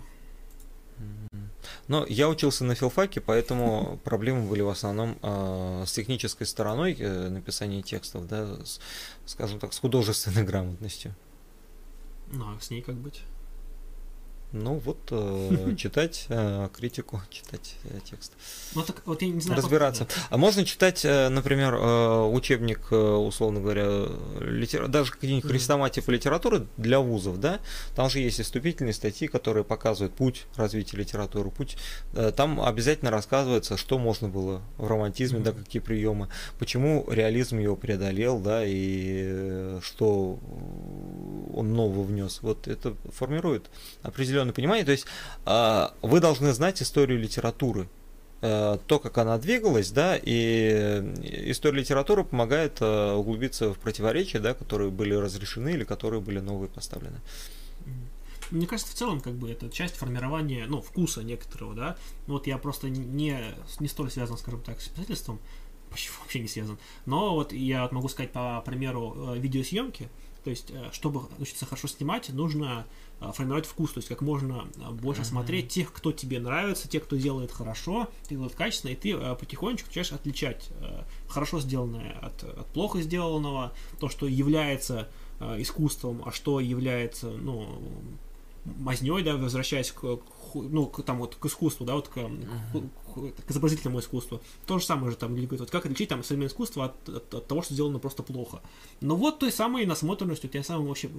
Но 1.88 2.06
я 2.08 2.30
учился 2.30 2.64
на 2.64 2.76
филфаке, 2.76 3.22
поэтому 3.22 4.00
проблемы 4.04 4.48
были 4.48 4.62
в 4.62 4.70
основном 4.70 5.18
э, 5.22 5.84
с 5.86 5.92
технической 5.92 6.48
стороной 6.48 6.96
э, 6.98 7.30
написания 7.30 7.82
текстов, 7.82 8.28
да, 8.28 8.64
с, 8.64 8.80
скажем 9.26 9.60
так, 9.60 9.74
с 9.74 9.80
художественной 9.80 10.44
грамотностью. 10.46 11.14
Ну, 12.32 12.46
а 12.46 12.60
с 12.62 12.70
ней 12.70 12.82
как 12.82 12.96
быть? 12.96 13.24
Ну 14.54 14.76
вот 14.76 14.98
э, 15.12 15.76
читать 15.78 16.26
э, 16.30 16.68
критику, 16.76 17.22
читать 17.30 17.76
э, 17.86 18.00
текст. 18.10 18.34
Ну 18.76 18.84
так 18.84 19.02
вот 19.06 19.22
я 19.22 19.30
не 19.30 19.40
знаю. 19.40 19.62
Разбираться. 19.62 20.06
Как... 20.06 20.18
А 20.30 20.38
можно 20.38 20.66
читать, 20.66 21.06
э, 21.06 21.30
например, 21.30 21.76
э, 21.76 22.24
учебник, 22.26 22.88
э, 22.92 22.96
условно 22.96 23.62
говоря, 23.62 24.08
литера... 24.40 24.88
даже 24.88 25.12
какие-нибудь 25.12 25.46
mm-hmm. 25.46 25.54
хрестоматии 25.54 26.02
по 26.02 26.12
литературе 26.12 26.68
для 26.78 27.00
вузов, 27.00 27.40
да? 27.40 27.60
Там 27.96 28.10
же 28.10 28.20
есть 28.20 28.40
и 28.40 28.44
вступительные 28.44 28.94
статьи, 28.94 29.28
которые 29.28 29.64
показывают 29.64 30.14
путь 30.14 30.46
развития 30.56 30.98
литературы, 30.98 31.50
путь. 31.50 31.78
Э, 32.14 32.32
там 32.36 32.62
обязательно 32.62 33.12
рассказывается, 33.12 33.78
что 33.78 33.98
можно 33.98 34.28
было 34.28 34.62
в 34.78 34.88
романтизме, 34.88 35.40
mm-hmm. 35.40 35.44
да, 35.44 35.52
какие 35.54 35.82
приемы, 35.82 36.28
почему 36.60 37.06
реализм 37.10 37.58
его 37.58 37.78
преодолел, 37.78 38.40
да, 38.40 38.66
и 38.66 39.24
э, 39.24 39.80
что 39.82 40.40
он 41.54 41.74
нового 41.74 42.04
внес. 42.04 42.40
Вот 42.42 42.68
это 42.68 42.96
формирует 43.14 43.70
определенный 44.02 44.41
определенное 44.42 44.54
понимание. 44.54 44.86
То 44.86 44.92
есть 44.92 45.06
а, 45.46 45.94
вы 46.02 46.20
должны 46.20 46.54
знать 46.54 46.82
историю 46.82 47.20
литературы, 47.20 47.88
э, 48.42 48.78
то, 48.88 49.00
как 49.00 49.18
она 49.18 49.38
двигалась, 49.38 49.92
да, 49.92 50.18
и 50.18 51.14
история 51.52 51.80
литературы 51.80 52.24
помогает 52.24 52.82
э, 52.82 53.14
углубиться 53.14 53.74
в 53.74 53.80
противоречия, 53.80 54.40
да, 54.40 54.54
которые 54.54 54.90
были 54.92 55.14
разрешены 55.14 55.74
или 55.74 55.84
которые 55.84 56.22
были 56.22 56.40
новые 56.40 56.70
поставлены. 56.70 57.20
мне 58.52 58.68
кажется, 58.68 58.92
в 58.92 58.96
целом, 58.96 59.22
как 59.22 59.34
бы, 59.34 59.52
это 59.52 59.70
часть 59.70 59.96
формирования, 59.96 60.66
ну, 60.68 60.82
вкуса 60.82 61.24
некоторого, 61.24 61.74
да. 61.76 61.98
Вот 62.28 62.48
я 62.48 62.58
просто 62.58 62.90
не, 62.90 63.38
не 63.80 63.88
столь 63.88 64.12
связан, 64.12 64.38
скажем 64.38 64.62
так, 64.62 64.82
с 64.82 64.88
писательством, 64.88 65.40
почти 65.90 66.10
вообще 66.20 66.40
не 66.40 66.48
связан. 66.48 66.78
Но 67.06 67.36
вот 67.36 67.54
я 67.54 67.84
вот 67.84 67.92
могу 67.92 68.10
сказать 68.10 68.32
по 68.32 68.62
примеру 68.66 69.16
э, 69.16 69.40
видеосъемки, 69.40 70.10
то 70.44 70.50
есть, 70.50 70.74
чтобы 70.92 71.22
учиться 71.38 71.68
хорошо 71.68 71.88
снимать, 71.88 72.30
нужно 72.30 72.88
формировать 73.34 73.66
вкус, 73.66 73.92
то 73.92 74.00
есть 74.00 74.08
как 74.08 74.22
можно 74.22 74.68
больше 74.92 75.22
uh-huh. 75.22 75.26
смотреть 75.26 75.70
тех, 75.70 75.94
кто 75.94 76.12
тебе 76.12 76.40
нравится, 76.40 76.88
тех, 76.88 77.04
кто 77.04 77.16
делает 77.16 77.52
хорошо, 77.52 78.10
делает 78.30 78.56
качественно, 78.56 78.92
и 78.92 78.96
ты 78.96 79.16
потихонечку 79.36 79.88
начинаешь 79.88 80.12
отличать 80.12 80.70
хорошо 81.28 81.60
сделанное 81.60 82.18
от, 82.20 82.44
от 82.44 82.66
плохо 82.68 83.02
сделанного, 83.02 83.74
то, 84.00 84.10
что 84.10 84.28
является 84.28 85.08
искусством, 85.58 86.24
а 86.26 86.32
что 86.32 86.60
является, 86.60 87.30
ну, 87.30 87.68
мазней, 88.66 89.24
да, 89.24 89.38
возвращаясь 89.38 89.92
к, 89.92 90.20
ну, 90.54 90.86
к, 90.86 91.04
там 91.04 91.20
вот 91.20 91.36
к 91.36 91.46
искусству, 91.46 91.86
да, 91.86 91.96
вот 91.96 92.08
к, 92.08 92.18
uh-huh. 92.18 92.90
Изобразительному 93.48 94.00
искусству. 94.00 94.42
То 94.66 94.80
же 94.80 94.86
самое 94.86 95.12
же 95.12 95.18
там 95.18 95.36
люди 95.36 95.46
говорят, 95.46 95.62
вот 95.62 95.72
как 95.72 95.86
отличить 95.86 96.10
там 96.10 96.24
современное 96.24 96.50
искусство 96.50 96.86
от, 96.86 97.10
от, 97.10 97.34
от 97.34 97.48
того, 97.48 97.62
что 97.62 97.74
сделано 97.74 98.00
просто 98.00 98.24
плохо. 98.24 98.62
Но 99.00 99.16
вот 99.16 99.40
той 99.40 99.52
самой 99.52 99.86
насмотренностью, 99.86 100.50
тем 100.50 100.64
самым 100.64 100.88
вообще, 100.88 101.10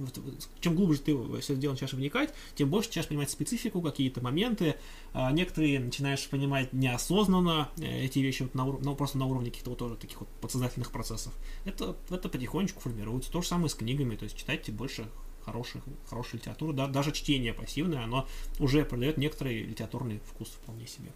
чем 0.59 0.75
глубже 0.75 0.99
ты 0.99 1.17
все 1.41 1.55
дело 1.55 1.73
начинаешь 1.73 1.93
вникать, 1.93 2.33
тем 2.55 2.69
больше 2.69 2.89
начинаешь 2.89 3.09
понимать 3.09 3.29
специфику, 3.29 3.81
какие-то 3.81 4.21
моменты, 4.21 4.75
а 5.13 5.31
некоторые 5.31 5.79
начинаешь 5.79 6.27
понимать 6.27 6.73
неосознанно 6.73 7.69
э, 7.77 8.05
эти 8.05 8.19
вещи 8.19 8.43
вот 8.43 8.55
на, 8.55 8.65
ну, 8.65 8.95
просто 8.95 9.17
на 9.17 9.25
уровне 9.25 9.49
каких-то 9.49 9.69
вот 9.69 9.79
тоже 9.79 9.95
таких 9.95 10.19
вот 10.19 10.29
подсознательных 10.41 10.91
процессов. 10.91 11.33
Это, 11.65 11.95
это 12.09 12.29
потихонечку 12.29 12.79
формируется. 12.79 13.31
То 13.31 13.41
же 13.41 13.47
самое 13.47 13.69
с 13.69 13.75
книгами, 13.75 14.15
то 14.15 14.23
есть 14.23 14.37
читайте 14.37 14.71
больше 14.71 15.07
хороших, 15.43 15.83
хорошей 16.09 16.37
литературы. 16.37 16.73
Да, 16.73 16.87
даже 16.87 17.11
чтение 17.11 17.53
пассивное, 17.53 18.03
оно 18.03 18.27
уже 18.59 18.85
продает 18.85 19.17
некоторый 19.17 19.63
литературный 19.63 20.19
вкус 20.25 20.49
вполне 20.49 20.87
себе. 20.87 21.11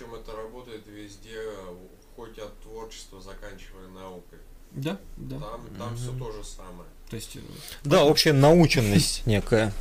Причем 0.00 0.14
это 0.14 0.34
работает 0.34 0.82
везде, 0.86 1.36
хоть 2.16 2.38
от 2.38 2.58
творчества, 2.60 3.20
заканчивая 3.20 3.86
наукой. 3.88 4.38
Да, 4.72 4.98
да. 5.16 5.38
Там, 5.38 5.60
там 5.78 5.88
угу. 5.88 5.96
все 5.96 6.12
то 6.12 6.32
же 6.32 6.44
самое. 6.44 6.88
То 7.10 7.16
есть, 7.16 7.36
э, 7.36 7.40
да, 7.84 7.90
поэтому... 7.90 8.10
общая 8.10 8.32
наученность 8.32 9.22
некая. 9.26 9.74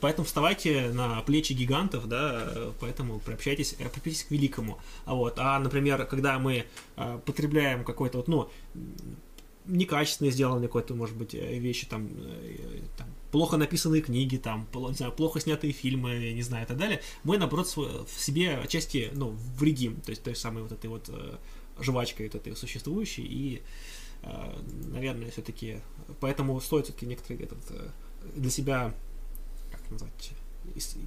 Поэтому 0.00 0.26
вставайте 0.26 0.90
на 0.90 1.20
плечи 1.22 1.52
гигантов, 1.52 2.08
да, 2.08 2.72
поэтому 2.80 3.20
приобщайтесь, 3.20 3.74
э, 3.78 3.88
приобщайтесь 3.88 4.24
к 4.24 4.30
великому. 4.32 4.78
А 5.06 5.14
вот, 5.14 5.38
а, 5.38 5.58
например, 5.58 6.04
когда 6.04 6.38
мы 6.38 6.66
а, 6.96 7.18
потребляем 7.18 7.84
какой-то 7.84 8.18
вот, 8.18 8.28
ну, 8.28 8.50
некачественно 9.66 10.30
сделаны 10.30 10.66
какой-то, 10.66 10.94
может 10.94 11.16
быть, 11.16 11.34
э, 11.34 11.58
вещи, 11.58 11.86
там, 11.86 12.08
э, 12.12 12.80
там 12.98 13.06
плохо 13.34 13.56
написанные 13.56 14.00
книги, 14.00 14.36
там, 14.36 14.68
не 14.72 14.94
знаю, 14.94 15.10
плохо 15.10 15.40
снятые 15.40 15.72
фильмы, 15.72 16.32
не 16.34 16.42
знаю, 16.42 16.66
и 16.66 16.68
так 16.68 16.76
далее, 16.76 17.00
мы, 17.24 17.36
наоборот, 17.36 17.66
в 17.66 18.06
себе 18.16 18.58
отчасти, 18.58 19.10
ну, 19.12 19.36
вредим, 19.58 20.00
то 20.02 20.10
есть 20.10 20.22
той 20.22 20.36
самой 20.36 20.62
вот 20.62 20.70
этой 20.70 20.86
вот 20.86 21.08
э, 21.08 21.36
жвачкой 21.80 22.28
вот 22.28 22.36
этой 22.36 22.54
существующей, 22.54 23.24
и, 23.24 23.62
наверное, 24.92 25.32
все-таки, 25.32 25.80
поэтому 26.20 26.60
стоит 26.60 26.84
все-таки 26.84 27.06
некоторый 27.06 27.42
этот 27.42 27.58
для 28.36 28.50
себя, 28.50 28.94
как 29.72 29.90
назвать, 29.90 30.30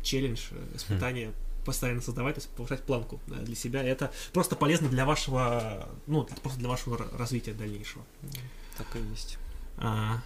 челлендж, 0.04 0.50
испытание 0.76 1.32
постоянно 1.64 2.02
создавать, 2.02 2.36
то 2.36 2.42
есть 2.42 2.50
повышать 2.50 2.84
планку 2.84 3.22
для 3.28 3.56
себя. 3.56 3.82
Это 3.82 4.12
просто 4.34 4.58
полезно 4.58 4.90
для 4.90 5.06
вашего, 5.06 5.88
ну, 6.08 6.28
просто 6.44 6.60
для 6.60 6.68
вашего 6.68 6.98
развития 7.18 7.54
дальнейшего. 7.54 8.04
Так 8.78 8.88
и 8.98 9.00
есть. 9.12 9.38
А, 9.78 10.22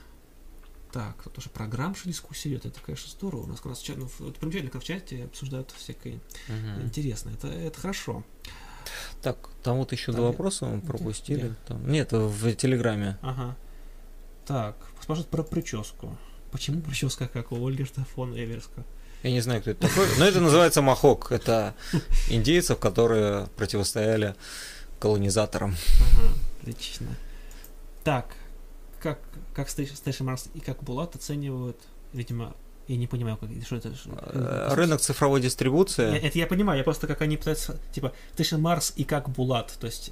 так, 0.91 1.23
тут 1.23 1.33
тоже 1.33 1.49
программша 1.49 2.07
дискуссии 2.07 2.49
идет, 2.49 2.65
это, 2.65 2.79
конечно, 2.81 3.09
здорово. 3.09 3.43
У 3.43 3.47
нас 3.47 3.57
как 3.59 3.67
раз 3.67 3.79
чат, 3.79 3.97
ну, 3.97 4.05
это 4.05 4.39
примечательно, 4.39 4.71
как 4.71 4.81
в 4.81 4.85
чате 4.85 5.25
обсуждают 5.25 5.71
всякое 5.71 6.15
угу. 6.47 6.83
интересное. 6.83 7.33
Это, 7.33 7.47
это 7.47 7.79
хорошо. 7.79 8.23
Так, 9.21 9.49
там 9.63 9.77
вот 9.77 9.91
еще 9.91 10.11
два 10.11 10.27
вопроса 10.27 10.65
мы 10.65 10.81
пропустили. 10.81 11.47
Где? 11.47 11.55
Там, 11.67 11.89
нет, 11.89 12.11
в 12.11 12.53
Телеграме. 12.55 13.17
Ага. 13.21 13.55
Так, 14.45 14.75
спрашивают 15.01 15.29
про 15.29 15.43
прическу. 15.43 16.17
Почему 16.51 16.81
прическа, 16.81 17.27
как 17.27 17.51
у 17.51 17.65
Ольгерта 17.65 18.03
фон 18.03 18.35
Эверска? 18.35 18.83
Я 19.23 19.31
не 19.31 19.41
знаю, 19.41 19.61
кто 19.61 19.71
это 19.71 19.87
такой, 19.87 20.07
но 20.17 20.25
это 20.25 20.41
называется 20.41 20.81
махок. 20.81 21.31
Это 21.31 21.75
индейцев, 22.29 22.79
которые 22.79 23.47
противостояли 23.55 24.35
колонизаторам. 24.99 25.75
Ага, 26.01 26.33
отлично. 26.61 27.07
Так, 28.03 28.35
как, 29.01 29.19
как 29.53 29.67
Station 29.67 30.23
Марс 30.23 30.49
и 30.53 30.59
как 30.59 30.83
Булат 30.83 31.15
оценивают, 31.15 31.77
видимо, 32.13 32.55
я 32.87 32.97
не 32.97 33.07
понимаю, 33.07 33.37
как, 33.37 33.49
что 33.65 33.75
это. 33.75 33.93
Э, 34.33 34.73
рынок 34.73 35.01
цифровой 35.01 35.41
дистрибуции. 35.41 36.11
Я, 36.11 36.17
это 36.17 36.37
я 36.37 36.47
понимаю, 36.47 36.77
я 36.77 36.83
просто 36.83 37.07
как 37.07 37.21
они 37.21 37.37
пытаются, 37.37 37.79
типа, 37.93 38.13
Station 38.35 38.59
Mars 38.59 38.93
и 38.95 39.03
как 39.03 39.29
Булат, 39.29 39.77
то 39.79 39.87
есть 39.87 40.11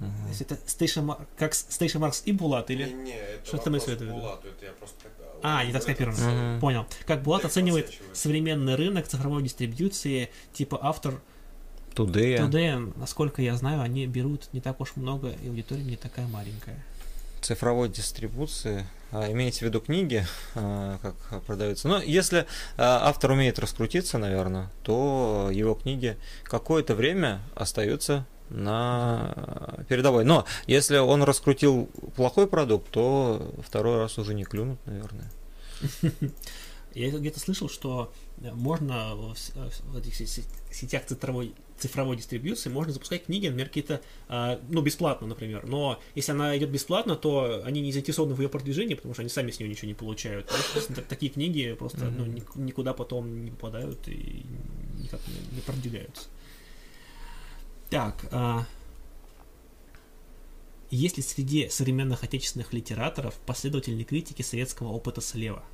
Uh-huh. 0.00 0.28
Если 0.30 0.46
это 0.46 0.54
Station, 0.66 1.14
как 1.36 1.52
Station 1.52 2.00
Mars 2.00 2.22
и 2.24 2.32
Булат, 2.32 2.70
или 2.70 2.84
не, 2.84 2.94
не, 2.94 3.12
это 3.12 3.46
что 3.46 3.58
ты 3.58 3.68
имеешь 3.68 3.82
в 3.82 3.88
виду? 3.88 4.06
Булату, 4.06 4.48
это 4.48 4.64
я 4.64 4.72
просто 4.72 4.96
а, 5.42 5.62
не 5.62 5.72
так 5.72 5.82
скопировано. 5.82 6.16
Mm-hmm. 6.16 6.60
Понял. 6.60 6.86
Как 7.06 7.22
Булат 7.22 7.44
оценивает 7.44 7.92
современный 8.14 8.76
рынок 8.76 9.06
цифровой 9.08 9.42
дистрибьюции, 9.42 10.30
типа 10.54 10.78
автор 10.80 11.20
Today. 11.94 12.38
Today, 12.38 12.92
насколько 12.98 13.42
я 13.42 13.54
знаю, 13.56 13.82
они 13.82 14.06
берут 14.06 14.48
не 14.52 14.60
так 14.60 14.80
уж 14.80 14.96
много, 14.96 15.32
и 15.42 15.48
аудитория 15.48 15.82
не 15.82 15.96
такая 15.96 16.26
маленькая. 16.28 16.82
Цифровой 17.40 17.88
дистрибуции, 17.88 18.86
а, 19.12 19.30
имеете 19.30 19.60
в 19.60 19.62
виду 19.62 19.80
книги, 19.80 20.24
а, 20.54 20.98
как 21.02 21.42
продаются. 21.44 21.88
Но 21.88 22.00
если 22.00 22.46
а, 22.76 23.08
автор 23.08 23.32
умеет 23.32 23.58
раскрутиться, 23.58 24.18
наверное, 24.18 24.70
то 24.82 25.50
его 25.52 25.74
книги 25.74 26.16
какое-то 26.44 26.94
время 26.94 27.40
остаются 27.54 28.26
на 28.50 29.34
передовой. 29.88 30.24
Но 30.24 30.44
если 30.66 30.98
он 30.98 31.22
раскрутил 31.22 31.88
плохой 32.14 32.46
продукт, 32.46 32.90
то 32.90 33.52
второй 33.66 33.98
раз 33.98 34.18
уже 34.18 34.34
не 34.34 34.44
клюнут, 34.44 34.78
наверное. 34.86 35.30
Я 36.94 37.10
где-то 37.10 37.38
слышал, 37.38 37.68
что 37.68 38.12
можно 38.38 39.14
в 39.14 39.96
этих 39.96 40.16
сетях 40.16 41.06
цифровой, 41.06 41.54
цифровой 41.80 42.16
дистрибьюции 42.16 42.70
можно 42.70 42.92
запускать 42.92 43.24
книги, 43.24 43.46
например, 43.46 43.68
какие-то, 43.68 44.00
а, 44.28 44.60
ну, 44.68 44.82
бесплатно, 44.82 45.26
например. 45.26 45.66
Но 45.66 46.00
если 46.14 46.32
она 46.32 46.56
идет 46.56 46.70
бесплатно, 46.70 47.16
то 47.16 47.62
они 47.64 47.80
не 47.80 47.92
заинтересованы 47.92 48.34
в 48.34 48.40
ее 48.40 48.48
продвижении, 48.48 48.94
потому 48.94 49.14
что 49.14 49.22
они 49.22 49.30
сами 49.30 49.50
с 49.50 49.58
нее 49.58 49.68
ничего 49.68 49.88
не 49.88 49.94
получают. 49.94 50.50
Такие 51.08 51.32
книги 51.32 51.74
просто 51.78 52.10
ну, 52.10 52.26
никуда 52.54 52.92
потом 52.92 53.44
не 53.44 53.50
попадают 53.50 54.06
и 54.08 54.44
никак 54.98 55.20
не 55.52 55.60
продвигаются. 55.60 56.28
Так, 57.88 58.24
а... 58.30 58.66
есть 60.90 61.16
ли 61.16 61.22
среди 61.22 61.68
современных 61.68 62.22
отечественных 62.22 62.72
литераторов 62.72 63.34
последовательные 63.46 64.04
критики 64.04 64.42
советского 64.42 64.88
опыта 64.88 65.20
слева? 65.20 65.64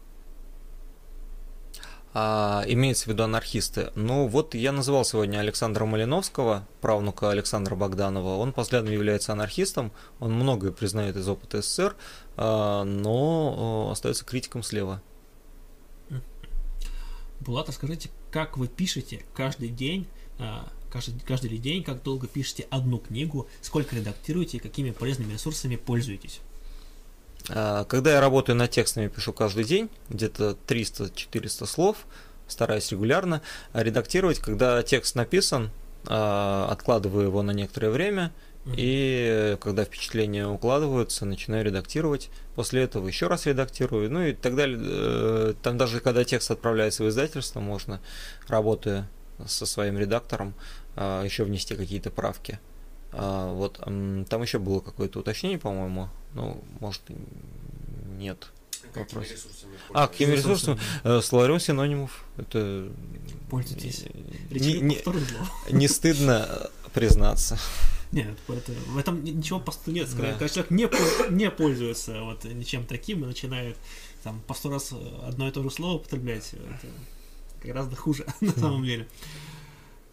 А, 2.18 2.64
имеется 2.66 3.04
в 3.04 3.06
виду 3.08 3.24
анархисты. 3.24 3.90
Ну, 3.94 4.26
вот 4.26 4.54
я 4.54 4.72
называл 4.72 5.04
сегодня 5.04 5.36
Александра 5.36 5.84
Малиновского, 5.84 6.66
правнука 6.80 7.30
Александра 7.30 7.76
Богданова. 7.76 8.36
Он 8.38 8.54
последовательно 8.54 8.94
является 8.94 9.32
анархистом, 9.32 9.92
он 10.18 10.32
многое 10.32 10.72
признает 10.72 11.16
из 11.16 11.28
опыта 11.28 11.60
СССР, 11.60 11.94
а, 12.38 12.84
но 12.84 13.90
остается 13.92 14.24
критиком 14.24 14.62
слева. 14.62 15.02
Булат, 17.40 17.68
расскажите, 17.68 18.08
как 18.30 18.56
вы 18.56 18.68
пишете 18.68 19.22
каждый 19.34 19.68
день 19.68 20.06
а, 20.38 20.66
каждый, 20.88 21.20
каждый 21.20 21.58
день, 21.58 21.84
как 21.84 22.02
долго 22.02 22.26
пишете 22.28 22.66
одну 22.70 22.96
книгу, 22.96 23.46
сколько 23.60 23.94
редактируете 23.94 24.56
и 24.56 24.60
какими 24.60 24.90
полезными 24.90 25.34
ресурсами 25.34 25.76
пользуетесь? 25.76 26.40
А, 27.50 27.84
когда 27.84 28.12
я 28.12 28.20
работаю 28.20 28.56
над 28.56 28.70
текстами, 28.70 29.08
пишу 29.08 29.32
каждый 29.32 29.64
день, 29.64 29.88
где-то 30.08 30.56
300-400 30.66 31.66
слов, 31.66 32.06
стараюсь 32.48 32.90
регулярно 32.90 33.42
редактировать. 33.72 34.38
Когда 34.38 34.82
текст 34.82 35.14
написан, 35.14 35.70
а, 36.06 36.68
откладываю 36.70 37.26
его 37.26 37.42
на 37.42 37.52
некоторое 37.52 37.90
время, 37.90 38.32
и 38.76 39.56
когда 39.60 39.84
впечатления 39.84 40.46
укладываются, 40.48 41.24
начинаю 41.24 41.64
редактировать. 41.64 42.30
После 42.56 42.82
этого 42.82 43.06
еще 43.06 43.28
раз 43.28 43.46
редактирую, 43.46 44.10
ну 44.10 44.22
и 44.22 44.32
так 44.32 44.56
далее. 44.56 44.80
Э, 44.82 45.54
там 45.62 45.78
даже 45.78 46.00
когда 46.00 46.24
текст 46.24 46.50
отправляется 46.50 47.04
в 47.04 47.08
издательство, 47.08 47.60
можно, 47.60 48.00
работая 48.48 49.08
со 49.46 49.66
своим 49.66 49.98
редактором, 49.98 50.54
а, 50.96 51.22
еще 51.22 51.44
внести 51.44 51.76
какие-то 51.76 52.10
правки. 52.10 52.58
А, 53.18 53.52
вот 53.52 53.78
там 53.78 54.42
еще 54.42 54.58
было 54.58 54.80
какое-то 54.80 55.20
уточнение, 55.20 55.58
по-моему. 55.58 56.08
Ну, 56.34 56.62
может, 56.80 57.02
нет. 58.18 58.52
Какими 58.92 59.18
вопрос. 59.18 59.30
ресурсами? 59.30 59.72
А, 59.92 60.06
какими 60.06 60.32
ресурсами? 60.32 60.78
Э, 61.04 61.20
словарем 61.22 61.60
синонимов. 61.60 62.24
Это... 62.36 62.88
Пользуйтесь. 63.50 64.04
Не, 64.50 64.80
не, 64.80 64.98
не 65.70 65.88
стыдно 65.88 66.70
признаться. 66.92 67.58
Нет, 68.12 68.38
это, 68.48 68.72
в 68.72 68.98
этом 68.98 69.24
ничего 69.24 69.60
просто 69.60 69.90
нет. 69.90 70.08
Скорее, 70.08 70.32
да. 70.32 70.38
Когда 70.38 70.48
человек 70.48 70.70
не, 70.70 71.34
не 71.34 71.50
пользуется 71.50 72.22
вот 72.22 72.44
ничем 72.44 72.86
таким 72.86 73.24
и 73.24 73.26
начинает 73.26 73.76
там 74.22 74.40
по 74.46 74.54
сто 74.54 74.70
раз 74.70 74.92
одно 75.26 75.48
и 75.48 75.50
то 75.50 75.62
же 75.62 75.70
слово 75.70 75.96
употреблять, 75.96 76.54
это 76.54 76.86
гораздо 77.66 77.96
хуже 77.96 78.26
на 78.40 78.52
самом 78.52 78.84
деле. 78.84 79.08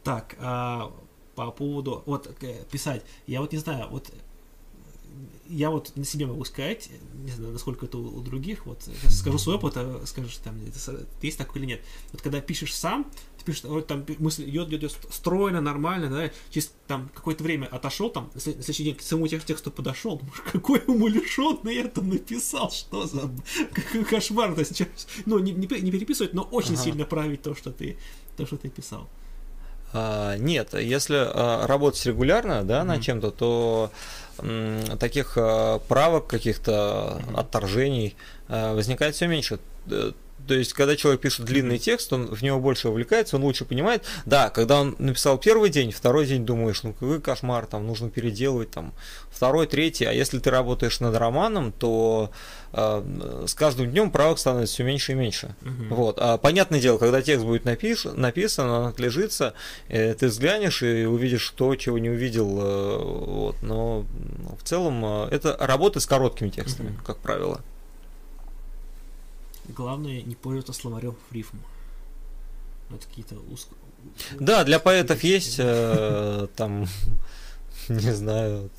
Так, 0.04 0.36
а, 0.40 0.92
по 1.36 1.52
поводу, 1.52 2.04
вот, 2.06 2.30
писать, 2.72 3.04
я 3.28 3.42
вот 3.42 3.52
не 3.52 3.60
знаю, 3.60 3.88
вот 3.90 4.12
я 5.48 5.70
вот 5.70 5.96
на 5.96 6.06
себе 6.06 6.26
могу 6.26 6.44
сказать, 6.46 6.90
не 7.14 7.32
знаю, 7.32 7.54
насколько 7.54 7.86
это 7.86 7.98
у, 7.98 8.18
у 8.18 8.22
других, 8.22 8.66
вот 8.66 8.82
сейчас 8.84 9.20
скажу 9.20 9.38
свой 9.38 9.56
опыт, 9.56 9.74
а 9.76 10.02
скажешь, 10.06 10.38
там, 10.38 10.56
это, 10.66 11.06
есть 11.22 11.38
такое 11.38 11.62
или 11.62 11.68
нет. 11.68 11.82
Вот 12.12 12.22
когда 12.22 12.42
пишешь 12.42 12.74
сам, 12.74 13.12
ты 13.38 13.46
пишешь, 13.46 13.64
вот 13.66 13.86
там 13.86 14.06
мысль 14.20 14.50
идет, 14.50 14.70
идет, 14.70 14.84
идет 14.84 14.98
стройно, 15.12 15.62
нормально, 15.62 16.10
да, 16.10 16.32
через 16.50 16.74
там 16.88 17.10
какое-то 17.14 17.44
время 17.44 17.68
отошел, 17.68 18.10
там, 18.10 18.32
на 18.34 18.40
следующий 18.40 18.84
день 18.84 18.96
к 18.96 19.02
самому 19.02 19.28
тексту 19.28 19.70
подошел, 19.70 20.18
думаешь, 20.18 20.42
какой 20.52 20.82
умалишенный 20.88 21.76
я 21.76 21.88
там 21.88 22.10
написал, 22.10 22.72
что 22.72 23.06
за 23.06 23.30
какой 23.74 24.06
кошмар, 24.06 24.54
то 24.56 24.60
есть, 24.60 24.82
ну, 25.26 25.40
не, 25.40 25.52
не, 25.52 25.68
не 25.68 25.92
переписывать, 25.92 26.34
но 26.34 26.44
очень 26.44 26.76
ага. 26.76 26.84
сильно 26.84 27.06
править 27.06 27.42
то, 27.42 27.54
что 27.54 27.72
ты, 27.72 27.98
то, 28.38 28.46
что 28.46 28.58
ты 28.58 28.70
писал. 28.70 29.10
А, 29.94 30.36
нет, 30.38 30.74
если 30.74 31.18
а, 31.18 31.68
работать 31.68 32.06
регулярно, 32.06 32.64
да, 32.64 32.82
mm-hmm. 32.82 32.84
над 32.84 33.02
чем-то, 33.02 33.32
то 33.32 33.92
таких 35.00 35.34
а, 35.38 35.80
правок, 35.80 36.28
каких-то 36.28 37.22
отторжений 37.36 38.16
возникает 38.48 39.16
все 39.16 39.28
меньше. 39.28 39.60
То 40.48 40.54
есть, 40.54 40.74
когда 40.74 40.96
человек 40.96 41.22
пишет 41.22 41.46
длинный 41.46 41.78
текст, 41.78 42.12
он 42.14 42.28
в 42.28 42.42
него 42.42 42.60
больше 42.60 42.90
увлекается, 42.90 43.38
он 43.38 43.44
лучше 43.44 43.66
понимает. 43.66 44.04
Да, 44.26 44.50
когда 44.50 44.82
он 44.82 44.96
написал 45.00 45.38
первый 45.38 45.70
день, 45.70 45.92
второй 45.92 46.26
день 46.26 46.46
думаешь, 46.46 46.84
ну 46.84 46.94
какой 46.94 47.22
кошмар, 47.22 47.66
там 47.66 47.88
нужно 47.88 48.10
переделывать, 48.10 48.72
там 48.72 48.94
второй, 49.32 49.68
третий. 49.68 50.06
А 50.06 50.12
если 50.12 50.40
ты 50.40 50.50
работаешь 50.50 51.00
над 51.00 51.16
романом, 51.16 51.72
то 51.72 52.32
э, 52.74 53.46
с 53.48 53.54
каждым 53.54 53.92
днем 53.92 54.12
правок 54.12 54.40
становится 54.40 54.74
все 54.76 54.84
меньше 54.84 55.14
и 55.14 55.16
меньше. 55.16 55.56
Угу. 55.62 55.96
Вот. 55.96 56.18
А 56.20 56.38
понятное 56.38 56.80
дело, 56.80 56.98
когда 56.98 57.22
текст 57.22 57.46
будет 57.46 57.66
напис, 57.66 58.06
написан, 58.06 58.70
он 58.70 58.88
отлежится, 58.88 59.54
э, 59.88 60.14
ты 60.14 60.28
взглянешь 60.28 60.84
и 60.84 61.06
увидишь 61.06 61.54
то, 61.56 61.76
чего 61.76 61.98
не 61.98 62.10
увидел. 62.10 62.60
Э, 62.62 62.98
вот. 62.98 63.62
Но 63.62 64.06
в 64.60 64.64
целом 64.64 65.04
э, 65.06 65.28
это 65.32 65.58
работа 65.60 66.00
с 66.00 66.06
короткими 66.06 66.50
текстами, 66.50 66.90
угу. 66.90 67.04
как 67.06 67.18
правило. 67.18 67.62
Главное 69.70 70.22
не 70.22 70.36
пользоваться 70.36 70.74
словарем 70.74 71.16
в 71.30 71.34
рифм. 71.34 71.58
Это 72.90 73.08
какие-то 73.08 73.36
узко... 73.52 73.76
Да, 74.40 74.64
для 74.64 74.80
поэтов 74.80 75.24
есть 75.24 75.56
э, 75.60 76.48
там, 76.56 76.88
не 77.88 78.14
знаю, 78.14 78.70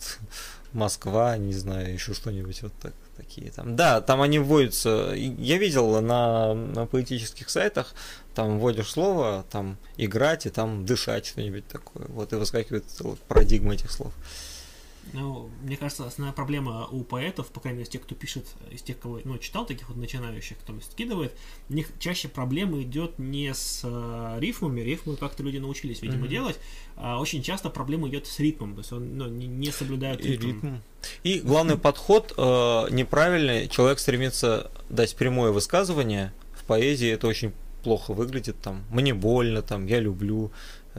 Москва, 0.74 1.36
не 1.36 1.55
знаю, 1.55 1.94
еще 1.94 2.15
что-нибудь 2.15 2.62
вот 2.62 2.73
так, 2.82 2.93
такие 3.16 3.51
там. 3.51 3.77
Да, 3.77 4.01
там 4.01 4.20
они 4.20 4.39
вводятся. 4.39 5.12
Я 5.15 5.56
видел 5.56 6.01
на, 6.01 6.52
на 6.55 6.86
поэтических 6.86 7.48
сайтах, 7.48 7.94
там 8.35 8.59
вводишь 8.59 8.90
слово, 8.90 9.47
там 9.51 9.78
играть 9.97 10.47
и 10.47 10.51
там 10.51 10.85
дышать 10.85 11.27
что-нибудь 11.27 11.66
такое. 11.69 12.06
Вот 12.09 12.32
и 12.32 12.36
выскакивает 12.36 12.85
вот, 13.01 13.20
парадигма 13.20 13.74
этих 13.74 13.90
слов. 13.90 14.12
Ну, 15.15 15.49
мне 15.62 15.77
кажется, 15.77 16.07
основная 16.07 16.35
проблема 16.35 16.89
у 16.91 17.05
поэтов, 17.05 17.47
по 17.47 17.61
крайней 17.61 17.78
мере, 17.78 17.91
тех, 17.91 18.03
кто 18.03 18.16
пишет, 18.16 18.47
из 18.73 18.82
тех, 18.82 18.99
кого 18.99 19.20
ну, 19.23 19.39
читал, 19.39 19.65
таких 19.65 19.89
вот 19.89 19.97
начинающих, 19.97 20.59
кто 20.59 20.78
скидывает, 20.81 21.32
у 21.69 21.74
них 21.74 21.89
чаще 22.01 22.27
проблема 22.27 22.82
идет 22.82 23.19
не 23.20 23.55
с 23.55 23.82
э, 23.85 24.36
рифмами, 24.41 24.81
рифмы 24.81 25.15
как-то 25.16 25.45
люди 25.45 25.59
научились, 25.59 26.03
видимо, 26.03 26.27
mm-hmm. 26.27 26.28
делать, 26.28 26.59
а 26.97 27.20
очень 27.20 27.45
часто 27.45 27.70
проблема 27.70 28.09
идет 28.09 28.27
с 28.27 28.41
ритмом, 28.41 28.74
то 28.74 28.81
есть 28.81 28.93
он 28.93 29.16
ну, 29.16 29.28
не, 29.28 29.47
не 29.47 29.70
соблюдает 29.70 30.27
ритм. 30.27 30.43
И, 30.43 30.53
ритм. 30.53 30.77
И 31.23 31.41
главный 31.41 31.78
подход 31.78 32.35
э, 32.36 32.43
неправильный, 32.91 33.69
человек 33.69 34.01
стремится 34.01 34.73
дать 34.91 35.15
прямое 35.15 35.53
высказывание, 35.53 36.32
в 36.53 36.65
поэзии 36.65 37.09
это 37.09 37.28
очень 37.28 37.53
плохо 37.85 38.12
выглядит, 38.15 38.57
там, 38.61 38.82
мне 38.91 39.15
больно, 39.15 39.62
там, 39.62 39.86
я 39.86 40.01
люблю, 40.01 40.51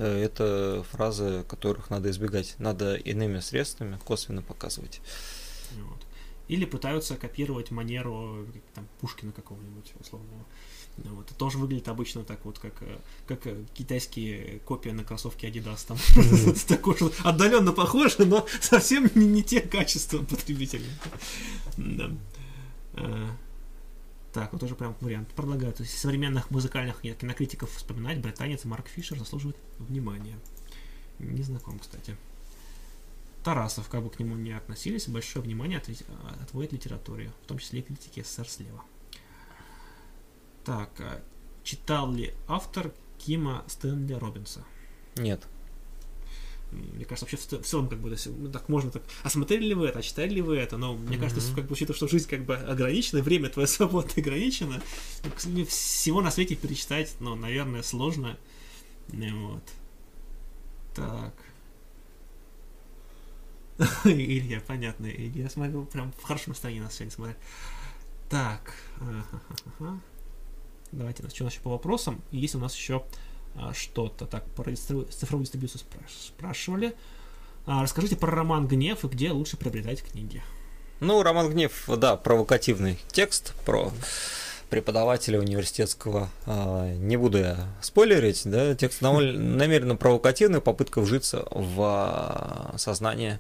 это 0.02 0.86
фразы, 0.92 1.44
которых 1.48 1.90
надо 1.90 2.10
избегать. 2.10 2.56
Надо 2.60 2.96
иными 2.96 3.40
средствами 3.40 4.00
косвенно 4.04 4.42
показывать. 4.42 5.02
Вот. 5.74 6.00
Или 6.48 6.66
пытаются 6.66 7.16
копировать 7.16 7.72
манеру 7.72 8.46
там, 8.74 8.88
Пушкина 9.00 9.32
какого-нибудь 9.32 9.94
условного. 10.00 10.46
Вот. 10.98 11.26
Это 11.26 11.36
тоже 11.36 11.58
выглядит 11.58 11.88
обычно 11.88 12.24
так 12.24 12.46
вот, 12.46 12.60
как, 12.60 12.74
э, 12.82 12.98
как 13.28 13.48
э, 13.48 13.66
китайские 13.74 14.60
копии 14.60 14.90
на 14.90 15.04
кроссовке 15.04 15.50
Adidas. 15.50 15.86
Там 15.88 15.98
такое 16.68 17.12
отдаленно 17.24 17.74
похоже, 17.74 18.26
но 18.26 18.46
совсем 18.62 19.10
не, 19.16 19.26
не 19.26 19.44
те 19.44 19.60
качества 19.62 20.20
потребителя. 20.20 20.86
Да. 21.78 22.12
Так, 24.36 24.52
вот 24.52 24.60
тоже 24.60 24.76
прям 24.76 24.98
вариант 25.00 25.30
предлагаю. 25.30 25.72
То 25.72 25.86
современных 25.86 26.52
музыкальных 26.52 27.00
кинокритиков 27.00 27.72
вспоминать 27.72 28.20
британец 28.20 28.66
Марк 28.66 28.90
Фишер 28.90 29.18
заслуживает 29.18 29.56
внимания. 29.80 30.38
Не 31.20 31.42
знаком, 31.42 31.80
кстати. 31.80 32.18
Тарасов, 33.46 33.88
как 33.88 34.04
бы 34.04 34.10
к 34.10 34.20
нему 34.20 34.36
не 34.36 34.52
относились, 34.52 35.08
большое 35.08 35.46
внимание 35.46 35.82
отводит 36.42 36.74
литературе, 36.74 37.32
в 37.44 37.48
том 37.48 37.60
числе 37.60 37.80
и 37.80 37.84
критике 37.84 38.26
СССР 38.26 38.50
слева. 38.50 38.84
Так, 40.66 40.90
а 41.00 41.24
читал 41.64 42.12
ли 42.12 42.34
автор 42.50 42.92
Кима 43.18 43.64
Стэнли 43.68 44.16
Робинса? 44.16 44.66
Нет. 45.16 45.48
Мне 46.76 47.06
кажется, 47.06 47.26
вообще 47.26 47.58
в 47.58 47.66
целом, 47.66 47.88
как 47.88 48.00
бы, 48.00 48.16
ну, 48.26 48.52
так 48.52 48.70
можно 48.70 48.92
так. 48.92 49.04
А 49.24 49.30
смотрели 49.30 49.66
ли 49.66 49.74
вы 49.74 49.88
это, 49.88 50.00
а 50.00 50.02
читали 50.02 50.30
ли 50.30 50.42
вы 50.42 50.58
это? 50.58 50.78
Но 50.78 50.96
мне 50.96 51.16
mm-hmm. 51.16 51.20
кажется, 51.20 51.56
как 51.56 51.66
бы, 51.66 51.74
учитывая, 51.74 51.96
что 51.96 52.08
жизнь 52.08 52.30
как 52.30 52.46
бы 52.46 52.56
ограничена, 52.56 53.22
время 53.22 53.50
твоей 53.50 53.68
свободы 53.68 54.10
ограничено, 54.22 54.82
ну, 55.46 55.66
всего 55.66 56.22
на 56.22 56.32
свете 56.32 56.56
перечитать, 56.56 57.16
ну, 57.20 57.36
наверное, 57.36 57.84
сложно. 57.84 58.38
Вот. 59.08 59.64
Так. 60.96 61.34
Илья, 64.06 64.62
понятно. 64.66 65.06
Я 65.08 65.50
смотрю, 65.50 65.86
прям 65.86 66.14
в 66.14 66.24
хорошем 66.24 66.52
настроении 66.52 66.82
нас 66.82 66.96
сегодня 66.96 67.12
смотреть. 67.12 67.38
Так. 68.30 68.74
Давайте, 70.92 71.28
что 71.30 71.44
у 71.44 71.46
нас 71.46 71.54
еще 71.54 71.62
по 71.62 71.72
вопросам? 71.72 72.22
Есть 72.32 72.56
у 72.56 72.60
нас 72.60 72.76
еще 72.76 72.96
а, 72.96 73.08
что-то. 73.74 74.26
Так, 74.26 74.46
про 74.52 74.76
цифровую 74.76 75.46
дистрибьюцию 75.46 75.82
спрашивали. 76.10 76.96
А, 77.66 77.82
расскажите 77.82 78.16
про 78.16 78.32
роман 78.32 78.68
«Гнев» 78.68 79.04
и 79.04 79.08
где 79.08 79.32
лучше 79.32 79.58
приобретать 79.58 80.04
книги. 80.04 80.44
Ну, 81.00 81.24
роман 81.24 81.50
«Гнев», 81.50 81.90
да, 81.98 82.16
провокативный 82.16 83.00
текст 83.12 83.54
про 83.66 83.92
преподавателя 84.70 85.40
университетского. 85.40 86.30
А, 86.46 86.94
не 86.96 87.18
буду 87.18 87.40
я 87.40 87.68
спойлерить, 87.82 88.42
да, 88.46 88.76
текст 88.76 89.02
довольно 89.02 89.58
намеренно 89.58 89.96
провокативный, 89.96 90.62
попытка 90.62 91.02
вжиться 91.02 91.48
в 91.50 92.74
сознание 92.78 93.40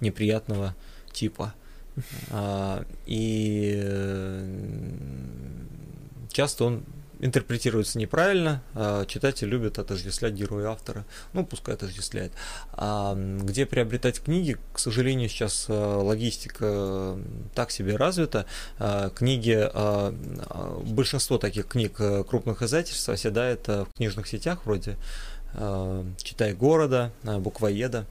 неприятного 0.00 0.74
типа. 1.12 1.54
И 3.06 3.80
э, 3.82 4.46
часто 6.32 6.64
он 6.64 6.84
интерпретируется 7.22 7.98
неправильно, 7.98 8.62
а 8.74 9.06
читатель 9.06 9.48
любит 9.48 9.78
отождествлять 9.78 10.34
героя 10.34 10.70
автора, 10.72 11.06
ну, 11.32 11.46
пускай 11.46 11.76
отождествляет. 11.76 12.32
А 12.72 13.14
где 13.14 13.64
приобретать 13.64 14.20
книги, 14.20 14.58
к 14.72 14.78
сожалению, 14.78 15.28
сейчас 15.28 15.66
а, 15.68 15.98
логистика 16.02 17.16
так 17.54 17.70
себе 17.70 17.96
развита. 17.96 18.44
А, 18.78 19.10
книги, 19.10 19.70
большинство 20.92 21.38
таких 21.38 21.68
книг 21.68 21.96
крупных 22.28 22.62
издательств 22.62 23.08
оседает 23.08 23.68
в 23.68 23.88
книжных 23.96 24.26
сетях 24.26 24.66
вроде 24.66 24.96
«Читай 26.22 26.54
города», 26.54 27.12
«Буквоеда», 27.22 28.06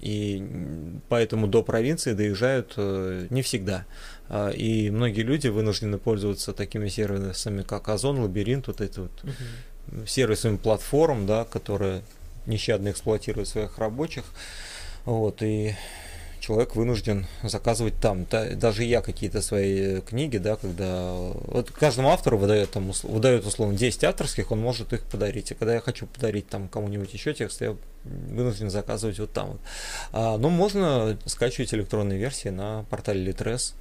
и 0.00 0.44
поэтому 1.08 1.46
до 1.46 1.62
провинции 1.62 2.12
доезжают 2.12 2.76
не 2.76 3.42
всегда. 3.42 3.86
А, 4.28 4.50
и 4.50 4.90
многие 4.90 5.22
люди 5.22 5.48
вынуждены 5.48 5.98
пользоваться 5.98 6.52
такими 6.52 6.88
сервисами, 6.88 7.62
как 7.62 7.88
Озон, 7.88 8.20
Лабиринт, 8.20 8.66
вот 8.66 8.80
эти 8.80 9.00
вот 9.00 9.12
uh-huh. 9.22 10.06
сервисами 10.06 10.56
платформ, 10.56 11.26
да, 11.26 11.44
которые 11.44 12.02
нещадно 12.46 12.90
эксплуатируют 12.90 13.48
своих 13.48 13.78
рабочих. 13.78 14.24
Вот, 15.04 15.42
и 15.42 15.74
человек 16.44 16.76
вынужден 16.76 17.26
заказывать 17.42 17.94
там. 18.00 18.26
Даже 18.26 18.84
я 18.84 19.00
какие-то 19.00 19.40
свои 19.40 20.00
книги, 20.02 20.36
да, 20.36 20.56
когда... 20.56 21.12
Вот 21.12 21.70
каждому 21.70 22.10
автору 22.10 22.36
выдает, 22.36 22.70
там, 22.70 22.92
выдает 23.02 23.46
условно 23.46 23.76
10 23.78 24.04
авторских, 24.04 24.52
он 24.52 24.60
может 24.60 24.92
их 24.92 25.04
подарить. 25.04 25.50
И 25.50 25.54
когда 25.54 25.74
я 25.74 25.80
хочу 25.80 26.06
подарить 26.06 26.46
там 26.48 26.68
кому-нибудь 26.68 27.14
еще 27.14 27.32
текст, 27.32 27.62
я 27.62 27.74
вынужден 28.04 28.68
заказывать 28.68 29.18
вот 29.18 29.32
там 29.32 29.52
вот. 29.52 29.60
А, 30.12 30.36
но 30.36 30.50
можно 30.50 31.18
скачивать 31.24 31.72
электронные 31.72 32.18
версии 32.18 32.50
на 32.50 32.84
портале 32.90 33.24
Litres. 33.24 33.72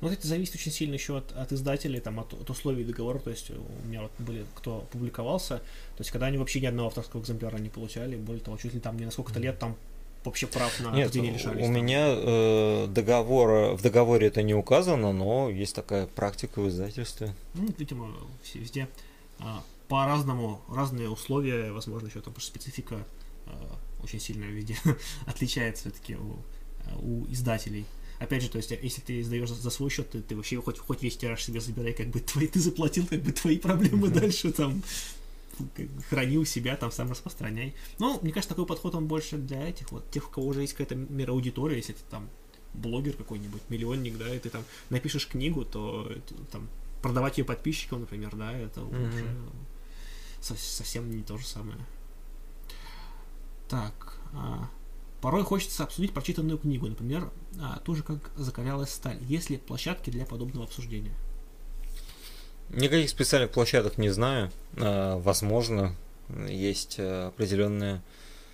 Ну, 0.00 0.10
это 0.10 0.28
зависит 0.28 0.54
очень 0.54 0.70
сильно 0.70 0.94
еще 0.94 1.16
от, 1.16 1.32
от 1.32 1.52
издателей, 1.52 2.00
там, 2.00 2.20
от, 2.20 2.34
от 2.34 2.50
условий 2.50 2.84
договора. 2.84 3.18
То 3.18 3.30
есть 3.30 3.50
у 3.50 3.86
меня 3.88 4.02
вот 4.02 4.12
были, 4.18 4.44
кто 4.54 4.86
публиковался, 4.92 5.56
то 5.56 6.00
есть 6.00 6.10
когда 6.10 6.26
они 6.26 6.36
вообще 6.36 6.60
ни 6.60 6.66
одного 6.66 6.88
авторского 6.88 7.22
экземпляра 7.22 7.56
не 7.56 7.70
получали, 7.70 8.16
более 8.16 8.42
того, 8.42 8.58
чуть 8.58 8.74
ли 8.74 8.80
там 8.80 8.98
не 8.98 9.06
на 9.06 9.10
сколько-то 9.10 9.40
лет 9.40 9.58
там 9.58 9.76
вообще 10.28 10.46
прав 10.46 10.80
на 10.80 10.90
Нет, 10.92 11.14
лишались. 11.14 11.66
У 11.66 11.68
меня 11.68 12.06
э, 12.08 12.86
договор, 12.88 13.74
в 13.74 13.82
договоре 13.82 14.28
это 14.28 14.42
не 14.42 14.54
указано, 14.54 15.12
но 15.12 15.50
есть 15.50 15.74
такая 15.74 16.06
практика 16.06 16.60
в 16.60 16.68
издательстве. 16.68 17.34
Ну, 17.54 17.68
видимо, 17.76 18.14
везде 18.54 18.88
а, 19.38 19.62
по-разному, 19.88 20.60
разные 20.68 21.08
условия, 21.08 21.72
возможно, 21.72 22.08
еще 22.08 22.20
там 22.20 22.34
специфика 22.40 23.06
а, 23.46 23.78
очень 24.02 24.20
сильно 24.20 24.44
везде 24.44 24.76
отличается 25.26 25.90
все-таки 25.90 26.16
у, 26.16 26.38
у 27.00 27.26
издателей. 27.30 27.84
Опять 28.18 28.42
же, 28.42 28.48
то 28.48 28.56
есть, 28.58 28.70
если 28.70 29.00
ты 29.00 29.20
издаешь 29.20 29.48
за, 29.48 29.70
свой 29.70 29.90
счет, 29.90 30.10
ты, 30.10 30.20
ты 30.20 30.34
вообще 30.34 30.60
хоть, 30.60 30.78
хоть 30.78 31.02
весь 31.02 31.16
тираж 31.16 31.42
себе 31.42 31.60
забирай, 31.60 31.92
как 31.92 32.08
бы 32.08 32.18
твои, 32.18 32.48
ты 32.48 32.58
заплатил, 32.58 33.06
как 33.06 33.22
бы 33.22 33.32
твои 33.32 33.58
проблемы 33.58 34.08
дальше 34.08 34.52
там 34.52 34.82
храни 36.08 36.38
у 36.38 36.44
себя, 36.44 36.76
там 36.76 36.90
сам 36.90 37.10
распространяй. 37.10 37.74
Ну, 37.98 38.18
мне 38.22 38.32
кажется, 38.32 38.54
такой 38.54 38.66
подход 38.66 38.94
он 38.94 39.06
больше 39.06 39.36
для 39.36 39.68
этих 39.68 39.90
вот, 39.92 40.10
тех, 40.10 40.28
у 40.28 40.30
кого 40.30 40.48
уже 40.48 40.62
есть 40.62 40.74
какая-то 40.74 40.94
мироаудитория, 40.94 41.76
если 41.76 41.92
ты 41.92 42.02
там 42.10 42.28
блогер 42.74 43.14
какой-нибудь, 43.14 43.62
миллионник, 43.68 44.18
да, 44.18 44.34
и 44.34 44.38
ты 44.38 44.50
там 44.50 44.64
напишешь 44.90 45.26
книгу, 45.26 45.64
то 45.64 46.10
там 46.50 46.68
продавать 47.02 47.38
ее 47.38 47.44
подписчикам, 47.44 48.00
например, 48.00 48.34
да, 48.36 48.52
это 48.52 48.80
mm-hmm. 48.80 49.08
уже 50.40 50.58
совсем 50.58 51.10
не 51.10 51.22
то 51.22 51.38
же 51.38 51.46
самое. 51.46 51.78
Так, 53.68 54.18
а, 54.32 54.68
порой 55.20 55.44
хочется 55.44 55.84
обсудить 55.84 56.12
прочитанную 56.12 56.58
книгу, 56.58 56.86
например, 56.86 57.30
а, 57.60 57.80
тоже 57.80 58.02
как 58.02 58.30
закалялась 58.36 58.90
сталь. 58.90 59.22
Есть 59.24 59.50
ли 59.50 59.58
площадки 59.58 60.10
для 60.10 60.24
подобного 60.24 60.64
обсуждения? 60.64 61.14
Никаких 62.70 63.08
специальных 63.10 63.50
площадок 63.50 63.98
не 63.98 64.10
знаю. 64.10 64.50
А, 64.76 65.18
возможно, 65.18 65.94
есть 66.48 66.96
э, 66.98 67.28
определенное 67.28 68.02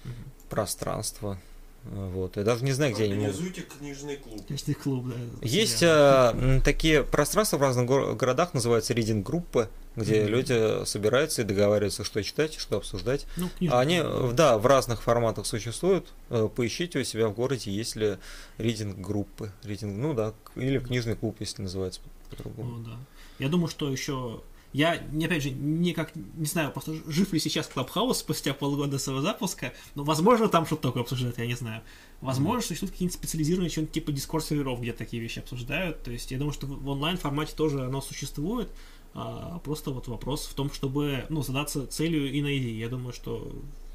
угу. 0.04 0.12
пространство. 0.48 1.38
Вот. 1.84 2.36
Я 2.36 2.44
даже 2.44 2.64
не 2.64 2.72
знаю, 2.72 2.94
где 2.94 3.04
они 3.04 3.14
могут. 3.14 3.36
книжный 3.78 4.16
клуб. 4.16 4.46
Книжный 4.46 4.74
клуб, 4.74 5.06
да. 5.08 5.46
Есть 5.46 5.82
а, 5.82 6.60
такие 6.64 7.04
пространства 7.04 7.58
в 7.58 7.62
разных 7.62 7.84
го- 7.86 8.14
городах, 8.14 8.54
называются 8.54 8.94
ридинг-группы, 8.94 9.68
где 9.94 10.22
mm-hmm. 10.22 10.26
люди 10.26 10.84
собираются 10.86 11.42
и 11.42 11.44
договариваются, 11.44 12.02
что 12.02 12.22
читать, 12.22 12.54
что 12.54 12.78
обсуждать. 12.78 13.26
Ну, 13.36 13.50
Они, 13.70 14.02
да, 14.32 14.56
в 14.56 14.66
разных 14.66 15.02
форматах 15.02 15.44
существуют. 15.44 16.08
Э, 16.30 16.48
поищите 16.54 17.00
у 17.00 17.04
себя 17.04 17.28
в 17.28 17.34
городе, 17.34 17.70
есть 17.70 17.96
ли 17.96 18.16
ридинг-группы. 18.56 19.52
Ридинг, 19.62 19.94
ну 19.94 20.14
да, 20.14 20.32
или 20.56 20.78
книжный 20.78 21.16
клуб, 21.16 21.36
если 21.40 21.62
называется 21.62 22.00
по-другому. 22.30 22.78
Ну, 22.78 22.84
да. 22.84 22.96
Я 23.38 23.48
думаю, 23.48 23.68
что 23.68 23.90
еще 23.90 24.42
я, 24.74 25.00
опять 25.24 25.44
же, 25.44 25.50
никак 25.50 26.16
не 26.16 26.46
знаю, 26.46 26.72
просто 26.72 26.94
жив 27.06 27.32
ли 27.32 27.38
сейчас 27.38 27.68
Клабхаус 27.68 28.18
спустя 28.18 28.54
полгода 28.54 28.98
своего 28.98 29.22
запуска, 29.22 29.72
но, 29.94 30.02
возможно, 30.02 30.48
там 30.48 30.66
что-то 30.66 30.88
такое 30.88 31.04
обсуждают, 31.04 31.38
я 31.38 31.46
не 31.46 31.54
знаю. 31.54 31.82
Возможно, 32.20 32.58
mm-hmm. 32.58 32.66
существуют 32.66 32.92
какие-нибудь 32.92 33.14
специализированные 33.14 33.70
что-нибудь 33.70 33.92
типа 33.92 34.10
дискорд-серверов, 34.10 34.80
где 34.80 34.92
такие 34.92 35.22
вещи 35.22 35.38
обсуждают. 35.38 36.02
То 36.02 36.10
есть 36.10 36.32
я 36.32 36.38
думаю, 36.38 36.52
что 36.52 36.66
в 36.66 36.88
онлайн-формате 36.88 37.52
тоже 37.56 37.84
оно 37.84 38.00
существует. 38.00 38.68
А, 39.14 39.60
просто 39.60 39.92
вот 39.92 40.08
вопрос 40.08 40.46
в 40.46 40.54
том, 40.54 40.72
чтобы 40.72 41.24
ну, 41.28 41.42
задаться 41.44 41.86
целью 41.86 42.32
и 42.32 42.42
найти. 42.42 42.76
Я 42.76 42.88
думаю, 42.88 43.12
что 43.12 43.52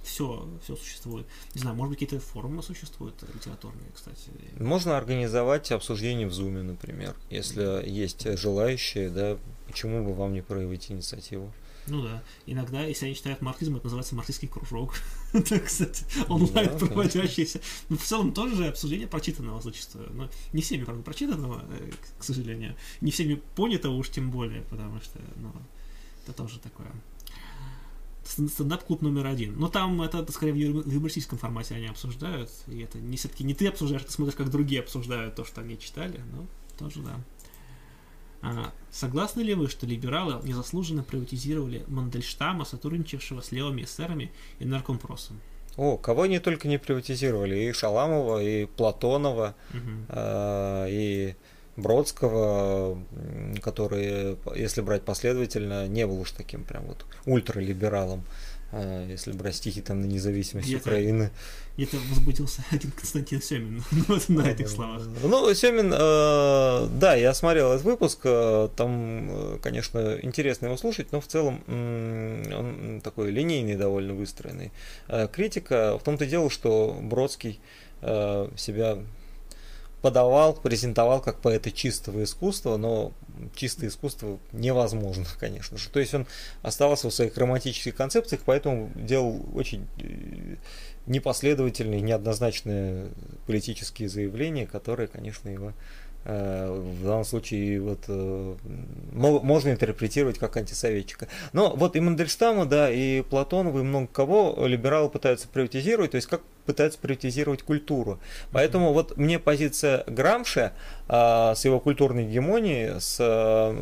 все, 0.09 0.49
все 0.63 0.75
существует. 0.75 1.25
Не 1.55 1.61
знаю, 1.61 1.75
может 1.75 1.91
быть, 1.91 1.99
какие-то 1.99 2.25
форумы 2.25 2.63
существуют 2.63 3.15
литературные, 3.33 3.89
кстати. 3.93 4.31
Можно 4.57 4.97
организовать 4.97 5.71
обсуждение 5.71 6.27
в 6.27 6.31
Zoom, 6.31 6.61
например, 6.63 7.15
если 7.29 7.63
mm-hmm. 7.63 7.89
есть 7.89 8.37
желающие, 8.37 9.09
да, 9.09 9.37
почему 9.67 10.03
бы 10.03 10.13
вам 10.13 10.33
не 10.33 10.41
проявить 10.41 10.91
инициативу? 10.91 11.51
Ну 11.87 12.03
да. 12.03 12.23
Иногда, 12.45 12.83
если 12.83 13.05
они 13.05 13.15
читают 13.15 13.41
марксизм, 13.41 13.75
это 13.75 13.85
называется 13.85 14.15
марксистский 14.15 14.47
кружок. 14.47 14.93
это, 15.33 15.59
кстати, 15.59 16.05
онлайн 16.27 16.69
да, 16.69 16.77
проводящийся. 16.85 17.61
Но 17.89 17.97
в 17.97 18.03
целом 18.03 18.31
тоже 18.33 18.55
же 18.55 18.67
обсуждение 18.67 19.07
прочитанного 19.07 19.61
зачастую. 19.61 20.09
Но 20.13 20.29
не 20.53 20.61
всеми, 20.61 20.83
правда, 20.83 21.01
прочитанного, 21.01 21.63
э, 21.69 21.91
к 22.19 22.23
сожалению. 22.23 22.75
Не 23.01 23.11
всеми 23.11 23.41
понятого 23.55 23.95
уж 23.95 24.09
тем 24.09 24.29
более, 24.29 24.61
потому 24.63 25.01
что, 25.01 25.19
ну, 25.37 25.51
это 26.23 26.33
тоже 26.33 26.59
такое 26.59 26.91
стендап-клуб 28.29 29.01
номер 29.01 29.27
один. 29.27 29.57
Но 29.59 29.69
там 29.69 30.01
это, 30.01 30.19
это 30.19 30.31
скорее 30.31 30.53
в 30.53 30.91
юмористическом 30.91 31.37
формате 31.37 31.75
они 31.75 31.87
обсуждают. 31.87 32.49
И 32.67 32.79
это 32.79 32.99
не 32.99 33.17
все-таки 33.17 33.43
не 33.43 33.53
ты 33.53 33.67
обсуждаешь, 33.67 34.03
ты 34.03 34.11
смотришь, 34.11 34.35
как 34.35 34.49
другие 34.49 34.81
обсуждают 34.81 35.35
то, 35.35 35.45
что 35.45 35.61
они 35.61 35.79
читали. 35.79 36.21
Но 36.31 36.45
тоже 36.77 37.01
да. 37.01 37.19
А, 38.41 38.71
согласны 38.89 39.41
ли 39.41 39.53
вы, 39.53 39.67
что 39.67 39.85
либералы 39.85 40.41
незаслуженно 40.43 41.03
приватизировали 41.03 41.83
Мандельштама, 41.87 42.63
сотрудничавшего 42.63 43.41
с 43.41 43.51
левыми 43.51 43.83
эсерами 43.83 44.31
и 44.59 44.65
наркомпросом? 44.65 45.41
О, 45.75 45.97
кого 45.97 46.23
они 46.23 46.39
только 46.39 46.67
не 46.67 46.77
приватизировали. 46.77 47.55
И 47.55 47.71
Шаламова, 47.73 48.43
и 48.43 48.65
Платонова, 48.65 49.55
угу. 49.71 50.05
э, 50.09 50.87
и 50.89 51.35
Бродского, 51.81 53.01
который, 53.61 54.37
если 54.55 54.81
брать 54.81 55.03
последовательно, 55.03 55.87
не 55.87 56.05
был 56.05 56.19
уж 56.19 56.31
таким 56.31 56.63
прям 56.63 56.85
вот 56.85 57.05
ультралибералом. 57.25 58.23
А, 58.71 59.07
если 59.07 59.31
брать 59.31 59.55
стихи 59.55 59.81
там 59.81 60.01
на 60.01 60.05
независимость 60.05 60.67
где 60.67 60.77
Украины. 60.77 61.31
Где-то 61.75 61.97
возбудился 62.09 62.63
один 62.71 62.91
Константин 62.91 63.41
Семин 63.41 63.83
вот 64.07 64.29
на 64.29 64.47
этих 64.47 64.69
словах. 64.69 65.01
Ну, 65.23 65.53
Семин, 65.55 65.91
э, 65.93 66.87
да, 66.99 67.15
я 67.15 67.33
смотрел 67.33 67.71
этот 67.71 67.83
выпуск, 67.83 68.19
э, 68.25 68.69
там, 68.75 69.27
э, 69.29 69.57
конечно, 69.63 70.19
интересно 70.21 70.67
его 70.67 70.77
слушать, 70.77 71.11
но 71.11 71.19
в 71.19 71.27
целом 71.27 71.63
он 71.67 73.01
такой 73.03 73.31
линейный 73.31 73.75
довольно 73.75 74.13
выстроенный. 74.13 74.71
Критика 75.31 75.97
в 75.97 76.03
том-то 76.03 76.25
дело, 76.25 76.49
что 76.49 76.97
Бродский 77.01 77.59
себя 78.01 78.99
подавал, 80.01 80.53
презентовал 80.53 81.21
как 81.21 81.41
поэта 81.41 81.71
чистого 81.71 82.23
искусства, 82.23 82.77
но 82.77 83.11
чистое 83.55 83.89
искусство 83.89 84.39
невозможно, 84.51 85.25
конечно 85.39 85.77
же. 85.77 85.89
То 85.89 85.99
есть 85.99 86.13
он 86.13 86.25
оставался 86.61 87.09
в 87.09 87.13
своих 87.13 87.37
романтических 87.37 87.95
концепциях, 87.95 88.41
поэтому 88.45 88.91
делал 88.95 89.45
очень 89.53 89.87
э, 89.97 90.55
непоследовательные, 91.05 92.01
неоднозначные 92.01 93.09
политические 93.45 94.09
заявления, 94.09 94.67
которые, 94.67 95.07
конечно, 95.07 95.49
его 95.49 95.73
в 96.29 97.03
данном 97.03 97.25
случае 97.25 97.81
вот 97.81 98.03
э, 98.07 98.55
можно 99.11 99.69
интерпретировать 99.69 100.37
как 100.37 100.57
антисоветчика. 100.57 101.27
Но 101.53 101.75
вот 101.75 101.95
и 101.95 101.99
Мандельштама, 101.99 102.65
да, 102.65 102.91
и 102.91 103.21
Платонова, 103.21 103.79
и 103.79 103.83
много 103.83 104.07
кого 104.07 104.65
либералы 104.65 105.09
пытаются 105.09 105.47
приватизировать, 105.47 106.11
то 106.11 106.15
есть 106.15 106.27
как 106.27 106.41
пытаются 106.65 106.99
приватизировать 106.99 107.63
культуру. 107.63 108.19
Поэтому 108.51 108.93
вот 108.93 109.17
мне 109.17 109.39
позиция 109.39 110.03
Грамша 110.05 110.73
а, 111.07 111.55
с 111.55 111.65
его 111.65 111.79
культурной 111.79 112.25
гегемонией, 112.25 113.01
с 113.01 113.17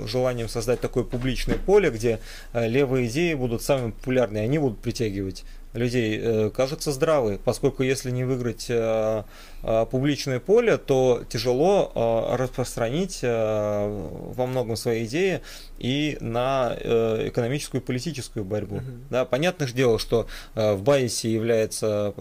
желанием 0.08 0.48
создать 0.48 0.80
такое 0.80 1.04
публичное 1.04 1.58
поле, 1.58 1.90
где 1.90 2.20
левые 2.54 3.08
идеи 3.08 3.34
будут 3.34 3.62
самыми 3.62 3.92
популярными, 3.92 4.46
они 4.46 4.58
будут 4.58 4.80
притягивать 4.80 5.44
людей 5.78 6.20
э, 6.22 6.50
кажется 6.50 6.92
здравой, 6.92 7.40
поскольку 7.44 7.84
если 7.84 8.12
не 8.12 8.24
выиграть 8.24 8.68
э, 8.70 9.24
э, 9.57 9.57
публичное 9.92 10.40
поле, 10.40 10.78
то 10.78 11.24
тяжело 11.30 11.92
распространить 12.38 13.20
во 13.22 14.46
многом 14.46 14.76
свои 14.76 15.06
идеи 15.06 15.42
и 15.78 16.18
на 16.22 16.76
экономическую 16.80 17.82
и 17.82 17.84
политическую 17.84 18.46
борьбу. 18.46 18.78
Uh-huh. 18.78 19.00
Да, 19.10 19.26
понятное 19.26 19.68
же 19.68 19.74
дело, 19.74 20.00
что 20.00 20.28
в 20.56 20.82
Байесе 20.82 21.32
является 21.32 22.14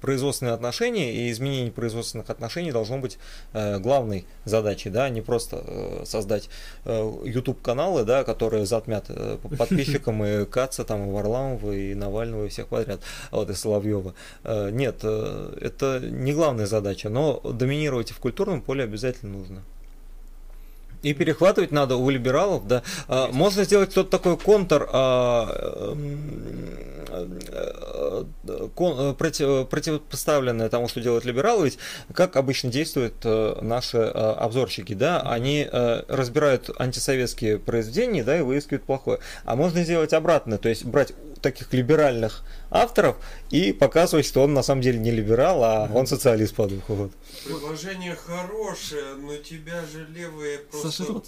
производственные 0.00 0.54
отношения, 0.54 1.12
и 1.12 1.30
изменение 1.30 1.72
производственных 1.72 2.30
отношений 2.30 2.72
должно 2.72 2.98
быть 2.98 3.18
главной 3.52 4.26
задачей, 4.44 4.90
да, 4.90 5.08
не 5.08 5.20
просто 5.22 6.02
создать 6.04 6.48
YouTube 6.84 7.60
каналы, 7.62 8.04
да, 8.04 8.24
которые 8.24 8.66
затмят 8.66 9.10
подписчикам 9.58 10.24
и 10.24 10.44
Каца, 10.46 10.84
там, 10.84 11.08
и 11.08 11.12
Варламова, 11.12 11.72
и 11.72 11.94
Навального 11.94 12.46
и 12.46 12.48
всех 12.48 12.68
подряд, 12.68 13.00
а 13.30 13.36
вот 13.36 13.50
и 13.50 13.54
Соловьева. 13.54 14.14
Э, 14.44 14.70
нет, 14.70 15.00
э, 15.02 15.58
это 15.60 16.00
не 16.20 16.32
главная 16.32 16.66
задача, 16.66 17.08
но 17.08 17.40
доминировать 17.40 18.10
в 18.10 18.18
культурном 18.18 18.60
поле 18.60 18.84
обязательно 18.84 19.38
нужно. 19.38 19.62
И 21.02 21.14
перехватывать 21.14 21.72
надо 21.72 21.96
у 21.96 22.10
либералов, 22.10 22.68
да. 22.68 22.82
А, 23.08 23.28
можно 23.32 23.64
сделать 23.64 23.94
тот 23.94 24.10
такой 24.10 24.36
контр, 24.36 24.86
а, 24.92 25.96
кон, 28.74 29.14
против, 29.16 29.66
противопоставленное 29.68 30.68
тому, 30.68 30.88
что 30.88 31.00
делают 31.00 31.24
либералы, 31.24 31.64
ведь 31.64 31.78
как 32.12 32.36
обычно 32.36 32.70
действуют 32.70 33.24
наши 33.24 33.96
обзорщики, 33.98 34.92
да, 34.92 35.20
они 35.22 35.66
разбирают 35.72 36.70
антисоветские 36.78 37.58
произведения, 37.58 38.22
да, 38.22 38.38
и 38.38 38.42
выискивают 38.42 38.84
плохое. 38.84 39.18
А 39.44 39.56
можно 39.56 39.82
сделать 39.82 40.12
обратно, 40.12 40.58
то 40.58 40.68
есть 40.68 40.84
брать 40.84 41.14
таких 41.40 41.72
либеральных 41.72 42.42
авторов 42.70 43.16
и 43.50 43.72
показывать, 43.72 44.26
что 44.26 44.42
он 44.42 44.54
на 44.54 44.62
самом 44.62 44.82
деле 44.82 44.98
не 44.98 45.10
либерал, 45.10 45.62
а 45.64 45.90
он 45.92 46.06
социалист 46.06 46.54
по 46.54 46.66
духу. 46.66 46.94
Вот. 46.94 47.12
Предложение 47.44 48.14
хорошее, 48.14 49.14
но 49.14 49.36
тебя 49.36 49.84
же 49.86 50.06
левые 50.06 50.58
просто... 50.58 50.90
Сожрут. 50.90 51.26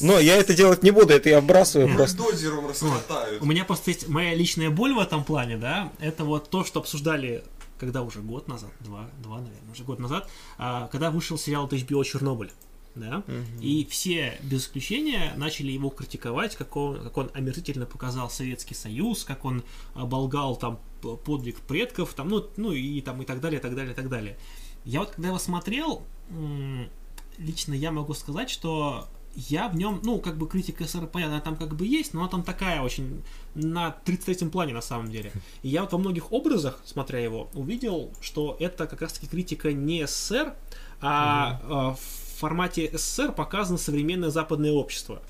Но 0.00 0.18
я 0.18 0.36
это 0.36 0.54
делать 0.54 0.82
не 0.82 0.90
буду, 0.90 1.14
это 1.14 1.30
я 1.30 1.40
вбрасываю 1.40 1.94
просто. 1.96 2.18
Дозером 2.18 2.68
расхватают. 2.68 3.42
У 3.42 3.46
меня 3.46 3.64
просто 3.64 3.90
есть 3.90 4.06
моя 4.06 4.34
личная 4.34 4.68
боль 4.68 4.94
в 4.94 4.98
этом 4.98 5.24
плане, 5.24 5.56
да, 5.56 5.90
это 6.00 6.24
вот 6.24 6.50
то, 6.50 6.64
что 6.64 6.80
обсуждали 6.80 7.42
когда 7.78 8.02
уже 8.02 8.20
год 8.20 8.48
назад, 8.48 8.70
два, 8.80 9.08
два, 9.22 9.36
наверное, 9.36 9.72
уже 9.72 9.84
год 9.84 10.00
назад, 10.00 10.28
а, 10.58 10.88
когда 10.88 11.10
вышел 11.12 11.38
сериал 11.38 11.66
от 11.66 11.72
HBO 11.72 12.04
«Чернобыль» 12.04 12.50
да, 12.98 13.18
угу. 13.18 13.62
и 13.62 13.86
все, 13.86 14.38
без 14.42 14.62
исключения, 14.62 15.32
начали 15.36 15.72
его 15.72 15.90
критиковать, 15.90 16.56
как 16.56 16.76
он, 16.76 17.02
как 17.02 17.16
он 17.16 17.30
омерзительно 17.34 17.86
показал 17.86 18.30
Советский 18.30 18.74
Союз, 18.74 19.24
как 19.24 19.44
он 19.44 19.62
оболгал 19.94 20.56
там 20.56 20.80
подвиг 21.24 21.60
предков, 21.60 22.14
там, 22.14 22.28
ну, 22.28 22.46
ну 22.56 22.72
и 22.72 23.00
там 23.00 23.22
и 23.22 23.24
так 23.24 23.40
далее, 23.40 23.60
и 23.60 23.62
так 23.62 23.74
далее, 23.74 23.92
и 23.92 23.96
так 23.96 24.08
далее. 24.08 24.36
Я 24.84 25.00
вот 25.00 25.10
когда 25.10 25.28
его 25.28 25.38
смотрел, 25.38 26.02
лично 27.38 27.74
я 27.74 27.92
могу 27.92 28.14
сказать, 28.14 28.50
что 28.50 29.08
я 29.34 29.68
в 29.68 29.76
нем, 29.76 30.00
ну, 30.02 30.18
как 30.18 30.36
бы 30.36 30.48
критика 30.48 30.84
СССР, 30.84 31.06
понятно, 31.06 31.40
там 31.40 31.56
как 31.56 31.76
бы 31.76 31.86
есть, 31.86 32.12
но 32.12 32.20
она 32.20 32.28
там 32.28 32.42
такая 32.42 32.82
очень 32.82 33.22
на 33.54 33.96
33-м 34.04 34.50
плане 34.50 34.74
на 34.74 34.80
самом 34.80 35.10
деле. 35.10 35.32
И 35.62 35.68
я 35.68 35.82
вот 35.82 35.92
во 35.92 35.98
многих 35.98 36.32
образах, 36.32 36.80
смотря 36.84 37.20
его, 37.20 37.48
увидел, 37.54 38.10
что 38.20 38.56
это 38.58 38.86
как 38.86 39.02
раз-таки 39.02 39.26
критика 39.28 39.72
не 39.72 40.06
СССР, 40.06 40.54
а, 41.00 41.60
угу. 41.62 41.74
а 41.74 41.96
в 42.38 42.40
формате 42.40 42.88
СССР 42.92 43.32
показано 43.32 43.78
современное 43.78 44.30
западное 44.30 44.70
общество. 44.70 45.20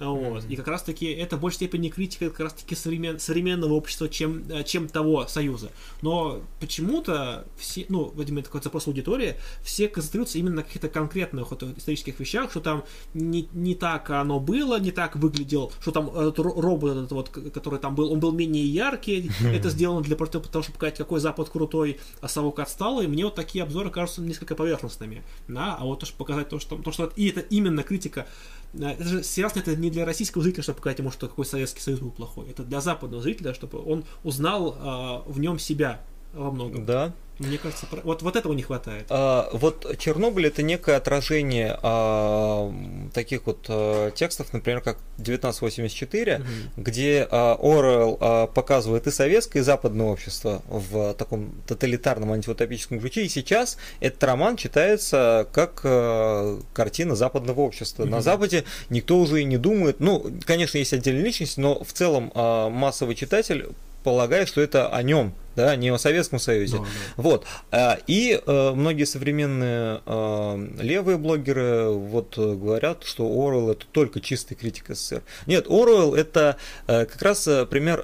Вот. 0.00 0.44
Mm-hmm. 0.44 0.52
И 0.52 0.56
как 0.56 0.68
раз-таки 0.68 1.06
это 1.06 1.36
в 1.36 1.40
большей 1.40 1.56
степени 1.56 1.88
критика 1.88 2.30
как 2.30 2.40
раз-таки 2.40 2.74
современ, 2.74 3.18
современного 3.18 3.74
общества, 3.74 4.08
чем, 4.08 4.44
э, 4.50 4.64
чем 4.64 4.88
того 4.88 5.26
союза. 5.26 5.70
Но 6.02 6.40
почему-то 6.60 7.44
все, 7.56 7.84
ну, 7.88 8.12
видимо, 8.16 8.42
такой 8.42 8.62
запрос 8.62 8.86
аудитории, 8.86 9.36
все 9.62 9.88
концентрируются 9.88 10.38
именно 10.38 10.56
на 10.56 10.62
каких-то 10.62 10.88
конкретных 10.88 11.50
вот, 11.50 11.62
исторических 11.62 12.20
вещах, 12.20 12.50
что 12.50 12.60
там 12.60 12.84
не, 13.14 13.48
не 13.52 13.74
так 13.74 14.10
оно 14.10 14.40
было, 14.40 14.78
не 14.78 14.92
так 14.92 15.16
выглядел, 15.16 15.72
что 15.80 15.90
там 15.90 16.08
этот 16.08 16.38
робот, 16.38 16.96
этот 16.96 17.12
вот, 17.12 17.28
который 17.28 17.78
там 17.78 17.94
был, 17.94 18.12
он 18.12 18.20
был 18.20 18.32
менее 18.32 18.66
яркий, 18.66 19.30
это 19.44 19.70
сделано 19.70 20.02
для 20.02 20.16
того, 20.16 20.26
чтобы 20.26 20.48
показать, 20.48 20.96
какой 20.96 21.20
Запад 21.20 21.48
крутой, 21.48 21.98
а 22.20 22.28
совок 22.28 22.58
отсталый. 22.60 23.06
Мне 23.06 23.24
вот 23.24 23.34
такие 23.34 23.64
обзоры 23.64 23.90
кажутся 23.90 24.20
несколько 24.20 24.54
поверхностными. 24.54 25.22
Да? 25.48 25.76
А 25.78 25.84
вот 25.84 26.00
то, 26.00 26.06
чтобы 26.06 26.18
показать 26.18 26.48
то, 26.48 26.58
что, 26.58 26.76
то, 26.76 26.92
что 26.92 27.12
и 27.16 27.28
это 27.28 27.40
именно 27.40 27.82
критика 27.82 28.26
это 28.74 29.04
же 29.04 29.22
сериал 29.22 29.50
это 29.54 29.76
не 29.76 29.90
для 29.90 30.04
российского 30.04 30.42
зрителя, 30.42 30.62
чтобы 30.62 30.76
показать 30.76 30.98
ему, 30.98 31.10
что 31.10 31.28
какой 31.28 31.46
Советский 31.46 31.80
Союз 31.80 32.00
был 32.00 32.10
плохой. 32.10 32.50
Это 32.50 32.64
для 32.64 32.80
западного 32.80 33.22
зрителя, 33.22 33.54
чтобы 33.54 33.82
он 33.82 34.04
узнал 34.24 35.24
э, 35.26 35.30
в 35.30 35.40
нем 35.40 35.58
себя 35.58 36.02
во 36.32 36.50
многом. 36.50 36.84
Да. 36.84 37.12
Мне 37.38 37.56
кажется, 37.56 37.86
вот, 38.02 38.22
вот 38.22 38.36
этого 38.36 38.52
не 38.52 38.62
хватает. 38.62 39.06
А, 39.10 39.48
вот 39.52 39.96
Чернобыль 39.98 40.48
это 40.48 40.62
некое 40.62 40.96
отражение 40.96 41.78
а, 41.82 42.72
таких 43.14 43.46
вот 43.46 43.66
а, 43.68 44.10
текстов, 44.10 44.52
например, 44.52 44.80
как 44.80 44.98
1984, 45.18 46.36
угу. 46.36 46.44
где 46.76 47.28
а, 47.30 47.56
Орел 47.60 48.18
а, 48.20 48.46
показывает 48.48 49.06
и 49.06 49.12
советское, 49.12 49.60
и 49.60 49.62
западное 49.62 50.06
общество 50.06 50.62
в 50.68 51.14
таком 51.14 51.52
тоталитарном 51.66 52.32
антиутопическом 52.32 52.98
ключе. 52.98 53.24
И 53.24 53.28
сейчас 53.28 53.78
этот 54.00 54.22
роман 54.24 54.56
читается 54.56 55.46
как 55.52 55.82
а, 55.84 56.60
картина 56.72 57.14
западного 57.14 57.60
общества. 57.60 58.02
Угу. 58.02 58.10
На 58.10 58.20
Западе 58.20 58.64
никто 58.90 59.16
уже 59.16 59.42
и 59.42 59.44
не 59.44 59.58
думает. 59.58 60.00
Ну, 60.00 60.26
конечно, 60.44 60.78
есть 60.78 60.92
отдельные 60.92 61.24
личности, 61.24 61.60
но 61.60 61.84
в 61.84 61.92
целом 61.92 62.32
а, 62.34 62.68
массовый 62.68 63.14
читатель 63.14 63.68
полагает, 64.08 64.48
что 64.48 64.62
это 64.62 64.88
о 64.88 65.02
нем, 65.02 65.34
да, 65.54 65.76
не 65.76 65.90
о 65.90 65.98
Советском 65.98 66.38
Союзе. 66.38 66.78
Да, 66.78 66.82
да. 66.82 66.88
Вот. 67.18 67.44
А, 67.70 67.98
и 68.06 68.40
э, 68.40 68.72
многие 68.74 69.04
современные 69.04 70.00
э, 70.06 70.68
левые 70.80 71.18
блогеры 71.18 71.90
вот 71.90 72.38
говорят, 72.38 73.04
что 73.04 73.24
Оруэлл 73.26 73.72
это 73.72 73.84
только 73.92 74.20
чистый 74.20 74.54
критик 74.54 74.86
СССР. 74.88 75.22
Нет, 75.46 75.66
Оруэлл 75.68 76.14
это 76.14 76.56
э, 76.86 77.04
как 77.04 77.20
раз 77.20 77.46
пример 77.68 78.00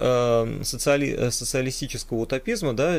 социали, 0.62 1.30
социалистического 1.30 2.18
утопизма, 2.18 2.74
да, 2.74 2.98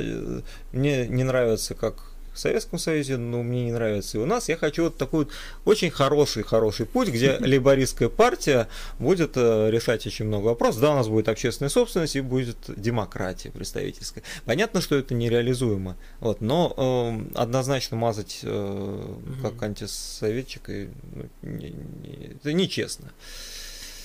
мне 0.72 1.07
не 1.07 1.23
нравится, 1.23 1.76
как 1.76 2.15
в 2.36 2.40
Советском 2.40 2.78
Союзе, 2.78 3.18
но 3.18 3.41
мне 3.44 3.66
не 3.66 3.72
нравится 3.72 4.18
и 4.18 4.22
у 4.22 4.26
нас. 4.26 4.49
Я 4.49 4.57
хочу 4.57 4.84
вот 4.84 4.98
такой 4.98 5.26
вот 5.26 5.34
очень 5.66 5.90
хороший-хороший 5.90 6.86
путь, 6.86 7.07
где 7.10 7.38
лейбористская 7.40 8.10
партия 8.10 8.68
будет 8.99 9.32
э, 9.36 9.70
решать 9.72 10.06
очень 10.06 10.26
много 10.26 10.45
вопросов. 10.48 10.82
Да, 10.82 10.91
у 10.91 10.95
нас 10.95 11.07
будет 11.07 11.30
общественная 11.30 11.70
собственность 11.70 12.16
и 12.16 12.22
будет 12.22 12.57
демократия 12.68 13.52
представительская. 13.52 14.24
Понятно, 14.45 14.82
что 14.82 14.95
это 14.95 15.14
нереализуемо, 15.14 15.95
вот, 16.20 16.41
но 16.41 16.74
э, 17.34 17.38
однозначно 17.40 17.98
мазать 17.98 18.40
э, 18.44 19.16
как 19.41 19.62
антисоветчик 19.64 20.70
и, 20.70 20.90
ну, 21.14 21.30
не, 21.41 21.70
не, 21.70 22.34
это 22.36 22.53
нечестно. 22.53 23.12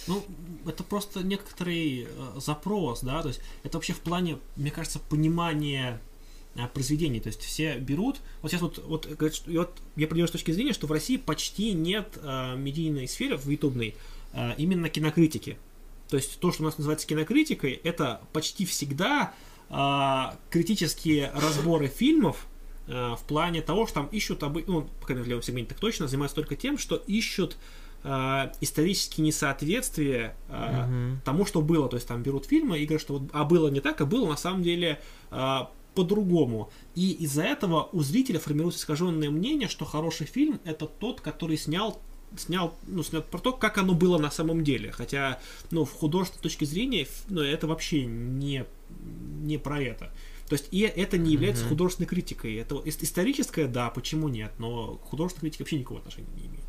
Ну, 0.06 0.24
это 0.66 0.82
просто 0.82 1.22
некоторый 1.22 2.04
э, 2.04 2.06
запрос, 2.40 3.00
да, 3.02 3.22
то 3.22 3.28
есть 3.28 3.40
это 3.62 3.76
вообще 3.76 3.92
в 3.92 4.00
плане, 4.00 4.38
мне 4.56 4.70
кажется, 4.70 4.98
понимания 4.98 6.00
произведений. 6.72 7.20
То 7.20 7.28
есть 7.28 7.42
все 7.42 7.78
берут. 7.78 8.20
Вот 8.42 8.50
сейчас 8.50 8.62
вот, 8.62 8.78
вот, 8.86 9.04
что, 9.32 9.50
вот 9.50 9.78
я 9.96 10.06
придерживаюсь 10.06 10.32
точки 10.32 10.50
зрения, 10.52 10.72
что 10.72 10.86
в 10.86 10.92
России 10.92 11.16
почти 11.16 11.72
нет 11.72 12.18
э, 12.22 12.56
медийной 12.56 13.08
сферы 13.08 13.36
в 13.36 13.48
ютубной 13.48 13.94
э, 14.32 14.54
именно 14.56 14.88
кинокритики. 14.88 15.58
То 16.08 16.16
есть 16.16 16.40
то, 16.40 16.50
что 16.50 16.62
у 16.62 16.66
нас 16.66 16.76
называется 16.76 17.06
кинокритикой, 17.06 17.80
это 17.84 18.20
почти 18.32 18.66
всегда 18.66 19.32
э, 19.68 20.36
критические 20.50 21.30
разборы 21.34 21.86
фильмов 21.86 22.46
э, 22.88 23.14
в 23.16 23.22
плане 23.24 23.62
того, 23.62 23.86
что 23.86 23.94
там 23.96 24.06
ищут, 24.06 24.42
обы... 24.42 24.64
ну, 24.66 24.82
по 25.00 25.06
крайней 25.06 25.20
мере, 25.20 25.24
в 25.24 25.28
левом 25.28 25.42
сегменте 25.42 25.70
так 25.70 25.78
точно, 25.78 26.08
занимаются 26.08 26.34
только 26.34 26.56
тем, 26.56 26.78
что 26.78 26.96
ищут 26.96 27.56
э, 28.02 28.52
исторические 28.60 29.24
несоответствия 29.26 30.36
э, 30.48 30.52
mm-hmm. 30.52 31.16
тому, 31.24 31.46
что 31.46 31.62
было. 31.62 31.88
То 31.88 31.96
есть 31.96 32.08
там 32.08 32.24
берут 32.24 32.46
фильмы 32.46 32.80
и 32.80 32.86
говорят, 32.86 33.02
что 33.02 33.18
вот, 33.18 33.30
а 33.32 33.44
было 33.44 33.68
не 33.68 33.80
так, 33.80 34.00
а 34.00 34.04
было 34.04 34.28
на 34.28 34.36
самом 34.36 34.64
деле 34.64 35.00
э, 35.30 35.58
по-другому. 35.94 36.70
И 36.94 37.12
из-за 37.12 37.42
этого 37.42 37.88
у 37.92 38.02
зрителя 38.02 38.38
формируется 38.38 38.80
искаженное 38.80 39.30
мнение, 39.30 39.68
что 39.68 39.84
хороший 39.84 40.26
фильм 40.26 40.60
это 40.64 40.86
тот, 40.86 41.20
который 41.20 41.56
снял 41.56 42.00
снял, 42.36 42.76
ну, 42.86 43.02
снял 43.02 43.22
про 43.22 43.38
то, 43.38 43.52
как 43.52 43.78
оно 43.78 43.92
было 43.92 44.16
на 44.16 44.30
самом 44.30 44.62
деле. 44.62 44.92
Хотя, 44.92 45.40
ну, 45.72 45.84
в 45.84 45.92
художественной 45.92 46.42
точке 46.42 46.64
зрения, 46.64 47.08
ну, 47.28 47.40
это 47.40 47.66
вообще 47.66 48.04
не, 48.04 48.66
не 49.42 49.58
про 49.58 49.82
это. 49.82 50.12
То 50.48 50.54
есть 50.54 50.68
и 50.72 50.80
это 50.80 51.16
не 51.16 51.32
является 51.32 51.64
mm-hmm. 51.64 51.68
художественной 51.68 52.08
критикой. 52.08 52.56
Это 52.56 52.80
историческое, 52.84 53.66
да, 53.66 53.90
почему 53.90 54.28
нет, 54.28 54.52
но 54.58 55.00
художественная 55.04 55.50
критика 55.50 55.62
вообще 55.62 55.78
никакого 55.78 56.00
отношения 56.00 56.28
не 56.36 56.46
имеет. 56.46 56.64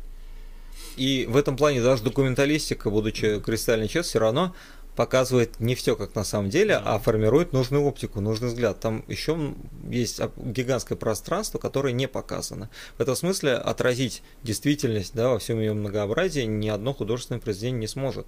И 0.96 1.26
в 1.28 1.36
этом 1.36 1.56
плане 1.56 1.82
даже 1.82 2.02
документалистика, 2.02 2.90
будучи 2.90 3.40
кристально 3.40 3.88
честной, 3.88 4.08
все 4.08 4.18
равно 4.18 4.54
показывает 4.96 5.58
не 5.60 5.74
все 5.74 5.96
как 5.96 6.14
на 6.14 6.24
самом 6.24 6.50
деле, 6.50 6.76
а 6.76 6.98
формирует 6.98 7.52
нужную 7.52 7.84
оптику, 7.84 8.20
нужный 8.20 8.48
взгляд. 8.48 8.80
Там 8.80 9.04
еще 9.08 9.54
есть 9.88 10.20
гигантское 10.36 10.98
пространство, 10.98 11.58
которое 11.58 11.92
не 11.92 12.08
показано. 12.08 12.68
В 12.98 13.00
этом 13.00 13.16
смысле 13.16 13.54
отразить 13.54 14.22
действительность 14.42 15.14
да, 15.14 15.30
во 15.30 15.38
всем 15.38 15.58
ее 15.60 15.72
многообразии 15.72 16.42
ни 16.42 16.68
одно 16.68 16.92
художественное 16.92 17.40
произведение 17.40 17.80
не 17.80 17.88
сможет. 17.88 18.26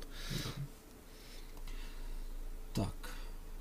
Так. 2.75 2.89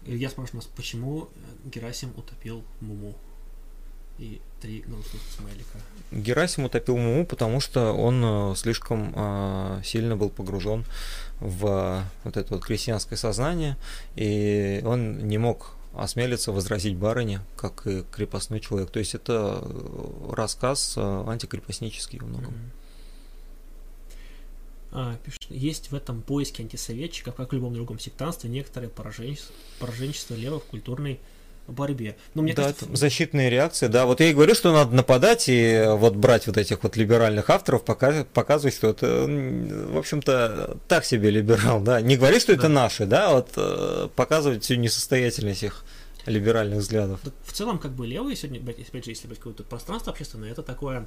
Я 0.06 0.30
спрашиваю 0.30 0.64
нас, 0.64 0.70
почему 0.76 1.30
Герасим 1.66 2.14
утопил 2.16 2.64
Муму? 2.82 3.16
И 4.20 4.40
три 4.62 4.82
грустных 4.82 5.22
смайлика. 5.36 5.80
Герасим 6.12 6.66
утопил 6.66 6.98
Муму, 6.98 7.26
потому 7.26 7.60
что 7.60 7.94
он 7.94 8.22
э, 8.24 8.56
слишком 8.56 9.12
э, 9.16 9.82
сильно 9.84 10.16
был 10.16 10.30
погружен 10.30 10.86
в 11.44 12.03
вот 12.24 12.38
это 12.38 12.53
вот 12.53 12.64
крестьянское 12.64 13.18
сознание, 13.18 13.78
и 14.15 14.82
он 14.86 15.28
не 15.28 15.38
мог 15.38 15.76
осмелиться 15.94 16.52
возразить 16.52 16.95
барыне, 16.95 17.41
как 17.56 17.86
и 17.86 18.03
крепостной 18.11 18.60
человек. 18.60 18.90
То 18.90 18.99
есть 18.99 19.14
это 19.14 19.60
э, 19.61 20.32
рассказ 20.32 20.95
э, 20.98 21.02
антикрепостнический 21.02 22.20
во 22.20 22.26
многом. 22.26 22.53
А, 24.91 25.18
есть 25.49 25.91
в 25.91 25.95
этом 25.95 26.22
поиске 26.22 26.64
антисоветчиков, 26.64 27.36
как 27.36 27.52
в 27.52 27.56
любом 27.56 27.74
другом 27.74 27.99
сектанстве, 27.99 28.49
некоторое 28.49 28.90
пораженчество, 28.90 29.53
пораженчество 29.80 30.36
левых 30.36 30.64
культурной 30.65 31.20
борьбе. 31.68 32.15
Но 32.34 32.41
мне 32.41 32.53
да, 32.53 32.64
кажется... 32.64 32.85
защитные 32.94 33.49
реакции, 33.49 33.88
да. 33.88 34.06
Вот 34.06 34.19
я 34.19 34.30
и 34.30 34.34
говорю, 34.34 34.56
что 34.56 34.73
надо 34.73 34.95
нападать 34.95 35.45
и 35.48 35.85
вот 35.88 36.15
брать 36.15 36.48
вот 36.48 36.57
этих 36.57 36.84
вот 36.84 36.98
либеральных 36.98 37.49
авторов, 37.49 37.84
показывать, 37.84 38.27
показывать 38.27 38.76
что 38.76 38.90
это, 38.90 39.26
в 39.27 39.98
общем-то, 39.98 40.77
так 40.88 41.06
себе 41.06 41.30
либерал, 41.30 41.81
да. 41.81 42.02
Не 42.02 42.18
говори, 42.18 42.40
что 42.40 42.52
это 42.53 42.64
да. 42.64 42.69
наши, 42.69 43.06
да, 43.06 43.31
вот 43.34 43.52
э, 43.56 44.10
показывать 44.15 44.64
всю 44.64 44.76
несостоятельность 44.76 45.64
их 45.64 45.85
либеральных 46.26 46.80
взглядов. 46.80 47.19
В 47.45 47.53
целом, 47.53 47.80
как 47.80 47.91
бы 47.91 48.07
левые 48.07 48.35
сегодня, 48.35 48.60
опять 48.60 49.06
же, 49.06 49.11
если 49.11 49.27
быть 49.27 49.38
какое-то 49.38 49.64
пространство 49.64 50.11
общественное, 50.11 50.52
это 50.52 50.64
такое 50.64 51.06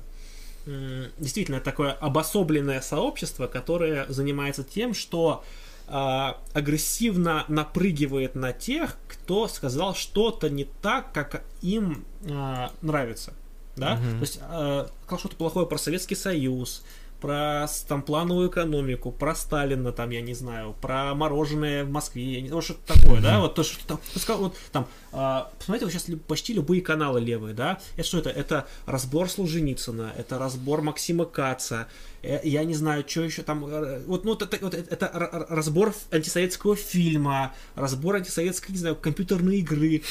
действительно 1.19 1.61
такое 1.61 1.93
обособленное 1.93 2.81
сообщество, 2.81 3.47
которое 3.47 4.07
занимается 4.09 4.65
тем, 4.65 4.95
что 4.95 5.45
агрессивно 5.89 7.45
напрыгивает 7.49 8.35
на 8.35 8.53
тех, 8.53 8.97
кто 9.09 9.49
сказал 9.49 9.95
что-то 9.95 10.51
не 10.51 10.65
так, 10.65 11.13
как 11.13 11.45
им 11.63 12.05
а, 12.29 12.73
нравится. 12.83 13.35
Да? 13.77 13.95
Угу. 13.95 14.03
То 14.03 14.21
есть 14.21 14.39
а, 14.43 14.91
сказал 15.05 15.19
что-то 15.19 15.37
плохое 15.37 15.67
про 15.67 15.79
Советский 15.79 16.15
Союз, 16.17 16.83
про 17.21 17.67
там 17.89 18.03
плановую 18.03 18.51
экономику, 18.51 19.11
про 19.11 19.35
Сталина, 19.35 19.93
там, 19.93 20.11
я 20.11 20.21
не 20.21 20.35
знаю, 20.35 20.75
про 20.81 21.15
мороженое 21.15 21.85
в 21.85 21.91
Москве, 21.91 22.35
я 22.35 22.41
не 22.41 22.49
знаю, 22.49 22.63
что-то 22.63 22.95
такое, 22.95 23.21
да, 23.21 23.41
вот 23.41 23.55
то, 23.55 23.63
что 23.63 23.87
там, 23.87 24.01
вот, 24.39 24.57
там, 24.73 24.87
а, 25.13 25.51
посмотрите, 25.59 25.87
вот 25.87 25.93
сейчас 25.93 26.19
почти 26.27 26.53
любые 26.53 26.83
каналы 26.83 27.21
левые, 27.21 27.55
да, 27.55 27.79
это 27.97 28.07
что 28.07 28.19
это? 28.19 28.31
Это 28.31 28.67
разбор 28.85 29.31
Солженицына, 29.31 30.13
это 30.17 30.39
разбор 30.39 30.83
Максима 30.83 31.25
Каца, 31.25 31.89
э, 32.23 32.41
я 32.45 32.65
не 32.65 32.75
знаю, 32.75 33.05
что 33.07 33.23
еще 33.23 33.43
там, 33.43 33.65
э, 33.67 34.03
вот, 34.07 34.25
ну, 34.25 34.35
это, 34.35 34.59
вот, 34.61 34.75
это 34.75 35.47
разбор 35.49 35.95
антисоветского 36.11 36.77
фильма, 36.77 37.55
разбор 37.75 38.17
антисоветской, 38.17 38.73
не 38.73 38.79
знаю, 38.79 38.97
компьютерной 38.97 39.59
игры, 39.59 40.03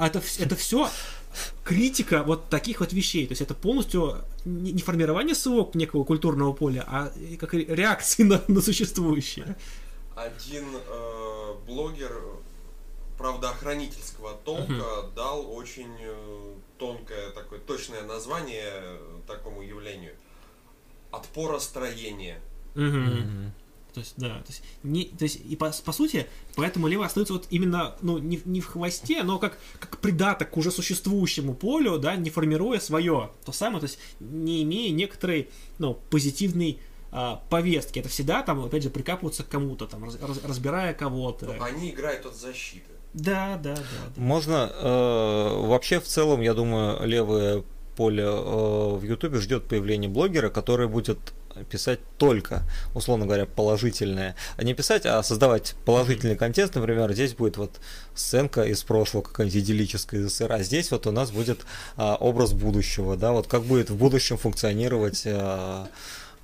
это, 0.00 0.22
это 0.38 0.56
все 0.56 0.88
критика 1.64 2.22
вот 2.22 2.48
таких 2.48 2.80
вот 2.80 2.92
вещей. 2.92 3.26
То 3.26 3.32
есть 3.32 3.42
это 3.42 3.54
полностью 3.54 4.24
не 4.44 4.80
формирование 4.80 5.34
своего 5.34 5.70
некого 5.74 6.04
культурного 6.04 6.52
поля, 6.52 6.84
а 6.86 7.12
как 7.38 7.54
реакции 7.54 8.22
на, 8.22 8.42
на 8.48 8.60
существующее. 8.60 9.56
Один 10.14 10.64
э, 10.74 11.54
блогер 11.66 12.22
правоохранительского 13.18 14.34
толка 14.44 14.72
uh-huh. 14.72 15.14
дал 15.14 15.54
очень 15.54 15.94
э, 16.00 16.54
тонкое 16.78 17.30
такое 17.30 17.58
точное 17.60 18.02
название 18.02 18.98
такому 19.26 19.62
явлению. 19.62 20.14
Отпоростроение. 21.10 22.40
Uh-huh. 22.74 22.92
Uh-huh. 22.92 23.50
То 23.96 24.00
есть, 24.00 24.12
да, 24.18 24.28
то 24.28 24.48
есть, 24.48 24.62
не, 24.82 25.04
то 25.04 25.22
есть 25.22 25.40
и 25.42 25.56
по, 25.56 25.72
по 25.82 25.90
сути, 25.90 26.26
поэтому 26.54 26.86
лево 26.86 27.06
остается 27.06 27.32
вот 27.32 27.46
именно, 27.48 27.96
ну, 28.02 28.18
не, 28.18 28.38
не 28.44 28.60
в 28.60 28.66
хвосте, 28.66 29.22
но 29.22 29.38
как, 29.38 29.58
как 29.78 29.96
придаток 30.00 30.50
к 30.50 30.56
уже 30.58 30.70
существующему 30.70 31.54
полю, 31.54 31.98
да, 31.98 32.14
не 32.14 32.28
формируя 32.28 32.78
свое, 32.78 33.30
то 33.46 33.52
самое, 33.52 33.80
то 33.80 33.86
есть 33.86 33.98
не 34.20 34.62
имея 34.64 34.92
некоторой, 34.92 35.48
ну, 35.78 35.94
позитивной 36.10 36.78
а, 37.10 37.42
повестки. 37.48 38.00
Это 38.00 38.10
всегда 38.10 38.42
там, 38.42 38.62
опять 38.62 38.82
же, 38.82 38.90
прикапываться 38.90 39.44
к 39.44 39.48
кому-то, 39.48 39.86
там, 39.86 40.04
раз, 40.04 40.18
разбирая 40.44 40.92
кого-то. 40.92 41.46
Но 41.46 41.64
они 41.64 41.88
играют 41.88 42.26
от 42.26 42.36
защиты. 42.36 42.90
Да, 43.14 43.58
да, 43.62 43.76
да. 43.76 43.82
да. 44.14 44.20
Можно 44.20 44.70
э, 44.74 45.66
вообще 45.68 46.00
в 46.00 46.04
целом, 46.04 46.42
я 46.42 46.52
думаю, 46.52 47.02
левое 47.06 47.64
поле 47.96 48.24
э, 48.24 48.96
в 48.96 49.02
Ютубе 49.04 49.40
ждет 49.40 49.64
появления 49.64 50.08
блогера, 50.08 50.50
который 50.50 50.86
будет 50.86 51.32
писать 51.64 52.00
только, 52.18 52.62
условно 52.94 53.26
говоря, 53.26 53.46
положительное. 53.46 54.36
А 54.56 54.64
не 54.64 54.74
писать, 54.74 55.06
а 55.06 55.22
создавать 55.22 55.74
положительный 55.84 56.36
контент. 56.36 56.74
Например, 56.74 57.12
здесь 57.12 57.34
будет 57.34 57.56
вот 57.56 57.80
сценка 58.14 58.62
из 58.62 58.82
прошлого, 58.82 59.22
какая-нибудь 59.22 59.60
идиллическая 59.62 60.26
СССР, 60.26 60.52
а 60.52 60.62
здесь 60.62 60.90
вот 60.90 61.06
у 61.06 61.12
нас 61.12 61.30
будет 61.30 61.60
а, 61.96 62.16
образ 62.16 62.52
будущего, 62.52 63.16
да, 63.16 63.32
вот 63.32 63.46
как 63.46 63.62
будет 63.62 63.90
в 63.90 63.96
будущем 63.96 64.38
функционировать 64.38 65.22
а, 65.26 65.88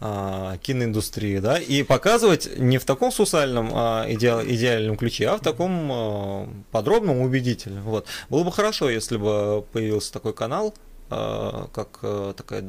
а, 0.04 0.58
киноиндустрии, 0.58 1.38
да, 1.38 1.58
и 1.58 1.84
показывать 1.84 2.58
не 2.58 2.78
в 2.78 2.84
таком 2.84 3.12
сусальном 3.12 3.70
а, 3.72 4.04
иде, 4.08 4.34
идеальном 4.46 4.96
ключе, 4.96 5.28
а 5.28 5.36
в 5.36 5.40
таком 5.40 5.90
а, 5.92 6.48
подробном, 6.72 7.20
убедительном. 7.20 7.84
Вот. 7.84 8.06
Было 8.28 8.42
бы 8.42 8.50
хорошо, 8.50 8.90
если 8.90 9.16
бы 9.16 9.64
появился 9.72 10.12
такой 10.12 10.32
канал, 10.32 10.74
как 11.72 11.98
э, 12.02 12.34
такая 12.36 12.62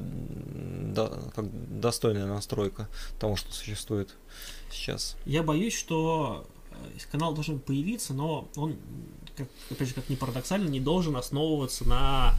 как 1.35 1.79
достойная 1.79 2.25
настройка 2.25 2.87
того, 3.19 3.35
что 3.35 3.51
существует 3.53 4.15
сейчас. 4.71 5.15
Я 5.25 5.43
боюсь, 5.43 5.75
что 5.75 6.45
э, 6.71 6.75
канал 7.11 7.33
должен 7.33 7.59
появиться, 7.59 8.13
но 8.13 8.47
он, 8.55 8.75
как, 9.35 9.47
опять 9.69 9.89
же, 9.89 9.93
как 9.93 10.09
ни 10.09 10.15
парадоксально, 10.15 10.69
не 10.69 10.79
должен 10.79 11.15
основываться 11.15 11.87
на 11.87 12.33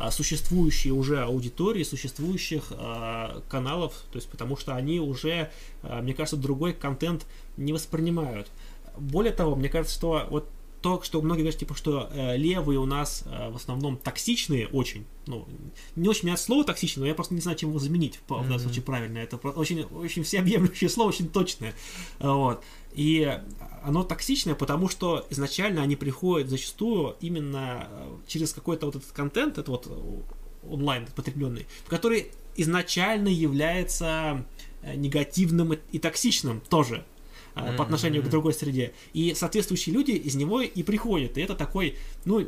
а, 0.00 0.10
существующей 0.10 0.92
уже 0.92 1.22
аудитории, 1.22 1.82
существующих 1.82 2.68
э, 2.70 3.40
каналов, 3.50 3.92
то 4.10 4.16
есть 4.16 4.30
потому 4.30 4.56
что 4.56 4.74
они 4.74 4.98
уже, 4.98 5.50
э, 5.82 6.00
мне 6.00 6.14
кажется, 6.14 6.38
другой 6.38 6.72
контент 6.72 7.26
не 7.58 7.74
воспринимают. 7.74 8.48
Более 8.96 9.32
того, 9.32 9.56
мне 9.56 9.68
кажется, 9.68 9.94
что 9.94 10.26
вот 10.30 10.48
то, 10.82 11.02
что 11.02 11.20
многие 11.20 11.42
говорят, 11.42 11.58
типа, 11.58 11.74
что 11.74 12.08
э, 12.12 12.36
левые 12.36 12.78
у 12.78 12.86
нас 12.86 13.24
э, 13.26 13.50
в 13.50 13.56
основном 13.56 13.96
токсичные 13.96 14.66
очень, 14.68 15.06
ну, 15.26 15.46
не 15.96 16.08
очень 16.08 16.28
мне 16.28 16.36
слово 16.36 16.64
токсичное, 16.64 17.02
но 17.02 17.08
я 17.08 17.14
просто 17.14 17.34
не 17.34 17.40
знаю, 17.40 17.58
чем 17.58 17.70
его 17.70 17.78
заменить 17.78 18.20
в, 18.26 18.32
mm-hmm. 18.32 18.38
в 18.40 18.42
данном 18.44 18.60
случае 18.60 18.82
правильно. 18.82 19.18
Это 19.18 19.36
очень, 19.36 19.82
очень 19.82 20.22
всеобъемлющее 20.22 20.88
слово, 20.88 21.10
очень 21.10 21.28
точное. 21.28 21.74
Вот. 22.18 22.62
И 22.94 23.40
оно 23.82 24.04
токсичное, 24.04 24.54
потому 24.54 24.88
что 24.88 25.26
изначально 25.30 25.82
они 25.82 25.96
приходят 25.96 26.48
зачастую 26.48 27.16
именно 27.20 27.88
э, 27.90 28.16
через 28.26 28.52
какой-то 28.52 28.86
вот 28.86 28.96
этот 28.96 29.12
контент, 29.12 29.58
это 29.58 29.70
вот 29.70 29.88
онлайн 30.68 31.06
потребленный, 31.14 31.66
который 31.88 32.32
изначально 32.56 33.28
является 33.28 34.44
э, 34.82 34.94
негативным 34.94 35.72
и 35.72 35.98
токсичным 35.98 36.60
тоже 36.68 37.04
mm-hmm. 37.60 37.76
по 37.76 37.84
отношению 37.84 38.22
к 38.22 38.28
другой 38.28 38.54
среде. 38.54 38.92
И 39.12 39.34
соответствующие 39.34 39.94
люди 39.94 40.12
из 40.12 40.34
него 40.34 40.60
и 40.60 40.82
приходят. 40.82 41.38
И 41.38 41.40
это 41.40 41.54
такой, 41.54 41.96
ну, 42.24 42.46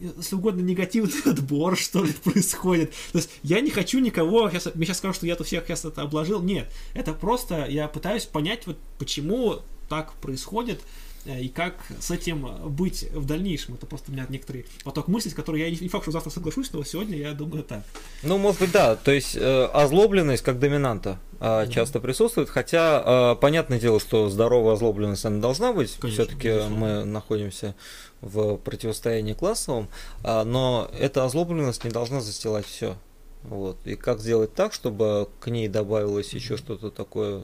если 0.00 0.36
угодно, 0.36 0.60
негативный 0.60 1.20
отбор, 1.24 1.76
что 1.76 2.04
ли, 2.04 2.12
происходит. 2.12 2.90
То 3.12 3.18
есть 3.18 3.30
я 3.42 3.60
не 3.60 3.70
хочу 3.70 3.98
никого, 4.00 4.50
сейчас, 4.50 4.74
мне 4.74 4.86
сейчас 4.86 4.98
скажут, 4.98 5.16
что 5.16 5.26
я 5.26 5.36
тут 5.36 5.46
всех 5.46 5.66
сейчас 5.66 5.84
это 5.84 6.02
обложил. 6.02 6.42
Нет, 6.42 6.70
это 6.94 7.12
просто 7.12 7.66
я 7.66 7.88
пытаюсь 7.88 8.24
понять, 8.24 8.66
вот 8.66 8.76
почему 8.98 9.60
так 9.88 10.12
происходит, 10.14 10.80
и 11.26 11.48
как 11.48 11.74
с 12.00 12.10
этим 12.10 12.48
быть 12.70 13.10
в 13.12 13.24
дальнейшем. 13.24 13.74
Это 13.74 13.86
просто 13.86 14.10
у 14.10 14.14
меня 14.14 14.26
некоторый 14.28 14.66
поток 14.84 15.08
мыслей, 15.08 15.30
с 15.30 15.34
которой 15.34 15.60
я 15.60 15.70
не, 15.70 15.88
факт, 15.88 16.04
что 16.04 16.12
завтра 16.12 16.30
соглашусь, 16.30 16.72
но 16.72 16.84
сегодня 16.84 17.16
я 17.16 17.32
думаю 17.32 17.62
так. 17.62 17.82
Ну, 18.22 18.38
может 18.38 18.60
быть, 18.60 18.72
да. 18.72 18.96
То 18.96 19.12
есть 19.12 19.36
э, 19.36 19.64
озлобленность 19.72 20.42
как 20.42 20.58
доминанта 20.58 21.18
э, 21.40 21.44
mm-hmm. 21.44 21.70
часто 21.70 22.00
присутствует, 22.00 22.48
хотя 22.48 23.32
э, 23.34 23.40
понятное 23.40 23.80
дело, 23.80 24.00
что 24.00 24.28
здоровая 24.28 24.74
озлобленность 24.74 25.24
она 25.24 25.40
должна 25.40 25.72
быть. 25.72 25.98
Все-таки 26.02 26.68
мы 26.68 27.04
находимся 27.04 27.74
в 28.20 28.56
противостоянии 28.56 29.32
классовом, 29.32 29.88
э, 30.22 30.42
но 30.44 30.90
эта 30.98 31.24
озлобленность 31.24 31.84
не 31.84 31.90
должна 31.90 32.20
застилать 32.20 32.66
все. 32.66 32.96
Вот. 33.44 33.76
И 33.84 33.94
как 33.94 34.20
сделать 34.20 34.54
так, 34.54 34.72
чтобы 34.72 35.28
к 35.40 35.50
ней 35.50 35.68
добавилось 35.68 36.32
еще 36.32 36.56
что-то 36.56 36.90
такое, 36.90 37.42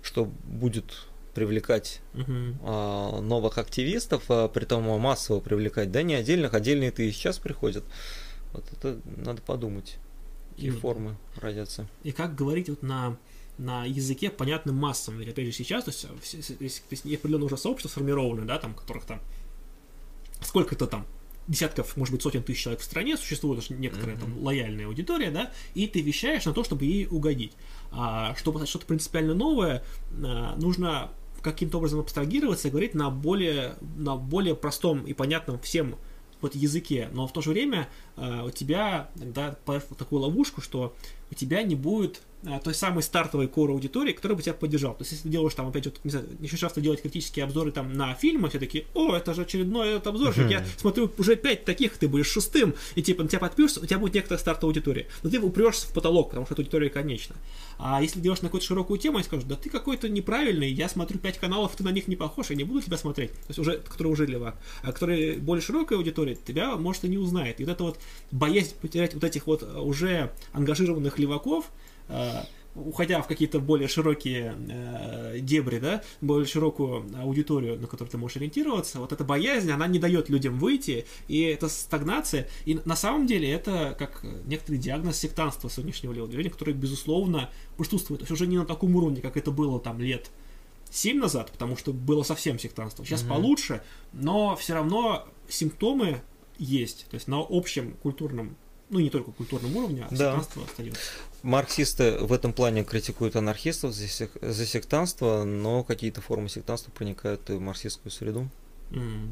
что 0.00 0.24
будет 0.44 0.84
привлекать 1.34 2.00
а, 2.14 3.20
новых 3.20 3.58
активистов, 3.58 4.24
а, 4.28 4.48
при 4.48 4.64
том 4.64 4.84
массово 5.00 5.40
привлекать, 5.40 5.90
да, 5.90 6.02
не 6.02 6.14
отдельных, 6.14 6.54
отдельные-то 6.54 7.02
и 7.02 7.10
сейчас 7.12 7.38
приходят. 7.38 7.84
Вот 8.52 8.64
это 8.72 9.00
надо 9.04 9.40
подумать, 9.42 9.98
какие 10.50 10.68
и, 10.68 10.72
формы 10.72 11.16
родятся. 11.36 11.88
И 12.02 12.12
как 12.12 12.34
говорить 12.34 12.68
вот 12.68 12.82
на 12.82 13.16
на 13.58 13.84
языке 13.84 14.30
понятным 14.30 14.76
массам. 14.76 15.18
Ведь 15.18 15.28
опять 15.28 15.46
же 15.46 15.52
сейчас, 15.52 15.84
то 15.84 15.90
есть, 15.90 16.02
то 16.02 16.64
есть, 16.64 16.82
то 16.88 16.92
есть 16.92 17.04
определенное 17.06 17.46
уже 17.46 17.56
сообщество 17.56 17.90
сформировано, 17.90 18.46
да, 18.46 18.58
там, 18.58 18.74
которых 18.74 19.04
там 19.04 19.20
сколько-то 20.40 20.86
там 20.86 21.06
десятков, 21.48 21.96
может 21.96 22.12
быть, 22.12 22.22
сотен 22.22 22.42
тысяч 22.42 22.62
человек 22.62 22.80
в 22.80 22.84
стране, 22.84 23.16
существует 23.16 23.60
даже 23.60 23.74
некоторая 23.74 24.16
mm-hmm. 24.16 24.20
там 24.20 24.42
лояльная 24.42 24.86
аудитория, 24.86 25.30
да, 25.30 25.52
и 25.74 25.86
ты 25.86 26.00
вещаешь 26.00 26.44
на 26.44 26.52
то, 26.52 26.64
чтобы 26.64 26.84
ей 26.84 27.06
угодить. 27.06 27.52
А 27.90 28.34
чтобы 28.36 28.64
что-то 28.66 28.86
принципиально 28.86 29.34
новое, 29.34 29.84
а, 30.24 30.56
нужно 30.56 31.10
каким-то 31.42 31.78
образом 31.78 32.00
абстрагироваться 32.00 32.68
и 32.68 32.70
говорить 32.70 32.94
на 32.94 33.10
более, 33.10 33.74
на 33.80 34.16
более 34.16 34.54
простом 34.54 35.04
и 35.04 35.12
понятном 35.12 35.58
всем 35.60 35.96
вот 36.40 36.54
языке, 36.54 37.08
но 37.12 37.26
в 37.26 37.32
то 37.32 37.40
же 37.40 37.50
время 37.50 37.88
у 38.16 38.50
тебя 38.50 39.08
иногда 39.16 39.56
в 39.66 39.94
такую 39.96 40.22
ловушку, 40.22 40.60
что 40.60 40.94
у 41.30 41.34
тебя 41.34 41.62
не 41.62 41.74
будет 41.74 42.20
а, 42.44 42.58
той 42.58 42.74
самой 42.74 43.04
стартовой 43.04 43.46
кор 43.46 43.70
аудитории, 43.70 44.12
которая 44.12 44.36
бы 44.36 44.42
тебя 44.42 44.54
поддержала. 44.54 44.94
То 44.94 45.02
есть, 45.02 45.12
если 45.12 45.24
ты 45.24 45.28
делаешь 45.28 45.54
там, 45.54 45.68
опять 45.68 45.84
же, 45.84 45.92
не 46.02 46.10
знаю, 46.10 46.26
еще 46.40 46.56
часто 46.56 46.80
делать 46.80 47.00
критические 47.00 47.44
обзоры 47.44 47.70
там 47.70 47.92
на 47.92 48.14
фильмы, 48.14 48.48
все 48.48 48.58
такие, 48.58 48.84
о, 48.94 49.14
это 49.14 49.32
же 49.32 49.42
очередной 49.42 49.90
этот 49.90 50.08
обзорчик, 50.08 50.50
я 50.50 50.64
смотрю 50.76 51.10
уже 51.18 51.36
пять 51.36 51.64
таких, 51.64 51.96
ты 51.96 52.08
будешь 52.08 52.26
шестым, 52.26 52.74
и 52.96 53.02
типа 53.02 53.22
на 53.22 53.28
тебя 53.28 53.38
подпишешься, 53.38 53.80
у 53.80 53.86
тебя 53.86 53.98
будет 53.98 54.14
некоторая 54.14 54.40
стартовая 54.40 54.74
аудитория. 54.74 55.06
Но 55.22 55.30
ты 55.30 55.40
упрешься 55.40 55.86
в 55.86 55.92
потолок, 55.92 56.30
потому 56.30 56.44
что 56.46 56.54
эта 56.54 56.62
аудитория 56.62 56.90
конечна. 56.90 57.36
А 57.78 58.02
если 58.02 58.18
делаешь 58.18 58.42
на 58.42 58.48
какую-то 58.48 58.66
широкую 58.66 58.98
тему, 58.98 59.18
они 59.18 59.24
скажут, 59.24 59.46
да 59.46 59.54
ты 59.54 59.70
какой-то 59.70 60.08
неправильный, 60.08 60.70
я 60.70 60.88
смотрю 60.88 61.18
пять 61.18 61.38
каналов, 61.38 61.76
ты 61.76 61.84
на 61.84 61.90
них 61.90 62.08
не 62.08 62.16
похож, 62.16 62.50
я 62.50 62.56
не 62.56 62.64
буду 62.64 62.82
тебя 62.82 62.96
смотреть. 62.96 63.30
То 63.32 63.48
есть 63.48 63.58
уже, 63.60 63.78
которые 63.78 64.12
уже 64.12 64.26
для 64.26 64.40
вас. 64.40 64.54
А 64.82 64.92
которые 64.92 65.34
более 65.34 65.62
широкая 65.62 65.98
аудитория, 65.98 66.34
тебя, 66.34 66.76
может, 66.76 67.04
и 67.04 67.08
не 67.08 67.18
узнает. 67.18 67.60
И 67.60 67.64
вот 67.64 67.72
это 67.72 67.84
вот 67.84 67.98
боязнь 68.30 68.74
потерять 68.80 69.14
вот 69.14 69.24
этих 69.24 69.46
вот 69.46 69.62
уже 69.62 70.32
ангажированных 70.52 71.18
леваков, 71.18 71.70
а, 72.08 72.46
уходя 72.74 73.20
в 73.20 73.26
какие-то 73.26 73.60
более 73.60 73.88
широкие 73.88 74.54
э, 74.68 75.38
дебри, 75.40 75.78
да, 75.78 76.02
более 76.20 76.46
широкую 76.46 77.04
аудиторию, 77.20 77.78
на 77.78 77.86
которую 77.86 78.10
ты 78.10 78.18
можешь 78.18 78.38
ориентироваться, 78.38 78.98
вот 78.98 79.12
эта 79.12 79.24
боязнь, 79.24 79.70
она 79.70 79.86
не 79.86 79.98
дает 79.98 80.30
людям 80.30 80.58
выйти, 80.58 81.06
и 81.28 81.42
это 81.42 81.68
стагнация, 81.68 82.48
и 82.64 82.80
на 82.84 82.96
самом 82.96 83.26
деле 83.26 83.50
это 83.50 83.94
как 83.98 84.24
некоторый 84.46 84.76
диагноз 84.76 85.18
сектанства 85.18 85.68
сегодняшнего 85.68 86.14
движения, 86.14 86.50
который, 86.50 86.74
безусловно, 86.74 87.50
присутствует, 87.76 88.20
то 88.20 88.24
есть 88.24 88.32
уже 88.32 88.46
не 88.46 88.56
на 88.56 88.64
таком 88.64 88.94
уровне, 88.96 89.20
как 89.20 89.36
это 89.36 89.50
было 89.50 89.78
там 89.78 90.00
лет 90.00 90.30
7 90.90 91.18
назад, 91.18 91.50
потому 91.52 91.76
что 91.76 91.92
было 91.92 92.22
совсем 92.22 92.58
сектанство. 92.58 93.04
Сейчас 93.04 93.22
mm-hmm. 93.22 93.28
получше, 93.28 93.82
но 94.12 94.56
все 94.56 94.74
равно 94.74 95.26
симптомы 95.48 96.22
есть, 96.62 97.06
то 97.10 97.14
есть 97.14 97.28
на 97.28 97.44
общем 97.48 97.94
культурном 98.02 98.56
ну 98.92 99.00
не 99.00 99.08
только 99.08 99.32
культурном 99.32 99.74
уровне, 99.74 100.06
а 100.08 100.14
да. 100.14 100.36
остается. 100.36 101.00
Марксисты 101.42 102.18
в 102.18 102.30
этом 102.30 102.52
плане 102.52 102.84
критикуют 102.84 103.36
анархистов 103.36 103.94
за, 103.94 104.06
сек- 104.06 104.36
за 104.42 104.66
сектанство, 104.66 105.44
но 105.44 105.82
какие-то 105.82 106.20
формы 106.20 106.50
сектанства 106.50 106.90
проникают 106.90 107.48
и 107.48 107.54
в 107.54 107.60
марксистскую 107.60 108.12
среду. 108.12 108.50
Mm. 108.90 109.30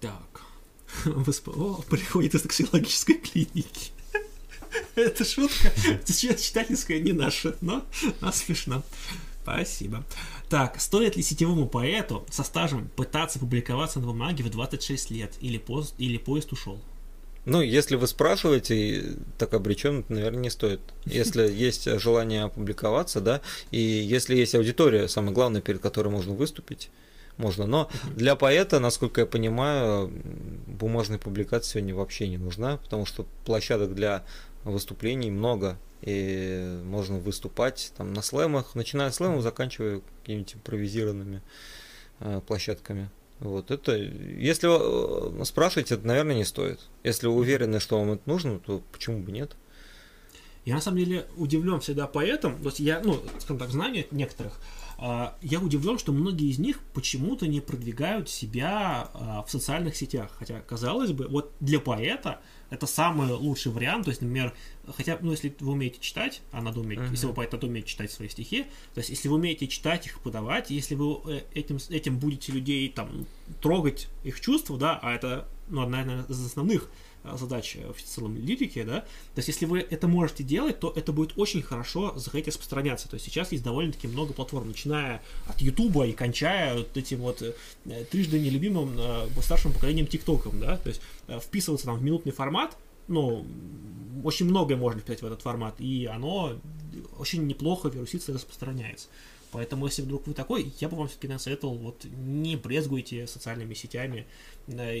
Так. 0.00 0.42
ВСПО 1.24 1.82
приходит 1.88 2.34
из 2.34 2.42
токсикологической 2.42 3.14
клиники. 3.14 3.92
Это 4.96 5.24
шутка, 5.24 5.72
читательская, 6.04 6.98
не 6.98 7.12
наша, 7.12 7.56
но 7.60 7.84
а 8.20 8.32
смешно. 8.32 8.82
Спасибо. 9.42 10.04
Так, 10.52 10.78
стоит 10.82 11.16
ли 11.16 11.22
сетевому 11.22 11.66
поэту 11.66 12.26
со 12.28 12.42
стажем 12.42 12.90
пытаться 12.94 13.38
публиковаться 13.38 14.00
на 14.00 14.08
бумаге 14.08 14.44
в 14.44 14.50
26 14.50 15.10
лет? 15.10 15.32
Или, 15.40 15.56
поезд, 15.56 15.94
или 15.96 16.18
поезд 16.18 16.52
ушел? 16.52 16.78
Ну, 17.46 17.62
если 17.62 17.96
вы 17.96 18.06
спрашиваете, 18.06 19.16
так 19.38 19.54
обречен, 19.54 20.04
наверное, 20.10 20.42
не 20.42 20.50
стоит. 20.50 20.80
Если 21.06 21.50
есть 21.54 21.88
желание 21.98 22.42
опубликоваться, 22.42 23.22
да, 23.22 23.40
и 23.70 23.80
если 23.80 24.36
есть 24.36 24.54
аудитория, 24.54 25.08
самое 25.08 25.32
главное, 25.32 25.62
перед 25.62 25.80
которой 25.80 26.08
можно 26.08 26.34
выступить, 26.34 26.90
можно. 27.38 27.64
Но 27.64 27.88
для 28.14 28.36
поэта, 28.36 28.78
насколько 28.78 29.22
я 29.22 29.26
понимаю, 29.26 30.12
бумажная 30.66 31.16
публикация 31.16 31.70
сегодня 31.80 31.94
вообще 31.94 32.28
не 32.28 32.36
нужна, 32.36 32.76
потому 32.76 33.06
что 33.06 33.24
площадок 33.46 33.94
для 33.94 34.22
выступлений 34.64 35.30
много, 35.30 35.78
и 36.02 36.80
можно 36.84 37.18
выступать 37.18 37.92
там 37.96 38.12
на 38.12 38.22
слэмах, 38.22 38.74
начиная 38.74 39.10
с 39.10 39.16
слэмов, 39.16 39.42
заканчивая 39.42 40.02
какими-нибудь 40.20 40.56
импровизированными 40.56 41.42
э, 42.20 42.40
площадками. 42.46 43.08
Вот 43.38 43.70
это, 43.70 43.96
если 43.96 44.68
э, 44.68 45.44
спрашивать, 45.44 45.92
это, 45.92 46.06
наверное, 46.06 46.36
не 46.36 46.44
стоит. 46.44 46.80
Если 47.04 47.26
уверены, 47.26 47.80
что 47.80 47.98
вам 47.98 48.12
это 48.12 48.22
нужно, 48.26 48.58
то 48.58 48.82
почему 48.92 49.20
бы 49.20 49.32
нет? 49.32 49.56
Я 50.64 50.76
на 50.76 50.80
самом 50.80 50.98
деле 50.98 51.26
удивлен 51.36 51.80
всегда 51.80 52.06
поэтам, 52.06 52.60
то 52.62 52.68
есть 52.68 52.80
я, 52.80 53.00
ну, 53.04 53.20
скажем 53.38 53.58
так, 53.58 53.70
знаю 53.70 54.06
некоторых, 54.10 54.60
а, 55.04 55.36
я 55.42 55.58
удивлен, 55.58 55.98
что 55.98 56.12
многие 56.12 56.48
из 56.48 56.60
них 56.60 56.78
почему-то 56.94 57.48
не 57.48 57.60
продвигают 57.60 58.28
себя 58.30 59.10
а, 59.14 59.42
в 59.42 59.50
социальных 59.50 59.96
сетях. 59.96 60.30
Хотя, 60.38 60.60
казалось 60.60 61.10
бы, 61.10 61.26
вот 61.26 61.52
для 61.58 61.80
поэта 61.80 62.40
это 62.70 62.86
самый 62.86 63.28
лучший 63.32 63.72
вариант. 63.72 64.04
То 64.04 64.10
есть, 64.10 64.22
например, 64.22 64.54
хотя, 64.96 65.18
ну, 65.20 65.32
если 65.32 65.52
вы 65.58 65.72
умеете 65.72 65.98
читать, 65.98 66.40
а 66.52 66.62
надо 66.62 66.78
уметь, 66.78 67.00
uh-huh. 67.00 67.10
если 67.10 67.26
вы 67.26 67.32
поэт, 67.32 67.50
надо 67.50 67.66
уметь 67.66 67.86
читать 67.86 68.12
свои 68.12 68.28
стихи, 68.28 68.66
то 68.94 68.98
есть, 68.98 69.10
если 69.10 69.26
вы 69.26 69.34
умеете 69.34 69.66
читать 69.66 70.06
их, 70.06 70.20
подавать, 70.20 70.70
если 70.70 70.94
вы 70.94 71.18
э, 71.26 71.42
этим, 71.52 71.78
этим 71.90 72.18
будете 72.20 72.52
людей 72.52 72.88
там 72.88 73.26
трогать 73.60 74.06
их 74.22 74.40
чувства, 74.40 74.78
да, 74.78 75.00
а 75.02 75.12
это, 75.12 75.48
ну, 75.68 75.82
одна, 75.82 76.24
из 76.28 76.46
основных 76.46 76.88
Э, 77.24 77.36
задач 77.36 77.76
в 77.96 78.02
целом 78.02 78.36
лирики, 78.36 78.82
да, 78.82 79.00
то 79.00 79.38
есть 79.38 79.48
если 79.48 79.66
вы 79.66 79.78
это 79.78 80.08
можете 80.08 80.42
делать, 80.42 80.80
то 80.80 80.92
это 80.94 81.12
будет 81.12 81.38
очень 81.38 81.62
хорошо 81.62 82.12
заходить 82.16 82.48
распространяться, 82.48 83.08
то 83.08 83.14
есть 83.14 83.26
сейчас 83.26 83.52
есть 83.52 83.62
довольно-таки 83.62 84.08
много 84.08 84.32
платформ, 84.32 84.68
начиная 84.68 85.22
от 85.46 85.60
Ютуба 85.60 86.06
и 86.06 86.12
кончая 86.12 86.76
вот 86.78 86.96
этим 86.96 87.18
вот 87.18 87.42
э, 87.42 88.04
трижды 88.10 88.40
нелюбимым 88.40 88.96
э, 88.98 89.28
старшим 89.40 89.72
поколением 89.72 90.08
ТикТоком, 90.08 90.58
да, 90.58 90.76
то 90.78 90.88
есть 90.88 91.00
вписываться 91.40 91.86
там 91.86 91.96
в 91.96 92.02
минутный 92.02 92.32
формат, 92.32 92.76
ну, 93.06 93.46
очень 94.24 94.46
многое 94.46 94.76
можно 94.76 95.00
вписать 95.00 95.22
в 95.22 95.26
этот 95.26 95.42
формат, 95.42 95.80
и 95.80 96.06
оно 96.06 96.58
очень 97.18 97.46
неплохо 97.46 97.88
вирусится 97.88 98.32
и 98.32 98.34
распространяется. 98.34 99.08
Поэтому, 99.52 99.86
если 99.86 100.00
вдруг 100.00 100.26
вы 100.26 100.32
такой, 100.32 100.72
я 100.80 100.88
бы 100.88 100.96
вам 100.96 101.08
все-таки 101.08 101.28
насоветовал, 101.28 101.76
вот 101.76 102.04
не 102.04 102.56
брезгуйте 102.56 103.26
социальными 103.26 103.74
сетями, 103.74 104.26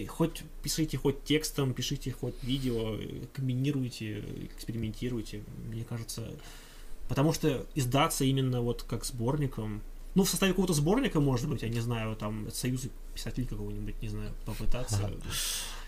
хоть 0.08 0.42
пишите 0.62 0.98
хоть 0.98 1.24
текстом, 1.24 1.72
пишите 1.72 2.12
хоть 2.12 2.34
видео, 2.42 2.98
комбинируйте, 3.32 4.20
экспериментируйте, 4.54 5.42
мне 5.68 5.84
кажется, 5.84 6.30
потому 7.08 7.32
что 7.32 7.66
издаться 7.74 8.24
именно 8.24 8.60
вот 8.60 8.82
как 8.82 9.06
сборником, 9.06 9.82
ну, 10.14 10.24
в 10.24 10.28
составе 10.28 10.52
какого-то 10.52 10.74
сборника, 10.74 11.18
может 11.20 11.48
быть, 11.48 11.62
я 11.62 11.70
не 11.70 11.80
знаю, 11.80 12.14
там, 12.16 12.50
союза 12.50 12.90
писателей 13.14 13.46
какого-нибудь, 13.46 14.02
не 14.02 14.08
знаю, 14.08 14.32
попытаться. 14.44 15.10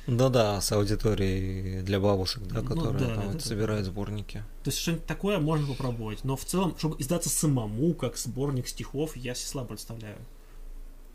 Ну 0.07 0.29
да, 0.29 0.61
с 0.61 0.71
аудиторией 0.73 1.83
для 1.83 1.99
бабушек, 1.99 2.43
да, 2.45 2.61
ну, 2.61 2.69
которые 2.69 2.99
да, 2.99 3.15
там 3.15 3.31
это, 3.31 3.47
собирают 3.47 3.87
сборники. 3.87 4.45
То 4.63 4.69
есть 4.69 4.79
что-нибудь 4.79 5.07
такое 5.07 5.39
можно 5.39 5.67
попробовать. 5.67 6.25
Но 6.25 6.37
в 6.37 6.45
целом, 6.45 6.75
чтобы 6.79 7.01
издаться 7.01 7.31
самому, 7.31 7.95
как 7.95 8.17
сборник 8.19 8.69
стихов, 8.69 9.17
я 9.17 9.35
себе 9.35 9.49
слабо 9.49 9.69
представляю. 9.69 10.19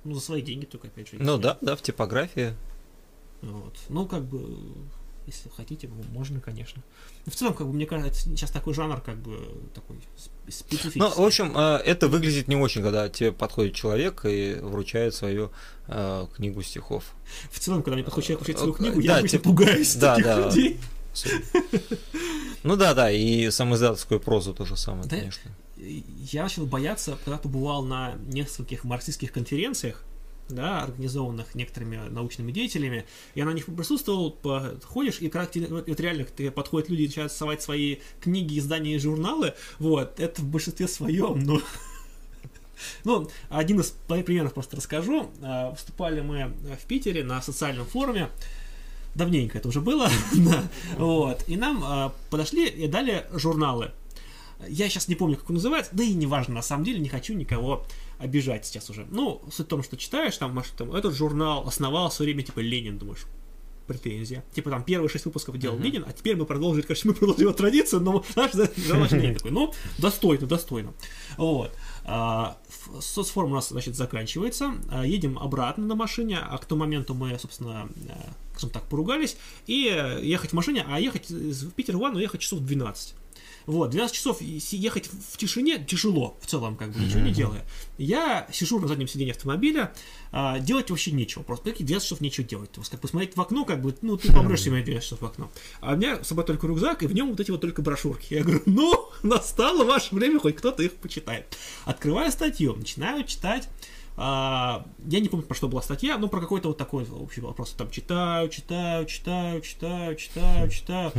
Ну, 0.03 0.15
за 0.15 0.21
свои 0.21 0.41
деньги 0.41 0.65
только, 0.65 0.87
опять 0.87 1.09
же. 1.09 1.17
Ну 1.19 1.37
да, 1.37 1.57
да, 1.61 1.75
в 1.75 1.81
типографии. 1.81 2.55
Вот. 3.41 3.75
Ну, 3.89 4.07
как 4.07 4.23
бы, 4.23 4.57
если 5.29 5.49
хотите, 5.49 5.89
можно, 6.11 6.39
конечно. 6.39 6.81
Но 7.25 7.31
в 7.31 7.35
целом, 7.35 7.53
как 7.53 7.67
бы, 7.67 7.73
мне 7.73 7.85
кажется, 7.85 8.21
сейчас 8.29 8.51
такой 8.51 8.73
жанр, 8.73 9.01
как 9.01 9.17
бы, 9.17 9.37
такой 9.73 9.97
специфический. 10.47 10.99
Ну, 10.99 11.09
в 11.09 11.19
общем, 11.19 11.55
э, 11.55 11.77
это 11.85 12.07
выглядит 12.07 12.47
не 12.47 12.55
очень, 12.55 12.81
когда 12.81 13.09
тебе 13.09 13.31
подходит 13.31 13.75
человек 13.75 14.25
и 14.25 14.57
вручает 14.61 15.13
свою 15.13 15.51
э, 15.87 16.27
книгу 16.35 16.61
стихов. 16.63 17.03
В 17.51 17.59
целом, 17.59 17.83
когда 17.83 17.95
мне 17.95 18.03
подходит 18.03 18.27
человек 18.27 18.41
вручает 18.41 18.59
свою 18.59 18.73
книгу, 18.73 18.99
я 18.99 19.17
обычно 19.17 19.37
типа, 19.37 19.49
пугаюсь 19.49 19.95
да, 19.95 20.15
таких 20.15 20.25
да. 20.25 20.45
людей. 20.45 20.79
Ну 22.63 22.75
да, 22.75 22.93
да, 22.93 23.11
и 23.11 23.49
самоиздатовскую 23.49 24.19
прозу 24.19 24.53
то 24.53 24.65
же 24.65 24.75
самое, 24.75 25.03
да, 25.07 25.17
конечно. 25.17 25.51
Я 25.77 26.43
начал 26.43 26.65
бояться, 26.65 27.17
когда 27.23 27.37
побывал 27.37 27.83
на 27.83 28.15
нескольких 28.27 28.83
марксистских 28.83 29.31
конференциях, 29.31 30.03
да, 30.49 30.83
организованных 30.83 31.55
некоторыми 31.55 31.97
научными 32.09 32.51
деятелями, 32.51 33.05
я 33.35 33.45
на 33.45 33.51
них 33.51 33.65
присутствовал, 33.65 34.37
ходишь, 34.83 35.21
и 35.21 35.29
тебе, 35.29 35.67
вот 35.67 35.99
реально 35.99 36.25
ты 36.25 36.51
подходят 36.51 36.89
люди 36.89 37.05
начинают 37.05 37.31
совать 37.31 37.61
свои 37.61 37.97
книги, 38.19 38.59
издания 38.59 38.95
и 38.95 38.99
журналы, 38.99 39.53
вот, 39.77 40.19
это 40.19 40.41
в 40.41 40.45
большинстве 40.45 40.87
своем, 40.87 41.39
но 41.39 41.61
ну, 43.03 43.29
один 43.49 43.79
из 43.79 43.95
примеров 44.07 44.53
просто 44.53 44.77
расскажу. 44.77 45.29
А, 45.41 45.71
выступали 45.71 46.21
мы 46.21 46.53
в 46.81 46.85
Питере 46.85 47.23
на 47.23 47.41
социальном 47.41 47.85
форуме. 47.85 48.29
Давненько 49.15 49.57
это 49.57 49.67
уже 49.67 49.81
было. 49.81 50.09
вот. 50.97 51.43
И 51.47 51.57
нам 51.57 51.83
а, 51.83 52.13
подошли 52.29 52.67
и 52.67 52.87
дали 52.87 53.25
журналы. 53.33 53.91
Я 54.67 54.89
сейчас 54.89 55.07
не 55.07 55.15
помню, 55.15 55.37
как 55.37 55.49
он 55.49 55.55
называется, 55.55 55.91
да 55.95 56.03
и 56.03 56.13
неважно, 56.13 56.55
на 56.55 56.61
самом 56.61 56.83
деле 56.83 56.99
не 56.99 57.07
хочу 57.07 57.33
никого 57.33 57.85
обижать 58.19 58.65
сейчас 58.65 58.89
уже. 58.89 59.07
Ну, 59.09 59.41
суть 59.51 59.65
в 59.65 59.69
том, 59.69 59.83
что 59.83 59.97
читаешь, 59.97 60.37
там, 60.37 60.53
может, 60.53 60.73
там, 60.73 60.93
этот 60.93 61.15
журнал 61.15 61.67
основал 61.67 62.09
в 62.09 62.13
свое 62.13 62.31
время, 62.33 62.45
типа, 62.45 62.59
Ленин, 62.59 62.97
думаешь, 62.97 63.25
претензия. 63.89 64.43
Типа 64.53 64.69
там 64.69 64.83
первые 64.83 65.09
шесть 65.09 65.25
выпусков 65.25 65.57
делал 65.57 65.77
uh-huh. 65.77 65.83
Ленин, 65.83 66.05
а 66.07 66.13
теперь 66.13 66.35
мы 66.35 66.45
продолжили, 66.45 66.83
конечно, 66.83 67.09
мы 67.09 67.15
продолжим 67.15 67.41
его 67.41 67.53
традицию, 67.53 68.01
но 68.01 68.23
знаешь, 68.33 68.51
за, 68.51 68.69
за 68.77 69.33
такой, 69.33 69.49
ну, 69.49 69.73
достойно, 69.97 70.45
достойно. 70.45 70.93
Вот. 71.37 71.75
А, 72.05 72.57
соцформ 73.01 73.51
у 73.51 73.55
нас, 73.55 73.69
значит, 73.69 73.95
заканчивается, 73.95 74.75
а, 74.91 75.05
едем 75.05 75.39
обратно 75.39 75.87
на 75.87 75.95
машине, 75.95 76.37
а 76.37 76.57
к 76.59 76.65
тому 76.65 76.81
моменту 76.81 77.15
мы, 77.15 77.37
собственно, 77.39 77.89
а, 78.09 78.33
скажем 78.51 78.69
так, 78.69 78.83
поругались, 78.83 79.37
и 79.65 80.19
ехать 80.21 80.51
в 80.51 80.53
машине, 80.53 80.85
а 80.87 80.99
ехать 80.99 81.29
в 81.29 81.71
Питер 81.71 81.97
в 81.97 81.99
Иваново 81.99 82.19
ехать 82.19 82.41
часов 82.41 82.59
12. 82.59 83.15
Вот, 83.69 83.91
12 83.91 84.15
часов 84.15 84.41
ехать 84.41 85.07
в 85.07 85.37
тишине 85.37 85.77
тяжело, 85.77 86.35
в 86.41 86.47
целом, 86.47 86.75
как 86.75 86.89
бы, 86.89 86.99
ничего 86.99 87.19
не 87.19 87.31
делая. 87.31 87.63
Я 87.99 88.47
сижу 88.51 88.79
на 88.79 88.87
заднем 88.87 89.07
сиденье 89.07 89.33
автомобиля, 89.33 89.93
а, 90.31 90.57
делать 90.57 90.89
вообще 90.89 91.11
нечего, 91.11 91.43
просто 91.43 91.69
какие 91.69 91.85
12 91.85 92.03
часов 92.03 92.19
нечего 92.19 92.47
делать. 92.47 92.71
То 92.71 92.81
есть, 92.81 92.89
как 92.89 92.99
посмотреть 92.99 93.35
в 93.35 93.41
окно, 93.41 93.65
как 93.65 93.83
бы, 93.83 93.95
ну, 94.01 94.17
ты 94.17 94.33
помрешь 94.33 94.63
себе 94.63 94.81
12 94.81 95.03
часов 95.03 95.21
в 95.21 95.25
окно. 95.25 95.51
А 95.81 95.93
у 95.93 95.97
меня 95.97 96.23
с 96.23 96.27
собой 96.27 96.45
только 96.45 96.65
рюкзак, 96.65 97.03
и 97.03 97.05
в 97.05 97.13
нем 97.13 97.29
вот 97.29 97.39
эти 97.39 97.51
вот 97.51 97.61
только 97.61 97.83
брошюрки. 97.83 98.33
Я 98.33 98.41
говорю, 98.41 98.63
ну, 98.65 99.11
настало 99.21 99.83
ваше 99.83 100.15
время, 100.15 100.39
хоть 100.39 100.55
кто-то 100.55 100.81
их 100.81 100.95
почитает. 100.95 101.55
Открываю 101.85 102.31
статью, 102.31 102.73
начинаю 102.75 103.23
читать 103.23 103.69
а, 104.21 104.85
я 105.07 105.21
не 105.21 105.29
помню, 105.29 105.45
про 105.45 105.55
что 105.55 105.69
была 105.69 105.81
статья, 105.81 106.17
но 106.17 106.27
про 106.27 106.41
какой-то 106.41 106.67
вот 106.69 106.77
такой 106.77 107.07
общий 107.07 107.39
вопрос. 107.39 107.71
Там 107.77 107.89
читаю, 107.89 108.49
читаю, 108.49 109.05
читаю, 109.05 109.61
читаю, 109.61 110.17
читаю, 110.17 110.69
читаю. 110.69 111.11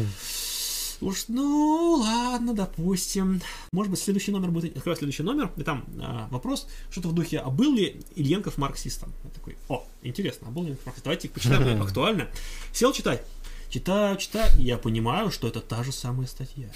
Уж, 1.01 1.29
ну, 1.29 1.95
ладно, 2.01 2.55
допустим. 2.55 3.41
Может 3.73 3.91
быть, 3.91 4.01
следующий 4.01 4.33
номер 4.33 4.51
будет... 4.51 4.77
Открываю 4.77 4.99
следующий 4.99 5.23
номер, 5.23 5.51
и 5.57 5.63
там 5.63 5.85
а, 6.01 6.29
вопрос, 6.31 6.69
что-то 6.91 7.09
в 7.09 7.15
духе, 7.15 7.39
а 7.39 7.51
был 7.51 7.75
ли 7.75 8.01
Ильенков 8.15 8.59
марксистом? 8.59 9.13
Я 9.25 9.31
такой, 9.31 9.57
о, 9.69 9.87
интересно, 10.03 10.49
а 10.49 10.51
был 10.51 10.63
ли 10.63 10.69
Ильенков 10.69 10.87
марксистом? 10.87 11.05
Давайте 11.05 11.29
почитаем, 11.29 11.83
актуально. 11.87 12.29
Сел 12.73 12.93
читать. 12.93 13.23
Читаю, 13.71 14.17
читаю, 14.17 14.51
и 14.59 14.65
я 14.65 14.79
понимаю, 14.79 15.31
что 15.31 15.47
это 15.47 15.61
та 15.61 15.85
же 15.85 15.93
самая 15.93 16.27
статья. 16.27 16.69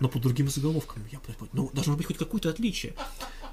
Но 0.00 0.08
по 0.08 0.18
другим 0.18 0.48
заголовкам. 0.48 1.04
Я 1.12 1.20
ну, 1.52 1.70
должно 1.72 1.96
быть 1.96 2.06
хоть 2.06 2.18
какое-то 2.18 2.50
отличие. 2.50 2.94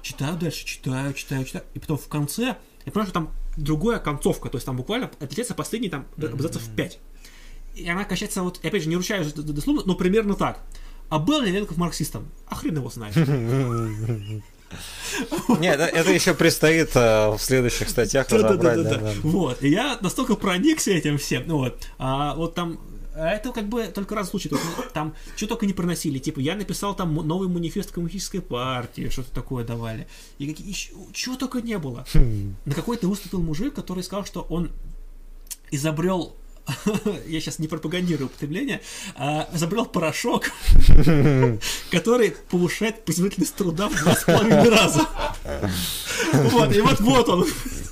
Читаю 0.02 0.36
дальше, 0.36 0.66
читаю, 0.66 1.14
читаю, 1.14 1.44
читаю. 1.44 1.64
И 1.74 1.78
потом 1.78 1.96
в 1.96 2.08
конце, 2.08 2.56
я 2.84 2.92
понимаю, 2.92 3.06
что 3.06 3.12
там 3.12 3.30
другая 3.56 4.00
концовка, 4.00 4.48
то 4.48 4.56
есть 4.56 4.66
там 4.66 4.76
буквально 4.76 5.10
отличается 5.20 5.54
последний 5.54 5.90
там 5.90 6.06
абзацев 6.16 6.68
5 6.74 6.98
и 7.74 7.88
она 7.88 8.04
качается, 8.04 8.42
вот, 8.42 8.64
опять 8.64 8.82
же, 8.82 8.88
не 8.88 8.96
ручаюсь 8.96 9.32
дословно, 9.32 9.82
но 9.84 9.94
примерно 9.94 10.34
так. 10.34 10.60
А 11.08 11.18
был 11.18 11.40
ли 11.40 11.50
Ленков 11.50 11.76
марксистом? 11.76 12.28
А 12.46 12.54
хрен 12.54 12.76
его 12.76 12.88
знает. 12.88 13.16
Нет, 15.58 15.80
это 15.80 16.12
еще 16.12 16.34
предстоит 16.34 16.90
а, 16.94 17.36
в 17.36 17.42
следующих 17.42 17.88
статьях 17.88 18.30
разобрать. 18.30 19.18
Вот, 19.22 19.62
и 19.62 19.68
я 19.68 19.98
настолько 20.00 20.36
проникся 20.36 20.92
этим 20.92 21.18
всем, 21.18 21.44
ну 21.46 21.58
вот, 21.58 21.88
а 21.98 22.34
вот 22.36 22.54
там 22.54 22.78
а 23.12 23.30
это 23.30 23.52
как 23.52 23.68
бы 23.68 23.86
только 23.86 24.14
раз 24.14 24.28
в 24.28 24.30
случае, 24.30 24.52
есть, 24.52 24.64
ну, 24.76 24.84
там 24.94 25.14
что 25.36 25.48
только 25.48 25.66
не 25.66 25.72
проносили, 25.72 26.18
типа 26.18 26.38
я 26.38 26.54
написал 26.54 26.94
там 26.94 27.14
новый 27.14 27.48
манифест 27.48 27.90
коммунистической 27.90 28.40
партии, 28.40 29.08
что-то 29.08 29.32
такое 29.32 29.64
давали, 29.64 30.06
и 30.38 30.46
какие, 30.46 30.72
чего 31.12 31.36
только 31.36 31.60
не 31.60 31.78
было. 31.78 32.06
Хм. 32.14 32.54
На 32.64 32.74
какой-то 32.74 33.08
выступил 33.08 33.42
мужик, 33.42 33.74
который 33.74 34.04
сказал, 34.04 34.24
что 34.24 34.46
он 34.48 34.70
изобрел 35.72 36.36
я 37.26 37.40
сейчас 37.40 37.58
не 37.58 37.68
пропагандирую 37.68 38.26
употребление, 38.26 38.80
а, 39.16 39.48
изобрел 39.52 39.86
порошок, 39.86 40.50
который 41.90 42.34
повышает 42.50 43.04
производительность 43.04 43.54
труда 43.54 43.88
в 43.88 43.96
два 43.96 44.14
с 44.14 44.24
половиной 44.24 44.68
раза. 44.68 45.08
Вот, 46.32 46.74
и 46.74 46.80
вот 46.80 47.00
вот 47.00 47.28
он. 47.28 47.46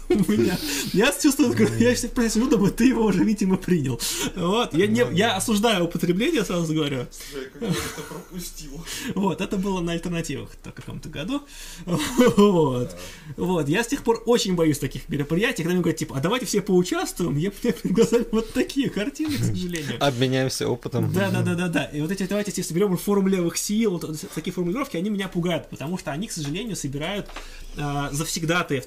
Я 0.93 1.12
чувствую, 1.12 1.55
я 1.78 1.94
сейчас 1.94 2.32
сижу, 2.32 2.48
думаю, 2.48 2.72
ты 2.72 2.86
его 2.86 3.05
уже, 3.05 3.24
видимо, 3.24 3.56
принял. 3.56 4.01
Вот, 4.36 4.74
я, 4.74 4.86
не, 4.86 5.05
я 5.12 5.36
осуждаю 5.36 5.85
употребление, 5.85 6.44
сразу 6.44 6.72
говорю. 6.72 7.06
Вот, 9.14 9.40
это 9.40 9.56
было 9.56 9.80
на 9.80 9.93
альтернативах 9.93 10.51
в 10.51 10.72
каком-то 10.72 11.09
году. 11.09 11.43
Вот. 12.36 12.97
Вот, 13.36 13.68
я 13.68 13.82
с 13.82 13.86
тех 13.86 14.02
пор 14.02 14.22
очень 14.26 14.55
боюсь 14.55 14.78
таких 14.78 15.09
мероприятий, 15.09 15.62
когда 15.62 15.74
мне 15.74 15.82
говорят, 15.82 15.98
типа, 15.98 16.16
а 16.16 16.20
давайте 16.20 16.47
все 16.47 16.62
поучаствуем, 16.62 17.36
я 17.36 17.51
перед 17.51 17.80
глазами 17.93 18.26
вот 18.32 18.52
такие 18.52 18.90
картины, 18.90 19.36
к 19.36 19.44
сожалению. 19.44 19.97
Обменяемся 20.01 20.68
опытом. 20.68 21.12
Да, 21.12 21.30
да, 21.30 21.43
да, 21.43 21.55
да, 21.55 21.68
да. 21.68 21.85
И 21.85 22.01
вот 22.01 22.10
эти, 22.10 22.24
давайте 22.24 22.51
если 22.51 22.62
соберем 22.62 22.97
форум 22.97 23.28
левых 23.28 23.56
сил, 23.56 23.93
вот 23.93 24.20
такие 24.35 24.52
формулировки, 24.52 24.97
они 24.97 25.10
меня 25.10 25.28
пугают, 25.28 25.68
потому 25.68 25.98
что 25.98 26.12
они, 26.12 26.26
к 26.26 26.32
сожалению, 26.32 26.76
собирают 26.76 27.28
э, 27.76 28.10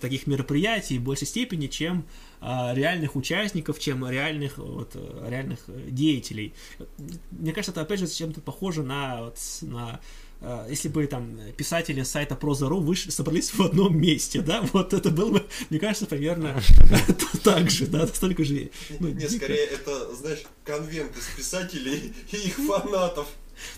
таких 0.02 0.27
мероприятий 0.27 0.98
в 0.98 1.10
большей 1.11 1.27
степени, 1.27 1.67
чем 1.67 2.05
э, 2.41 2.73
реальных 2.73 3.15
участников, 3.15 3.79
чем 3.79 4.07
реальных, 4.09 4.57
вот, 4.57 4.95
реальных 5.27 5.59
деятелей. 5.67 6.53
Мне 7.31 7.53
кажется, 7.53 7.71
это 7.71 7.81
опять 7.81 7.99
же 7.99 8.07
чем-то 8.07 8.41
похоже 8.41 8.83
на, 8.83 9.21
вот, 9.23 9.38
на 9.61 9.99
Э, 10.41 10.65
если 10.69 10.89
бы 10.89 11.05
там 11.05 11.39
писатели 11.55 12.01
сайта 12.01 12.35
Проза.ру 12.35 12.79
вышли, 12.79 13.11
собрались 13.11 13.53
в 13.53 13.61
одном 13.61 13.97
месте, 13.97 14.41
да, 14.41 14.61
вот 14.73 14.93
это 14.93 15.11
было 15.11 15.31
бы, 15.31 15.45
мне 15.69 15.79
кажется, 15.79 16.07
примерно 16.07 16.59
так 17.43 17.69
же, 17.69 17.85
да, 17.85 18.07
столько 18.07 18.43
же. 18.43 18.71
Ну, 18.99 19.09
не, 19.09 19.29
скорее 19.29 19.65
это, 19.65 20.13
знаешь, 20.15 20.41
конвент 20.63 21.15
из 21.15 21.27
писателей 21.38 22.13
и 22.31 22.38
их 22.38 22.55
фанатов. 22.55 23.27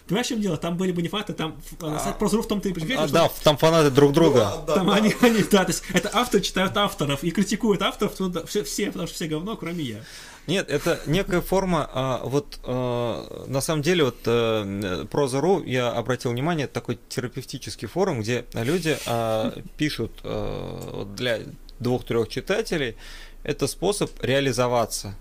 Понимаешь, 0.07 0.27
в 0.27 0.30
чем 0.30 0.41
дело? 0.41 0.57
Там 0.57 0.77
были 0.77 0.91
бы 0.91 1.01
не 1.01 1.10
фанаты, 1.10 1.34
там 1.34 1.61
а, 1.81 1.99
сайт 1.99 2.18
Проза.ру 2.18 2.43
в 2.43 2.47
том-то 2.47 2.69
и 2.69 2.73
прикольно, 2.73 3.03
а, 3.03 3.07
Да, 3.07 3.30
там 3.43 3.57
фанаты 3.57 3.89
друг 3.91 4.14
друга. 4.14 4.64
Ну, 4.68 4.73
там 4.73 4.89
они, 4.89 5.15
они, 5.22 5.43
да, 5.43 5.64
то 5.65 5.72
есть 5.72 5.84
это 5.93 6.10
авторы 6.14 6.43
читают 6.43 6.76
авторов 6.77 7.23
и 7.23 7.31
критикуют 7.31 7.81
авторов, 7.81 8.14
все, 8.47 8.64
все, 8.64 8.88
потому 8.88 9.07
что 9.07 9.15
все 9.15 9.27
говно, 9.27 9.55
кроме 9.55 9.84
я. 9.84 10.03
Нет, 10.45 10.69
это 10.69 10.99
некая 11.05 11.39
форма, 11.41 11.89
а, 11.93 12.22
вот 12.23 12.60
а, 12.64 13.45
на 13.47 13.61
самом 13.61 13.81
деле 13.81 14.05
вот 14.05 14.18
а, 14.26 15.05
Проза.ру, 15.05 15.64
я 15.64 15.89
обратил 15.91 16.31
внимание, 16.31 16.65
это 16.65 16.73
такой 16.73 16.99
терапевтический 17.07 17.88
форум, 17.88 18.22
где 18.22 18.45
люди 18.53 18.97
а, 19.05 19.53
пишут 19.77 20.11
а, 20.23 21.05
для 21.15 21.39
двух-трех 21.80 22.27
читателей, 22.27 22.97
это 23.43 23.68
способ 23.68 24.11
реализоваться. 24.22 25.15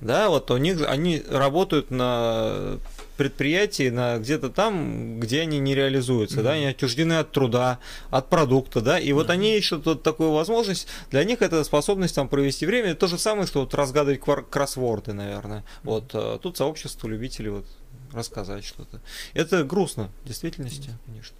Да, 0.00 0.28
вот 0.28 0.50
у 0.50 0.56
них 0.56 0.82
они 0.86 1.22
работают 1.28 1.90
на 1.90 2.78
предприятий 3.16 3.90
на 3.90 4.18
где-то 4.18 4.50
там, 4.50 5.20
где 5.20 5.42
они 5.42 5.58
не 5.58 5.74
реализуются, 5.74 6.40
mm-hmm. 6.40 6.42
да, 6.42 6.52
они 6.52 6.66
отчуждены 6.66 7.14
от 7.14 7.32
труда, 7.32 7.78
от 8.10 8.28
продукта, 8.28 8.80
да, 8.80 8.98
и 8.98 9.12
вот 9.12 9.28
mm-hmm. 9.28 9.32
они 9.32 9.56
ищут 9.56 9.86
вот 9.86 10.02
такую 10.02 10.32
возможность, 10.32 10.88
для 11.10 11.24
них 11.24 11.42
это 11.42 11.62
способность 11.64 12.14
там 12.14 12.28
провести 12.28 12.66
время, 12.66 12.90
это 12.90 13.00
то 13.00 13.06
же 13.06 13.18
самое, 13.18 13.46
что 13.46 13.60
вот 13.60 13.74
разгадывать 13.74 14.20
кроссворды, 14.50 15.12
наверное, 15.12 15.60
mm-hmm. 15.60 15.80
вот 15.84 16.10
а, 16.14 16.38
тут 16.38 16.56
сообщество 16.56 17.08
любителей 17.08 17.50
вот 17.50 17.66
рассказать 18.12 18.64
что-то. 18.64 19.00
Это 19.32 19.64
грустно, 19.64 20.10
в 20.24 20.28
действительности, 20.28 20.88
mm-hmm. 20.88 21.06
конечно. 21.06 21.36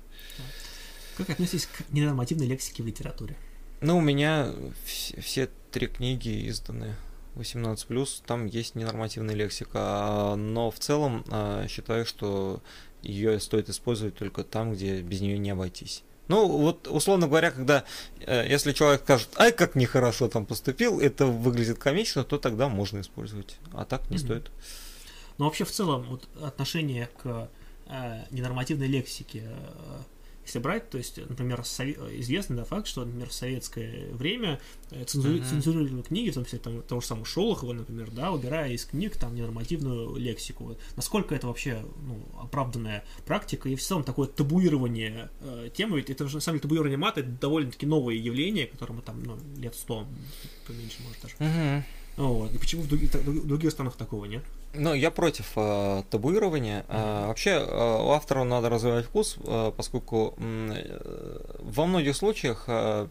Как 1.16 1.30
относитесь 1.30 1.66
к 1.66 1.90
ненормативной 1.90 2.46
лексике 2.46 2.82
в 2.82 2.86
литературе? 2.86 3.36
Ну, 3.80 3.98
у 3.98 4.00
меня 4.00 4.52
все 4.84 5.48
три 5.70 5.86
книги 5.86 6.48
изданы 6.48 6.94
18+, 7.36 8.22
там 8.26 8.46
есть 8.46 8.74
ненормативная 8.74 9.34
лексика, 9.34 10.34
но 10.36 10.70
в 10.70 10.78
целом 10.78 11.24
а, 11.30 11.66
считаю, 11.68 12.06
что 12.06 12.62
ее 13.02 13.40
стоит 13.40 13.68
использовать 13.68 14.16
только 14.16 14.44
там, 14.44 14.72
где 14.72 15.00
без 15.02 15.20
нее 15.20 15.38
не 15.38 15.50
обойтись. 15.50 16.02
Ну, 16.28 16.48
вот, 16.48 16.88
условно 16.88 17.28
говоря, 17.28 17.50
когда, 17.50 17.84
э, 18.20 18.46
если 18.48 18.72
человек 18.72 19.02
скажет, 19.02 19.28
ай, 19.36 19.52
как 19.52 19.74
нехорошо 19.74 20.28
там 20.28 20.46
поступил, 20.46 21.00
это 21.00 21.26
выглядит 21.26 21.78
комично, 21.78 22.24
то 22.24 22.38
тогда 22.38 22.68
можно 22.68 23.00
использовать, 23.00 23.58
а 23.72 23.84
так 23.84 24.08
не 24.10 24.16
mm-hmm. 24.16 24.20
стоит. 24.20 24.50
Ну, 25.36 25.44
вообще, 25.44 25.64
в 25.64 25.70
целом, 25.70 26.04
вот 26.04 26.26
отношение 26.42 27.10
к 27.22 27.50
э, 27.86 28.24
ненормативной 28.30 28.86
лексике 28.86 29.42
э, 29.44 29.98
если 30.44 30.58
брать, 30.58 30.90
то 30.90 30.98
есть, 30.98 31.16
например, 31.16 31.60
известный 31.62 32.56
да, 32.56 32.64
факт, 32.64 32.86
что, 32.86 33.04
например, 33.04 33.28
в 33.28 33.32
советское 33.32 34.08
время 34.12 34.60
э, 34.90 35.04
цензури... 35.04 35.40
uh-huh. 35.40 35.48
цензурировали 35.48 36.02
книги, 36.02 36.30
в 36.30 36.34
том 36.34 36.44
числе 36.44 36.58
там, 36.58 36.82
того 36.82 37.00
же 37.00 37.06
самого 37.06 37.24
Шолохова, 37.24 37.72
например, 37.72 38.10
да, 38.10 38.30
убирая 38.30 38.70
из 38.72 38.84
книг 38.84 39.16
там 39.16 39.34
ненормативную 39.34 40.16
лексику. 40.16 40.76
Насколько 40.96 41.34
это 41.34 41.46
вообще 41.46 41.84
ну, 42.02 42.18
оправданная 42.40 43.04
практика 43.24 43.68
и 43.68 43.74
в 43.74 43.82
целом 43.82 44.04
такое 44.04 44.28
табуирование 44.28 45.30
э, 45.40 45.70
темы, 45.74 45.98
ведь 45.98 46.10
это 46.10 46.28
же 46.28 46.36
на 46.36 46.40
самом 46.40 46.58
деле 46.58 46.62
табуирование 46.62 46.98
мата 46.98 47.20
это 47.20 47.30
довольно-таки 47.30 47.86
новое 47.86 48.14
явление, 48.14 48.66
которому 48.66 49.02
там 49.02 49.22
ну, 49.22 49.38
лет 49.58 49.74
сто 49.74 50.06
поменьше, 50.66 51.02
может 51.02 51.22
даже. 51.22 51.34
Uh-huh. 51.38 51.82
Вот. 52.16 52.54
И 52.54 52.58
почему 52.58 52.82
в 52.82 52.88
других, 52.88 53.12
в 53.12 53.46
других 53.46 53.70
странах 53.70 53.96
такого 53.96 54.26
нет? 54.26 54.44
Ну, 54.74 54.94
я 54.94 55.10
против 55.10 55.52
э, 55.56 56.02
табуирования. 56.10 56.84
Э, 56.88 57.26
вообще, 57.26 57.50
э, 57.50 58.02
у 58.02 58.10
автора 58.10 58.44
надо 58.44 58.68
развивать 58.68 59.06
вкус, 59.06 59.36
э, 59.44 59.72
поскольку 59.76 60.34
э, 60.38 61.56
во 61.60 61.86
многих 61.86 62.16
случаях 62.16 62.64
э, 62.66 63.08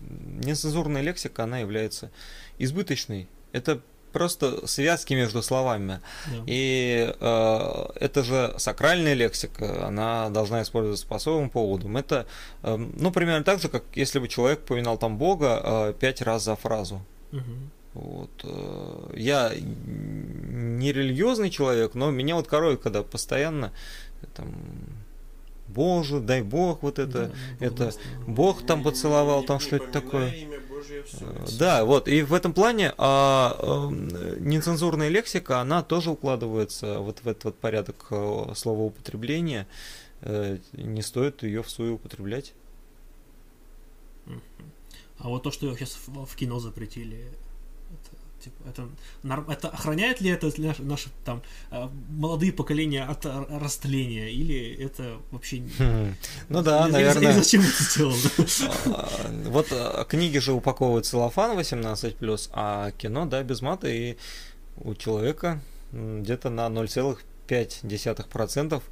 нецензурная 0.00 1.02
лексика, 1.02 1.44
она 1.44 1.58
является 1.58 2.10
избыточной. 2.58 3.28
Это 3.52 3.80
просто 4.12 4.66
связки 4.66 5.14
между 5.14 5.42
словами. 5.42 6.00
Yeah. 6.30 6.44
И 6.46 7.14
э, 7.20 7.86
это 8.00 8.22
же 8.22 8.54
сакральная 8.58 9.14
лексика, 9.14 9.86
она 9.86 10.30
должна 10.30 10.62
использоваться 10.62 11.06
по 11.06 11.16
особым 11.16 11.50
поводам. 11.50 11.96
Это, 11.96 12.26
э, 12.62 12.76
ну, 12.76 13.10
примерно 13.10 13.44
так 13.44 13.60
же, 13.60 13.68
как 13.68 13.84
если 13.94 14.18
бы 14.18 14.28
человек 14.28 14.60
поминал 14.60 14.98
там 14.98 15.18
Бога 15.18 15.60
э, 15.62 15.94
пять 15.98 16.22
раз 16.22 16.44
за 16.44 16.56
фразу. 16.56 17.00
Uh-huh. 17.32 17.68
Вот. 17.94 18.30
Э, 18.44 19.12
я 19.16 19.52
не 19.58 20.92
религиозный 20.92 21.50
человек, 21.50 21.94
но 21.94 22.10
меня 22.10 22.36
вот 22.36 22.46
коровит, 22.46 22.80
когда 22.80 23.02
постоянно 23.02 23.72
там 24.34 24.54
Боже, 25.68 26.20
дай 26.20 26.42
Бог, 26.42 26.82
вот 26.82 26.98
это, 26.98 27.30
да, 27.60 27.66
это 27.66 27.92
Бог 28.26 28.64
там 28.64 28.82
поцеловал, 28.82 29.44
там 29.44 29.60
что-то 29.60 29.86
такое. 29.88 30.30
Все. 30.30 31.18
Э, 31.20 31.46
да, 31.58 31.84
вот, 31.84 32.08
и 32.08 32.22
в 32.22 32.32
этом 32.32 32.54
плане 32.54 32.94
а, 32.96 33.56
а, 33.58 33.90
нецензурная 33.90 35.08
лексика, 35.08 35.60
она 35.60 35.82
тоже 35.82 36.10
укладывается 36.10 37.00
вот 37.00 37.20
в 37.22 37.28
этот 37.28 37.44
вот 37.44 37.58
порядок 37.58 38.06
а, 38.10 38.52
словоупотребления. 38.54 39.66
Не 40.72 41.02
стоит 41.02 41.44
ее 41.44 41.62
в 41.62 41.70
свою 41.70 41.94
употреблять. 41.94 42.52
А 45.18 45.28
вот 45.28 45.44
то, 45.44 45.52
что 45.52 45.72
сейчас 45.76 45.96
в, 46.06 46.26
в 46.26 46.34
кино 46.34 46.58
запретили, 46.58 47.28
Типа, 48.42 48.56
это, 48.68 48.88
это 49.52 49.68
охраняет 49.68 50.20
ли 50.20 50.30
это 50.30 50.50
наши, 50.58 50.82
наши 50.82 51.08
там 51.24 51.42
э, 51.70 51.88
молодые 52.08 52.52
поколения 52.52 53.04
от 53.04 53.24
растления, 53.26 54.30
или 54.30 54.74
это 54.74 55.18
вообще... 55.30 55.62
Хм. 55.78 56.14
Ну 56.48 56.62
да, 56.62 56.86
или, 56.86 56.92
наверное... 56.92 57.32
Или 57.32 57.38
зачем 57.38 57.62
это 57.62 57.82
сделано? 57.82 58.16
А, 58.86 59.08
вот 59.46 59.68
а, 59.72 60.04
книги 60.04 60.38
же 60.38 60.52
упаковывают 60.52 61.06
целлофан 61.06 61.58
18+, 61.58 62.50
а 62.52 62.92
кино, 62.92 63.26
да, 63.26 63.42
без 63.42 63.60
мата, 63.60 63.88
и 63.88 64.16
у 64.76 64.94
человека 64.94 65.60
где-то 65.92 66.50
на 66.50 66.66
0,5% 66.66 68.82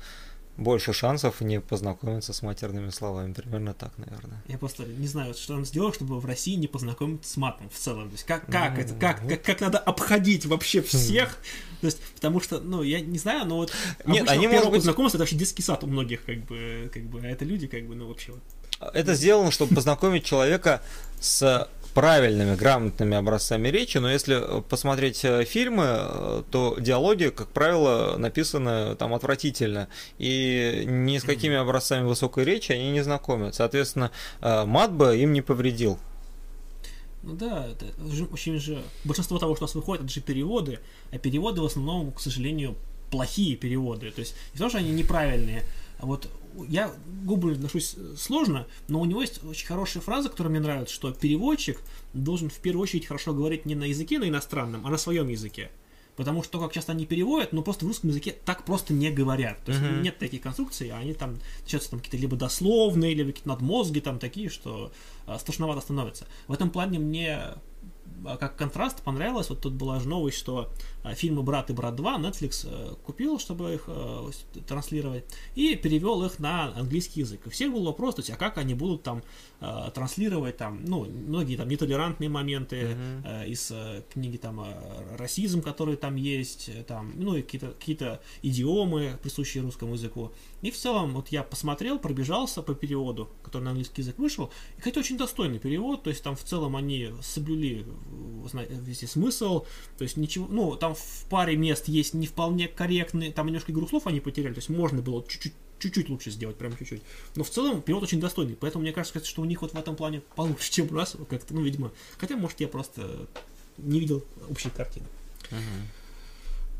больше 0.57 0.93
шансов 0.93 1.41
не 1.41 1.61
познакомиться 1.61 2.33
с 2.33 2.43
матерными 2.43 2.91
словами. 2.91 3.33
Примерно 3.33 3.74
так, 3.74 3.97
наверное. 3.99 4.43
Я 4.49 4.59
просто 4.59 4.85
не 4.85 5.07
знаю, 5.07 5.35
что 5.35 5.55
он 5.55 5.65
сделал, 5.65 5.93
чтобы 5.93 6.19
в 6.19 6.24
России 6.24 6.55
не 6.55 6.66
познакомиться 6.66 7.31
с 7.31 7.37
матом 7.37 7.69
в 7.69 7.74
целом. 7.74 8.09
То 8.09 8.12
есть 8.12 8.24
как, 8.24 8.47
как 8.47 8.77
ну, 8.77 8.83
это, 8.83 8.95
как, 8.95 9.23
вот. 9.23 9.31
как, 9.31 9.43
как 9.43 9.61
надо 9.61 9.78
обходить 9.78 10.47
вообще 10.47 10.81
всех. 10.83 11.39
То 11.81 11.87
есть, 11.87 12.01
потому 12.15 12.41
что, 12.41 12.59
ну, 12.61 12.83
я 12.83 13.01
не 13.01 13.19
знаю, 13.19 13.47
но 13.47 13.57
вот 13.57 13.73
Нет, 14.07 14.28
они 14.28 14.49
может 14.49 14.70
быть... 14.70 14.83
знакомство 14.83 15.19
это 15.19 15.23
вообще 15.23 15.37
детский 15.37 15.62
сад 15.62 15.85
у 15.85 15.87
многих, 15.87 16.24
как 16.24 16.39
бы, 16.47 16.91
как 16.93 17.03
бы, 17.05 17.20
а 17.20 17.27
это 17.27 17.45
люди, 17.45 17.66
как 17.66 17.87
бы, 17.87 17.95
ну, 17.95 18.09
вообще 18.09 18.33
вот. 18.33 18.43
Это 18.95 19.15
сделано, 19.15 19.51
чтобы 19.51 19.74
познакомить 19.74 20.24
человека 20.24 20.83
с 21.20 21.69
правильными, 21.97 22.55
грамотными 22.56 23.16
образцами 23.16 23.68
речи, 23.68 23.97
но 23.97 24.10
если 24.10 24.60
посмотреть 24.68 25.24
э, 25.24 25.47
фильмы, 25.47 25.85
э, 25.86 26.43
то 26.51 26.77
диалоги, 26.78 27.31
как 27.31 27.48
правило, 27.48 28.18
написаны 28.18 28.94
там 28.97 29.14
отвратительно, 29.14 29.89
и 30.18 30.85
ни 30.86 31.16
с 31.16 31.23
какими 31.23 31.56
образцами 31.56 32.06
высокой 32.06 32.44
речи 32.44 32.73
они 32.73 32.90
не 32.90 33.01
знакомят. 33.01 33.55
Соответственно, 33.55 34.10
э, 34.43 34.66
мат 34.66 34.93
бы 34.93 35.16
им 35.16 35.32
не 35.32 35.40
повредил. 35.40 35.98
Ну 37.23 37.32
да, 37.32 37.66
это 37.66 37.86
очень 38.31 38.60
же 38.60 38.82
большинство 39.05 39.39
того, 39.39 39.55
что 39.55 39.64
у 39.64 39.66
нас 39.66 39.74
выходит, 39.74 40.05
это 40.05 40.12
же 40.12 40.20
переводы, 40.20 40.81
а 41.12 41.18
переводы 41.18 41.62
в 41.62 41.64
основном, 41.64 42.12
к 42.12 42.20
сожалению, 42.20 42.74
плохие 43.10 43.56
переводы. 43.56 44.10
То 44.10 44.20
есть 44.20 44.35
не 44.52 44.59
то, 44.59 44.68
что 44.68 44.77
они 44.77 44.90
неправильные, 44.90 45.62
а 45.98 46.05
вот 46.05 46.28
я 46.69 46.89
к 46.89 47.24
Гоблину 47.24 47.57
отношусь 47.57 47.95
э, 47.97 48.15
сложно, 48.16 48.66
но 48.89 49.01
у 49.01 49.05
него 49.05 49.20
есть 49.20 49.45
очень 49.45 49.66
хорошая 49.66 50.03
фраза, 50.03 50.28
которая 50.28 50.51
мне 50.51 50.61
нравится, 50.61 50.95
что 50.95 51.12
переводчик 51.12 51.81
должен 52.12 52.51
в 52.51 52.59
первую 52.59 52.83
очередь 52.83 53.07
хорошо 53.07 53.35
говорить 53.35 53.66
не 53.66 53.74
на 53.74 53.85
языке 53.85 54.19
на 54.19 54.28
иностранном, 54.28 54.87
а 54.87 54.91
на 54.91 54.99
своем 54.99 55.28
языке. 55.28 55.70
Потому 56.16 56.43
что 56.43 56.59
как 56.59 56.73
часто 56.73 56.93
они 56.93 57.05
переводят, 57.05 57.53
но 57.53 57.62
просто 57.62 57.85
в 57.85 57.89
русском 57.89 58.09
языке 58.09 58.35
так 58.45 58.65
просто 58.65 58.95
не 58.95 59.11
говорят. 59.11 59.62
То 59.65 59.73
есть 59.73 59.85
uh-huh. 59.85 60.01
нет 60.01 60.19
таких 60.19 60.41
конструкций, 60.41 60.89
а 60.89 60.97
они 60.97 61.12
там 61.12 61.39
начинаются 61.61 61.91
там 61.91 62.01
какие-то 62.01 62.16
либо 62.16 62.37
дословные, 62.37 63.15
либо 63.15 63.31
какие-то 63.31 63.51
надмозги 63.51 64.01
там 64.01 64.19
такие, 64.19 64.49
что 64.49 64.93
э, 65.27 65.39
страшновато 65.39 65.83
становится. 65.83 66.27
В 66.49 66.53
этом 66.55 66.70
плане 66.70 66.99
мне 66.99 67.57
а, 68.24 68.37
как 68.37 68.57
контраст 68.57 69.03
понравилось, 69.03 69.51
вот 69.51 69.61
тут 69.61 69.74
была 69.74 70.01
же 70.01 70.09
новость, 70.09 70.39
что 70.39 70.70
фильмы 71.15 71.43
«Брат» 71.43 71.70
и 71.70 71.73
«Брат 71.73 71.95
2» 71.95 72.20
Netflix 72.20 72.66
э, 72.69 72.95
купил, 73.05 73.39
чтобы 73.39 73.74
их 73.74 73.85
э, 73.87 74.31
транслировать, 74.66 75.24
и 75.55 75.74
перевел 75.74 76.24
их 76.24 76.39
на 76.39 76.74
английский 76.77 77.20
язык. 77.20 77.47
И 77.47 77.51
всех 77.51 77.73
был 77.73 77.85
вопрос, 77.85 78.16
то 78.16 78.20
есть, 78.20 78.31
а 78.31 78.37
как 78.37 78.59
они 78.59 78.74
будут 78.74 79.03
там 79.03 79.23
э, 79.61 79.91
транслировать 79.95 80.57
там, 80.57 80.85
ну, 80.85 81.05
многие 81.05 81.57
там 81.57 81.69
нетолерантные 81.69 82.28
моменты 82.28 82.77
mm-hmm. 82.77 83.49
из 83.49 83.73
книги 84.12 84.37
там 84.37 84.65
расизм, 85.19 85.62
который 85.62 85.97
там 85.97 86.16
есть, 86.16 86.70
там, 86.87 87.12
ну, 87.16 87.37
и 87.37 87.43
какие-то 87.43 87.69
какие 87.78 87.97
идиомы, 88.43 89.19
присущие 89.23 89.62
русскому 89.62 89.95
языку. 89.95 90.33
И 90.62 90.70
в 90.70 90.77
целом, 90.77 91.15
вот 91.15 91.28
я 91.28 91.43
посмотрел, 91.43 91.99
пробежался 91.99 92.62
по 92.62 92.74
переводу, 92.74 93.31
который 93.43 93.62
на 93.62 93.70
английский 93.70 94.03
язык 94.03 94.19
вышел, 94.19 94.51
и, 94.77 94.78
кстати, 94.78 94.99
очень 94.99 95.16
достойный 95.16 95.59
перевод, 95.59 96.03
то 96.03 96.11
есть 96.11 96.23
там 96.23 96.35
в 96.35 96.43
целом 96.43 96.77
они 96.77 97.11
соблюли 97.23 97.87
везде 98.53 99.07
смысл, 99.07 99.65
то 99.97 100.03
есть 100.03 100.16
ничего, 100.16 100.47
ну, 100.49 100.77
там 100.77 100.95
в 100.97 101.24
паре 101.28 101.56
мест 101.56 101.89
есть 101.89 102.14
не 102.14 102.27
вполне 102.27 102.68
корректные, 102.68 103.32
там 103.32 103.47
немножко 103.47 103.73
игру 103.73 103.86
слов 103.86 104.06
они 104.06 104.20
потеряли, 104.20 104.55
то 104.55 104.59
есть 104.59 104.68
можно 104.68 105.02
было 105.02 105.24
чуть-чуть 105.27 105.55
чуть-чуть 105.78 106.09
лучше 106.09 106.31
сделать, 106.31 106.56
прям 106.56 106.77
чуть-чуть. 106.77 107.02
Но 107.35 107.44
в 107.44 107.51
целом 107.51 107.82
перевод 107.82 108.02
очень 108.02 108.18
достойный, 108.18 108.56
поэтому 108.56 108.82
мне 108.82 108.93
кажется, 108.93 109.23
что 109.24 109.43
у 109.43 109.44
них 109.44 109.62
вот 109.62 109.73
в 109.73 109.78
этом 109.78 109.94
плане 109.94 110.23
получше, 110.35 110.73
чем 110.73 110.89
у 110.90 110.94
нас, 110.94 111.16
как-то, 111.28 111.55
ну, 111.55 111.62
видимо. 111.62 111.93
Хотя, 112.18 112.36
может, 112.36 112.60
я 112.60 112.68
просто 112.68 113.28
не 113.77 114.01
видел 114.01 114.24
общей 114.48 114.70
картины. 114.70 115.06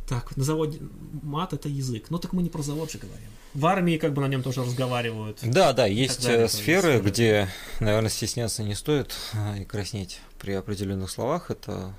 Так, 0.09 0.37
на 0.37 0.45
заводе 0.45 0.79
мат 1.23 1.53
это 1.53 1.69
язык. 1.69 2.07
Ну 2.11 2.19
так 2.19 2.33
мы 2.33 2.43
не 2.43 2.49
про 2.49 2.63
завод 2.63 2.93
же 2.93 2.99
говорим. 2.99 3.29
В 3.55 3.67
армии 3.67 3.97
как 3.97 4.13
бы 4.13 4.23
на 4.23 4.29
нем 4.29 4.43
тоже 4.43 4.63
разговаривают. 4.63 5.39
Да, 5.43 5.73
да, 5.73 5.87
есть 5.87 6.23
далее, 6.23 6.49
сферы, 6.49 7.01
где, 7.01 7.49
наверное, 7.81 8.11
стесняться 8.11 8.63
не 8.63 8.77
стоит 8.77 9.17
а, 9.35 9.57
и 9.57 9.65
краснеть 9.65 10.21
при 10.39 10.53
определенных 10.53 11.11
словах. 11.11 11.51
Это 11.51 11.93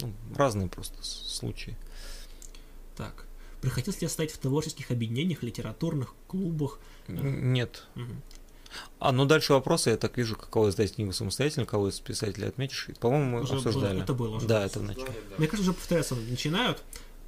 ну, 0.00 0.12
разные 0.34 0.68
просто 0.68 0.96
случаи. 1.02 1.76
Так. 2.96 3.26
Приходилось 3.60 4.00
ли 4.00 4.06
состоять 4.06 4.32
в 4.32 4.38
творческих 4.38 4.90
объединениях, 4.90 5.42
литературных 5.42 6.14
клубах? 6.28 6.78
Нет. 7.08 7.86
Угу. 7.96 8.04
А, 9.00 9.12
ну 9.12 9.24
дальше 9.24 9.52
вопросы, 9.52 9.90
я 9.90 9.96
так 9.96 10.16
вижу, 10.16 10.36
какого 10.36 10.68
издать 10.68 10.94
книгу 10.94 11.12
самостоятельно, 11.12 11.66
кого 11.66 11.88
из 11.88 11.98
писателей 12.00 12.48
отметишь. 12.48 12.88
По-моему, 13.00 13.30
мы 13.30 13.42
уже 13.42 13.54
обсуждали. 13.54 13.94
Было, 13.94 14.02
это 14.02 14.14
было 14.14 14.36
уже. 14.36 14.46
Да, 14.46 14.64
это 14.64 14.80
в 14.80 14.82
начале. 14.82 15.12
Мне 15.38 15.46
кажется, 15.46 15.70
уже 15.70 15.72
повторяться 15.72 16.14
начинают. 16.14 16.82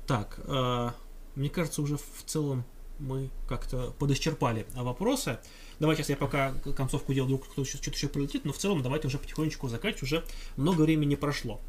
Так, 0.06 0.40
э, 0.44 0.90
мне 1.34 1.50
кажется, 1.50 1.82
уже 1.82 1.96
в 1.96 2.24
целом 2.26 2.64
мы 2.98 3.30
как-то 3.48 3.94
подисчерпали 3.98 4.66
вопросы. 4.74 5.38
Давайте 5.78 6.02
сейчас 6.02 6.10
я 6.10 6.16
пока 6.16 6.52
концовку 6.76 7.14
делаю, 7.14 7.28
вдруг 7.28 7.50
кто-то 7.50 7.68
что-то 7.68 7.90
еще 7.90 8.08
прилетит, 8.08 8.44
но 8.44 8.52
в 8.52 8.58
целом 8.58 8.82
давайте 8.82 9.06
уже 9.06 9.18
потихонечку 9.18 9.68
заканчивать, 9.68 10.02
уже 10.02 10.24
много 10.56 10.82
времени 10.82 11.14
прошло. 11.14 11.60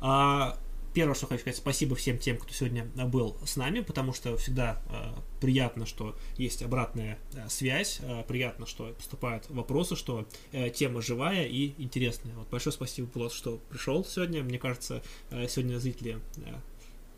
А, 0.00 0.58
Первое, 0.92 1.14
что 1.14 1.26
хочу 1.26 1.42
сказать, 1.42 1.56
спасибо 1.56 1.94
всем 1.94 2.18
тем, 2.18 2.36
кто 2.36 2.52
сегодня 2.52 2.84
был 3.06 3.36
с 3.44 3.54
нами, 3.54 3.80
потому 3.80 4.12
что 4.12 4.36
всегда 4.36 4.82
э, 4.88 5.12
приятно, 5.40 5.86
что 5.86 6.16
есть 6.36 6.62
обратная 6.62 7.16
э, 7.32 7.48
связь, 7.48 8.00
э, 8.02 8.24
приятно, 8.26 8.66
что 8.66 8.92
поступают 8.94 9.48
вопросы, 9.50 9.94
что 9.94 10.26
э, 10.50 10.68
тема 10.70 11.00
живая 11.00 11.44
и 11.44 11.74
интересная. 11.78 12.34
Вот 12.34 12.48
большое 12.48 12.72
спасибо, 12.72 13.06
Пилот, 13.06 13.32
что 13.32 13.60
пришел 13.70 14.04
сегодня. 14.04 14.42
Мне 14.42 14.58
кажется, 14.58 15.00
э, 15.30 15.46
сегодня 15.46 15.78
зрители 15.78 16.18
э, 16.38 16.54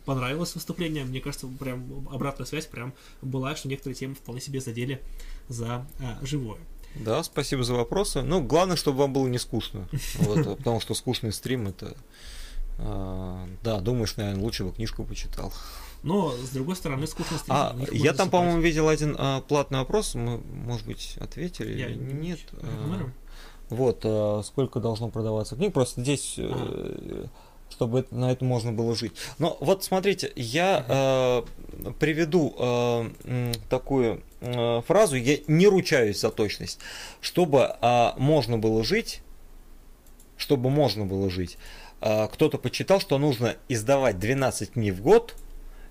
понравилось 0.04 0.54
выступление. 0.54 1.04
Мне 1.04 1.22
кажется, 1.22 1.46
прям 1.46 2.06
обратная 2.10 2.44
связь 2.44 2.66
прям 2.66 2.92
была, 3.22 3.56
что 3.56 3.68
некоторые 3.68 3.94
темы 3.94 4.16
вполне 4.16 4.42
себе 4.42 4.60
задели 4.60 5.00
за 5.48 5.86
э, 5.98 6.26
живое. 6.26 6.60
Да, 6.94 7.22
спасибо 7.22 7.64
за 7.64 7.72
вопросы. 7.72 8.20
Ну, 8.20 8.42
главное, 8.42 8.76
чтобы 8.76 8.98
вам 8.98 9.14
было 9.14 9.26
не 9.28 9.38
скучно. 9.38 9.88
Вот, 10.16 10.58
потому 10.58 10.78
что 10.78 10.92
скучный 10.92 11.32
стрим 11.32 11.68
это 11.68 11.96
да, 12.78 13.80
думаешь, 13.80 14.16
наверное, 14.16 14.42
лучше 14.42 14.64
бы 14.64 14.72
книжку 14.72 15.04
почитал. 15.04 15.52
Но, 16.02 16.32
с 16.32 16.50
другой 16.50 16.74
стороны, 16.76 17.06
скучно 17.06 17.38
А, 17.48 17.76
я 17.92 18.12
там, 18.12 18.28
по-моему, 18.28 18.60
видел 18.60 18.88
один 18.88 19.14
а, 19.18 19.40
платный 19.42 19.78
вопрос, 19.78 20.14
мы, 20.14 20.38
может 20.38 20.86
быть, 20.86 21.16
ответили 21.20 21.78
я 21.78 21.88
или 21.88 22.12
нет. 22.12 22.40
А, 22.54 23.10
вот, 23.68 24.00
а, 24.02 24.42
сколько 24.44 24.80
должно 24.80 25.10
продаваться 25.10 25.54
книг, 25.54 25.72
просто 25.72 26.00
здесь, 26.00 26.34
а. 26.38 27.36
чтобы 27.70 28.00
это, 28.00 28.14
на 28.16 28.32
это 28.32 28.44
можно 28.44 28.72
было 28.72 28.96
жить. 28.96 29.12
Но 29.38 29.56
вот 29.60 29.84
смотрите, 29.84 30.32
я 30.34 30.84
а, 30.88 31.44
приведу 32.00 32.52
а, 32.58 33.08
такую 33.70 34.24
а, 34.40 34.80
фразу, 34.82 35.14
я 35.14 35.38
не 35.46 35.68
ручаюсь 35.68 36.20
за 36.20 36.30
точность, 36.30 36.80
чтобы 37.20 37.76
а, 37.80 38.16
можно 38.18 38.58
было 38.58 38.82
жить, 38.82 39.22
чтобы 40.36 40.68
можно 40.68 41.06
было 41.06 41.30
жить, 41.30 41.58
а, 41.58 41.81
кто-то 42.02 42.58
почитал, 42.58 43.00
что 43.00 43.18
нужно 43.18 43.56
издавать 43.68 44.18
12 44.18 44.72
книг 44.72 44.94
в 44.94 45.02
год 45.02 45.34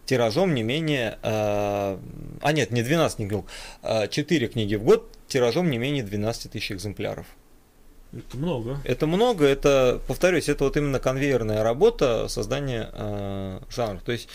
тиражом 0.06 0.54
не 0.54 0.64
менее... 0.64 1.18
А, 1.24 2.00
а 2.42 2.52
нет, 2.52 2.72
не 2.72 2.84
12 2.84 3.30
книг, 3.30 3.46
а 3.82 4.08
4 4.08 4.48
книги 4.48 4.76
в 4.76 4.84
год 4.84 5.10
тиражом 5.28 5.70
не 5.70 5.78
менее 5.78 6.04
12 6.04 6.52
тысяч 6.52 6.72
экземпляров. 6.74 7.26
Это 8.12 8.38
много. 8.38 8.82
Это 8.84 9.08
много, 9.08 9.46
это, 9.46 10.02
повторюсь, 10.08 10.50
это 10.50 10.66
вот 10.66 10.76
именно 10.76 11.00
конвейерная 11.00 11.64
работа 11.64 12.28
создания 12.28 12.90
э, 12.92 13.62
жанров. 13.70 14.02
То 14.04 14.12
есть 14.12 14.28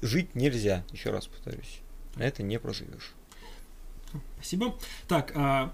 жить 0.00 0.34
нельзя, 0.34 0.82
еще 0.92 1.10
раз 1.10 1.26
повторюсь. 1.26 1.80
На 2.16 2.22
это 2.22 2.42
не 2.42 2.58
проживешь. 2.58 3.12
Спасибо. 4.36 4.74
Так, 5.08 5.32
а, 5.34 5.72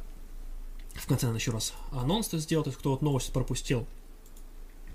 в 0.94 1.06
конце 1.06 1.26
надо 1.26 1.38
еще 1.38 1.52
раз 1.52 1.74
анонс 1.92 2.28
сделать, 2.30 2.64
то 2.64 2.70
есть 2.70 2.80
кто 2.80 2.90
вот 2.90 3.02
новость 3.02 3.32
пропустил 3.32 3.86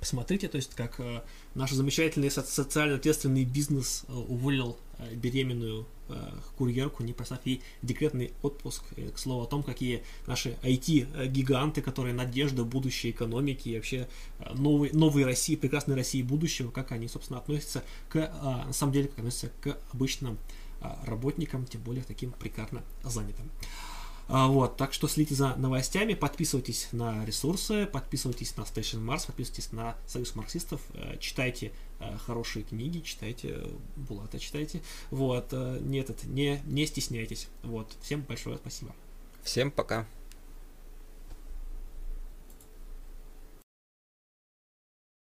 посмотрите, 0.03 0.49
то 0.49 0.57
есть 0.57 0.75
как 0.75 0.99
э, 0.99 1.21
наш 1.55 1.71
замечательный 1.71 2.29
социально 2.29 2.95
ответственный 2.95 3.45
бизнес 3.45 4.03
э, 4.09 4.11
уволил 4.11 4.77
э, 4.97 5.15
беременную 5.15 5.87
э, 6.09 6.13
курьерку, 6.57 7.03
не 7.03 7.13
послав 7.13 7.39
ей 7.45 7.61
декретный 7.81 8.33
отпуск. 8.41 8.83
И, 8.97 9.07
к 9.07 9.17
слову 9.17 9.43
о 9.43 9.45
том, 9.45 9.63
какие 9.63 10.03
наши 10.27 10.57
IT-гиганты, 10.61 11.81
которые 11.81 12.13
надежда 12.13 12.65
будущей 12.65 13.11
экономики 13.11 13.69
и 13.69 13.75
вообще 13.77 14.09
э, 14.39 14.53
новой, 14.55 14.91
новой 14.91 15.23
России, 15.23 15.55
прекрасной 15.55 15.95
России 15.95 16.21
будущего, 16.21 16.69
как 16.69 16.91
они, 16.91 17.07
собственно, 17.07 17.39
относятся 17.39 17.81
к, 18.09 18.17
э, 18.17 18.29
на 18.67 18.73
самом 18.73 18.91
деле, 18.91 19.07
как 19.07 19.19
относятся 19.19 19.51
к 19.61 19.77
обычным 19.93 20.37
э, 20.81 20.87
работникам, 21.05 21.65
тем 21.65 21.81
более 21.81 22.03
таким 22.03 22.33
прикарно 22.33 22.83
занятым. 23.05 23.49
А, 24.27 24.47
вот, 24.47 24.77
так 24.77 24.93
что 24.93 25.07
следите 25.07 25.35
за 25.35 25.55
новостями, 25.55 26.13
подписывайтесь 26.13 26.87
на 26.91 27.25
ресурсы, 27.25 27.85
подписывайтесь 27.85 28.55
на 28.57 28.61
Station 28.61 29.05
Mars, 29.05 29.27
подписывайтесь 29.27 29.71
на 29.71 29.95
Союз 30.07 30.35
марксистов, 30.35 30.81
э, 30.93 31.17
читайте 31.19 31.71
э, 31.99 32.17
хорошие 32.25 32.63
книги, 32.63 32.99
читайте 32.99 33.49
э, 33.49 33.69
Булата, 33.95 34.39
читайте. 34.39 34.81
Вот, 35.11 35.51
не, 35.51 35.99
этот, 35.99 36.23
не, 36.23 36.61
не 36.65 36.85
стесняйтесь. 36.85 37.47
Вот, 37.63 37.91
всем 38.01 38.21
большое 38.21 38.57
спасибо. 38.57 38.95
Всем 39.43 39.71
пока. 39.71 40.05